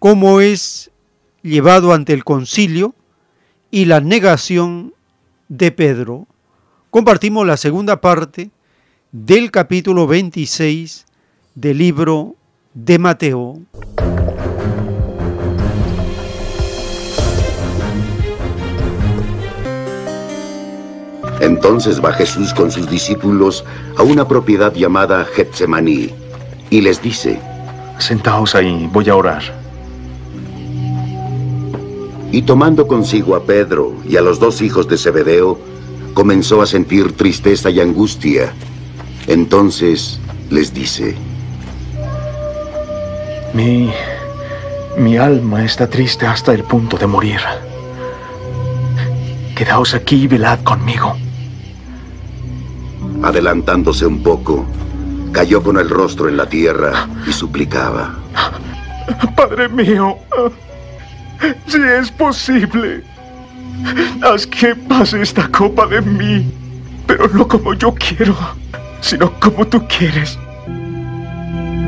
cómo 0.00 0.40
es 0.40 0.90
llevado 1.42 1.94
ante 1.94 2.12
el 2.12 2.24
concilio 2.24 2.94
y 3.70 3.84
la 3.84 4.00
negación 4.00 4.94
de 5.48 5.70
Pedro. 5.70 6.26
Compartimos 6.96 7.46
la 7.46 7.58
segunda 7.58 8.00
parte 8.00 8.48
del 9.12 9.50
capítulo 9.50 10.06
26 10.06 11.04
del 11.54 11.76
libro 11.76 12.36
de 12.72 12.98
Mateo. 12.98 13.58
Entonces 21.42 22.02
va 22.02 22.14
Jesús 22.14 22.54
con 22.54 22.70
sus 22.70 22.88
discípulos 22.88 23.62
a 23.98 24.02
una 24.02 24.26
propiedad 24.26 24.72
llamada 24.72 25.26
Getsemaní 25.26 26.14
y 26.70 26.80
les 26.80 27.02
dice, 27.02 27.38
Sentaos 27.98 28.54
ahí, 28.54 28.88
voy 28.90 29.10
a 29.10 29.16
orar. 29.16 29.42
Y 32.32 32.40
tomando 32.40 32.86
consigo 32.86 33.36
a 33.36 33.44
Pedro 33.44 33.92
y 34.08 34.16
a 34.16 34.22
los 34.22 34.40
dos 34.40 34.62
hijos 34.62 34.88
de 34.88 34.96
Zebedeo, 34.96 35.75
comenzó 36.16 36.62
a 36.62 36.66
sentir 36.66 37.12
tristeza 37.12 37.68
y 37.68 37.78
angustia. 37.78 38.50
Entonces 39.26 40.18
les 40.48 40.72
dice, 40.72 41.14
Mi, 43.52 43.92
mi 44.96 45.18
alma 45.18 45.62
está 45.62 45.90
triste 45.90 46.26
hasta 46.26 46.54
el 46.54 46.64
punto 46.64 46.96
de 46.96 47.06
morir. 47.06 47.40
Quedaos 49.54 49.92
aquí 49.92 50.22
y 50.22 50.26
velad 50.26 50.60
conmigo. 50.60 51.14
Adelantándose 53.22 54.06
un 54.06 54.22
poco, 54.22 54.64
cayó 55.32 55.62
con 55.62 55.76
el 55.76 55.90
rostro 55.90 56.30
en 56.30 56.38
la 56.38 56.48
tierra 56.48 57.10
y 57.28 57.32
suplicaba. 57.34 58.14
Padre 59.36 59.68
mío, 59.68 60.16
si 61.66 61.76
es 61.76 62.10
posible, 62.10 63.04
haz 64.22 64.46
que 64.46 64.74
pase 64.74 65.22
esta 65.22 65.48
copa 65.48 65.86
de 65.86 66.00
mí, 66.00 66.52
pero 67.06 67.28
no 67.28 67.46
como 67.46 67.74
yo 67.74 67.94
quiero, 67.94 68.36
sino 69.00 69.32
como 69.40 69.66
tú 69.66 69.82
quieres. 69.86 70.38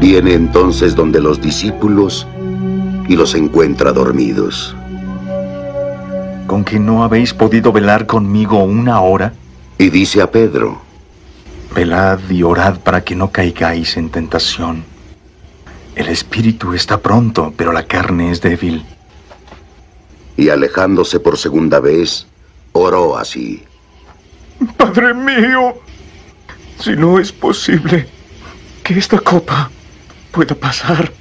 Viene 0.00 0.34
entonces 0.34 0.94
donde 0.94 1.20
los 1.20 1.40
discípulos 1.40 2.26
y 3.08 3.16
los 3.16 3.34
encuentra 3.34 3.92
dormidos. 3.92 4.76
¿Con 6.46 6.64
que 6.64 6.78
no 6.78 7.04
habéis 7.04 7.34
podido 7.34 7.72
velar 7.72 8.06
conmigo 8.06 8.62
una 8.62 9.00
hora? 9.00 9.34
Y 9.76 9.90
dice 9.90 10.22
a 10.22 10.30
Pedro, 10.30 10.80
Velad 11.74 12.18
y 12.30 12.42
orad 12.42 12.78
para 12.80 13.02
que 13.02 13.14
no 13.14 13.30
caigáis 13.30 13.96
en 13.96 14.10
tentación. 14.10 14.84
El 15.94 16.08
espíritu 16.08 16.74
está 16.74 16.98
pronto, 17.00 17.52
pero 17.56 17.72
la 17.72 17.84
carne 17.86 18.30
es 18.30 18.40
débil. 18.40 18.84
Y 20.38 20.50
alejándose 20.50 21.18
por 21.18 21.36
segunda 21.36 21.80
vez, 21.80 22.26
oró 22.72 23.18
así. 23.18 23.64
Padre 24.76 25.12
mío, 25.12 25.74
si 26.78 26.92
no 26.92 27.18
es 27.18 27.32
posible 27.32 28.08
que 28.84 28.96
esta 28.96 29.18
copa 29.18 29.68
pueda 30.30 30.54
pasar 30.54 31.12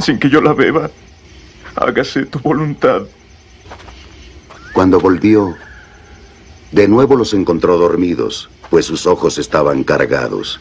sin 0.00 0.18
que 0.18 0.28
yo 0.28 0.40
la 0.40 0.52
beba, 0.52 0.90
hágase 1.76 2.26
tu 2.26 2.40
voluntad. 2.40 3.02
Cuando 4.72 4.98
volvió, 4.98 5.54
de 6.72 6.88
nuevo 6.88 7.14
los 7.14 7.32
encontró 7.34 7.78
dormidos, 7.78 8.50
pues 8.68 8.84
sus 8.84 9.06
ojos 9.06 9.38
estaban 9.38 9.84
cargados. 9.84 10.60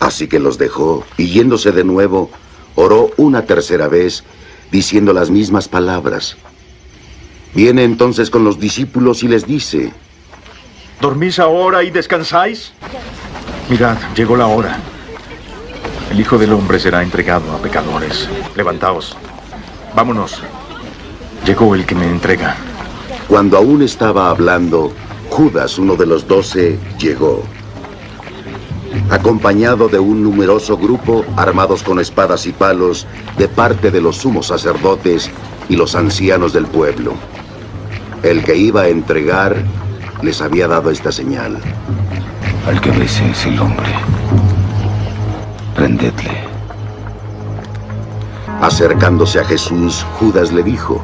Así 0.00 0.28
que 0.28 0.38
los 0.38 0.58
dejó 0.58 1.06
y 1.16 1.28
yéndose 1.28 1.72
de 1.72 1.84
nuevo, 1.84 2.30
oró 2.74 3.10
una 3.16 3.46
tercera 3.46 3.88
vez, 3.88 4.22
diciendo 4.70 5.14
las 5.14 5.30
mismas 5.30 5.66
palabras. 5.66 6.36
Viene 7.54 7.84
entonces 7.84 8.30
con 8.30 8.44
los 8.44 8.58
discípulos 8.60 9.22
y 9.22 9.28
les 9.28 9.46
dice, 9.46 9.92
¿Dormís 11.00 11.38
ahora 11.38 11.82
y 11.82 11.90
descansáis? 11.90 12.72
Mirad, 13.68 13.96
llegó 14.14 14.36
la 14.36 14.46
hora. 14.46 14.78
El 16.10 16.20
Hijo 16.20 16.36
del 16.36 16.52
Hombre 16.52 16.78
será 16.78 17.02
entregado 17.02 17.52
a 17.52 17.58
pecadores. 17.58 18.28
Levantaos. 18.54 19.16
Vámonos. 19.94 20.42
Llegó 21.46 21.74
el 21.74 21.86
que 21.86 21.94
me 21.94 22.06
entrega. 22.06 22.56
Cuando 23.28 23.56
aún 23.56 23.82
estaba 23.82 24.28
hablando, 24.28 24.92
Judas, 25.30 25.78
uno 25.78 25.96
de 25.96 26.06
los 26.06 26.26
doce, 26.28 26.78
llegó. 26.98 27.42
Acompañado 29.08 29.88
de 29.88 29.98
un 29.98 30.22
numeroso 30.22 30.76
grupo 30.76 31.24
armados 31.36 31.82
con 31.82 31.98
espadas 31.98 32.46
y 32.46 32.52
palos 32.52 33.06
de 33.38 33.48
parte 33.48 33.90
de 33.90 34.00
los 34.00 34.16
sumos 34.16 34.48
sacerdotes 34.48 35.30
y 35.68 35.76
los 35.76 35.94
ancianos 35.94 36.52
del 36.52 36.66
pueblo. 36.66 37.14
El 38.22 38.44
que 38.44 38.54
iba 38.54 38.82
a 38.82 38.88
entregar 38.88 39.56
les 40.22 40.42
había 40.42 40.68
dado 40.68 40.90
esta 40.90 41.10
señal. 41.10 41.58
Al 42.66 42.78
que 42.80 42.90
bese 42.90 43.30
es 43.30 43.46
el 43.46 43.58
hombre. 43.58 43.88
Prendedle. 45.74 46.44
Acercándose 48.60 49.40
a 49.40 49.44
Jesús, 49.44 50.04
Judas 50.18 50.52
le 50.52 50.62
dijo, 50.62 51.02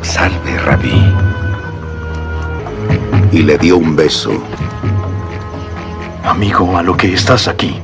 Salve, 0.00 0.58
rabí. 0.64 1.12
Y 3.30 3.42
le 3.42 3.58
dio 3.58 3.76
un 3.76 3.94
beso. 3.94 4.32
Amigo, 6.24 6.78
a 6.78 6.82
lo 6.82 6.96
que 6.96 7.12
estás 7.12 7.46
aquí. 7.46 7.78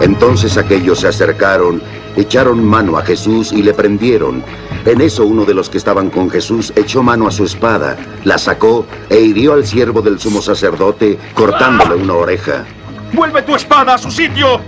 Entonces 0.00 0.56
aquellos 0.56 1.00
se 1.00 1.08
acercaron, 1.08 1.82
echaron 2.16 2.64
mano 2.64 2.98
a 2.98 3.02
Jesús 3.02 3.52
y 3.52 3.62
le 3.62 3.74
prendieron. 3.74 4.44
En 4.84 5.00
eso 5.00 5.24
uno 5.24 5.44
de 5.44 5.54
los 5.54 5.70
que 5.70 5.78
estaban 5.78 6.10
con 6.10 6.28
Jesús 6.28 6.72
echó 6.74 7.02
mano 7.02 7.28
a 7.28 7.30
su 7.30 7.44
espada, 7.44 7.96
la 8.24 8.36
sacó 8.36 8.84
e 9.08 9.20
hirió 9.20 9.52
al 9.52 9.64
siervo 9.64 10.02
del 10.02 10.18
sumo 10.18 10.42
sacerdote, 10.42 11.18
cortándole 11.34 11.94
una 11.94 12.14
oreja. 12.14 12.64
¡Vuelve 13.12 13.42
tu 13.42 13.54
espada 13.54 13.94
a 13.94 13.98
su 13.98 14.10
sitio! 14.10 14.60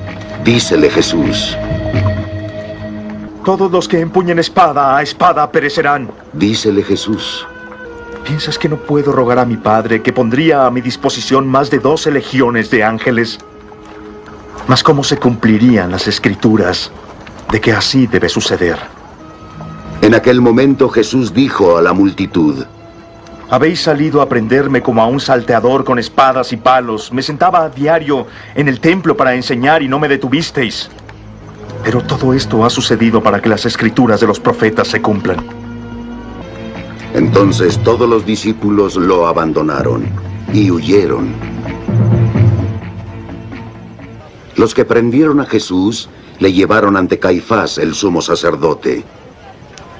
Dícele 0.45 0.89
Jesús. 0.89 1.57
Todos 3.45 3.71
los 3.73 3.89
que 3.89 4.01
empuñen 4.01 4.39
espada 4.39 4.97
a 4.97 5.03
espada 5.03 5.51
perecerán. 5.51 6.11
Dícele 6.33 6.83
Jesús. 6.83 7.47
¿Piensas 8.25 8.59
que 8.59 8.69
no 8.69 8.77
puedo 8.77 9.13
rogar 9.13 9.39
a 9.39 9.45
mi 9.45 9.57
Padre 9.57 10.01
que 10.01 10.13
pondría 10.13 10.67
a 10.67 10.71
mi 10.71 10.81
disposición 10.81 11.47
más 11.47 11.71
de 11.71 11.79
doce 11.79 12.11
legiones 12.11 12.71
de 12.71 12.85
ángeles? 12.85 13.39
Mas 14.69 14.83
cómo 14.83 15.03
se 15.05 15.19
cumplirían 15.19 15.91
las 15.91 16.07
escrituras 16.07 16.91
de 17.51 17.61
que 17.61 17.73
así 17.73 18.07
debe 18.07 18.29
suceder. 18.29 18.79
En 20.05 20.13
aquel 20.13 20.43
momento 20.43 20.91
Jesús 20.91 21.33
dijo 21.33 21.79
a 21.79 21.81
la 21.81 21.95
multitud, 21.95 22.67
Habéis 23.49 23.81
salido 23.81 24.21
a 24.21 24.29
prenderme 24.29 24.83
como 24.83 25.01
a 25.01 25.07
un 25.07 25.19
salteador 25.19 25.83
con 25.83 25.99
espadas 25.99 26.53
y 26.53 26.59
palos. 26.59 27.11
Me 27.11 27.23
sentaba 27.23 27.65
a 27.65 27.71
diario 27.71 28.27
en 28.55 28.69
el 28.69 28.81
templo 28.81 29.17
para 29.17 29.35
enseñar 29.35 29.83
y 29.83 29.89
no 29.89 29.99
me 29.99 30.07
detuvisteis. 30.07 30.91
Pero 31.83 32.03
todo 32.03 32.35
esto 32.35 32.67
ha 32.67 32.69
sucedido 32.69 33.23
para 33.23 33.41
que 33.41 33.49
las 33.49 33.65
escrituras 33.65 34.21
de 34.21 34.27
los 34.27 34.39
profetas 34.39 34.89
se 34.89 35.01
cumplan. 35.01 35.39
Entonces 37.15 37.79
todos 37.79 38.07
los 38.07 38.27
discípulos 38.27 38.97
lo 38.97 39.27
abandonaron 39.27 40.05
y 40.53 40.71
huyeron. 40.71 41.33
Los 44.57 44.75
que 44.75 44.85
prendieron 44.85 45.41
a 45.41 45.47
Jesús 45.47 46.11
le 46.41 46.53
llevaron 46.53 46.99
ante 46.99 47.19
Caifás, 47.19 47.79
el 47.79 47.95
sumo 47.95 48.21
sacerdote, 48.21 49.03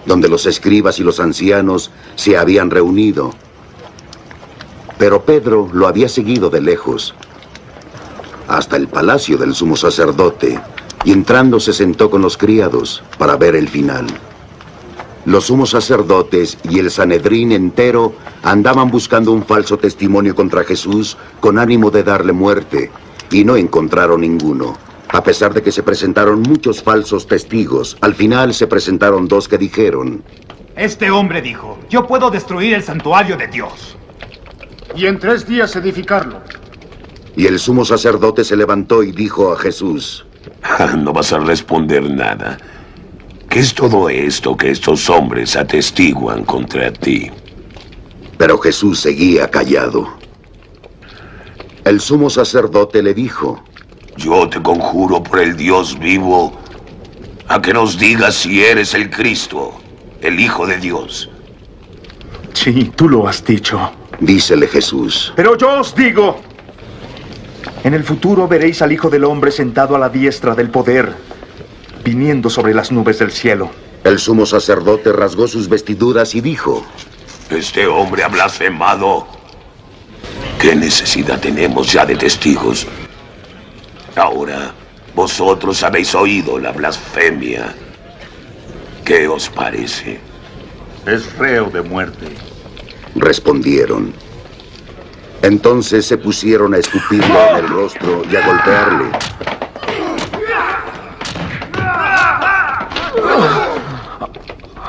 donde 0.07 0.29
los 0.29 0.47
escribas 0.47 0.99
y 0.99 1.03
los 1.03 1.21
ancianos 1.21 1.91
se 2.15 2.37
habían 2.37 2.71
reunido. 2.71 3.33
Pero 4.99 5.25
Pedro 5.25 5.69
lo 5.73 5.87
había 5.87 6.09
seguido 6.09 6.51
de 6.51 6.61
lejos, 6.61 7.15
hasta 8.49 8.77
el 8.77 8.89
palacio 8.89 9.39
del 9.39 9.55
sumo 9.55 9.77
sacerdote, 9.77 10.61
y 11.05 11.13
entrando 11.13 11.61
se 11.61 11.73
sentó 11.73 12.11
con 12.11 12.23
los 12.23 12.37
criados 12.37 13.03
para 13.19 13.37
ver 13.37 13.57
el 13.57 13.69
final. 13.69 14.07
Los 15.27 15.47
sumos 15.47 15.71
sacerdotes 15.71 16.59
y 16.69 16.79
el 16.79 16.91
Sanedrín 16.91 17.53
entero 17.53 18.13
andaban 18.43 18.91
buscando 18.91 19.33
un 19.33 19.43
falso 19.43 19.79
testimonio 19.79 20.35
contra 20.35 20.65
Jesús 20.65 21.17
con 21.41 21.59
ánimo 21.59 21.91
de 21.91 22.03
darle 22.03 22.33
muerte, 22.33 22.91
y 23.31 23.45
no 23.45 23.57
encontraron 23.57 24.21
ninguno. 24.21 24.77
A 25.15 25.23
pesar 25.23 25.55
de 25.55 25.63
que 25.63 25.71
se 25.71 25.85
presentaron 25.85 26.43
muchos 26.43 26.83
falsos 26.83 27.29
testigos, 27.29 27.97
al 28.01 28.17
final 28.17 28.53
se 28.53 28.67
presentaron 28.67 29.29
dos 29.29 29.47
que 29.47 29.57
dijeron, 29.57 30.25
Este 30.75 31.09
hombre 31.09 31.41
dijo, 31.41 31.79
yo 31.89 32.05
puedo 32.05 32.33
destruir 32.33 32.75
el 32.75 32.83
santuario 32.83 33.37
de 33.37 33.47
Dios. 33.47 33.97
Y 34.97 35.07
en 35.07 35.21
tres 35.21 35.47
días 35.47 35.77
edificarlo. 35.77 36.41
Y 37.37 37.47
el 37.47 37.61
sumo 37.61 37.85
sacerdote 37.85 38.43
se 38.43 38.57
levantó 38.57 39.05
y 39.05 39.13
dijo 39.13 39.53
a 39.53 39.57
Jesús, 39.57 40.27
Ah, 40.65 40.97
no 40.99 41.13
vas 41.13 41.33
a 41.33 41.39
responder 41.39 42.11
nada. 42.11 42.59
¿Qué 43.49 43.61
es 43.61 43.73
todo 43.73 44.09
esto 44.09 44.57
que 44.57 44.73
estos 44.73 45.09
hombres 45.09 45.55
atestiguan 45.55 46.45
contra 46.45 46.93
ti? 46.93 47.31
Pero 48.37 48.59
Jesús 48.59 48.99
seguía 48.99 49.49
callado. 49.49 50.09
El 51.85 52.01
sumo 52.01 52.31
sacerdote 52.31 53.01
le 53.01 53.15
dijo, 53.15 53.63
Yo 54.17 54.49
te 54.49 54.63
conjuro 54.63 55.23
por 55.23 55.41
el 55.41 55.57
Dios 55.57 55.99
vivo 55.99 56.53
a 57.49 57.61
que 57.61 57.73
nos 57.73 57.99
digas 57.99 58.35
si 58.35 58.65
eres 58.65 58.95
el 58.95 59.11
Cristo, 59.11 59.75
el 60.21 60.39
Hijo 60.41 60.67
de 60.67 60.79
Dios. 60.79 61.31
Sí, 62.53 62.93
tú 62.95 63.09
lo 63.09 63.29
has 63.29 63.45
dicho. 63.45 63.93
Dícele 64.21 64.69
Jesús. 64.69 65.33
Pero 65.35 65.59
yo 65.59 65.81
os 65.81 65.95
digo, 65.95 66.41
en 67.83 67.95
el 67.95 68.05
futuro 68.05 68.47
veréis 68.47 68.81
al 68.81 68.93
Hijo 68.93 69.11
del 69.11 69.25
Hombre 69.25 69.51
sentado 69.51 69.97
a 69.97 69.99
la 69.99 70.09
diestra 70.09 70.55
del 70.55 70.71
poder, 70.71 71.13
viniendo 72.05 72.49
sobre 72.49 72.73
las 72.73 72.93
nubes 72.93 73.19
del 73.19 73.33
cielo. 73.33 73.71
El 74.05 74.19
sumo 74.19 74.47
sacerdote 74.47 75.13
rasgó 75.13 75.49
sus 75.49 75.69
vestiduras 75.69 76.35
y 76.35 76.41
dijo, 76.41 76.85
Este 77.51 77.87
hombre 77.87 78.23
ha 78.23 78.29
blasfemado. 78.29 79.27
¿Qué 80.59 80.77
necesidad 80.77 81.41
tenemos 81.41 81.93
ya 81.93 82.07
de 82.07 82.17
testigos? 82.17 82.87
Ahora, 84.17 84.73
vosotros 85.15 85.83
habéis 85.83 86.15
oído 86.15 86.59
la 86.59 86.71
blasfemia. 86.71 87.75
¿Qué 89.05 89.27
os 89.27 89.49
parece? 89.49 90.21
Es 91.05 91.37
reo 91.37 91.69
de 91.71 91.83
muerte. 91.83 92.29
Respondieron. 93.17 94.13
Entonces 95.43 96.07
se 96.07 96.17
pusieron 96.17 96.75
a 96.75 96.79
escupirle 96.79 97.51
en 97.51 97.57
el 97.57 97.69
rostro 97.69 98.23
y 98.31 98.37
a 98.37 98.47
golpearle. 98.47 99.11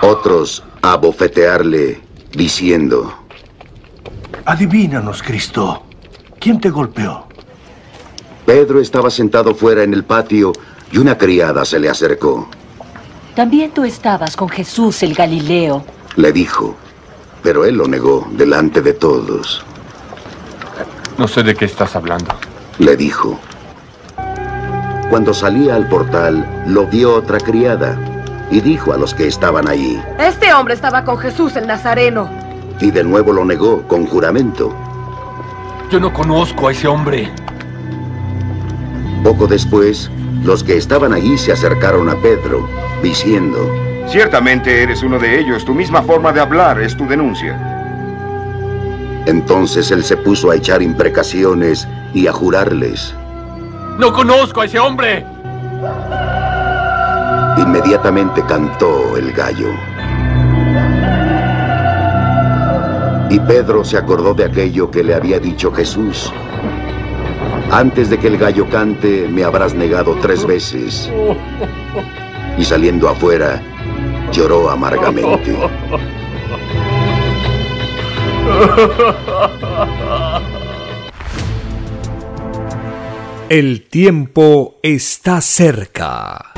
Otros 0.02 0.64
a 0.82 0.96
bofetearle, 0.98 2.00
diciendo, 2.32 3.26
Adivínanos, 4.46 5.24
Cristo. 5.24 5.84
¿Quién 6.40 6.62
te 6.62 6.70
golpeó? 6.70 7.25
Pedro 8.46 8.80
estaba 8.80 9.10
sentado 9.10 9.56
fuera 9.56 9.84
en 9.84 9.94
el 9.94 10.04
patio 10.04 10.54
y 10.92 11.00
una 11.00 11.18
criada 11.18 11.66
se 11.66 11.80
le 11.80 11.90
acercó. 11.90 12.48
También 13.36 13.72
tú 13.72 13.84
estabas 13.84 14.36
con 14.36 14.50
Jesús 14.50 15.02
el 15.04 15.14
Galileo. 15.14 15.84
Le 16.16 16.32
dijo, 16.32 16.76
pero 17.42 17.66
él 17.66 17.76
lo 17.76 17.88
negó 17.88 18.28
delante 18.32 18.82
de 18.82 18.94
todos. 18.94 19.66
No 21.18 21.28
sé 21.28 21.44
de 21.44 21.56
qué 21.56 21.66
estás 21.66 21.96
hablando. 21.96 22.34
Le 22.78 22.96
dijo. 22.96 23.40
Cuando 25.10 25.34
salía 25.34 25.76
al 25.76 25.88
portal, 25.88 26.64
lo 26.68 26.86
vio 26.88 27.16
otra 27.16 27.40
criada 27.40 27.98
y 28.52 28.62
dijo 28.62 28.94
a 28.94 28.98
los 28.98 29.14
que 29.14 29.28
estaban 29.28 29.68
allí. 29.68 30.00
Este 30.20 30.54
hombre 30.54 30.74
estaba 30.74 31.04
con 31.04 31.18
Jesús 31.18 31.56
el 31.56 31.68
Nazareno. 31.68 32.30
Y 32.80 32.92
de 32.92 33.04
nuevo 33.04 33.34
lo 33.34 33.44
negó 33.46 33.88
con 33.88 34.06
juramento. 34.06 34.74
Yo 35.90 36.00
no 36.00 36.12
conozco 36.14 36.68
a 36.68 36.72
ese 36.72 36.88
hombre. 36.88 37.32
Poco 39.26 39.48
después, 39.48 40.12
los 40.44 40.64
que 40.64 40.78
estaban 40.78 41.12
allí 41.12 41.36
se 41.40 41.52
acercaron 41.52 42.10
a 42.10 42.16
Pedro, 42.22 42.70
diciendo, 43.02 43.58
Ciertamente 44.08 44.84
eres 44.84 45.02
uno 45.02 45.18
de 45.18 45.40
ellos. 45.40 45.66
Tu 45.66 45.74
misma 45.74 46.04
forma 46.04 46.32
de 46.32 46.40
hablar 46.40 46.80
es 46.80 46.96
tu 46.96 47.08
denuncia. 47.08 47.60
Entonces 49.26 49.90
él 49.90 50.04
se 50.04 50.16
puso 50.16 50.52
a 50.52 50.56
echar 50.56 50.84
imprecaciones 50.84 51.88
y 52.14 52.28
a 52.28 52.34
jurarles. 52.34 53.16
No 53.98 54.14
conozco 54.14 54.62
a 54.62 54.66
ese 54.66 54.78
hombre. 54.78 55.26
Inmediatamente 57.58 58.44
cantó 58.48 59.18
el 59.18 59.32
gallo. 59.32 59.70
Y 63.32 63.40
Pedro 63.40 63.84
se 63.84 63.98
acordó 63.98 64.36
de 64.36 64.46
aquello 64.46 64.92
que 64.92 65.04
le 65.04 65.16
había 65.16 65.40
dicho 65.40 65.72
Jesús. 65.72 66.32
Antes 67.72 68.10
de 68.10 68.18
que 68.20 68.28
el 68.28 68.38
gallo 68.38 68.70
cante, 68.70 69.28
me 69.28 69.44
habrás 69.44 69.74
negado 69.74 70.16
tres 70.22 70.46
veces. 70.46 71.12
Y 72.58 72.64
saliendo 72.64 73.10
afuera, 73.10 73.62
lloró 74.32 74.70
amargamente. 74.70 75.58
El 83.50 83.88
tiempo 83.88 84.80
está 84.82 85.42
cerca. 85.42 86.54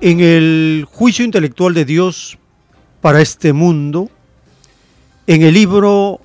En 0.00 0.20
el 0.20 0.86
juicio 0.88 1.24
intelectual 1.24 1.74
de 1.74 1.84
Dios 1.84 2.38
para 3.00 3.20
este 3.20 3.52
mundo, 3.52 4.08
en 5.26 5.42
el 5.42 5.54
libro 5.54 6.20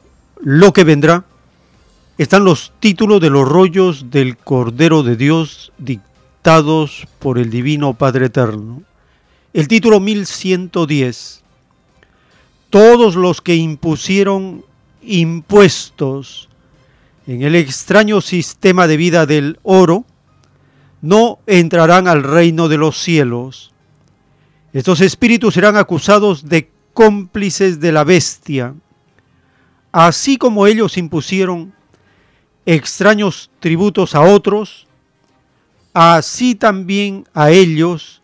Lo 0.45 0.73
que 0.73 0.83
vendrá, 0.83 1.23
están 2.17 2.43
los 2.43 2.73
títulos 2.81 3.22
de 3.22 3.30
los 3.30 3.47
rollos 3.47 4.11
del 4.11 4.35
Cordero 4.35 5.01
de 5.01 5.15
Dios 5.15 5.72
dictados 5.77 7.07
por 7.19 7.39
el 7.39 7.49
Divino 7.49 7.93
Padre 7.93 8.25
Eterno. 8.25 8.83
El 9.53 9.69
título 9.69 10.01
1110. 10.01 11.43
Todos 12.69 13.15
los 13.15 13.39
que 13.39 13.55
impusieron 13.55 14.65
impuestos 15.01 16.49
en 17.25 17.43
el 17.43 17.55
extraño 17.55 18.19
sistema 18.19 18.85
de 18.85 18.97
vida 18.97 19.25
del 19.25 19.59
oro, 19.63 20.03
no 21.01 21.39
entrarán 21.47 22.09
al 22.09 22.22
reino 22.22 22.67
de 22.67 22.75
los 22.75 22.97
cielos. 22.97 23.72
Estos 24.73 24.99
espíritus 24.99 25.53
serán 25.53 25.77
acusados 25.77 26.49
de 26.49 26.69
cómplices 26.93 27.80
de 27.80 27.93
la 27.93 28.03
bestia, 28.03 28.73
así 29.93 30.38
como 30.38 30.65
ellos 30.65 30.97
impusieron 30.97 31.72
extraños 32.65 33.51
tributos 33.59 34.15
a 34.15 34.22
otros, 34.22 34.88
así 35.93 36.55
también 36.55 37.25
a 37.33 37.51
ellos 37.51 38.22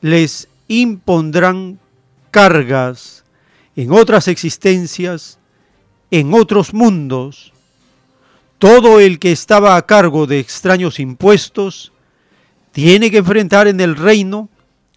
les 0.00 0.48
impondrán 0.68 1.80
cargas 2.30 3.24
en 3.74 3.90
otras 3.90 4.28
existencias, 4.28 5.38
en 6.12 6.32
otros 6.32 6.72
mundos. 6.72 7.52
Todo 8.58 9.00
el 9.00 9.18
que 9.18 9.32
estaba 9.32 9.76
a 9.76 9.86
cargo 9.86 10.26
de 10.26 10.38
extraños 10.38 11.00
impuestos 11.00 11.92
tiene 12.70 13.10
que 13.10 13.18
enfrentar 13.18 13.66
en 13.66 13.80
el 13.80 13.96
reino 13.96 14.48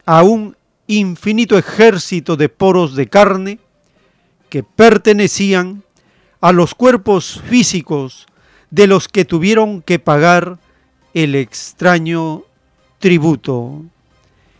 a 0.05 0.21
un 0.21 0.55
infinito 0.85 1.57
ejército 1.57 2.35
de 2.35 2.49
poros 2.49 2.95
de 2.95 3.09
carne 3.09 3.59
que 4.49 4.61
pertenecían 4.61 5.83
a 6.43 6.51
los 6.51 6.75
cuerpos 6.75 7.41
físicos 7.47 8.27
de 8.69 8.85
los 8.85 9.07
que 9.07 9.23
tuvieron 9.23 9.81
que 9.81 9.97
pagar 9.97 10.59
el 11.13 11.35
extraño 11.35 12.43
tributo, 12.99 13.81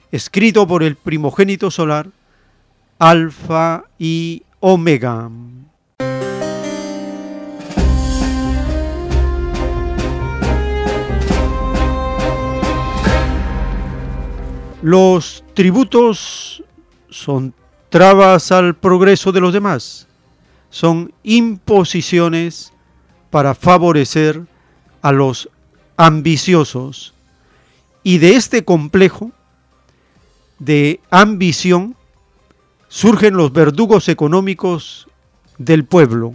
escrito 0.10 0.66
por 0.66 0.82
el 0.82 0.96
primogénito 0.96 1.70
solar, 1.70 2.08
Alfa 3.00 3.84
y 4.00 4.44
Omega. 4.62 5.30
Los 14.82 15.44
tributos 15.54 16.64
son 17.10 17.54
trabas 17.90 18.54
al 18.54 18.74
progreso 18.74 19.34
de 19.34 19.42
los 19.42 19.52
demás, 19.52 20.08
son 20.74 21.14
imposiciones 21.22 22.74
para 23.30 23.54
favorecer 23.54 24.42
a 25.04 25.12
los 25.12 25.48
ambiciosos. 25.98 27.14
Y 28.02 28.18
de 28.18 28.34
este 28.34 28.66
complejo 28.66 29.32
de 30.58 31.00
ambición 31.12 31.96
surgen 32.88 33.36
los 33.36 33.54
verdugos 33.54 34.10
económicos 34.10 35.08
del 35.60 35.86
pueblo. 35.86 36.34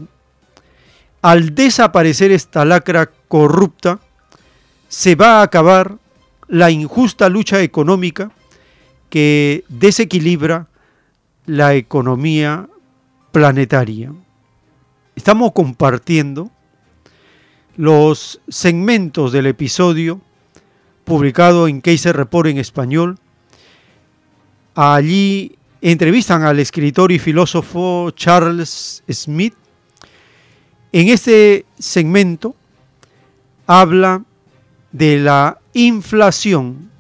Al 1.21 1.57
desaparecer 1.57 2.31
esta 2.31 2.65
lacra 2.65 3.11
corrupta, 3.27 3.99
se 4.87 5.17
va 5.17 5.41
a 5.41 5.43
acabar 5.43 5.99
la 6.47 6.71
injusta 6.71 7.29
lucha 7.29 7.61
económica 7.61 8.31
que 9.11 9.65
desequilibra 9.69 10.69
la 11.45 11.75
economía 11.75 12.69
planetaria. 13.33 14.13
Estamos 15.19 15.51
compartiendo 15.51 16.49
los 17.77 18.41
segmentos 18.47 19.33
del 19.33 19.47
episodio 19.47 20.21
publicado 21.05 21.67
en 21.67 21.81
Case 21.81 22.13
Report 22.13 22.49
en 22.49 22.59
español. 22.59 23.19
Allí 24.77 25.57
entrevistan 25.81 26.45
al 26.45 26.61
escritor 26.61 27.11
y 27.11 27.19
filósofo 27.19 28.13
Charles 28.13 29.03
Smith. 29.11 29.55
En 30.93 31.09
este 31.09 31.67
segmento 31.81 32.55
habla 33.67 34.23
de 34.93 35.19
la 35.19 35.59
inflación. 35.75 36.93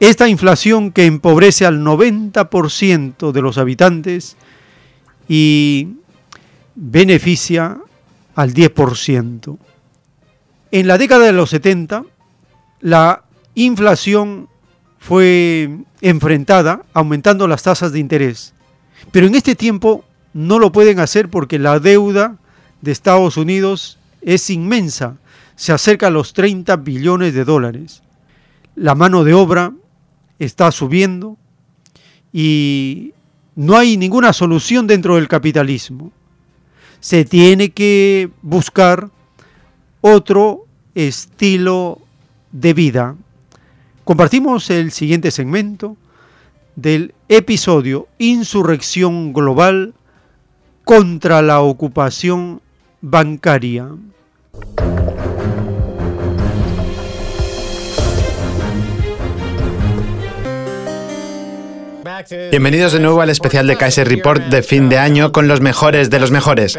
Esta 0.00 0.28
inflación 0.28 0.90
que 0.90 1.06
empobrece 1.06 1.64
al 1.64 1.84
90% 1.84 3.30
de 3.30 3.42
los 3.42 3.58
habitantes 3.58 4.36
y 5.28 5.98
beneficia 6.74 7.78
al 8.34 8.52
10%. 8.52 9.58
En 10.70 10.86
la 10.86 10.98
década 10.98 11.26
de 11.26 11.32
los 11.32 11.50
70, 11.50 12.04
la 12.80 13.22
inflación 13.54 14.48
fue 14.98 15.78
enfrentada 16.00 16.82
aumentando 16.92 17.46
las 17.46 17.62
tasas 17.62 17.92
de 17.92 18.00
interés. 18.00 18.54
Pero 19.12 19.26
en 19.26 19.34
este 19.34 19.54
tiempo 19.54 20.04
no 20.32 20.58
lo 20.58 20.72
pueden 20.72 20.98
hacer 20.98 21.28
porque 21.28 21.58
la 21.58 21.78
deuda 21.78 22.38
de 22.80 22.92
Estados 22.92 23.36
Unidos 23.36 23.98
es 24.22 24.50
inmensa, 24.50 25.16
se 25.56 25.72
acerca 25.72 26.08
a 26.08 26.10
los 26.10 26.32
30 26.32 26.76
billones 26.76 27.34
de 27.34 27.44
dólares. 27.44 28.02
La 28.74 28.94
mano 28.94 29.22
de 29.22 29.34
obra 29.34 29.72
está 30.38 30.72
subiendo 30.72 31.36
y 32.32 33.12
no 33.54 33.76
hay 33.76 33.96
ninguna 33.96 34.32
solución 34.32 34.86
dentro 34.86 35.14
del 35.16 35.28
capitalismo. 35.28 36.10
Se 37.04 37.26
tiene 37.26 37.68
que 37.68 38.30
buscar 38.40 39.10
otro 40.00 40.64
estilo 40.94 41.98
de 42.50 42.72
vida. 42.72 43.14
Compartimos 44.04 44.70
el 44.70 44.90
siguiente 44.90 45.30
segmento 45.30 45.98
del 46.76 47.12
episodio 47.28 48.08
Insurrección 48.16 49.34
Global 49.34 49.92
contra 50.82 51.42
la 51.42 51.60
ocupación 51.60 52.62
bancaria. 53.02 53.86
Bienvenidos 62.50 62.92
de 62.92 63.00
nuevo 63.00 63.20
al 63.20 63.30
especial 63.30 63.66
de 63.66 63.76
Kaiser 63.76 64.08
Report 64.08 64.44
de 64.44 64.62
fin 64.62 64.88
de 64.88 64.98
año 64.98 65.32
con 65.32 65.48
los 65.48 65.60
mejores 65.60 66.10
de 66.10 66.20
los 66.20 66.30
mejores. 66.30 66.78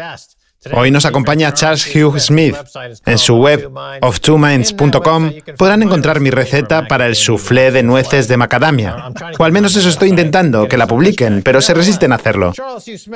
Hoy 0.72 0.90
nos 0.90 1.06
acompaña 1.06 1.52
Charles 1.54 1.94
Hugh 1.94 2.18
Smith. 2.18 2.56
En 3.04 3.18
su 3.18 3.36
web 3.36 3.70
of2minds.com 4.00 5.32
podrán 5.56 5.82
encontrar 5.82 6.20
mi 6.20 6.30
receta 6.30 6.86
para 6.86 7.06
el 7.06 7.14
soufflé 7.16 7.70
de 7.70 7.82
nueces 7.82 8.28
de 8.28 8.36
macadamia. 8.36 9.10
O 9.38 9.44
al 9.44 9.52
menos 9.52 9.76
eso 9.76 9.88
estoy 9.88 10.08
intentando, 10.08 10.68
que 10.68 10.76
la 10.76 10.86
publiquen, 10.86 11.42
pero 11.42 11.60
se 11.60 11.74
resisten 11.74 12.12
a 12.12 12.16
hacerlo. 12.16 12.52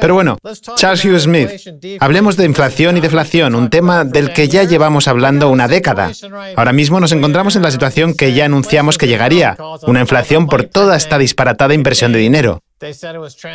Pero 0.00 0.14
bueno, 0.14 0.38
Charles 0.76 1.04
Hugh 1.04 1.18
Smith, 1.18 1.50
hablemos 2.00 2.36
de 2.36 2.44
inflación 2.44 2.96
y 2.96 3.00
deflación, 3.00 3.54
un 3.54 3.70
tema 3.70 4.04
del 4.04 4.32
que 4.32 4.48
ya 4.48 4.64
llevamos 4.64 5.08
hablando 5.08 5.48
una 5.48 5.68
década. 5.68 6.12
Ahora 6.56 6.72
mismo 6.72 7.00
nos 7.00 7.12
encontramos 7.12 7.56
en 7.56 7.62
la 7.62 7.70
situación 7.70 8.14
que 8.14 8.32
ya 8.32 8.44
anunciamos 8.44 8.98
que 8.98 9.08
llegaría, 9.08 9.56
una 9.86 10.00
inflación 10.00 10.46
por 10.46 10.64
toda 10.64 10.96
esta 10.96 11.18
disparatada 11.18 11.74
inversión 11.74 12.12
de 12.12 12.18
dinero. 12.18 12.60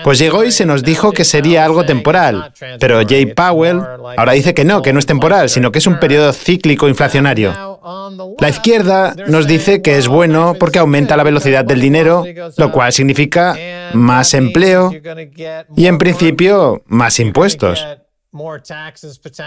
Pues 0.04 0.20
llegó 0.20 0.44
y 0.44 0.52
se 0.52 0.66
nos 0.66 0.84
dijo 0.84 1.12
que 1.12 1.26
sería 1.26 1.66
algo 1.66 1.84
temporal, 1.84 2.54
pero 2.80 3.02
Jay 3.08 3.26
Powell 3.26 3.82
ahora 4.18 4.34
dice 4.34 4.54
que 4.54 4.66
no, 4.66 4.84
que 4.84 4.94
no 4.94 5.00
es 5.00 5.08
temporal, 5.08 5.50
sino 5.50 5.72
que 5.72 5.80
es 5.80 5.88
un 5.88 6.00
periodo 6.00 6.32
cíclico 6.32 6.88
inflacionario. 6.88 7.80
La 8.40 8.50
izquierda 8.50 9.16
nos 9.28 9.48
dice 9.48 9.82
que 9.82 9.98
es 9.98 10.08
bueno 10.08 10.56
porque 10.60 10.78
aumenta 10.78 11.18
la 11.18 11.24
velocidad 11.24 11.66
del 11.66 11.82
dinero, 11.82 12.24
lo 12.58 12.72
cual 12.72 12.94
significa 12.94 13.58
más 13.94 14.34
empleo 14.36 14.92
y 15.76 15.88
en 15.88 15.98
principio 15.98 16.84
más 16.86 17.20
impuestos. 17.20 17.84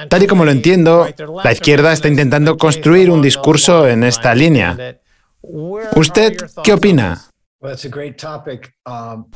Tal 0.08 0.22
y 0.22 0.26
como 0.26 0.44
lo 0.44 0.50
entiendo, 0.50 1.06
la 1.44 1.52
izquierda 1.52 1.92
está 1.92 2.08
intentando 2.08 2.56
construir 2.56 3.10
un 3.10 3.22
discurso 3.22 3.86
en 3.86 4.02
esta 4.02 4.34
línea. 4.34 4.98
¿Usted 5.94 6.36
qué 6.64 6.72
opina? 6.72 7.28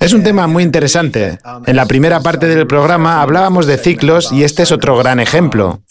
Es 0.00 0.12
un 0.12 0.22
tema 0.22 0.46
muy 0.46 0.62
interesante. 0.62 1.38
En 1.66 1.74
la 1.74 1.86
primera 1.86 2.20
parte 2.20 2.46
del 2.46 2.68
programa 2.68 3.20
hablábamos 3.20 3.66
de 3.66 3.78
ciclos 3.78 4.30
y 4.30 4.44
este 4.44 4.62
es 4.62 4.70
otro 4.70 4.96
gran 4.96 5.18
ejemplo. 5.18 5.82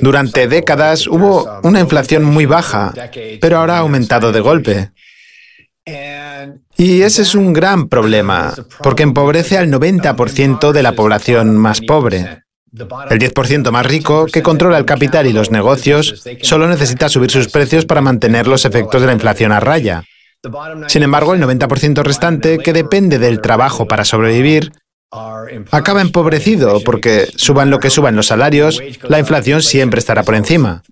Durante 0.00 0.46
décadas 0.46 1.08
hubo 1.08 1.60
una 1.64 1.80
inflación 1.80 2.24
muy 2.24 2.46
baja, 2.46 2.92
pero 3.40 3.58
ahora 3.58 3.76
ha 3.76 3.80
aumentado 3.80 4.30
de 4.30 4.40
golpe. 4.40 4.92
Y 6.76 7.02
ese 7.02 7.22
es 7.22 7.34
un 7.34 7.52
gran 7.52 7.88
problema, 7.88 8.54
porque 8.82 9.02
empobrece 9.02 9.58
al 9.58 9.70
90% 9.70 10.70
de 10.70 10.82
la 10.82 10.92
población 10.92 11.56
más 11.56 11.80
pobre. 11.80 12.44
El 12.72 13.18
10% 13.18 13.72
más 13.72 13.84
rico, 13.84 14.26
que 14.26 14.42
controla 14.42 14.78
el 14.78 14.84
capital 14.84 15.26
y 15.26 15.32
los 15.32 15.50
negocios, 15.50 16.22
solo 16.42 16.68
necesita 16.68 17.08
subir 17.08 17.32
sus 17.32 17.48
precios 17.48 17.86
para 17.86 18.00
mantener 18.00 18.46
los 18.46 18.64
efectos 18.64 19.00
de 19.00 19.08
la 19.08 19.14
inflación 19.14 19.50
a 19.50 19.58
raya. 19.58 20.04
Sin 20.88 21.02
embargo, 21.02 21.34
el 21.34 21.42
90% 21.42 22.02
restante, 22.02 22.58
que 22.58 22.72
depende 22.72 23.18
del 23.18 23.40
trabajo 23.40 23.86
para 23.86 24.04
sobrevivir, 24.04 24.72
acaba 25.70 26.02
empobrecido 26.02 26.80
porque 26.84 27.28
suban 27.34 27.70
lo 27.70 27.80
que 27.80 27.90
suban 27.90 28.16
los 28.16 28.28
salarios, 28.28 28.80
la 29.08 29.18
inflación 29.18 29.62
siempre 29.62 29.98
estará 29.98 30.22
por 30.22 30.34
encima. 30.34 30.82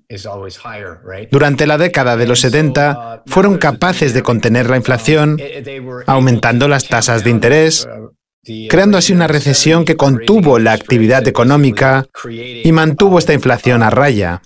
Durante 1.30 1.66
la 1.66 1.78
década 1.78 2.16
de 2.16 2.26
los 2.26 2.40
70 2.40 3.22
fueron 3.26 3.58
capaces 3.58 4.14
de 4.14 4.22
contener 4.22 4.68
la 4.68 4.76
inflación 4.76 5.38
aumentando 6.06 6.68
las 6.68 6.88
tasas 6.88 7.24
de 7.24 7.30
interés, 7.30 7.88
creando 8.68 8.98
así 8.98 9.12
una 9.12 9.28
recesión 9.28 9.84
que 9.84 9.96
contuvo 9.96 10.58
la 10.58 10.72
actividad 10.72 11.26
económica 11.28 12.06
y 12.28 12.70
mantuvo 12.72 13.18
esta 13.18 13.34
inflación 13.34 13.82
a 13.82 13.90
raya. 13.90 14.42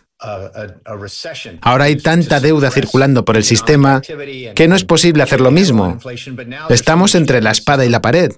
Ahora 1.60 1.84
hay 1.84 1.97
tanta 1.97 2.41
deuda 2.41 2.70
circulando 2.70 3.25
por 3.25 3.36
el 3.36 3.44
sistema 3.44 4.01
que 4.01 4.68
no 4.68 4.76
es 4.76 4.84
posible 4.84 5.23
hacer 5.23 5.41
lo 5.41 5.51
mismo. 5.51 5.99
Estamos 6.68 7.15
entre 7.15 7.42
la 7.42 7.51
espada 7.51 7.84
y 7.84 7.89
la 7.89 8.01
pared. 8.01 8.33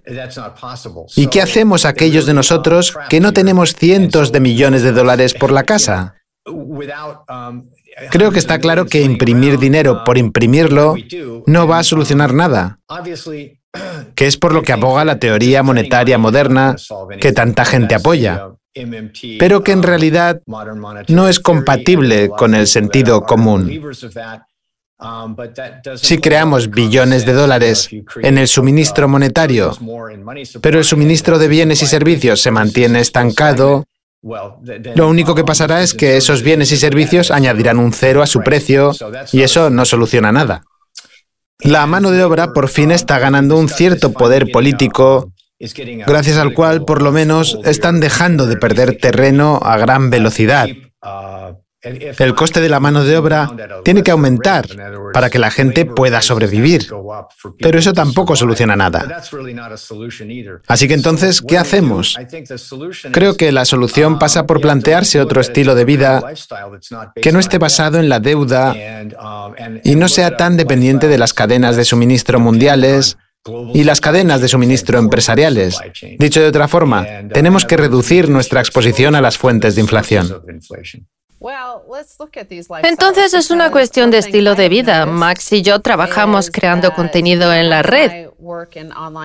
¿Y 1.16 1.26
qué 1.26 1.42
hacemos 1.42 1.84
aquellos 1.84 2.26
de 2.26 2.34
nosotros 2.34 2.96
que 3.08 3.20
no 3.20 3.32
tenemos 3.32 3.74
cientos 3.74 4.32
de 4.32 4.40
millones 4.40 4.82
de 4.82 4.92
dólares 4.92 5.34
por 5.34 5.52
la 5.52 5.62
casa? 5.64 6.14
Creo 8.10 8.32
que 8.32 8.38
está 8.38 8.58
claro 8.58 8.86
que 8.86 9.02
imprimir 9.02 9.58
dinero 9.58 10.04
por 10.04 10.18
imprimirlo 10.18 10.96
no 11.46 11.68
va 11.68 11.78
a 11.78 11.84
solucionar 11.84 12.32
nada, 12.32 12.80
que 14.14 14.26
es 14.26 14.36
por 14.36 14.52
lo 14.52 14.62
que 14.62 14.72
aboga 14.72 15.04
la 15.04 15.18
teoría 15.18 15.62
monetaria 15.62 16.18
moderna 16.18 16.76
que 17.20 17.32
tanta 17.32 17.64
gente 17.64 17.94
apoya 17.94 18.48
pero 19.38 19.62
que 19.62 19.72
en 19.72 19.82
realidad 19.82 20.40
no 21.08 21.28
es 21.28 21.40
compatible 21.40 22.28
con 22.28 22.54
el 22.54 22.66
sentido 22.66 23.22
común. 23.22 23.80
Si 25.96 26.18
creamos 26.18 26.70
billones 26.70 27.26
de 27.26 27.32
dólares 27.32 27.90
en 28.22 28.38
el 28.38 28.48
suministro 28.48 29.08
monetario, 29.08 29.76
pero 30.60 30.78
el 30.78 30.84
suministro 30.84 31.38
de 31.38 31.48
bienes 31.48 31.82
y 31.82 31.86
servicios 31.86 32.40
se 32.40 32.50
mantiene 32.50 33.00
estancado, 33.00 33.84
lo 34.22 35.08
único 35.08 35.34
que 35.34 35.44
pasará 35.44 35.82
es 35.82 35.92
que 35.92 36.16
esos 36.16 36.42
bienes 36.42 36.72
y 36.72 36.76
servicios 36.76 37.30
añadirán 37.30 37.78
un 37.78 37.92
cero 37.92 38.22
a 38.22 38.26
su 38.26 38.40
precio 38.40 38.92
y 39.32 39.42
eso 39.42 39.68
no 39.68 39.84
soluciona 39.84 40.32
nada. 40.32 40.62
La 41.60 41.86
mano 41.86 42.10
de 42.10 42.24
obra 42.24 42.52
por 42.52 42.68
fin 42.68 42.90
está 42.90 43.18
ganando 43.18 43.58
un 43.58 43.68
cierto 43.68 44.12
poder 44.12 44.50
político 44.52 45.32
gracias 46.06 46.36
al 46.36 46.54
cual 46.54 46.84
por 46.84 47.02
lo 47.02 47.12
menos 47.12 47.58
están 47.64 48.00
dejando 48.00 48.46
de 48.46 48.56
perder 48.56 48.98
terreno 48.98 49.60
a 49.62 49.76
gran 49.76 50.10
velocidad. 50.10 50.68
El 51.84 52.34
coste 52.34 52.60
de 52.60 52.68
la 52.68 52.80
mano 52.80 53.04
de 53.04 53.16
obra 53.16 53.50
tiene 53.84 54.02
que 54.02 54.10
aumentar 54.10 54.66
para 55.12 55.28
que 55.28 55.38
la 55.38 55.50
gente 55.50 55.84
pueda 55.84 56.22
sobrevivir, 56.22 56.86
pero 57.58 57.78
eso 57.78 57.92
tampoco 57.92 58.36
soluciona 58.36 58.74
nada. 58.74 59.22
Así 60.66 60.88
que 60.88 60.94
entonces, 60.94 61.42
¿qué 61.42 61.58
hacemos? 61.58 62.16
Creo 63.12 63.36
que 63.36 63.52
la 63.52 63.66
solución 63.66 64.18
pasa 64.18 64.46
por 64.46 64.60
plantearse 64.60 65.20
otro 65.20 65.40
estilo 65.42 65.74
de 65.74 65.84
vida 65.84 66.22
que 67.20 67.32
no 67.32 67.38
esté 67.38 67.58
basado 67.58 67.98
en 67.98 68.08
la 68.08 68.18
deuda 68.18 68.74
y 69.84 69.96
no 69.96 70.08
sea 70.08 70.36
tan 70.36 70.56
dependiente 70.56 71.06
de 71.08 71.18
las 71.18 71.34
cadenas 71.34 71.76
de 71.76 71.84
suministro 71.84 72.40
mundiales 72.40 73.18
y 73.74 73.84
las 73.84 74.00
cadenas 74.00 74.40
de 74.40 74.48
suministro 74.48 74.98
empresariales. 74.98 75.78
Dicho 76.18 76.40
de 76.40 76.48
otra 76.48 76.68
forma, 76.68 77.06
tenemos 77.32 77.64
que 77.64 77.76
reducir 77.76 78.28
nuestra 78.28 78.60
exposición 78.60 79.14
a 79.14 79.20
las 79.20 79.38
fuentes 79.38 79.74
de 79.74 79.80
inflación. 79.82 80.42
Entonces 82.82 83.34
es 83.34 83.50
una 83.50 83.70
cuestión 83.70 84.10
de 84.10 84.18
estilo 84.18 84.54
de 84.54 84.68
vida. 84.68 85.04
Max 85.04 85.52
y 85.52 85.62
yo 85.62 85.80
trabajamos 85.80 86.50
creando 86.50 86.92
contenido 86.94 87.52
en 87.52 87.68
la 87.68 87.82
red 87.82 88.28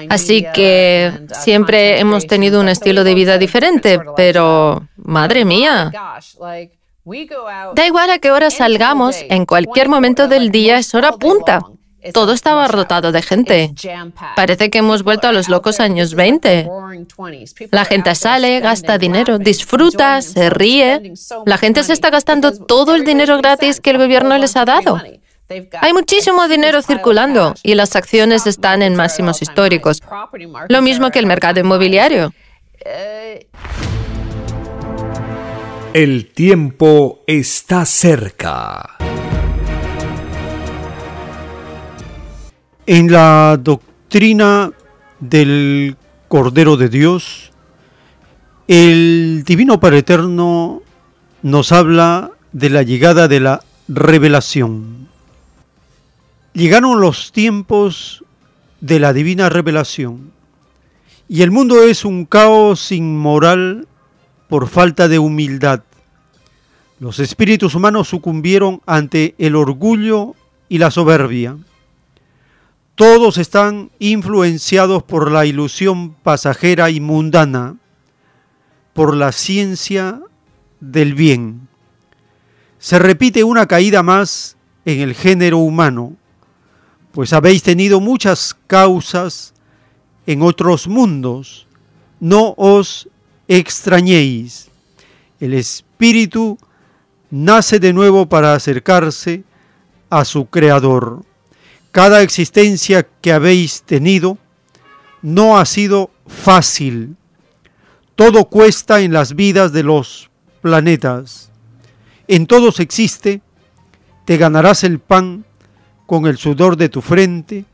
Así 0.09 0.45
que 0.53 1.11
siempre 1.33 1.99
hemos 1.99 2.27
tenido 2.27 2.61
un 2.61 2.69
estilo 2.69 3.03
de 3.03 3.13
vida 3.13 3.37
diferente, 3.37 3.99
pero 4.15 4.87
madre 4.95 5.45
mía. 5.45 5.91
Da 7.75 7.87
igual 7.87 8.11
a 8.11 8.19
qué 8.19 8.31
hora 8.31 8.49
salgamos, 8.49 9.17
en 9.29 9.45
cualquier 9.45 9.89
momento 9.89 10.27
del 10.27 10.51
día 10.51 10.77
es 10.77 10.93
hora 10.93 11.11
punta. 11.13 11.59
Todo 12.13 12.33
estaba 12.33 12.67
rotado 12.67 13.11
de 13.11 13.21
gente. 13.21 13.73
Parece 14.35 14.69
que 14.69 14.79
hemos 14.79 15.03
vuelto 15.03 15.27
a 15.27 15.33
los 15.33 15.49
locos 15.49 15.79
años 15.79 16.15
20. 16.15 16.69
La 17.71 17.85
gente 17.85 18.15
sale, 18.15 18.59
gasta 18.61 18.97
dinero, 18.97 19.37
disfruta, 19.37 20.21
se 20.21 20.49
ríe. 20.49 21.13
La 21.45 21.57
gente 21.57 21.83
se 21.83 21.93
está 21.93 22.09
gastando 22.09 22.51
todo 22.53 22.95
el 22.95 23.03
dinero 23.03 23.37
gratis 23.37 23.79
que 23.79 23.91
el 23.91 23.97
gobierno 23.97 24.37
les 24.37 24.55
ha 24.55 24.65
dado. 24.65 25.01
Hay 25.81 25.93
muchísimo 25.93 26.47
dinero 26.47 26.81
circulando 26.81 27.55
y 27.63 27.73
las 27.73 27.95
acciones 27.95 28.45
están 28.45 28.81
en 28.81 28.95
máximos 28.95 29.41
históricos. 29.41 30.01
Lo 30.69 30.81
mismo 30.81 31.09
que 31.09 31.19
el 31.19 31.25
mercado 31.25 31.59
inmobiliario. 31.59 32.33
El 35.93 36.31
tiempo 36.31 37.23
está 37.25 37.83
cerca. 37.85 38.97
En 42.91 43.11
la 43.11 43.59
doctrina 43.61 44.71
del 45.19 45.95
Cordero 46.27 46.75
de 46.75 46.89
Dios, 46.89 47.51
el 48.67 49.43
Divino 49.45 49.79
Padre 49.79 49.99
Eterno 49.99 50.81
nos 51.43 51.71
habla 51.71 52.31
de 52.51 52.71
la 52.71 52.81
llegada 52.81 53.27
de 53.27 53.41
la 53.41 53.63
revelación. 53.87 55.07
Llegaron 56.53 56.99
los 56.99 57.31
tiempos 57.31 58.25
de 58.81 58.97
la 58.99 59.13
divina 59.13 59.49
revelación 59.49 60.31
y 61.27 61.43
el 61.43 61.51
mundo 61.51 61.83
es 61.83 62.05
un 62.05 62.25
caos 62.25 62.91
inmoral 62.91 63.87
por 64.47 64.67
falta 64.67 65.07
de 65.07 65.19
humildad. 65.19 65.83
Los 66.99 67.19
espíritus 67.19 67.75
humanos 67.75 68.07
sucumbieron 68.07 68.81
ante 68.87 69.35
el 69.37 69.55
orgullo 69.55 70.33
y 70.69 70.79
la 70.79 70.89
soberbia. 70.89 71.55
Todos 72.99 73.37
están 73.37 73.91
influenciados 73.99 75.03
por 75.03 75.31
la 75.31 75.45
ilusión 75.45 76.15
pasajera 76.15 76.89
y 76.89 76.99
mundana, 76.99 77.77
por 78.91 79.15
la 79.15 79.31
ciencia 79.31 80.19
del 80.81 81.13
bien. 81.13 81.69
Se 82.77 82.99
repite 82.99 83.45
una 83.45 83.67
caída 83.67 84.03
más 84.03 84.57
en 84.83 84.99
el 84.99 85.15
género 85.15 85.59
humano, 85.59 86.17
pues 87.13 87.31
habéis 87.31 87.63
tenido 87.63 88.01
muchas 88.01 88.53
causas 88.67 89.53
en 90.27 90.41
otros 90.41 90.85
mundos. 90.85 91.67
No 92.19 92.53
os 92.57 93.07
extrañéis. 93.47 94.69
El 95.39 95.53
espíritu 95.53 96.57
nace 97.31 97.79
de 97.79 97.93
nuevo 97.93 98.27
para 98.27 98.55
acercarse 98.55 99.45
a 100.09 100.25
su 100.25 100.47
creador. 100.47 101.28
Cada 101.99 102.21
existencia 102.21 103.05
que 103.19 103.33
habéis 103.33 103.81
tenido 103.81 104.37
no 105.21 105.57
ha 105.57 105.65
sido 105.65 106.11
fácil. 106.27 107.17
Todo 108.15 108.45
cuesta 108.45 109.01
en 109.01 109.11
las 109.11 109.35
vidas 109.35 109.73
de 109.73 109.83
los 109.83 110.29
planetas. 110.61 111.51
En 112.29 112.47
todos 112.47 112.79
existe, 112.79 113.41
te 114.23 114.37
ganarás 114.37 114.85
el 114.85 114.99
pan 114.99 115.43
con 116.05 116.25
el 116.25 116.37
sudor 116.37 116.77
de 116.77 116.87
tu 116.87 117.01
frente, 117.01 117.65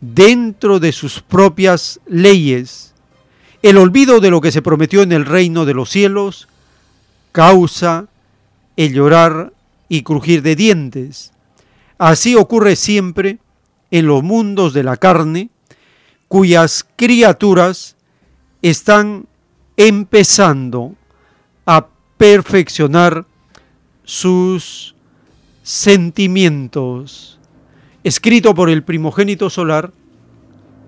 dentro 0.00 0.80
de 0.80 0.92
sus 0.92 1.20
propias 1.20 2.00
leyes. 2.06 2.94
El 3.60 3.76
olvido 3.76 4.20
de 4.20 4.30
lo 4.30 4.40
que 4.40 4.52
se 4.52 4.62
prometió 4.62 5.02
en 5.02 5.12
el 5.12 5.26
reino 5.26 5.66
de 5.66 5.74
los 5.74 5.90
cielos 5.90 6.48
causa 7.30 8.06
el 8.78 8.94
llorar 8.94 9.52
y 9.90 10.02
crujir 10.02 10.40
de 10.40 10.56
dientes. 10.56 11.34
Así 11.98 12.36
ocurre 12.36 12.74
siempre 12.74 13.38
en 13.90 14.06
los 14.06 14.22
mundos 14.22 14.72
de 14.72 14.82
la 14.82 14.96
carne, 14.96 15.50
cuyas 16.28 16.86
criaturas 16.96 17.96
están 18.62 19.26
empezando 19.76 20.94
a 21.66 21.86
perfeccionar 22.16 23.24
sus 24.04 24.94
sentimientos. 25.62 27.38
Escrito 28.04 28.54
por 28.54 28.70
el 28.70 28.82
primogénito 28.82 29.50
solar, 29.50 29.92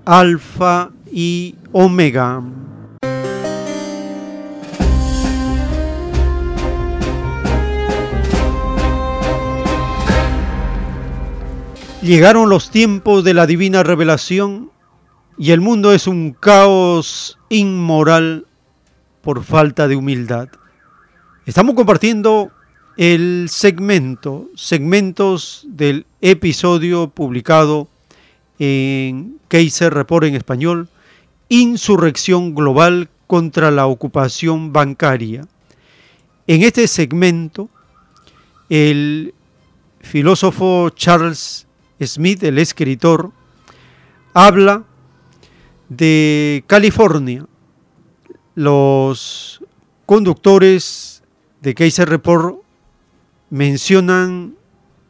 Alfa 0.05 0.91
y 1.11 1.55
Omega. 1.73 2.43
Llegaron 12.03 12.49
los 12.49 12.71
tiempos 12.71 13.23
de 13.23 13.33
la 13.33 13.47
divina 13.47 13.85
revelación 13.85 14.73
y 15.39 15.53
el 15.53 15.61
mundo 15.61 15.93
es 15.93 16.09
un 16.09 16.33
caos 16.33 17.39
inmoral 17.49 18.49
por 19.21 19.45
falta 19.45 19.87
de 19.87 19.95
humildad. 19.95 20.49
Estamos 21.47 21.77
compartiendo 21.77 22.51
el 22.97 23.47
segmento, 23.49 24.49
segmentos 24.57 25.65
del 25.69 26.05
episodio 26.21 27.07
publicado 27.07 27.87
en 28.59 29.39
Kaiser 29.47 29.95
Report 29.95 30.27
en 30.27 30.35
español, 30.35 30.89
Insurrección 31.49 32.53
Global 32.57 33.11
contra 33.29 33.71
la 33.71 33.87
Ocupación 33.87 34.73
Bancaria. 34.73 35.47
En 36.49 36.63
este 36.63 36.89
segmento, 36.89 37.71
el 38.69 39.35
filósofo 40.01 40.91
Charles 40.91 41.69
Smith, 42.07 42.43
el 42.43 42.59
escritor, 42.59 43.33
habla 44.35 44.85
de 45.89 46.65
California. 46.67 47.47
Los 48.55 49.63
conductores 50.07 51.23
de 51.61 51.75
Kaiser 51.75 52.09
Report 52.09 52.57
mencionan 53.51 54.55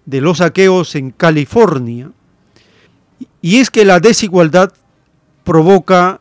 de 0.06 0.20
los 0.20 0.38
saqueos 0.38 0.94
en 0.94 1.10
California. 1.10 2.12
Y 3.40 3.58
es 3.58 3.70
que 3.70 3.84
la 3.84 4.00
desigualdad 4.00 4.72
provoca 5.44 6.20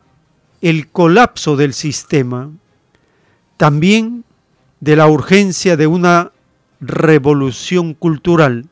el 0.60 0.88
colapso 0.88 1.56
del 1.56 1.74
sistema, 1.74 2.50
también 3.56 4.24
de 4.80 4.96
la 4.96 5.06
urgencia 5.06 5.76
de 5.76 5.86
una 5.86 6.32
revolución 6.80 7.94
cultural 7.94 8.68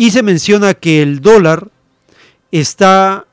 y 0.00 0.12
se 0.12 0.22
menciona 0.22 0.72
que 0.72 1.02
el 1.02 1.20
dólar 1.20 1.68
está 2.50 3.26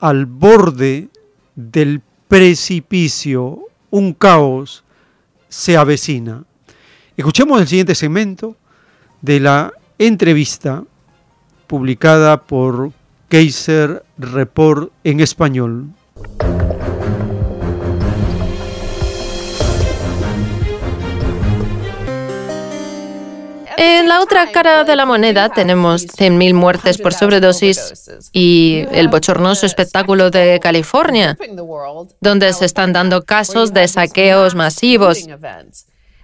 al 0.00 0.26
borde 0.26 1.08
del 1.54 2.02
precipicio, 2.28 3.60
un 3.88 4.12
caos 4.12 4.84
se 5.48 5.78
avecina. 5.78 6.44
Escuchemos 7.16 7.58
el 7.58 7.66
siguiente 7.66 7.94
segmento 7.94 8.54
de 9.22 9.40
la 9.40 9.72
entrevista 9.98 10.84
publicada 11.66 12.42
por 12.42 12.92
Kaiser 13.30 14.04
Report 14.18 14.92
en 15.04 15.20
español. 15.20 15.86
En 23.82 24.08
la 24.08 24.20
otra 24.20 24.52
cara 24.52 24.84
de 24.84 24.94
la 24.94 25.06
moneda 25.06 25.48
tenemos 25.48 26.06
100.000 26.06 26.52
muertes 26.52 26.98
por 26.98 27.14
sobredosis 27.14 28.10
y 28.30 28.84
el 28.92 29.08
bochornoso 29.08 29.64
espectáculo 29.64 30.30
de 30.30 30.60
California, 30.60 31.38
donde 32.20 32.52
se 32.52 32.66
están 32.66 32.92
dando 32.92 33.24
casos 33.24 33.72
de 33.72 33.88
saqueos 33.88 34.54
masivos. 34.54 35.26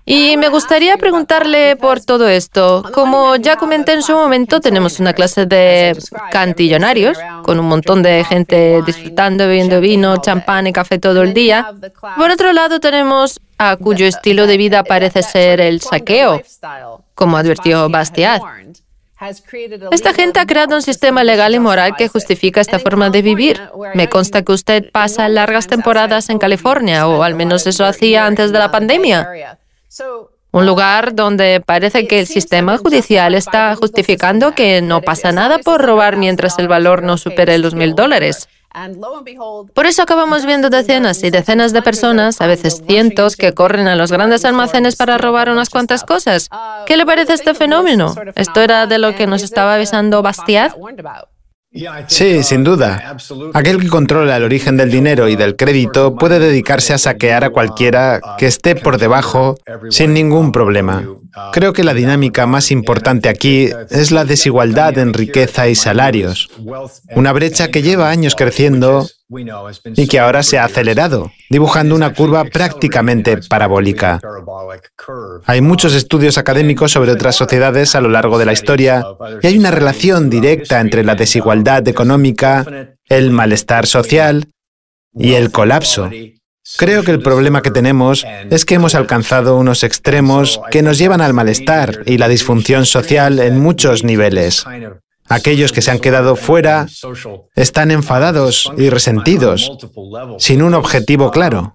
Y 0.09 0.37
me 0.37 0.49
gustaría 0.51 0.97
preguntarle 0.99 1.75
por 1.75 2.01
todo 2.01 2.29
esto. 2.29 2.85
Como 2.95 3.35
ya 3.35 3.57
comenté 3.57 3.93
en 3.93 4.03
su 4.03 4.13
momento, 4.13 4.61
tenemos 4.61 5.01
una 5.01 5.13
clase 5.13 5.47
de 5.47 5.99
cantillonarios, 6.31 7.19
con 7.43 7.59
un 7.59 7.67
montón 7.67 8.05
de 8.05 8.23
gente 8.23 8.83
disfrutando, 8.87 9.49
bebiendo 9.49 9.81
vino, 9.81 10.17
champán 10.19 10.69
y 10.69 10.73
café 10.73 11.01
todo 11.01 11.23
el 11.23 11.35
día. 11.35 11.73
Por 12.17 12.31
otro 12.31 12.53
lado, 12.53 12.79
tenemos 12.79 13.41
a 13.59 13.77
cuyo 13.77 14.07
estilo 14.07 14.47
de 14.47 14.57
vida 14.57 14.85
parece 14.85 15.25
ser 15.25 15.61
el 15.61 15.81
saqueo, 15.81 16.41
como 17.17 17.37
advirtió 17.37 17.89
Bastiat. 17.89 18.43
Esta 19.91 20.13
gente 20.13 20.39
ha 20.39 20.47
creado 20.47 20.77
un 20.77 20.83
sistema 20.83 21.25
legal 21.25 21.53
y 21.53 21.59
moral 21.59 21.97
que 21.97 22.07
justifica 22.07 22.61
esta 22.61 22.79
forma 22.79 23.11
de 23.11 23.23
vivir. 23.23 23.61
Me 23.95 24.09
consta 24.09 24.43
que 24.43 24.53
usted 24.53 24.89
pasa 24.93 25.29
largas 25.29 25.67
temporadas 25.67 26.31
en 26.31 26.39
California, 26.39 27.09
o 27.09 27.25
al 27.25 27.35
menos 27.35 27.67
eso 27.67 27.85
hacía 27.85 28.25
antes 28.25 28.53
de 28.53 28.59
la 28.61 28.71
pandemia. 28.71 29.59
Un 30.53 30.65
lugar 30.65 31.15
donde 31.15 31.61
parece 31.61 32.07
que 32.07 32.21
el 32.21 32.27
sistema 32.27 32.79
judicial 32.79 33.35
está 33.35 33.77
justificando 33.77 34.55
que 34.55 34.81
no 34.81 35.03
pasa 35.03 35.31
nada 35.33 35.59
por 35.59 35.83
robar 35.83 36.17
mientras 36.17 36.59
el 36.59 36.69
valor 36.69 37.03
no 37.03 37.19
supere 37.19 37.59
los 37.59 37.75
mil 37.75 37.95
dólares. 37.95 38.49
Por 39.75 39.87
eso 39.87 40.03
acabamos 40.03 40.45
viendo 40.45 40.69
decenas 40.69 41.23
y 41.23 41.31
decenas 41.31 41.73
de 41.73 41.83
personas, 41.83 42.41
a 42.41 42.47
veces 42.47 42.83
cientos, 42.87 43.37
que 43.37 43.55
corren 43.55 43.89
a 43.89 43.97
los 43.97 44.13
grandes 44.13 44.45
almacenes 44.45 44.97
para 44.97 45.17
robar 45.19 45.49
unas 45.49 45.71
cuantas 45.71 46.05
cosas. 46.05 46.49
¿Qué 46.87 46.97
le 46.97 47.07
parece 47.07 47.33
este 47.33 47.55
fenómeno? 47.55 48.15
¿Esto 48.35 48.61
era 48.61 48.87
de 48.87 48.99
lo 48.99 49.15
que 49.15 49.27
nos 49.27 49.43
estaba 49.43 49.75
avisando 49.75 50.23
Bastiat? 50.23 50.75
Sí, 52.09 52.43
sin 52.43 52.65
duda. 52.65 53.17
Aquel 53.55 53.81
que 53.81 53.89
controla 53.89 54.37
el 54.37 54.45
origen 54.45 54.77
del 54.77 54.91
dinero 54.91 55.29
y 55.29 55.37
del 55.37 55.57
crédito 55.57 56.17
puede 56.17 56.39
dedicarse 56.39 56.95
a 56.95 56.99
saquear 56.99 57.45
a 57.45 57.51
cualquiera 57.51 58.21
que 58.39 58.47
esté 58.47 58.75
por 58.75 58.99
debajo 58.99 59.57
sin 59.91 60.15
ningún 60.15 60.53
problema. 60.53 61.05
Creo 61.53 61.73
que 61.73 61.85
la 61.85 61.95
dinámica 61.95 62.47
más 62.47 62.71
importante 62.71 63.29
aquí 63.29 63.69
es 63.91 64.11
la 64.11 64.25
desigualdad 64.25 64.97
en 64.99 65.13
riqueza 65.13 65.69
y 65.69 65.75
salarios, 65.75 66.49
una 67.15 67.33
brecha 67.33 67.69
que 67.69 67.83
lleva 67.83 68.11
años 68.11 68.35
creciendo 68.35 69.07
y 69.97 70.07
que 70.07 70.19
ahora 70.19 70.43
se 70.43 70.59
ha 70.59 70.65
acelerado, 70.65 71.33
dibujando 71.51 71.95
una 71.95 72.15
curva 72.15 72.45
prácticamente 72.45 73.39
parabólica. 73.49 74.21
Hay 75.45 75.61
muchos 75.61 75.95
estudios 75.95 76.39
académicos 76.39 76.93
sobre 76.93 77.13
otras 77.13 77.37
sociedades 77.37 77.95
a 77.95 78.01
lo 78.01 78.09
largo 78.09 78.39
de 78.39 78.47
la 78.47 78.53
historia 78.53 79.05
y 79.43 79.47
hay 79.47 79.59
una 79.59 79.71
relación 79.71 80.31
directa 80.31 80.81
entre 80.81 81.05
la 81.05 81.17
desigualdad 81.17 81.87
económica, 81.89 82.65
el 83.09 83.31
malestar 83.31 83.87
social 83.87 84.49
y 85.13 85.35
el 85.35 85.51
colapso. 85.51 86.11
Creo 86.77 87.05
que 87.05 87.13
el 87.13 87.23
problema 87.23 87.63
que 87.63 87.71
tenemos 87.71 88.27
es 88.51 88.65
que 88.65 88.75
hemos 88.75 88.95
alcanzado 88.95 89.57
unos 89.57 89.85
extremos 89.85 90.61
que 90.71 90.83
nos 90.83 90.99
llevan 90.99 91.21
al 91.21 91.33
malestar 91.33 92.03
y 92.07 92.19
la 92.19 92.29
disfunción 92.29 92.87
social 92.87 93.39
en 93.39 93.61
muchos 93.61 94.05
niveles. 94.05 94.65
Aquellos 95.29 95.73
que 95.73 95.83
se 95.83 95.91
han 95.91 95.99
quedado 95.99 96.37
fuera 96.37 96.87
están 97.57 97.91
enfadados 97.91 98.71
y 98.77 98.91
resentidos, 98.91 99.73
sin 100.39 100.63
un 100.63 100.75
objetivo 100.75 101.31
claro. 101.31 101.75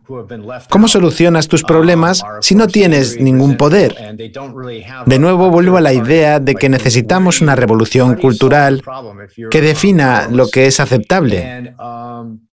¿Cómo 0.70 0.88
solucionas 0.88 1.48
tus 1.48 1.64
problemas 1.64 2.24
si 2.40 2.56
no 2.56 2.68
tienes 2.68 3.20
ningún 3.20 3.58
poder? 3.58 4.16
De 5.06 5.20
nuevo 5.20 5.50
vuelvo 5.50 5.78
a 5.78 5.82
la 5.82 5.94
idea 5.94 6.40
de 6.40 6.56
que 6.56 6.70
necesitamos 6.70 7.42
una 7.42 7.56
revolución 7.56 8.16
cultural 8.16 8.84
que 9.50 9.62
defina 9.62 10.28
lo 10.32 10.48
que 10.48 10.68
es 10.68 10.80
aceptable. 10.80 11.76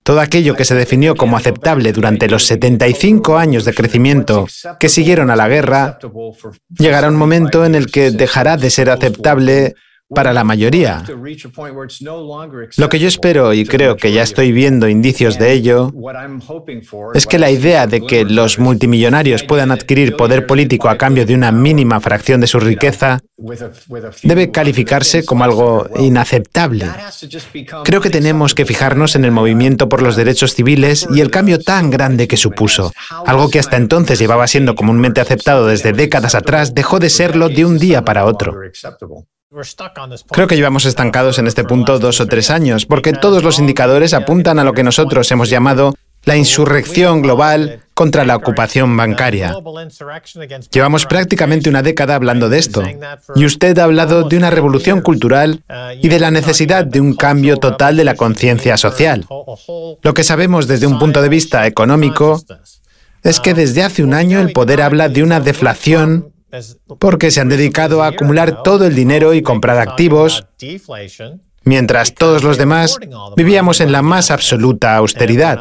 Todo 0.04 0.20
aquello 0.20 0.56
que 0.56 0.66
se 0.66 0.76
definió 0.76 1.16
como 1.16 1.38
aceptable 1.38 1.94
durante 1.94 2.28
los 2.28 2.46
75 2.46 3.38
años 3.38 3.64
de 3.64 3.74
crecimiento 3.74 4.48
que 4.80 4.90
siguieron 4.90 5.30
a 5.30 5.36
la 5.38 5.48
guerra, 5.48 5.98
llegará 6.78 7.08
un 7.08 7.16
momento 7.16 7.66
en 7.66 7.74
el 7.74 7.90
que 7.90 8.12
dejará 8.12 8.58
de 8.58 8.70
ser 8.70 8.90
aceptable 8.90 9.76
para 10.14 10.34
la 10.34 10.44
mayoría. 10.44 11.04
Lo 12.78 12.90
que 12.90 13.00
yo 13.00 13.08
espero, 13.08 13.54
y 13.54 13.66
creo 13.66 13.98
que 13.98 14.12
ya 14.12 14.24
estoy 14.24 14.52
viendo 14.52 14.88
indicios 14.88 15.38
de 15.38 15.52
ello, 15.52 15.92
es 17.14 17.26
que 17.28 17.40
la 17.40 17.52
idea 17.52 17.88
de 17.88 18.02
que 18.02 18.26
los 18.26 18.60
multimillonarios 18.60 19.44
puedan 19.44 19.72
adquirir 19.72 20.16
poder 20.16 20.46
político 20.46 20.90
a 20.90 20.98
cambio 20.98 21.26
de 21.26 21.36
una 21.36 21.52
mínima 21.52 22.00
fracción 22.00 22.42
de 22.42 22.48
su 22.48 22.60
riqueza 22.60 23.20
debe 24.24 24.52
calificarse 24.52 25.26
como 25.26 25.44
algo 25.44 25.88
inaceptable. 25.98 26.88
Creo 27.84 28.02
que 28.02 28.10
tenemos 28.10 28.56
que 28.56 28.66
fijarnos 28.66 29.16
en 29.16 29.26
el 29.26 29.32
movimiento 29.32 29.90
por 29.90 30.02
los 30.02 30.16
derechos 30.16 30.54
civiles 30.54 31.08
y 31.14 31.22
el 31.22 31.32
cambio 31.32 31.60
tan 31.60 31.90
grande 31.90 32.28
que 32.28 32.38
supuso. 32.38 32.92
Algo 33.26 33.50
que 33.50 33.60
hasta 33.60 33.78
entonces 33.78 34.20
llevaba 34.20 34.48
siendo 34.48 34.76
comúnmente 34.76 35.22
aceptado 35.22 35.68
desde 35.68 35.94
décadas 35.94 36.36
atrás 36.36 36.74
dejó 36.74 37.00
de 37.00 37.10
serlo 37.10 37.50
de 37.50 37.66
un 37.66 37.80
día 37.80 38.04
para 38.04 38.26
otro. 38.26 38.56
Creo 40.32 40.48
que 40.48 40.56
llevamos 40.56 40.86
estancados 40.86 41.38
en 41.40 41.48
este 41.48 41.64
punto 41.64 42.00
dos 42.00 42.20
o 42.22 42.28
tres 42.28 42.50
años, 42.50 42.86
porque 42.86 43.14
todos 43.14 43.44
los 43.44 43.60
indicadores 43.60 44.14
apuntan 44.14 44.60
a 44.60 44.64
lo 44.64 44.74
que 44.74 44.84
nosotros 44.84 45.32
hemos 45.32 45.50
llamado 45.50 45.94
la 46.26 46.38
insurrección 46.38 47.22
global 47.22 47.82
contra 47.94 48.26
la 48.26 48.36
ocupación 48.36 48.96
bancaria. 48.96 49.54
Llevamos 50.72 51.06
prácticamente 51.06 51.70
una 51.70 51.82
década 51.82 52.16
hablando 52.16 52.50
de 52.50 52.58
esto, 52.60 52.84
y 53.36 53.46
usted 53.46 53.78
ha 53.78 53.84
hablado 53.84 54.24
de 54.24 54.38
una 54.38 54.50
revolución 54.50 55.02
cultural 55.02 55.64
y 56.02 56.08
de 56.08 56.20
la 56.20 56.32
necesidad 56.32 56.86
de 56.86 57.02
un 57.02 57.14
cambio 57.14 57.58
total 57.58 57.98
de 57.98 58.06
la 58.06 58.16
conciencia 58.16 58.78
social. 58.78 59.26
Lo 60.02 60.14
que 60.14 60.24
sabemos 60.24 60.68
desde 60.68 60.88
un 60.88 60.98
punto 60.98 61.22
de 61.22 61.30
vista 61.30 61.68
económico 61.68 62.42
es 63.22 63.40
que 63.40 63.54
desde 63.54 63.84
hace 63.84 64.04
un 64.04 64.14
año 64.14 64.40
el 64.40 64.52
poder 64.52 64.82
habla 64.82 65.10
de 65.10 65.24
una 65.24 65.40
deflación 65.40 66.33
porque 67.00 67.32
se 67.32 67.42
han 67.42 67.50
dedicado 67.50 68.04
a 68.04 68.08
acumular 68.08 68.64
todo 68.64 68.86
el 68.86 68.96
dinero 68.96 69.34
y 69.34 69.42
comprar 69.42 69.78
activos 69.80 70.46
mientras 71.64 72.14
todos 72.14 72.44
los 72.44 72.58
demás 72.58 73.00
vivíamos 73.36 73.82
en 73.82 73.92
la 73.92 74.02
más 74.02 74.32
absoluta 74.32 74.96
austeridad. 74.96 75.60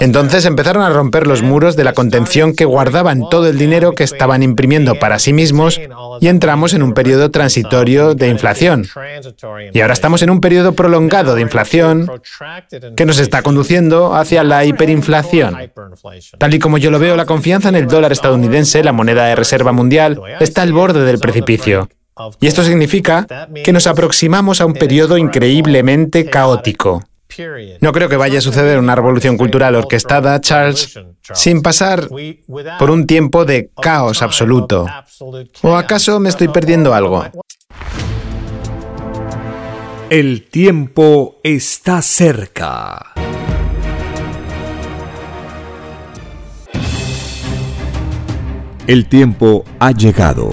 Entonces 0.00 0.44
empezaron 0.44 0.82
a 0.82 0.90
romper 0.90 1.26
los 1.26 1.42
muros 1.42 1.76
de 1.76 1.84
la 1.84 1.92
contención 1.92 2.54
que 2.54 2.64
guardaban 2.64 3.28
todo 3.28 3.48
el 3.48 3.58
dinero 3.58 3.92
que 3.92 4.04
estaban 4.04 4.42
imprimiendo 4.42 4.94
para 4.96 5.18
sí 5.18 5.32
mismos 5.32 5.80
y 6.20 6.28
entramos 6.28 6.74
en 6.74 6.82
un 6.82 6.94
periodo 6.94 7.30
transitorio 7.30 8.14
de 8.14 8.28
inflación. 8.28 8.86
Y 9.72 9.80
ahora 9.80 9.94
estamos 9.94 10.22
en 10.22 10.30
un 10.30 10.40
periodo 10.40 10.72
prolongado 10.72 11.34
de 11.34 11.42
inflación 11.42 12.10
que 12.96 13.06
nos 13.06 13.18
está 13.18 13.42
conduciendo 13.42 14.14
hacia 14.14 14.44
la 14.44 14.64
hiperinflación. 14.64 15.70
Tal 16.38 16.54
y 16.54 16.58
como 16.58 16.78
yo 16.78 16.90
lo 16.90 16.98
veo, 16.98 17.16
la 17.16 17.26
confianza 17.26 17.68
en 17.68 17.76
el 17.76 17.86
dólar 17.86 18.12
estadounidense, 18.12 18.84
la 18.84 18.92
moneda 18.92 19.26
de 19.26 19.36
reserva 19.36 19.72
mundial, 19.72 20.20
está 20.40 20.62
al 20.62 20.72
borde 20.72 21.04
del 21.04 21.18
precipicio. 21.18 21.88
Y 22.40 22.46
esto 22.46 22.62
significa 22.62 23.26
que 23.64 23.72
nos 23.72 23.86
aproximamos 23.86 24.60
a 24.60 24.66
un 24.66 24.74
periodo 24.74 25.18
increíblemente 25.18 26.26
caótico. 26.26 27.02
No 27.80 27.92
creo 27.92 28.08
que 28.08 28.16
vaya 28.16 28.38
a 28.38 28.42
suceder 28.42 28.78
una 28.78 28.94
revolución 28.94 29.36
cultural 29.36 29.74
orquestada, 29.74 30.40
Charles, 30.40 30.94
sin 31.32 31.62
pasar 31.62 32.08
por 32.78 32.90
un 32.90 33.06
tiempo 33.06 33.44
de 33.44 33.70
caos 33.80 34.22
absoluto. 34.22 34.86
¿O 35.62 35.74
acaso 35.76 36.20
me 36.20 36.28
estoy 36.28 36.48
perdiendo 36.48 36.94
algo? 36.94 37.24
El 40.10 40.46
tiempo 40.48 41.40
está 41.42 42.02
cerca. 42.02 43.14
El 48.86 49.08
tiempo 49.08 49.64
ha 49.80 49.92
llegado 49.92 50.52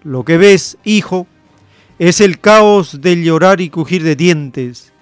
Lo 0.05 0.25
que 0.25 0.39
ves, 0.39 0.79
hijo, 0.85 1.27
es 1.99 2.21
el 2.21 2.39
caos 2.39 3.01
del 3.01 3.25
llorar 3.25 3.61
y 3.61 3.69
crujir 3.69 4.05
de 4.05 4.17
dientes, 4.17 4.93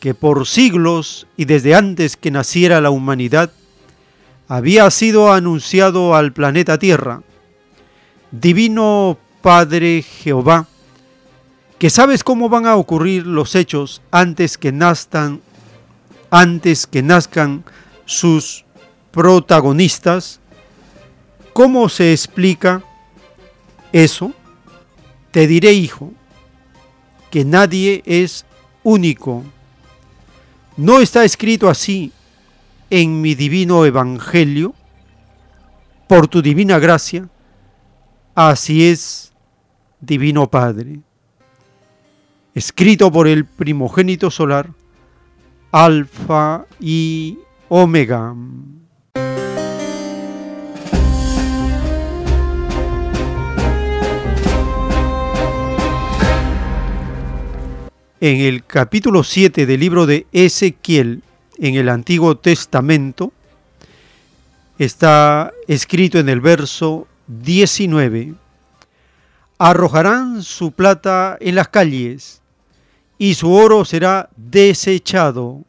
que 0.00 0.12
por 0.12 0.46
siglos 0.46 1.26
y 1.36 1.44
desde 1.44 1.74
antes 1.74 2.16
que 2.16 2.30
naciera 2.30 2.80
la 2.80 2.90
humanidad, 2.90 3.52
había 4.48 4.90
sido 4.90 5.32
anunciado 5.32 6.14
al 6.14 6.32
planeta 6.32 6.78
Tierra. 6.78 7.22
Divino 8.30 9.16
Padre 9.40 10.02
Jehová, 10.02 10.66
que 11.78 11.90
sabes 11.90 12.24
cómo 12.24 12.48
van 12.48 12.66
a 12.66 12.76
ocurrir 12.76 13.26
los 13.26 13.54
hechos 13.54 14.00
antes 14.10 14.56
que 14.56 14.72
nazcan, 14.72 15.40
antes 16.30 16.86
que 16.86 17.02
nazcan 17.02 17.64
sus 18.06 18.64
protagonistas, 19.10 20.40
¿cómo 21.52 21.88
se 21.88 22.12
explica 22.12 22.82
eso? 23.92 24.32
Te 25.30 25.46
diré, 25.46 25.72
hijo, 25.72 26.12
que 27.30 27.44
nadie 27.44 28.02
es 28.06 28.46
único. 28.82 29.44
No 30.78 31.00
está 31.00 31.24
escrito 31.24 31.68
así 31.68 32.12
en 32.88 33.20
mi 33.20 33.34
divino 33.34 33.84
evangelio, 33.84 34.74
por 36.06 36.28
tu 36.28 36.40
divina 36.40 36.78
gracia, 36.78 37.28
así 38.34 38.86
es, 38.86 39.32
divino 40.00 40.48
Padre 40.48 41.00
escrito 42.56 43.12
por 43.12 43.28
el 43.28 43.44
primogénito 43.44 44.30
solar, 44.30 44.70
Alfa 45.72 46.64
y 46.80 47.38
Omega. 47.68 48.34
En 58.18 58.40
el 58.40 58.64
capítulo 58.64 59.22
7 59.22 59.66
del 59.66 59.78
libro 59.78 60.06
de 60.06 60.26
Ezequiel, 60.32 61.22
en 61.58 61.74
el 61.74 61.90
Antiguo 61.90 62.38
Testamento, 62.38 63.34
está 64.78 65.52
escrito 65.68 66.18
en 66.18 66.30
el 66.30 66.40
verso 66.40 67.06
19, 67.26 68.32
arrojarán 69.58 70.42
su 70.42 70.72
plata 70.72 71.36
en 71.38 71.54
las 71.54 71.68
calles 71.68 72.40
y 73.18 73.34
su 73.34 73.52
oro 73.52 73.84
será 73.84 74.28
desechado. 74.36 75.62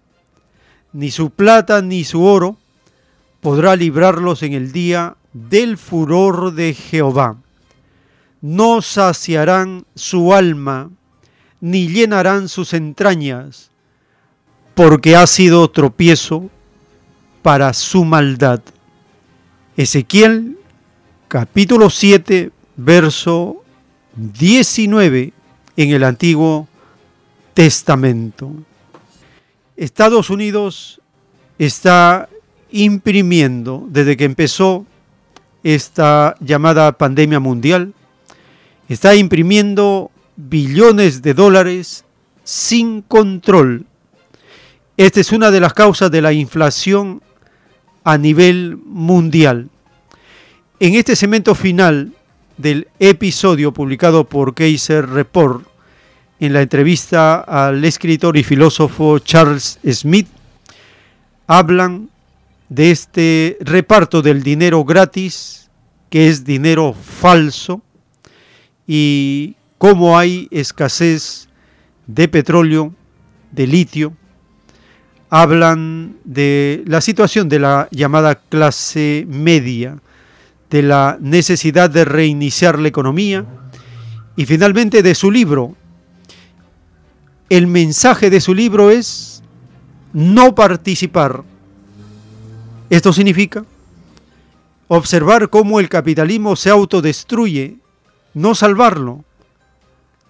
Ni 0.94 1.12
su 1.12 1.30
plata 1.30 1.82
ni 1.82 2.04
su 2.04 2.24
oro 2.24 2.58
podrá 3.42 3.76
librarlos 3.76 4.44
en 4.44 4.54
el 4.54 4.72
día 4.72 5.16
del 5.34 5.78
furor 5.78 6.54
de 6.54 6.74
Jehová. 6.74 7.38
No 8.42 8.82
saciarán 8.82 9.86
su 9.96 10.34
alma, 10.34 10.90
ni 11.60 11.88
llenarán 11.88 12.50
sus 12.50 12.74
entrañas, 12.74 13.72
porque 14.76 15.16
ha 15.16 15.26
sido 15.28 15.70
tropiezo 15.70 16.50
para 17.42 17.74
su 17.74 18.06
maldad. 18.06 18.62
Ezequiel 19.76 20.58
capítulo 21.28 21.90
7, 21.90 22.52
verso 22.76 23.64
19 24.16 25.34
en 25.76 25.90
el 25.92 26.04
Antiguo 26.04 26.68
Testamento. 27.58 28.52
Estados 29.76 30.30
Unidos 30.30 31.02
está 31.58 32.30
imprimiendo 32.70 33.84
desde 33.90 34.16
que 34.16 34.26
empezó 34.26 34.86
esta 35.64 36.36
llamada 36.40 36.92
pandemia 36.92 37.40
mundial, 37.40 37.96
está 38.88 39.16
imprimiendo 39.16 40.12
billones 40.36 41.24
de 41.24 41.34
dólares 41.34 42.06
sin 42.44 43.02
control. 43.02 43.88
Esta 44.96 45.20
es 45.20 45.32
una 45.32 45.50
de 45.50 45.60
las 45.60 45.74
causas 45.74 46.12
de 46.12 46.22
la 46.22 46.34
inflación 46.34 47.24
a 48.04 48.20
nivel 48.20 48.78
mundial. 48.86 49.72
En 50.80 50.94
este 50.94 51.16
segmento 51.16 51.56
final 51.56 52.14
del 52.56 52.88
episodio 53.00 53.74
publicado 53.74 54.26
por 54.26 54.54
Kaiser 54.54 55.10
Report, 55.10 55.67
en 56.40 56.54
la 56.54 56.62
entrevista 56.62 57.40
al 57.40 57.84
escritor 57.84 58.38
y 58.38 58.44
filósofo 58.44 59.20
Charles 59.20 59.80
Smith, 59.90 60.28
hablan 61.48 62.10
de 62.70 62.92
este 62.92 63.58
reparto 63.62 64.22
del 64.22 64.44
dinero 64.44 64.84
gratis, 64.84 65.70
que 66.10 66.28
es 66.28 66.44
dinero 66.44 66.94
falso, 66.94 67.82
y 68.86 69.56
cómo 69.78 70.18
hay 70.18 70.48
escasez 70.52 71.50
de 72.06 72.28
petróleo, 72.28 72.94
de 73.52 73.68
litio. 73.68 74.14
Hablan 75.30 76.18
de 76.24 76.84
la 76.86 77.02
situación 77.02 77.50
de 77.50 77.60
la 77.60 77.90
llamada 77.92 78.36
clase 78.36 79.26
media, 79.28 79.98
de 80.70 80.84
la 80.84 81.18
necesidad 81.20 81.90
de 81.90 82.06
reiniciar 82.06 82.80
la 82.80 82.88
economía 82.88 83.46
y 84.36 84.46
finalmente 84.46 85.02
de 85.02 85.16
su 85.16 85.32
libro, 85.32 85.76
el 87.50 87.68
mensaje 87.68 88.30
de 88.30 88.42
su 88.42 88.54
libro 88.54 88.90
es 88.92 89.42
no 90.14 90.56
participar. 90.56 91.44
Esto 92.90 93.14
significa 93.14 93.66
observar 94.88 95.50
cómo 95.50 95.80
el 95.80 95.90
capitalismo 95.90 96.56
se 96.56 96.70
autodestruye, 96.70 97.78
no 98.34 98.56
salvarlo. 98.56 99.24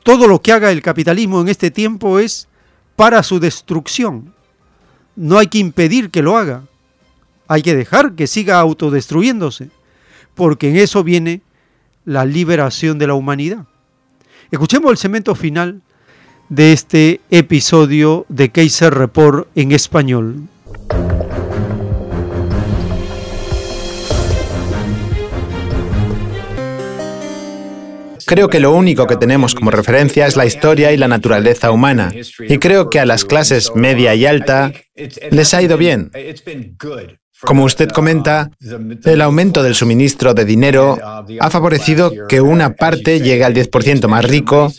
Todo 0.03 0.27
lo 0.27 0.41
que 0.41 0.51
haga 0.51 0.71
el 0.71 0.81
capitalismo 0.81 1.41
en 1.41 1.49
este 1.49 1.69
tiempo 1.69 2.19
es 2.19 2.47
para 2.95 3.21
su 3.23 3.39
destrucción. 3.39 4.33
No 5.15 5.37
hay 5.37 5.47
que 5.47 5.59
impedir 5.59 6.09
que 6.09 6.21
lo 6.21 6.37
haga. 6.37 6.63
Hay 7.47 7.61
que 7.61 7.75
dejar 7.75 8.13
que 8.13 8.27
siga 8.27 8.59
autodestruyéndose, 8.59 9.69
porque 10.35 10.69
en 10.69 10.77
eso 10.77 11.03
viene 11.03 11.41
la 12.05 12.25
liberación 12.25 12.97
de 12.97 13.07
la 13.07 13.13
humanidad. 13.13 13.65
Escuchemos 14.51 14.91
el 14.91 14.97
cemento 14.97 15.35
final 15.35 15.81
de 16.49 16.73
este 16.73 17.21
episodio 17.29 18.25
de 18.29 18.49
Kaiser 18.49 18.93
Report 18.93 19.47
en 19.55 19.71
español. 19.71 20.47
Creo 28.25 28.49
que 28.49 28.59
lo 28.59 28.73
único 28.73 29.07
que 29.07 29.15
tenemos 29.15 29.55
como 29.55 29.71
referencia 29.71 30.27
es 30.27 30.35
la 30.35 30.45
historia 30.45 30.91
y 30.91 30.97
la 30.97 31.07
naturaleza 31.07 31.71
humana. 31.71 32.11
Y 32.39 32.57
creo 32.57 32.89
que 32.89 32.99
a 32.99 33.05
las 33.05 33.23
clases 33.23 33.71
media 33.73 34.15
y 34.15 34.25
alta 34.25 34.73
les 35.31 35.53
ha 35.53 35.61
ido 35.61 35.77
bien. 35.77 36.11
Como 37.41 37.63
usted 37.63 37.89
comenta, 37.89 38.49
el 39.05 39.21
aumento 39.21 39.61
del 39.61 39.75
suministro 39.75 40.33
de 40.33 40.45
dinero 40.45 40.97
ha 41.39 41.49
favorecido 41.49 42.11
que 42.27 42.41
una 42.41 42.73
parte 42.73 43.19
llegue 43.19 43.43
al 43.43 43.53
10% 43.53 44.07
más 44.07 44.25
rico 44.25 44.73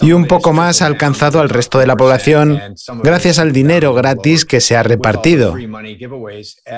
y 0.00 0.12
un 0.12 0.26
poco 0.26 0.52
más 0.52 0.82
ha 0.82 0.86
alcanzado 0.86 1.40
al 1.40 1.48
resto 1.48 1.78
de 1.78 1.86
la 1.86 1.96
población 1.96 2.60
gracias 3.02 3.38
al 3.38 3.52
dinero 3.52 3.94
gratis 3.94 4.44
que 4.44 4.60
se 4.60 4.76
ha 4.76 4.82
repartido. 4.82 5.54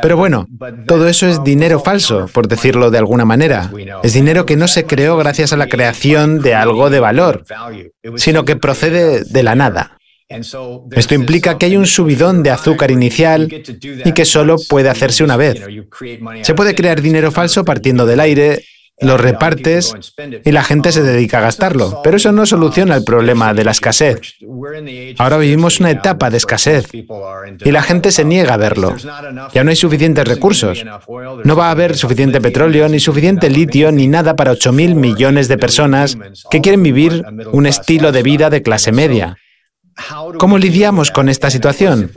Pero 0.03 0.17
bueno, 0.17 0.47
todo 0.87 1.09
eso 1.09 1.27
es 1.27 1.43
dinero 1.43 1.81
falso, 1.81 2.29
por 2.33 2.49
decirlo 2.49 2.91
de 2.91 2.99
alguna 2.99 3.25
manera. 3.25 3.71
Es 4.03 4.13
dinero 4.13 4.45
que 4.45 4.57
no 4.57 4.69
se 4.69 4.85
creó 4.85 5.17
gracias 5.17 5.53
a 5.53 5.57
la 5.57 5.69
creación 5.69 6.41
de 6.41 6.55
algo 6.55 6.91
de 6.91 7.01
valor, 7.01 7.45
sino 8.17 8.45
que 8.45 8.57
procede 8.57 9.25
de 9.25 9.43
la 9.43 9.55
nada. 9.55 9.99
Esto 10.29 11.15
implica 11.15 11.59
que 11.59 11.67
hay 11.67 11.77
un 11.77 11.87
subidón 11.87 12.43
de 12.43 12.51
azúcar 12.51 12.91
inicial 12.91 13.49
y 14.05 14.13
que 14.13 14.25
solo 14.25 14.57
puede 14.69 14.89
hacerse 14.89 15.23
una 15.23 15.37
vez. 15.37 15.61
Se 16.43 16.55
puede 16.55 16.75
crear 16.75 17.03
dinero 17.03 17.31
falso 17.31 17.65
partiendo 17.65 18.07
del 18.07 18.21
aire 18.21 18.65
lo 19.01 19.17
repartes 19.17 19.93
y 20.45 20.53
la 20.53 20.63
gente 20.63 20.93
se 20.93 21.03
dedica 21.03 21.39
a 21.39 21.43
gastarlo. 21.43 22.01
Pero 22.03 22.17
eso 22.17 22.33
no 22.33 22.47
soluciona 22.47 22.95
el 22.95 23.05
problema 23.05 23.53
de 23.53 23.65
la 23.65 23.73
escasez. 23.73 24.21
Ahora 25.19 25.39
vivimos 25.39 25.81
una 25.81 25.91
etapa 25.91 26.31
de 26.31 26.37
escasez 26.37 26.87
y 26.93 27.71
la 27.73 27.83
gente 27.83 28.13
se 28.13 28.25
niega 28.25 28.55
a 28.55 28.59
verlo. 28.59 28.97
Ya 29.53 29.65
no 29.65 29.71
hay 29.71 29.77
suficientes 29.77 30.27
recursos. 30.27 30.85
No 31.45 31.57
va 31.57 31.69
a 31.69 31.73
haber 31.73 31.97
suficiente 31.97 32.41
petróleo, 32.41 32.89
ni 32.89 33.01
suficiente 33.01 33.51
litio, 33.51 33.91
ni 33.91 34.07
nada 34.07 34.37
para 34.37 34.53
8.000 34.53 34.95
millones 34.95 35.49
de 35.49 35.59
personas 35.59 36.17
que 36.51 36.61
quieren 36.61 36.83
vivir 36.83 37.25
un 37.53 37.67
estilo 37.67 38.13
de 38.13 38.23
vida 38.23 38.49
de 38.49 38.63
clase 38.63 38.93
media. 38.93 39.37
¿Cómo 40.39 40.59
lidiamos 40.59 41.11
con 41.11 41.29
esta 41.29 41.51
situación? 41.51 42.11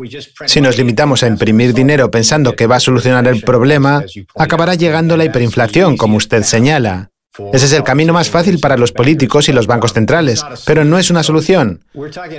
Si 0.45 0.61
nos 0.61 0.77
limitamos 0.77 1.23
a 1.23 1.27
imprimir 1.27 1.73
dinero 1.73 2.09
pensando 2.11 2.55
que 2.55 2.67
va 2.67 2.77
a 2.77 2.79
solucionar 2.79 3.27
el 3.27 3.41
problema, 3.41 4.03
acabará 4.35 4.75
llegando 4.75 5.17
la 5.17 5.25
hiperinflación, 5.25 5.97
como 5.97 6.17
usted 6.17 6.43
señala. 6.43 7.11
Ese 7.53 7.65
es 7.67 7.73
el 7.73 7.83
camino 7.83 8.13
más 8.13 8.29
fácil 8.29 8.59
para 8.59 8.77
los 8.77 8.91
políticos 8.91 9.47
y 9.47 9.53
los 9.53 9.67
bancos 9.67 9.93
centrales, 9.93 10.43
pero 10.65 10.83
no 10.83 10.97
es 10.97 11.11
una 11.11 11.23
solución. 11.23 11.85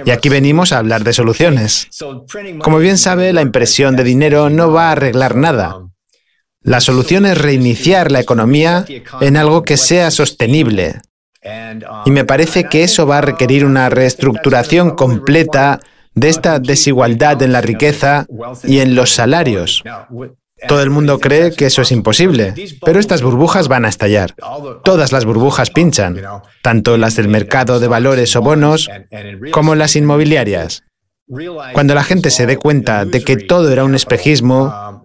Y 0.05 0.11
aquí 0.11 0.29
venimos 0.29 0.73
a 0.73 0.79
hablar 0.79 1.05
de 1.05 1.13
soluciones. 1.13 1.89
Como 2.61 2.79
bien 2.79 2.99
sabe, 2.99 3.33
la 3.33 3.43
impresión 3.43 3.97
de 3.97 4.05
dinero 4.05 4.51
no 4.51 4.73
va 4.73 4.89
a 4.89 4.93
arreglar 4.93 5.37
nada. 5.37 5.77
La 6.63 6.81
solución 6.81 7.25
es 7.27 7.39
reiniciar 7.39 8.11
la 8.11 8.21
economía 8.21 8.85
en 9.21 9.37
algo 9.37 9.63
que 9.63 9.77
sea 9.77 10.11
sostenible, 10.11 11.01
y 12.05 12.11
me 12.11 12.25
parece 12.25 12.65
que 12.65 12.83
eso 12.83 13.07
va 13.07 13.19
a 13.19 13.23
requerir 13.23 13.65
una 13.65 13.89
reestructuración 13.89 14.91
completa 14.93 15.81
de 16.15 16.29
esta 16.29 16.59
desigualdad 16.59 17.43
en 17.43 17.53
la 17.53 17.61
riqueza 17.61 18.27
y 18.65 18.81
en 18.81 18.95
los 18.95 19.11
salarios. 19.11 19.85
Todo 20.67 20.83
el 20.83 20.91
mundo 20.91 21.21
cree 21.21 21.53
que 21.53 21.67
eso 21.67 21.83
es 21.83 21.93
imposible, 21.93 22.55
pero 22.85 22.99
estas 22.99 23.23
burbujas 23.23 23.69
van 23.69 23.85
a 23.85 23.89
estallar. 23.89 24.35
Todas 24.83 25.13
las 25.13 25.25
burbujas 25.25 25.71
pinchan, 25.71 26.21
tanto 26.63 26.97
las 26.97 27.15
del 27.15 27.29
mercado 27.29 27.79
de 27.79 27.87
valores 27.87 28.35
o 28.35 28.43
bonos 28.43 28.91
como 29.53 29.77
las 29.77 29.95
inmobiliarias. 29.95 30.83
Cuando 31.75 31.95
la 31.95 32.03
gente 32.03 32.31
se 32.31 32.47
dé 32.47 32.57
cuenta 32.57 33.05
de 33.05 33.23
que 33.23 33.37
todo 33.37 33.71
era 33.71 33.85
un 33.85 33.95
espejismo, 33.95 34.98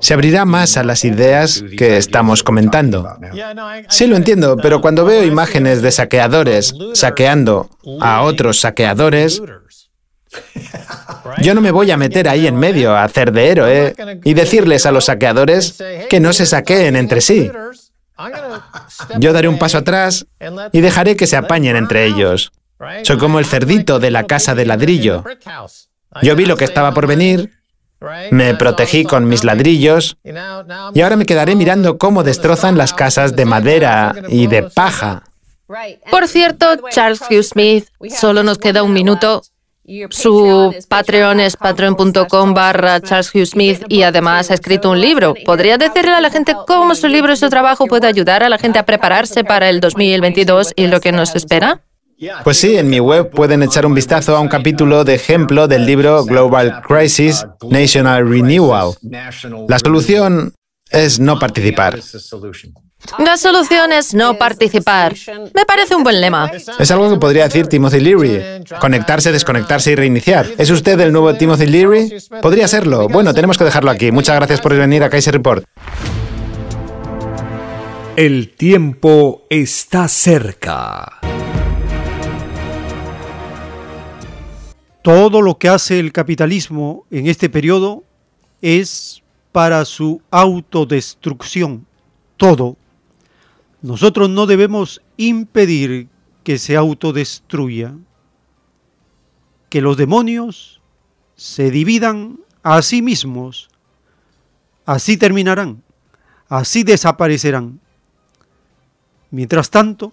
se 0.00 0.14
abrirá 0.14 0.44
más 0.44 0.76
a 0.76 0.84
las 0.84 1.04
ideas 1.04 1.62
que 1.76 1.96
estamos 1.96 2.42
comentando. 2.42 3.08
Sí, 3.88 4.06
lo 4.06 4.16
entiendo, 4.16 4.56
pero 4.56 4.80
cuando 4.80 5.04
veo 5.04 5.24
imágenes 5.24 5.82
de 5.82 5.90
saqueadores 5.90 6.74
saqueando 6.94 7.68
a 8.00 8.22
otros 8.22 8.60
saqueadores, 8.60 9.42
yo 11.42 11.54
no 11.54 11.60
me 11.60 11.70
voy 11.70 11.90
a 11.90 11.96
meter 11.96 12.28
ahí 12.28 12.46
en 12.46 12.56
medio 12.56 12.94
a 12.94 13.04
hacer 13.04 13.32
de 13.32 13.48
héroe 13.48 13.94
y 14.24 14.34
decirles 14.34 14.86
a 14.86 14.92
los 14.92 15.06
saqueadores 15.06 15.82
que 16.08 16.20
no 16.20 16.32
se 16.32 16.46
saqueen 16.46 16.96
entre 16.96 17.20
sí. 17.20 17.50
Yo 19.18 19.32
daré 19.32 19.48
un 19.48 19.58
paso 19.58 19.78
atrás 19.78 20.26
y 20.72 20.80
dejaré 20.80 21.16
que 21.16 21.26
se 21.26 21.36
apañen 21.36 21.76
entre 21.76 22.04
ellos. 22.04 22.52
Soy 23.02 23.18
como 23.18 23.38
el 23.38 23.44
cerdito 23.44 23.98
de 23.98 24.10
la 24.10 24.26
casa 24.26 24.54
de 24.54 24.66
ladrillo. 24.66 25.24
Yo 26.22 26.36
vi 26.36 26.46
lo 26.46 26.56
que 26.56 26.64
estaba 26.64 26.92
por 26.92 27.06
venir, 27.06 27.50
me 28.30 28.54
protegí 28.54 29.04
con 29.04 29.28
mis 29.28 29.44
ladrillos 29.44 30.16
y 30.94 31.00
ahora 31.00 31.16
me 31.16 31.26
quedaré 31.26 31.54
mirando 31.54 31.98
cómo 31.98 32.22
destrozan 32.22 32.78
las 32.78 32.94
casas 32.94 33.36
de 33.36 33.44
madera 33.44 34.14
y 34.28 34.46
de 34.46 34.62
paja. 34.64 35.24
Por 36.10 36.26
cierto, 36.26 36.66
Charles 36.90 37.20
Hugh 37.30 37.42
Smith, 37.42 37.86
solo 38.08 38.42
nos 38.42 38.58
queda 38.58 38.82
un 38.82 38.92
minuto. 38.92 39.42
Su 40.10 40.72
Patreon 40.88 41.40
es 41.40 41.56
patreon.com 41.56 42.54
barra 42.54 43.00
Charles 43.00 43.34
Hugh 43.34 43.46
Smith 43.46 43.82
y 43.88 44.02
además 44.02 44.50
ha 44.50 44.54
escrito 44.54 44.90
un 44.90 45.00
libro. 45.00 45.34
¿Podría 45.44 45.78
decirle 45.78 46.12
a 46.12 46.20
la 46.20 46.30
gente 46.30 46.54
cómo 46.66 46.94
su 46.94 47.08
libro 47.08 47.32
y 47.32 47.36
su 47.36 47.48
trabajo 47.48 47.86
puede 47.86 48.06
ayudar 48.06 48.42
a 48.42 48.48
la 48.48 48.58
gente 48.58 48.78
a 48.78 48.86
prepararse 48.86 49.42
para 49.42 49.68
el 49.68 49.80
2022 49.80 50.72
y 50.76 50.86
lo 50.86 51.00
que 51.00 51.12
nos 51.12 51.34
espera? 51.34 51.82
Pues 52.44 52.58
sí, 52.58 52.76
en 52.76 52.88
mi 52.88 53.00
web 53.00 53.30
pueden 53.30 53.62
echar 53.62 53.86
un 53.86 53.94
vistazo 53.94 54.36
a 54.36 54.40
un 54.40 54.48
capítulo 54.48 55.04
de 55.04 55.14
ejemplo 55.14 55.66
del 55.68 55.86
libro 55.86 56.24
Global 56.24 56.82
Crisis, 56.82 57.46
National 57.68 58.28
Renewal. 58.28 58.92
La 59.68 59.78
solución 59.78 60.52
es 60.90 61.18
no 61.18 61.38
participar. 61.38 61.98
La 63.18 63.38
solución 63.38 63.92
es 63.92 64.12
no 64.12 64.36
participar. 64.36 65.14
Me 65.54 65.64
parece 65.64 65.94
un 65.94 66.02
buen 66.02 66.20
lema. 66.20 66.50
Es 66.78 66.90
algo 66.90 67.08
que 67.08 67.16
podría 67.16 67.44
decir 67.44 67.66
Timothy 67.66 68.00
Leary. 68.00 68.64
Conectarse, 68.78 69.32
desconectarse 69.32 69.92
y 69.92 69.94
reiniciar. 69.94 70.46
¿Es 70.58 70.68
usted 70.70 71.00
el 71.00 71.12
nuevo 71.12 71.34
Timothy 71.34 71.66
Leary? 71.66 72.12
Podría 72.42 72.68
serlo. 72.68 73.08
Bueno, 73.08 73.32
tenemos 73.32 73.56
que 73.56 73.64
dejarlo 73.64 73.90
aquí. 73.90 74.12
Muchas 74.12 74.36
gracias 74.36 74.60
por 74.60 74.76
venir 74.76 75.02
a 75.02 75.08
Kaiser 75.08 75.32
Report. 75.32 75.64
El 78.16 78.54
tiempo 78.54 79.46
está 79.48 80.06
cerca. 80.08 81.20
Todo 85.02 85.40
lo 85.40 85.56
que 85.56 85.68
hace 85.68 85.98
el 85.98 86.12
capitalismo 86.12 87.06
en 87.10 87.26
este 87.26 87.48
periodo 87.48 88.04
es 88.60 89.22
para 89.52 89.84
su 89.84 90.20
autodestrucción. 90.30 91.86
Todo. 92.36 92.76
Nosotros 93.80 94.28
no 94.28 94.46
debemos 94.46 95.00
impedir 95.16 96.08
que 96.44 96.58
se 96.58 96.76
autodestruya. 96.76 97.94
Que 99.70 99.80
los 99.80 99.96
demonios 99.96 100.80
se 101.34 101.70
dividan 101.70 102.40
a 102.62 102.82
sí 102.82 103.00
mismos. 103.00 103.70
Así 104.84 105.16
terminarán. 105.16 105.82
Así 106.48 106.82
desaparecerán. 106.82 107.80
Mientras 109.30 109.70
tanto, 109.70 110.12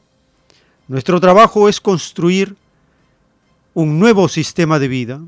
nuestro 0.88 1.20
trabajo 1.20 1.68
es 1.68 1.82
construir 1.82 2.56
un 3.78 4.00
nuevo 4.00 4.28
sistema 4.28 4.80
de 4.80 4.88
vida, 4.88 5.22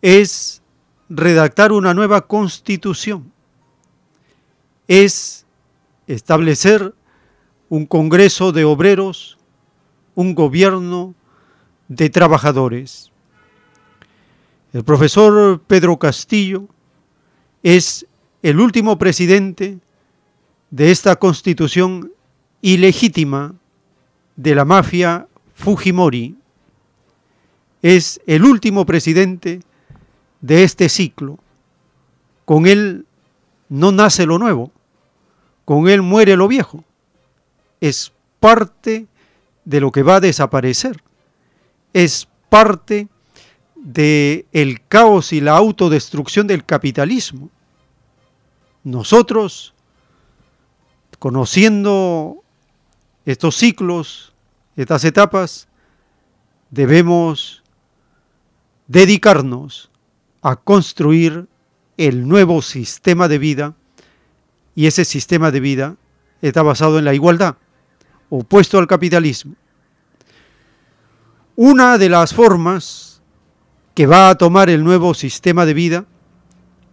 es 0.00 0.62
redactar 1.08 1.72
una 1.72 1.92
nueva 1.92 2.28
constitución, 2.28 3.32
es 4.86 5.44
establecer 6.06 6.94
un 7.68 7.86
Congreso 7.86 8.52
de 8.52 8.64
Obreros, 8.64 9.36
un 10.14 10.36
gobierno 10.36 11.16
de 11.88 12.08
trabajadores. 12.08 13.10
El 14.72 14.84
profesor 14.84 15.60
Pedro 15.66 15.98
Castillo 15.98 16.68
es 17.64 18.06
el 18.44 18.60
último 18.60 18.96
presidente 18.96 19.80
de 20.70 20.92
esta 20.92 21.16
constitución 21.16 22.12
ilegítima 22.62 23.56
de 24.36 24.54
la 24.54 24.64
mafia 24.64 25.26
Fujimori 25.54 26.36
es 27.84 28.18
el 28.26 28.46
último 28.46 28.86
presidente 28.86 29.60
de 30.40 30.64
este 30.64 30.88
ciclo. 30.88 31.38
Con 32.46 32.66
él 32.66 33.04
no 33.68 33.92
nace 33.92 34.24
lo 34.24 34.38
nuevo, 34.38 34.72
con 35.66 35.86
él 35.88 36.00
muere 36.00 36.34
lo 36.34 36.48
viejo. 36.48 36.82
Es 37.82 38.10
parte 38.40 39.06
de 39.66 39.80
lo 39.80 39.92
que 39.92 40.02
va 40.02 40.16
a 40.16 40.20
desaparecer. 40.20 41.02
Es 41.92 42.26
parte 42.48 43.08
del 43.76 44.46
el 44.52 44.86
caos 44.88 45.34
y 45.34 45.42
la 45.42 45.54
autodestrucción 45.54 46.46
del 46.46 46.64
capitalismo. 46.64 47.50
Nosotros, 48.82 49.74
conociendo 51.18 52.42
estos 53.26 53.56
ciclos, 53.56 54.32
estas 54.74 55.04
etapas, 55.04 55.68
debemos 56.70 57.60
dedicarnos 58.86 59.90
a 60.42 60.56
construir 60.56 61.46
el 61.96 62.28
nuevo 62.28 62.60
sistema 62.62 63.28
de 63.28 63.38
vida 63.38 63.74
y 64.74 64.86
ese 64.86 65.04
sistema 65.04 65.50
de 65.50 65.60
vida 65.60 65.96
está 66.42 66.62
basado 66.62 66.98
en 66.98 67.04
la 67.04 67.14
igualdad, 67.14 67.56
opuesto 68.28 68.78
al 68.78 68.86
capitalismo. 68.86 69.54
Una 71.56 71.98
de 71.98 72.08
las 72.08 72.34
formas 72.34 73.22
que 73.94 74.06
va 74.06 74.28
a 74.28 74.34
tomar 74.34 74.68
el 74.68 74.82
nuevo 74.82 75.14
sistema 75.14 75.64
de 75.64 75.74
vida 75.74 76.04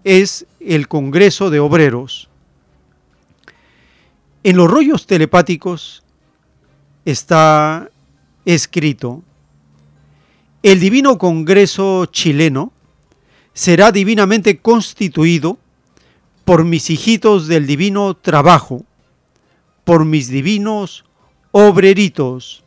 es 0.04 0.46
el 0.60 0.88
Congreso 0.88 1.50
de 1.50 1.60
Obreros. 1.60 2.30
En 4.44 4.58
los 4.58 4.70
rollos 4.70 5.08
telepáticos 5.08 6.04
está 7.06 7.90
escrito 8.46 9.24
el 10.64 10.80
Divino 10.80 11.18
Congreso 11.18 12.06
chileno 12.06 12.72
será 13.54 13.92
divinamente 13.92 14.60
constituido 14.60 15.58
por 16.46 16.66
mis 16.66 16.90
hijitos 16.90 17.48
del 17.48 17.66
divino 17.66 18.16
trabajo, 18.16 18.86
por 19.84 20.06
mis 20.06 20.28
divinos 20.28 21.04
obreritos, 21.52 22.64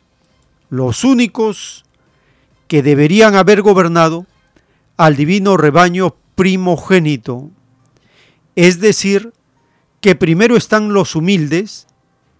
los 0.69 1.03
únicos 1.03 1.85
que 2.67 2.83
deberían 2.83 3.35
haber 3.35 3.61
gobernado 3.61 4.25
al 4.97 5.15
divino 5.15 5.55
rebaño 5.55 6.15
primogénito. 6.35 7.49
Es 8.55 8.79
decir, 8.79 9.33
que 10.01 10.15
primero 10.15 10.57
están 10.57 10.93
los 10.93 11.15
humildes 11.15 11.87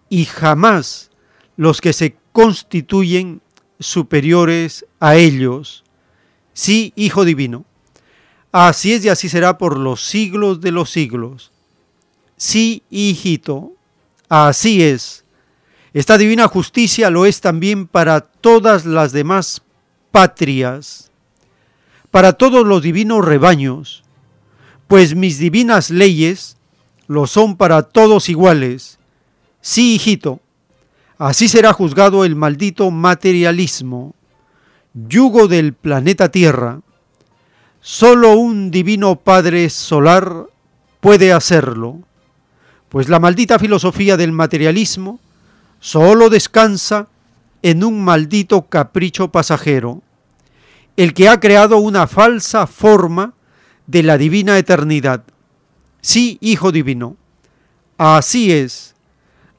y 0.10 0.26
jamás 0.26 1.12
los 1.58 1.82
que 1.82 1.94
se 1.94 2.16
constituyen 2.32 3.42
superiores 3.80 4.86
a 5.00 5.16
ellos. 5.16 5.84
Sí, 6.54 6.94
Hijo 6.96 7.26
Divino. 7.26 7.66
Así 8.52 8.94
es 8.94 9.04
y 9.04 9.10
así 9.10 9.28
será 9.28 9.58
por 9.58 9.78
los 9.78 10.02
siglos 10.02 10.62
de 10.62 10.72
los 10.72 10.90
siglos. 10.90 11.52
Sí, 12.38 12.84
hijito, 12.90 13.74
así 14.30 14.82
es. 14.82 15.26
Esta 15.94 16.18
divina 16.18 16.48
justicia 16.48 17.10
lo 17.10 17.26
es 17.26 17.42
también 17.42 17.86
para 17.86 18.22
todas 18.22 18.86
las 18.86 19.12
demás 19.12 19.62
patrias, 20.12 21.12
para 22.12 22.32
todos 22.32 22.66
los 22.66 22.82
divinos 22.82 23.26
rebaños, 23.26 24.04
pues 24.88 25.16
mis 25.16 25.38
divinas 25.38 25.90
leyes 25.90 26.56
lo 27.08 27.28
son 27.28 27.58
para 27.58 27.82
todos 27.84 28.30
iguales. 28.30 29.00
Sí, 29.60 29.96
hijito, 29.96 30.40
así 31.18 31.48
será 31.48 31.74
juzgado 31.74 32.26
el 32.26 32.36
maldito 32.36 32.92
materialismo, 32.92 34.16
yugo 34.94 35.48
del 35.48 35.74
planeta 35.74 36.30
Tierra. 36.30 36.82
Solo 37.82 38.34
un 38.34 38.72
divino 38.72 39.16
Padre 39.18 39.70
solar 39.70 40.48
puede 41.00 41.32
hacerlo, 41.32 42.00
pues 42.90 43.10
la 43.10 43.20
maldita 43.20 43.60
filosofía 43.60 44.18
del 44.18 44.32
materialismo 44.32 45.20
solo 45.80 46.30
descansa 46.30 47.08
en 47.62 47.84
un 47.84 48.04
maldito 48.04 48.64
capricho 48.64 49.32
pasajero, 49.32 50.02
el 50.98 51.14
que 51.14 51.30
ha 51.30 51.40
creado 51.40 51.78
una 51.78 52.08
falsa 52.08 52.66
forma 52.68 53.34
de 53.86 54.02
la 54.02 54.18
divina 54.18 54.58
eternidad. 54.58 55.24
Sí, 56.02 56.38
Hijo 56.42 56.72
Divino, 56.72 57.18
así 57.98 58.52
es. 58.52 58.95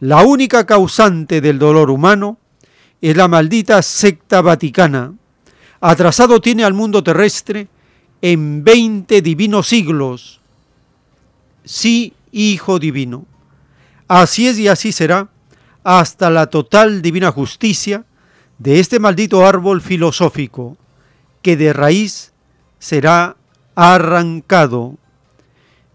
La 0.01 0.23
única 0.23 0.67
causante 0.67 1.41
del 1.41 1.59
dolor 1.59 1.91
humano 1.91 2.39
es 3.01 3.17
la 3.17 3.29
maldita 3.29 3.81
secta 3.83 4.43
vaticana. 4.43 5.15
Atrasado 5.81 6.41
tiene 6.41 6.65
al 6.65 6.75
mundo 6.75 7.03
terrestre 7.03 7.69
en 8.21 8.63
veinte 8.63 9.23
divinos 9.23 9.69
siglos. 9.69 10.41
Sí, 11.65 12.13
Hijo 12.31 12.79
Divino. 12.79 13.25
Así 14.09 14.49
es 14.49 14.59
y 14.59 14.69
así 14.69 14.93
será 14.93 15.29
hasta 15.83 16.31
la 16.31 16.47
total 16.49 17.01
divina 17.01 17.31
justicia 17.33 18.05
de 18.59 18.81
este 18.81 18.99
maldito 18.99 19.47
árbol 19.47 19.81
filosófico, 19.81 20.77
que 21.43 21.57
de 21.57 21.73
raíz 21.73 22.33
será 22.79 23.37
arrancado. 23.75 24.97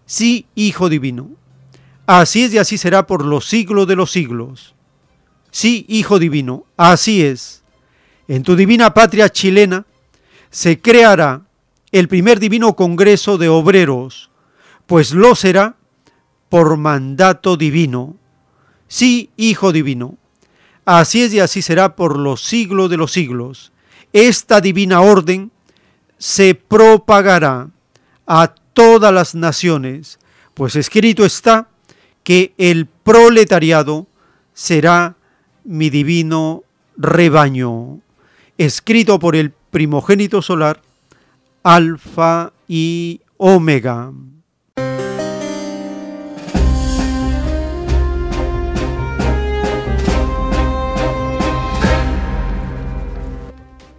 Sí, 0.06 0.46
Hijo 0.56 0.90
Divino. 0.90 1.30
Así 2.14 2.44
es 2.44 2.54
y 2.54 2.58
así 2.58 2.78
será 2.78 3.08
por 3.08 3.24
los 3.24 3.46
siglos 3.46 3.88
de 3.88 3.96
los 3.96 4.12
siglos. 4.12 4.76
Sí, 5.50 5.86
Hijo 5.88 6.20
Divino, 6.20 6.66
así 6.76 7.24
es. 7.24 7.64
En 8.28 8.44
tu 8.44 8.58
divina 8.58 8.94
patria 8.94 9.30
chilena 9.30 9.86
se 10.50 10.82
creará 10.82 11.44
el 11.90 12.10
primer 12.10 12.42
divino 12.42 12.76
Congreso 12.76 13.38
de 13.38 13.48
Obreros, 13.48 14.30
pues 14.88 15.14
lo 15.14 15.36
será 15.36 15.78
por 16.50 16.76
mandato 16.76 17.56
divino 17.56 18.18
Sí, 18.90 19.30
Hijo 19.38 19.72
Divino. 19.72 20.18
Así 20.84 21.24
es 21.24 21.34
y 21.34 21.40
así 21.40 21.62
será 21.62 21.96
por 21.96 22.20
los 22.20 22.42
siglos 22.42 22.90
de 22.90 22.98
los 22.98 23.14
siglos. 23.14 23.72
Esta 24.12 24.60
divina 24.60 25.00
orden 25.00 25.50
se 26.18 26.56
propagará 26.56 27.70
a 28.28 28.54
todas 28.74 29.14
las 29.14 29.34
naciones, 29.34 30.20
pues 30.54 30.76
escrito 30.76 31.24
está 31.24 31.70
que 32.24 32.54
el 32.58 32.86
proletariado 32.86 34.08
será 34.54 35.16
mi 35.64 35.90
divino 35.90 36.64
rebaño, 36.98 38.00
escrito 38.58 39.20
por 39.20 39.36
el 39.36 39.52
primogénito 39.72 40.42
solar, 40.42 40.82
Alfa 41.64 42.52
y 42.68 43.22
Omega. 43.38 44.12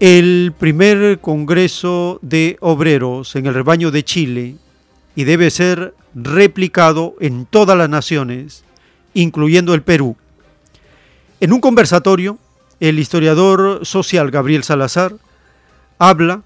el 0.05 0.52
primer 0.59 1.20
Congreso 1.20 2.18
de 2.23 2.57
Obreros 2.59 3.36
en 3.36 3.47
el 3.47 3.55
rebaño 3.55 3.92
de 3.92 4.02
Chile 4.02 4.57
y 5.15 5.23
debe 5.23 5.49
ser 5.49 5.94
replicado 6.15 7.15
en 7.20 7.47
todas 7.47 7.76
las 7.76 7.89
naciones, 7.89 8.65
incluyendo 9.15 9.74
el 9.74 9.82
Perú. 9.82 10.16
En 11.41 11.52
un 11.52 11.60
conversatorio, 11.60 12.39
el 12.81 12.99
historiador 12.99 13.84
social 13.86 14.31
Gabriel 14.31 14.65
Salazar 14.65 15.15
habla 15.99 16.42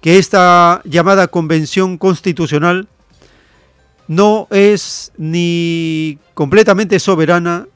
que 0.00 0.18
esta 0.18 0.82
llamada 0.84 1.28
convención 1.28 1.98
constitucional 1.98 2.88
no 4.08 4.48
es 4.50 5.12
ni 5.16 6.18
completamente 6.34 6.98
soberana 6.98 7.66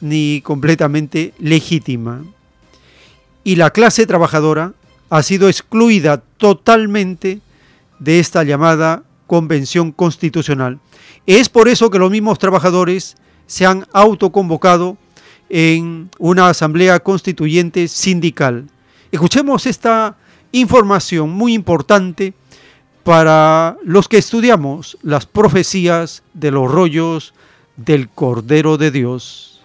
ni 0.00 0.40
completamente 0.42 1.34
legítima 1.38 2.24
y 3.44 3.56
la 3.56 3.70
clase 3.70 4.06
trabajadora 4.06 4.72
ha 5.10 5.22
sido 5.22 5.48
excluida 5.48 6.22
totalmente 6.38 7.40
de 7.98 8.20
esta 8.20 8.44
llamada 8.44 9.02
convención 9.30 9.92
constitucional. 9.92 10.80
Es 11.24 11.48
por 11.48 11.68
eso 11.68 11.88
que 11.88 12.00
los 12.00 12.10
mismos 12.10 12.40
trabajadores 12.40 13.16
se 13.46 13.64
han 13.64 13.86
autoconvocado 13.92 14.96
en 15.48 16.10
una 16.18 16.48
asamblea 16.48 16.98
constituyente 16.98 17.86
sindical. 17.86 18.66
Escuchemos 19.12 19.66
esta 19.66 20.16
información 20.50 21.30
muy 21.30 21.54
importante 21.54 22.34
para 23.04 23.76
los 23.84 24.08
que 24.08 24.18
estudiamos 24.18 24.98
las 25.00 25.26
profecías 25.26 26.24
de 26.34 26.50
los 26.50 26.68
rollos 26.68 27.32
del 27.76 28.08
Cordero 28.08 28.78
de 28.78 28.90
Dios. 28.90 29.60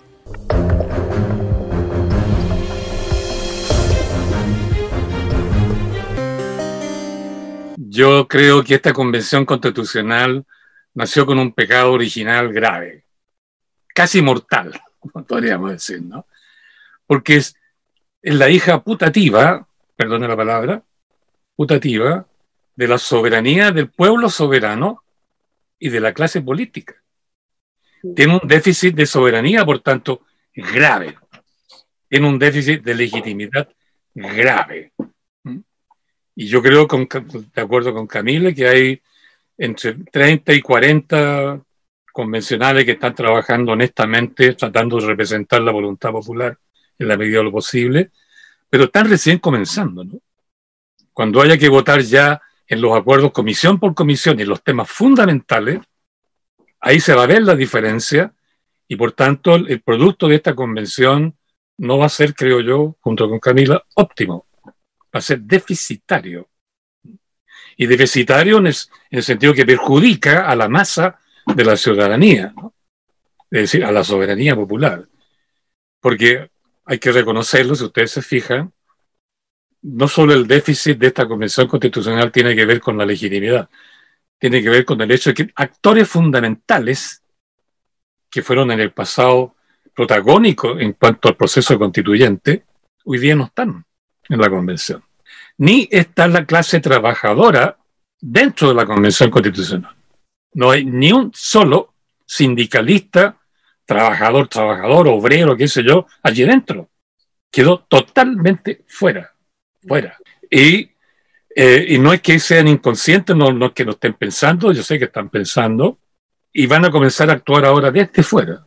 Yo 7.95 8.27
creo 8.27 8.61
que 8.61 8.75
esta 8.75 8.91
convención 8.91 9.45
constitucional 9.45 10.45
nació 10.93 11.25
con 11.25 11.39
un 11.39 11.53
pecado 11.53 11.93
original 11.93 12.51
grave, 12.51 13.05
casi 13.93 14.21
mortal, 14.21 14.77
podríamos 15.25 15.71
decir, 15.71 16.01
¿no? 16.01 16.25
Porque 17.07 17.37
es, 17.37 17.55
la 18.21 18.49
hija 18.49 18.83
putativa, 18.83 19.65
perdone 19.95 20.27
la 20.27 20.35
palabra, 20.35 20.83
putativa, 21.55 22.27
de 22.75 22.87
la 22.89 22.97
soberanía 22.97 23.71
del 23.71 23.89
pueblo 23.89 24.29
soberano 24.29 25.01
y 25.79 25.87
de 25.87 26.01
la 26.01 26.13
clase 26.13 26.41
política. 26.41 27.01
Tiene 28.13 28.33
un 28.41 28.45
déficit 28.45 28.93
de 28.93 29.05
soberanía, 29.05 29.63
por 29.63 29.79
tanto, 29.79 30.25
grave. 30.53 31.17
Tiene 32.09 32.27
un 32.27 32.37
déficit 32.37 32.83
de 32.83 32.93
legitimidad 32.93 33.69
grave. 34.13 34.91
Y 36.35 36.47
yo 36.47 36.61
creo, 36.61 36.85
de 36.87 37.61
acuerdo 37.61 37.93
con 37.93 38.07
Camila, 38.07 38.53
que 38.53 38.67
hay 38.67 39.01
entre 39.57 39.93
30 39.93 40.53
y 40.53 40.61
40 40.61 41.61
convencionales 42.11 42.83
que 42.83 42.91
están 42.91 43.15
trabajando 43.15 43.71
honestamente, 43.71 44.53
tratando 44.53 44.97
de 44.97 45.07
representar 45.07 45.61
la 45.61 45.71
voluntad 45.71 46.11
popular 46.11 46.57
en 46.99 47.07
la 47.07 47.17
medida 47.17 47.37
de 47.37 47.45
lo 47.45 47.51
posible, 47.51 48.11
pero 48.69 48.85
están 48.85 49.09
recién 49.09 49.39
comenzando. 49.39 50.03
¿no? 50.03 50.19
Cuando 51.13 51.41
haya 51.41 51.57
que 51.57 51.69
votar 51.69 52.01
ya 52.01 52.41
en 52.67 52.81
los 52.81 52.97
acuerdos 52.97 53.31
comisión 53.31 53.79
por 53.79 53.95
comisión 53.95 54.39
y 54.39 54.43
los 54.43 54.61
temas 54.61 54.89
fundamentales, 54.89 55.79
ahí 56.81 56.99
se 56.99 57.13
va 57.13 57.23
a 57.23 57.27
ver 57.27 57.43
la 57.43 57.55
diferencia 57.55 58.33
y 58.87 58.97
por 58.97 59.13
tanto 59.13 59.55
el 59.55 59.81
producto 59.81 60.27
de 60.27 60.35
esta 60.35 60.53
convención 60.53 61.35
no 61.77 61.97
va 61.97 62.07
a 62.07 62.09
ser, 62.09 62.33
creo 62.33 62.59
yo, 62.61 62.97
junto 62.99 63.29
con 63.29 63.39
Camila, 63.39 63.83
óptimo 63.95 64.45
a 65.15 65.21
ser 65.21 65.39
deficitario. 65.41 66.49
Y 67.77 67.85
deficitario 67.85 68.57
en 68.57 68.67
el, 68.67 69.23
sentido 69.23 69.53
que 69.53 69.65
perjudica 69.65 70.47
a 70.47 70.55
la 70.55 70.67
masa 70.67 71.19
de 71.45 71.63
la 71.63 71.77
ciudadanía, 71.77 72.53
es 73.49 73.61
decir, 73.61 73.85
a 73.85 73.91
la 73.93 74.03
soberanía 74.03 74.55
popular. 74.55 75.05
Porque 76.01 76.49
hay 76.85 76.99
que 76.99 77.11
reconocerlo, 77.13 77.75
si 77.75 77.85
ustedes 77.85 78.11
se 78.11 78.21
fijan, 78.21 78.73
no 79.83 80.07
solo 80.07 80.33
el 80.33 80.47
déficit 80.47 80.97
de 80.97 81.07
esta 81.07 81.27
convención 81.27 81.67
constitucional 81.67 82.31
tiene 82.31 82.55
que 82.55 82.65
ver 82.65 82.81
con 82.81 82.97
la 82.97 83.05
legitimidad, 83.05 83.69
tiene 84.37 84.61
que 84.61 84.69
ver 84.69 84.83
con 84.83 84.99
el 85.01 85.11
hecho 85.11 85.29
de 85.29 85.33
que 85.33 85.53
actores 85.55 86.09
fundamentales 86.09 87.23
que 88.29 88.41
fueron 88.41 88.71
en 88.71 88.81
el 88.81 88.91
pasado 88.91 89.55
protagónicos 89.93 90.81
en 90.81 90.93
cuanto 90.93 91.29
al 91.29 91.37
proceso 91.37 91.79
constituyente, 91.79 92.65
hoy 93.05 93.19
día 93.19 93.35
no 93.35 93.45
están 93.45 93.85
en 94.29 94.39
la 94.39 94.49
convención, 94.49 95.03
ni 95.57 95.87
está 95.91 96.27
la 96.27 96.45
clase 96.45 96.79
trabajadora 96.79 97.77
dentro 98.19 98.69
de 98.69 98.75
la 98.75 98.85
convención 98.85 99.29
constitucional. 99.29 99.95
No 100.53 100.71
hay 100.71 100.85
ni 100.85 101.11
un 101.11 101.31
solo 101.33 101.93
sindicalista 102.25 103.37
trabajador, 103.85 104.47
trabajador, 104.47 105.07
obrero, 105.07 105.55
qué 105.55 105.67
sé 105.67 105.83
yo, 105.83 106.07
allí 106.23 106.43
dentro. 106.43 106.89
Quedó 107.51 107.85
totalmente 107.87 108.83
fuera, 108.87 109.33
fuera. 109.87 110.17
Y, 110.49 110.89
eh, 111.55 111.85
y 111.89 111.99
no 111.99 112.11
es 112.11 112.21
que 112.21 112.39
sean 112.39 112.67
inconscientes, 112.67 113.35
no, 113.35 113.51
no 113.53 113.67
es 113.67 113.71
que 113.73 113.85
no 113.85 113.91
estén 113.91 114.13
pensando, 114.13 114.71
yo 114.71 114.83
sé 114.83 114.97
que 114.97 115.05
están 115.05 115.29
pensando, 115.29 115.99
y 116.51 116.65
van 116.67 116.85
a 116.85 116.91
comenzar 116.91 117.29
a 117.29 117.33
actuar 117.33 117.65
ahora 117.65 117.91
desde 117.91 118.23
fuera. 118.23 118.65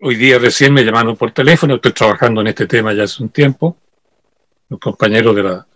Hoy 0.00 0.16
día 0.16 0.38
recién 0.38 0.74
me 0.74 0.84
llamaron 0.84 1.16
por 1.16 1.30
teléfono, 1.30 1.76
estoy 1.76 1.92
trabajando 1.92 2.40
en 2.40 2.48
este 2.48 2.66
tema 2.66 2.92
ya 2.92 3.04
hace 3.04 3.22
un 3.22 3.30
tiempo, 3.30 3.76
los 4.72 4.80
compañeros 4.80 5.36
de 5.36 5.42
la, 5.42 5.66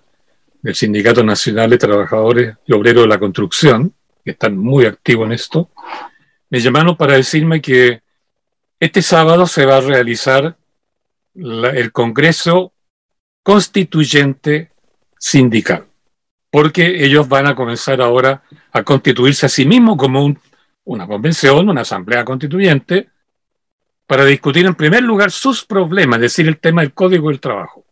del 0.62 0.74
Sindicato 0.74 1.22
Nacional 1.22 1.68
de 1.68 1.76
Trabajadores 1.76 2.56
y 2.66 2.72
Obreros 2.72 3.02
de 3.02 3.08
la 3.08 3.18
Construcción, 3.18 3.92
que 4.24 4.30
están 4.30 4.56
muy 4.56 4.86
activos 4.86 5.26
en 5.26 5.32
esto, 5.32 5.70
me 6.48 6.60
llamaron 6.60 6.96
para 6.96 7.14
decirme 7.14 7.60
que 7.60 8.00
este 8.80 9.02
sábado 9.02 9.46
se 9.46 9.66
va 9.66 9.76
a 9.76 9.80
realizar 9.82 10.56
el 11.34 11.92
Congreso 11.92 12.72
Constituyente 13.42 14.70
Sindical, 15.18 15.86
porque 16.50 17.04
ellos 17.04 17.28
van 17.28 17.48
a 17.48 17.54
comenzar 17.54 18.00
ahora 18.00 18.42
a 18.72 18.82
constituirse 18.82 19.44
a 19.44 19.50
sí 19.50 19.66
mismos 19.66 19.98
como 19.98 20.34
una 20.84 21.06
convención, 21.06 21.68
una 21.68 21.82
asamblea 21.82 22.24
constituyente, 22.24 23.10
para 24.06 24.24
discutir 24.24 24.64
en 24.64 24.74
primer 24.74 25.02
lugar 25.02 25.30
sus 25.30 25.66
problemas, 25.66 26.16
es 26.16 26.22
decir, 26.22 26.48
el 26.48 26.58
tema 26.58 26.80
del 26.80 26.94
Código 26.94 27.28
del 27.28 27.40
Trabajo. 27.40 27.85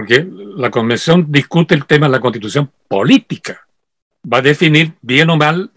Porque 0.00 0.26
la 0.56 0.70
convención 0.70 1.26
discute 1.28 1.74
el 1.74 1.84
tema 1.84 2.06
de 2.06 2.12
la 2.12 2.20
constitución 2.20 2.72
política. 2.88 3.66
Va 4.32 4.38
a 4.38 4.42
definir 4.42 4.94
bien 5.02 5.28
o 5.28 5.36
mal 5.36 5.70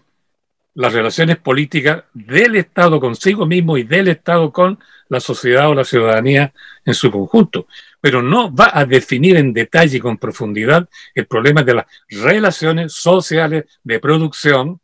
las 0.72 0.94
relaciones 0.94 1.36
políticas 1.36 2.04
del 2.14 2.56
Estado 2.56 2.98
consigo 3.00 3.44
mismo 3.44 3.76
y 3.76 3.82
del 3.82 4.08
Estado 4.08 4.50
con 4.50 4.78
la 5.10 5.20
sociedad 5.20 5.68
o 5.68 5.74
la 5.74 5.84
ciudadanía 5.84 6.54
en 6.86 6.94
su 6.94 7.10
conjunto. 7.10 7.66
Pero 8.00 8.22
no 8.22 8.50
va 8.54 8.70
a 8.72 8.86
definir 8.86 9.36
en 9.36 9.52
detalle 9.52 9.98
y 9.98 10.00
con 10.00 10.16
profundidad 10.16 10.88
el 11.14 11.26
problema 11.26 11.62
de 11.62 11.74
las 11.74 11.86
relaciones 12.08 12.94
sociales 12.94 13.66
de 13.82 14.00
producción, 14.00 14.80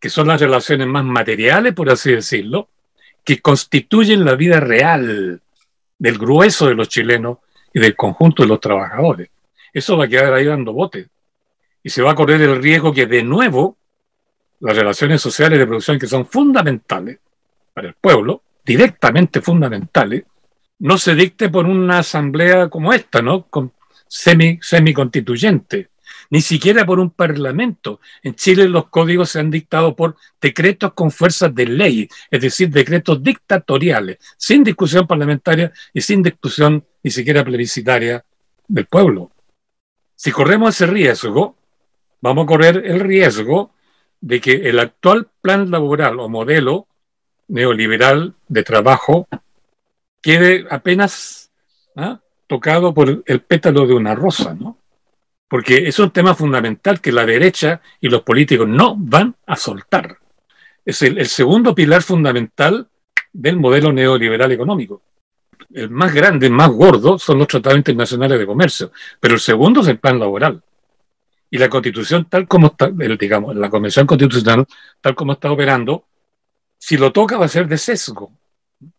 que 0.00 0.08
son 0.08 0.28
las 0.28 0.40
relaciones 0.40 0.86
más 0.86 1.04
materiales, 1.04 1.74
por 1.74 1.90
así 1.90 2.12
decirlo, 2.12 2.70
que 3.22 3.42
constituyen 3.42 4.24
la 4.24 4.36
vida 4.36 4.58
real 4.58 5.42
del 5.98 6.16
grueso 6.16 6.66
de 6.66 6.74
los 6.74 6.88
chilenos 6.88 7.36
y 7.72 7.80
del 7.80 7.96
conjunto 7.96 8.42
de 8.42 8.48
los 8.48 8.60
trabajadores. 8.60 9.30
Eso 9.72 9.96
va 9.96 10.04
a 10.04 10.08
quedar 10.08 10.32
ahí 10.32 10.44
dando 10.44 10.72
bote. 10.72 11.08
Y 11.82 11.90
se 11.90 12.02
va 12.02 12.12
a 12.12 12.14
correr 12.14 12.40
el 12.42 12.62
riesgo 12.62 12.92
que 12.92 13.06
de 13.06 13.22
nuevo 13.22 13.76
las 14.60 14.76
relaciones 14.76 15.22
sociales 15.22 15.58
de 15.58 15.66
producción 15.66 15.98
que 15.98 16.06
son 16.06 16.26
fundamentales 16.26 17.18
para 17.72 17.88
el 17.88 17.94
pueblo, 17.94 18.42
directamente 18.64 19.40
fundamentales, 19.40 20.24
no 20.80 20.98
se 20.98 21.14
dicte 21.14 21.48
por 21.48 21.66
una 21.66 22.00
asamblea 22.00 22.68
como 22.68 22.92
esta, 22.92 23.22
¿no? 23.22 23.42
Con 23.44 23.72
semi, 24.06 24.58
semi-constituyente, 24.60 25.88
ni 26.30 26.40
siquiera 26.40 26.86
por 26.86 27.00
un 27.00 27.10
parlamento. 27.10 28.00
En 28.22 28.34
Chile 28.34 28.68
los 28.68 28.88
códigos 28.88 29.30
se 29.30 29.40
han 29.40 29.50
dictado 29.50 29.94
por 29.94 30.16
decretos 30.40 30.92
con 30.94 31.10
fuerzas 31.10 31.54
de 31.54 31.66
ley, 31.66 32.08
es 32.30 32.40
decir, 32.40 32.70
decretos 32.70 33.22
dictatoriales, 33.22 34.18
sin 34.36 34.64
discusión 34.64 35.06
parlamentaria 35.06 35.72
y 35.92 36.00
sin 36.00 36.22
discusión 36.22 36.84
ni 37.02 37.10
siquiera 37.10 37.44
plebiscitaria 37.44 38.24
del 38.66 38.86
pueblo. 38.86 39.32
Si 40.14 40.30
corremos 40.30 40.74
ese 40.74 40.86
riesgo, 40.86 41.56
vamos 42.20 42.44
a 42.44 42.46
correr 42.46 42.82
el 42.86 43.00
riesgo 43.00 43.72
de 44.20 44.40
que 44.40 44.68
el 44.68 44.78
actual 44.78 45.28
plan 45.40 45.70
laboral 45.70 46.20
o 46.20 46.28
modelo 46.28 46.86
neoliberal 47.48 48.34
de 48.46 48.62
trabajo 48.62 49.26
quede 50.22 50.66
apenas 50.70 51.50
¿ah? 51.96 52.20
tocado 52.46 52.94
por 52.94 53.22
el 53.24 53.40
pétalo 53.40 53.86
de 53.86 53.94
una 53.94 54.14
rosa, 54.14 54.54
¿no? 54.54 54.79
Porque 55.50 55.88
es 55.88 55.98
un 55.98 56.12
tema 56.12 56.36
fundamental 56.36 57.00
que 57.00 57.10
la 57.10 57.26
derecha 57.26 57.80
y 58.00 58.08
los 58.08 58.22
políticos 58.22 58.68
no 58.68 58.94
van 58.96 59.34
a 59.46 59.56
soltar. 59.56 60.16
Es 60.84 61.02
el, 61.02 61.26
segundo 61.26 61.74
pilar 61.74 62.02
fundamental 62.02 62.88
del 63.32 63.56
modelo 63.56 63.92
neoliberal 63.92 64.52
económico. 64.52 65.02
El 65.74 65.90
más 65.90 66.14
grande, 66.14 66.46
el 66.46 66.52
más 66.52 66.68
gordo, 66.70 67.18
son 67.18 67.38
los 67.38 67.48
tratados 67.48 67.78
internacionales 67.78 68.38
de 68.38 68.46
comercio, 68.46 68.92
pero 69.18 69.34
el 69.34 69.40
segundo 69.40 69.80
es 69.80 69.88
el 69.88 69.98
plan 69.98 70.20
laboral. 70.20 70.62
Y 71.50 71.58
la 71.58 71.68
constitución, 71.68 72.26
tal 72.30 72.46
como 72.46 72.68
está, 72.68 72.88
digamos, 72.88 73.56
la 73.56 73.68
convención 73.68 74.06
constitucional, 74.06 74.64
tal 75.00 75.16
como 75.16 75.32
está 75.32 75.50
operando, 75.50 76.04
si 76.78 76.96
lo 76.96 77.10
toca 77.10 77.36
va 77.36 77.46
a 77.46 77.48
ser 77.48 77.66
de 77.66 77.76
sesgo. 77.76 78.30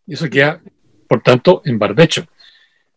Eso 0.05 0.29
queda, 0.29 0.59
por 1.07 1.21
tanto, 1.21 1.61
en 1.63 1.79
barbecho. 1.79 2.25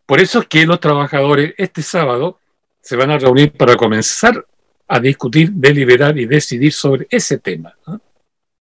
Por 0.05 0.19
eso 0.19 0.39
es 0.39 0.47
que 0.47 0.65
los 0.65 0.81
trabajadores 0.81 1.53
este 1.57 1.81
sábado 1.81 2.41
se 2.85 2.95
van 2.95 3.09
a 3.09 3.17
reunir 3.17 3.51
para 3.51 3.75
comenzar 3.75 4.45
a 4.87 4.99
discutir, 4.99 5.51
deliberar 5.51 6.15
y 6.19 6.27
decidir 6.27 6.71
sobre 6.71 7.07
ese 7.09 7.39
tema. 7.39 7.73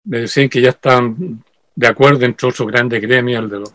Me 0.05 0.21
decían 0.21 0.49
que 0.49 0.61
ya 0.61 0.69
están 0.71 1.43
de 1.75 1.87
acuerdo 1.89 2.25
entre 2.25 2.49
otros 2.49 2.69
grandes 2.69 3.03
gremios, 3.03 3.51
de 3.51 3.59
los, 3.59 3.75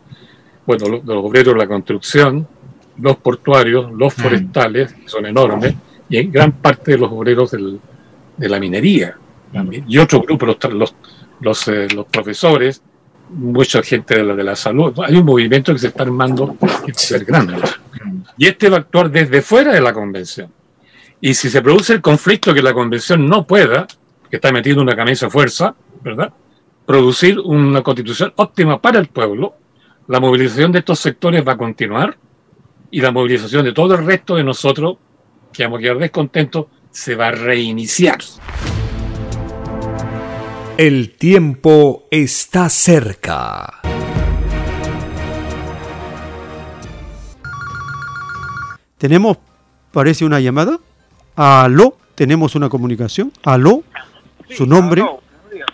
bueno, 0.65 0.87
los, 0.87 1.05
de 1.05 1.13
los 1.13 1.25
obreros 1.25 1.53
de 1.53 1.59
la 1.59 1.67
construcción, 1.67 2.47
los 2.99 3.17
portuarios, 3.17 3.91
los 3.91 4.17
mm. 4.17 4.21
forestales, 4.21 4.93
que 4.93 5.09
son 5.09 5.25
enormes, 5.25 5.75
y 6.07 6.23
gran 6.27 6.53
parte 6.53 6.91
de 6.91 6.99
los 6.99 7.11
obreros 7.11 7.51
del, 7.51 7.81
de 8.37 8.49
la 8.49 8.57
minería. 8.57 9.17
Y 9.85 9.97
otro 9.97 10.21
grupo, 10.21 10.45
los, 10.45 10.57
los, 10.71 10.95
los, 11.41 11.67
eh, 11.67 11.87
los, 11.93 12.05
profesores, 12.05 12.81
mucha 13.31 13.83
gente 13.83 14.15
de 14.15 14.23
la, 14.23 14.33
de 14.33 14.43
la 14.45 14.55
salud. 14.55 14.97
Hay 15.05 15.17
un 15.17 15.25
movimiento 15.25 15.73
que 15.73 15.79
se 15.79 15.87
está 15.87 16.03
armando 16.03 16.55
que 16.57 16.67
va 16.67 16.73
a 16.73 16.93
ser 16.93 17.25
grande. 17.25 17.55
Y 18.37 18.47
este 18.47 18.69
va 18.69 18.77
a 18.77 18.79
actuar 18.81 19.09
desde 19.09 19.41
fuera 19.41 19.73
de 19.73 19.81
la 19.81 19.93
convención. 19.93 20.51
Y 21.19 21.33
si 21.33 21.49
se 21.49 21.61
produce 21.61 21.93
el 21.93 22.01
conflicto 22.01 22.53
que 22.53 22.61
la 22.61 22.73
convención 22.73 23.27
no 23.27 23.45
pueda, 23.45 23.87
que 24.29 24.37
está 24.37 24.51
metiendo 24.51 24.81
una 24.81 24.95
camisa 24.95 25.29
fuerza, 25.29 25.75
¿verdad? 26.01 26.33
Producir 26.85 27.39
una 27.39 27.83
constitución 27.83 28.33
óptima 28.37 28.81
para 28.81 28.99
el 28.99 29.07
pueblo, 29.07 29.55
la 30.07 30.19
movilización 30.19 30.71
de 30.71 30.79
estos 30.79 30.99
sectores 30.99 31.47
va 31.47 31.53
a 31.53 31.57
continuar 31.57 32.17
y 32.89 33.01
la 33.01 33.11
movilización 33.11 33.63
de 33.63 33.71
todo 33.71 33.95
el 33.95 34.05
resto 34.05 34.35
de 34.35 34.43
nosotros 34.43 34.97
que 35.53 35.63
vamos 35.63 35.79
a 35.79 35.81
quedar 35.81 35.97
descontentos, 35.97 36.65
se 36.89 37.15
va 37.15 37.27
a 37.27 37.31
reiniciar. 37.31 38.19
El 40.77 41.15
tiempo 41.17 42.07
está 42.09 42.69
cerca. 42.69 43.81
Tenemos, 49.01 49.39
parece 49.91 50.25
una 50.25 50.39
llamada. 50.39 50.77
Aló, 51.35 51.97
tenemos 52.13 52.53
una 52.53 52.69
comunicación. 52.69 53.31
Aló, 53.43 53.83
su 54.51 54.67
nombre. 54.67 55.03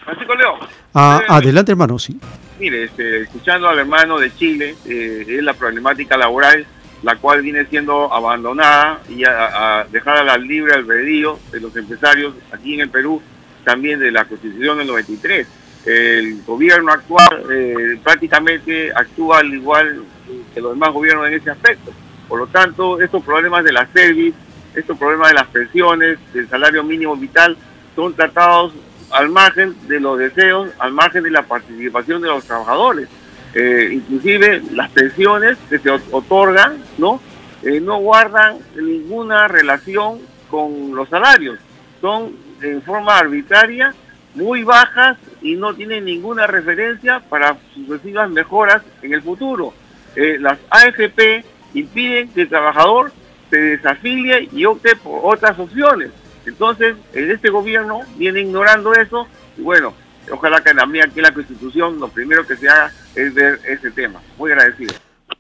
Francisco 0.06 0.34
León. 0.34 0.60
Ah, 0.94 1.22
adelante, 1.28 1.74
hermano, 1.74 2.00
sí. 2.00 2.18
Mire, 2.58 2.86
este, 2.86 3.24
escuchando 3.24 3.68
al 3.68 3.80
hermano 3.80 4.18
de 4.18 4.34
Chile, 4.34 4.78
eh, 4.86 5.26
es 5.28 5.44
la 5.44 5.54
problemática 5.56 6.16
laboral 6.16 6.66
la 7.04 7.18
cual 7.18 7.42
viene 7.42 7.66
siendo 7.66 8.12
abandonada 8.14 9.02
y 9.10 9.26
a, 9.26 9.86
dejar 9.92 10.18
a 10.18 10.24
la 10.24 10.38
libre 10.38 10.74
albedrío 10.74 11.38
de 11.52 11.60
los 11.60 11.76
empresarios 11.76 12.34
aquí 12.54 12.76
en 12.76 12.80
el 12.80 12.90
Perú, 12.90 13.22
también 13.66 14.00
de 14.00 14.10
la 14.10 14.24
Constitución 14.24 14.78
del 14.78 14.88
93. 14.88 15.48
El 15.86 16.44
gobierno 16.44 16.94
actual 16.94 17.44
eh, 17.52 18.00
prácticamente 18.02 18.94
actúa 18.96 19.40
al 19.40 19.54
igual 19.54 20.06
que 20.54 20.62
los 20.62 20.72
demás 20.72 20.94
gobiernos 20.94 21.28
en 21.28 21.34
ese 21.34 21.52
aspecto. 21.52 21.92
Por 22.28 22.40
lo 22.40 22.48
tanto, 22.48 23.00
estos 23.02 23.24
problemas 23.24 23.64
de 23.64 23.72
la 23.72 23.88
service, 23.88 24.38
estos 24.76 24.98
problemas 24.98 25.30
de 25.30 25.36
las 25.36 25.48
pensiones, 25.48 26.20
del 26.34 26.50
salario 26.50 26.84
mínimo 26.84 27.16
vital, 27.16 27.58
son 27.96 28.14
tratados 28.14 28.74
al 29.12 29.30
margen 29.30 29.76
de 29.88 30.00
los 30.00 30.20
deseos, 30.20 30.70
al 30.80 30.92
margen 30.92 31.24
de 31.24 31.32
la 31.32 31.44
participación 31.44 32.22
de 32.22 32.28
los 32.28 32.46
trabajadores. 32.46 33.08
Eh, 33.54 33.90
inclusive 33.94 34.62
las 34.74 34.92
pensiones 34.92 35.58
que 35.70 35.80
se 35.80 35.90
otorgan, 35.90 36.78
¿no? 36.98 37.20
Eh, 37.64 37.80
no 37.80 37.98
guardan 37.98 38.60
ninguna 38.76 39.48
relación 39.48 40.20
con 40.50 40.96
los 40.96 41.10
salarios, 41.10 41.58
son 42.02 42.36
en 42.62 42.82
forma 42.82 43.18
arbitraria 43.18 43.94
muy 44.36 44.64
bajas 44.64 45.18
y 45.42 45.56
no 45.56 45.74
tienen 45.74 46.06
ninguna 46.06 46.46
referencia 46.46 47.20
para 47.20 47.58
sucesivas 47.74 48.30
mejoras 48.30 48.84
en 49.02 49.14
el 49.14 49.22
futuro. 49.22 49.74
Eh, 50.16 50.38
las 50.40 50.60
AFP 50.70 51.44
impiden 51.74 52.30
que 52.30 52.44
el 52.44 52.50
trabajador 52.50 53.12
se 53.50 53.58
desafilie 53.58 54.50
y 54.52 54.66
opte 54.66 54.96
por 54.96 55.22
otras 55.24 55.58
opciones. 55.60 56.10
Entonces, 56.46 56.96
en 57.14 57.32
este 57.32 57.50
gobierno 57.50 58.02
viene 58.18 58.42
ignorando 58.42 58.94
eso 58.94 59.28
y 59.58 59.62
bueno, 59.62 59.94
ojalá 60.32 60.62
que 60.62 60.74
también 60.74 61.06
aquí 61.06 61.20
en 61.20 61.24
la 61.24 61.34
Constitución 61.34 62.00
lo 62.00 62.08
primero 62.10 62.46
que 62.46 62.56
se 62.56 62.70
haga 62.70 62.92
es 63.16 63.34
ver 63.34 63.60
ese 63.68 63.92
tema. 63.92 64.22
Muy 64.38 64.52
agradecido. 64.52 64.94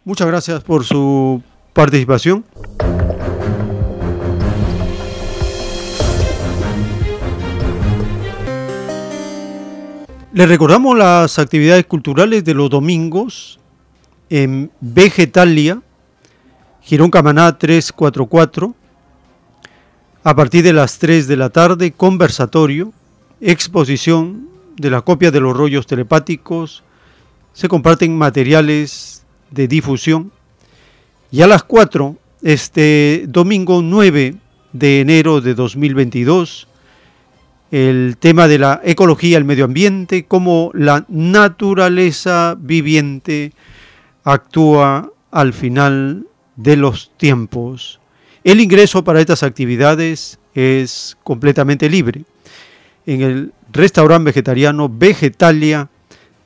Muchas 0.04 0.28
gracias 0.28 0.64
por 0.64 0.84
su 0.84 1.42
participación. 1.74 2.44
Les 10.34 10.48
recordamos 10.48 10.96
las 10.96 11.40
actividades 11.40 11.86
culturales 11.86 12.44
de 12.44 12.54
los 12.54 12.70
domingos 12.70 13.60
en 14.30 14.70
Vegetalia, 14.80 15.82
Girón 16.88 17.11
Camaná 17.11 17.57
344, 17.57 18.74
a 20.24 20.35
partir 20.38 20.64
de 20.64 20.72
las 20.72 20.98
3 20.99 21.27
de 21.27 21.35
la 21.35 21.49
tarde, 21.49 21.91
conversatorio, 21.91 22.93
exposición 23.41 24.48
de 24.77 24.90
la 24.90 25.01
copia 25.01 25.30
de 25.30 25.41
los 25.41 25.57
rollos 25.57 25.85
telepáticos, 25.85 26.85
se 27.51 27.67
comparten 27.67 28.17
materiales 28.17 29.25
de 29.51 29.67
difusión. 29.67 30.32
Y 31.30 31.41
a 31.41 31.48
las 31.48 31.64
4, 31.64 32.16
este 32.41 33.25
domingo 33.27 33.82
9 33.82 34.35
de 34.72 35.01
enero 35.01 35.41
de 35.41 35.56
2022, 35.56 36.69
el 37.69 38.16
tema 38.17 38.48
de 38.48 38.59
la 38.59 38.80
ecología, 38.85 39.38
el 39.38 39.43
medio 39.43 39.66
ambiente, 39.66 40.24
cómo 40.24 40.72
la 40.74 41.03
naturaleza 41.09 42.56
viviente 42.57 43.51
actúa 44.24 45.11
al 45.32 45.51
final 45.51 46.27
de 46.58 46.76
los 46.76 47.11
tiempos. 47.16 48.02
El 48.44 48.60
ingreso 48.60 49.03
para 49.03 49.22
estas 49.22 49.44
actividades 49.44 50.40
es 50.53 51.18
completamente 51.24 51.90
libre. 51.90 52.24
En 53.06 53.22
el 53.22 53.53
restaurante 53.72 54.26
vegetariano 54.26 54.90
Vegetalia 54.90 55.88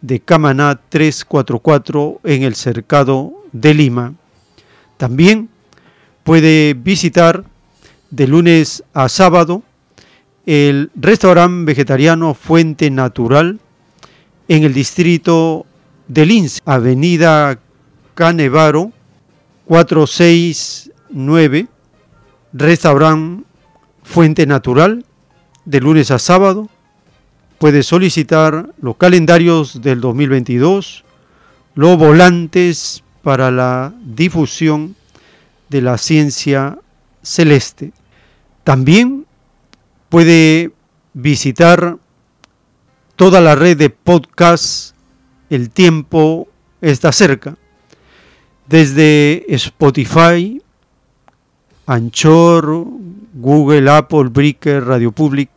de 0.02 0.20
Camaná 0.20 0.80
344 0.90 2.22
en 2.24 2.44
el 2.44 2.56
Cercado 2.56 3.34
de 3.52 3.74
Lima. 3.74 4.14
También 4.98 5.50
puede 6.24 6.76
visitar 6.76 7.44
de 8.10 8.28
lunes 8.28 8.84
a 8.94 9.10
sábado 9.10 9.64
el 10.46 10.92
restaurante 10.96 11.66
vegetariano 11.66 12.34
Fuente 12.34 12.92
Natural 12.92 13.60
en 14.48 14.64
el 14.64 14.74
distrito 14.74 15.66
de 16.08 16.26
Lins, 16.26 16.62
Avenida 16.66 17.60
Canevaro 18.16 18.92
469, 19.72 21.68
restaurante 22.52 23.46
Fuente 24.04 24.46
Natural, 24.46 25.06
de 25.64 25.80
lunes 25.80 26.12
a 26.12 26.20
sábado. 26.20 26.68
Puede 27.58 27.82
solicitar 27.82 28.74
los 28.82 28.98
calendarios 28.98 29.82
del 29.82 30.02
2022, 30.02 31.06
los 31.76 31.98
volantes 31.98 33.02
para 33.24 33.50
la 33.50 33.94
difusión 34.04 34.98
de 35.70 35.82
la 35.82 35.98
ciencia 35.98 36.78
celeste. 37.22 37.94
También 38.66 39.26
puede 40.10 40.74
visitar 41.14 41.98
toda 43.16 43.40
la 43.40 43.56
red 43.56 43.78
de 43.78 43.90
podcast 43.90 44.94
El 45.50 45.70
tiempo 45.70 46.50
está 46.82 47.14
cerca 47.14 47.56
desde 48.72 49.46
Spotify, 49.50 50.60
Anchor, 51.86 52.88
Google, 53.34 53.92
Apple, 53.92 54.30
Breaker, 54.30 54.86
Radio 54.86 55.12
Public. 55.12 55.50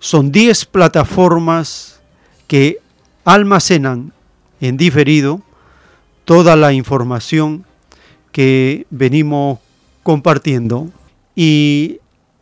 Son 0.00 0.32
10 0.32 0.64
plataformas 0.66 2.00
que 2.48 2.80
almacenan 3.24 4.12
en 4.60 4.76
diferido 4.76 5.40
toda 6.24 6.56
la 6.56 6.72
información 6.72 7.64
que 8.32 8.88
venimos 8.90 9.60
compartiendo 10.02 10.90
y 11.36 12.00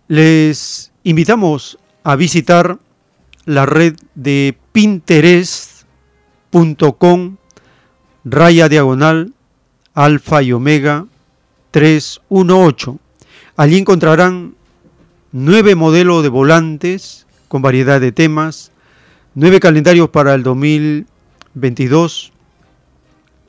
les 0.09 0.93
invitamos 1.03 1.79
a 2.05 2.17
visitar 2.17 2.79
la 3.45 3.67
red 3.67 3.97
de 4.15 4.57
pinterest.com 4.73 7.37
raya 8.25 8.71
diagonal 8.71 9.34
alfa 9.95 10.43
y 10.43 10.53
omega 10.53 11.07
318. 11.71 12.99
Allí 13.57 13.79
encontrarán 13.79 14.55
nueve 15.33 15.75
modelos 15.75 16.23
de 16.23 16.29
volantes 16.29 17.27
con 17.49 17.63
variedad 17.63 18.01
de 18.01 18.13
temas, 18.13 18.73
nueve 19.35 19.61
calendarios 19.61 20.11
para 20.11 20.35
el 20.35 20.43
2022. 20.43 22.33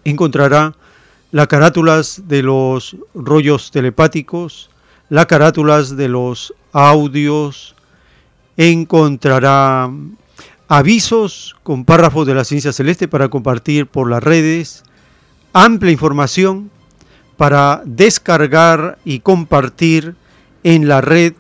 Encontrará 0.04 0.76
las 1.32 1.48
carátulas 1.48 2.24
de 2.28 2.44
los 2.44 2.96
rollos 3.14 3.72
telepáticos, 3.72 4.70
las 5.10 5.26
carátulas 5.26 5.98
de 5.98 6.08
los 6.08 6.54
audios, 6.72 7.76
encontrará 8.58 9.92
avisos 10.68 11.56
con 11.64 11.86
párrafos 11.86 12.26
de 12.26 12.36
la 12.36 12.44
ciencia 12.44 12.72
celeste 12.72 13.08
para 13.08 13.30
compartir 13.30 13.88
por 13.88 14.10
las 14.10 14.24
redes, 14.24 14.84
amplia 15.56 15.93
información 15.93 16.69
para 17.38 17.82
descargar 17.85 19.00
y 19.06 19.22
compartir 19.22 20.16
en 20.64 20.90
la 20.90 21.00
red 21.00 21.34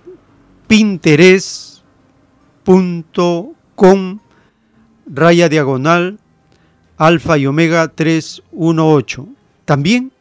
pinterest.com 0.67 1.83
raya 5.05 5.49
diagonal 5.49 6.17
alfa 6.97 7.37
y 7.37 7.45
omega 7.45 7.89
318. 7.89 9.27
También 9.65 10.13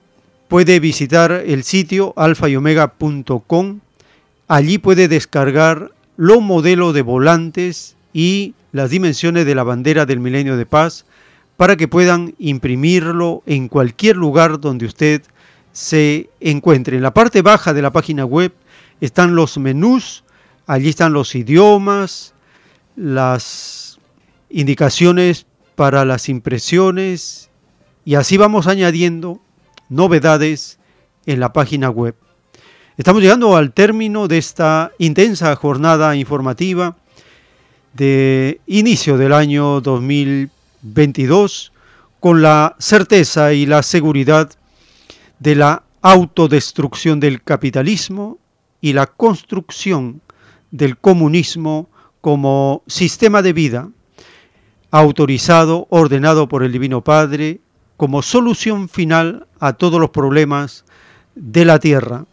puede 0.48 0.81
visitar 0.81 1.31
el 1.31 1.62
sitio 1.62 2.14
alfa 2.16 2.48
y 2.48 2.56
omega.com. 2.56 3.78
Allí 4.48 4.78
puede 4.78 5.06
descargar 5.06 5.92
los 6.16 6.42
modelos 6.42 6.94
de 6.94 7.02
volantes 7.02 7.94
y 8.12 8.55
las 8.73 8.90
dimensiones 8.90 9.47
de 9.47 9.55
la 9.55 9.62
bandera 9.62 10.05
del 10.05 10.18
milenio 10.18 10.56
de 10.56 10.66
paz 10.66 11.06
para 11.57 11.76
que 11.76 11.89
puedan 11.89 12.34
imprimirlo 12.39 13.42
en 13.47 13.68
cualquier 13.68 14.16
lugar 14.16 14.60
donde 14.60 14.86
usted 14.86 15.23
se 15.73 16.31
encuentre. 16.41 16.97
En 16.97 17.02
la 17.02 17.15
parte 17.15 17.42
baja 17.42 17.73
de 17.73 17.83
la 17.83 17.92
página 17.92 18.24
web 18.24 18.52
están 19.00 19.34
los 19.34 19.58
menús, 19.58 20.24
allí 20.66 20.89
están 20.89 21.12
los 21.12 21.34
idiomas, 21.34 22.34
las 22.97 23.99
indicaciones 24.50 25.47
para 25.74 26.05
las 26.05 26.28
impresiones 26.28 27.50
y 28.05 28.15
así 28.15 28.36
vamos 28.36 28.66
añadiendo 28.66 29.41
novedades 29.89 30.78
en 31.26 31.41
la 31.41 31.52
página 31.52 31.91
web. 31.91 32.15
Estamos 32.97 33.23
llegando 33.23 33.57
al 33.57 33.73
término 33.73 34.28
de 34.28 34.39
esta 34.39 34.92
intensa 34.99 35.55
jornada 35.57 36.15
informativa 36.15 36.97
de 37.92 38.60
inicio 38.66 39.16
del 39.18 39.33
año 39.33 39.81
2020 39.81 40.64
22 40.85 41.73
con 42.21 42.41
la 42.41 42.77
certeza 42.79 43.53
y 43.53 43.67
la 43.67 43.83
seguridad 43.83 44.51
de 45.41 45.57
la 45.57 45.83
autodestrucción 46.01 47.19
del 47.19 47.43
capitalismo 47.43 48.39
y 48.81 48.93
la 48.93 49.07
construcción 49.07 50.21
del 50.71 50.97
comunismo 50.97 51.89
como 52.21 52.83
sistema 52.87 53.43
de 53.43 53.53
vida 53.53 53.89
autorizado, 54.91 55.89
ordenado 55.91 56.49
por 56.49 56.63
el 56.63 56.71
Divino 56.71 57.03
Padre, 57.03 57.61
como 57.97 58.23
solución 58.23 58.89
final 58.89 59.49
a 59.59 59.73
todos 59.73 60.01
los 60.01 60.11
problemas 60.11 60.85
de 61.35 61.65
la 61.65 61.81
tierra. 61.81 62.27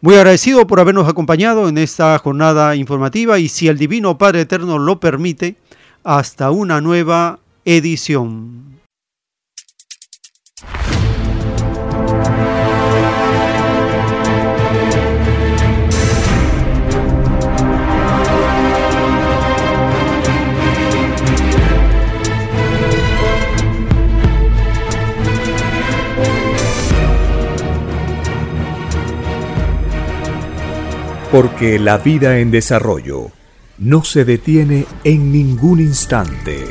Muy 0.00 0.14
agradecido 0.14 0.68
por 0.68 0.78
habernos 0.78 1.08
acompañado 1.08 1.68
en 1.68 1.78
esta 1.78 2.16
jornada 2.18 2.76
informativa 2.76 3.40
y 3.40 3.48
si 3.48 3.66
el 3.66 3.76
Divino 3.76 4.18
Padre 4.18 4.42
Eterno 4.42 4.78
lo 4.78 5.00
permite, 5.00 5.56
hasta 6.04 6.52
una 6.52 6.80
nueva 6.80 7.40
edición. 7.66 8.78
Porque 31.32 31.80
la 31.80 31.98
vida 31.98 32.38
en 32.38 32.52
desarrollo 32.52 33.32
no 33.78 34.04
se 34.04 34.24
detiene 34.24 34.86
en 35.02 35.32
ningún 35.32 35.80
instante 35.80 36.64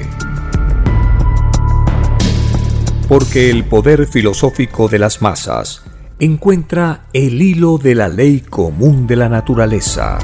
porque 3.08 3.51
el 3.51 3.66
poder 3.66 4.08
filosófico 4.08 4.88
de 4.88 5.00
las 5.00 5.22
masas 5.22 5.84
encuentra 6.19 7.08
el 7.14 7.42
hilo 7.42 7.77
de 7.77 7.93
la 7.93 8.08
ley 8.08 8.40
común 8.40 9.06
de 9.06 9.16
la 9.16 9.30
naturaleza. 9.30 10.17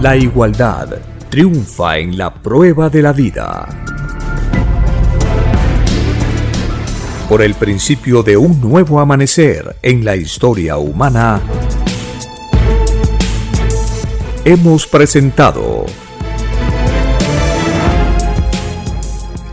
La 0.00 0.16
igualdad 0.16 0.88
triunfa 1.28 1.98
en 1.98 2.16
la 2.16 2.32
prueba 2.32 2.88
de 2.88 3.02
la 3.02 3.12
vida. 3.12 3.68
Por 7.28 7.42
el 7.42 7.54
principio 7.54 8.22
de 8.22 8.36
un 8.36 8.60
nuevo 8.60 9.00
amanecer 9.00 9.76
en 9.82 10.04
la 10.04 10.16
historia 10.16 10.76
humana, 10.76 11.40
hemos 14.44 14.86
presentado 14.86 15.86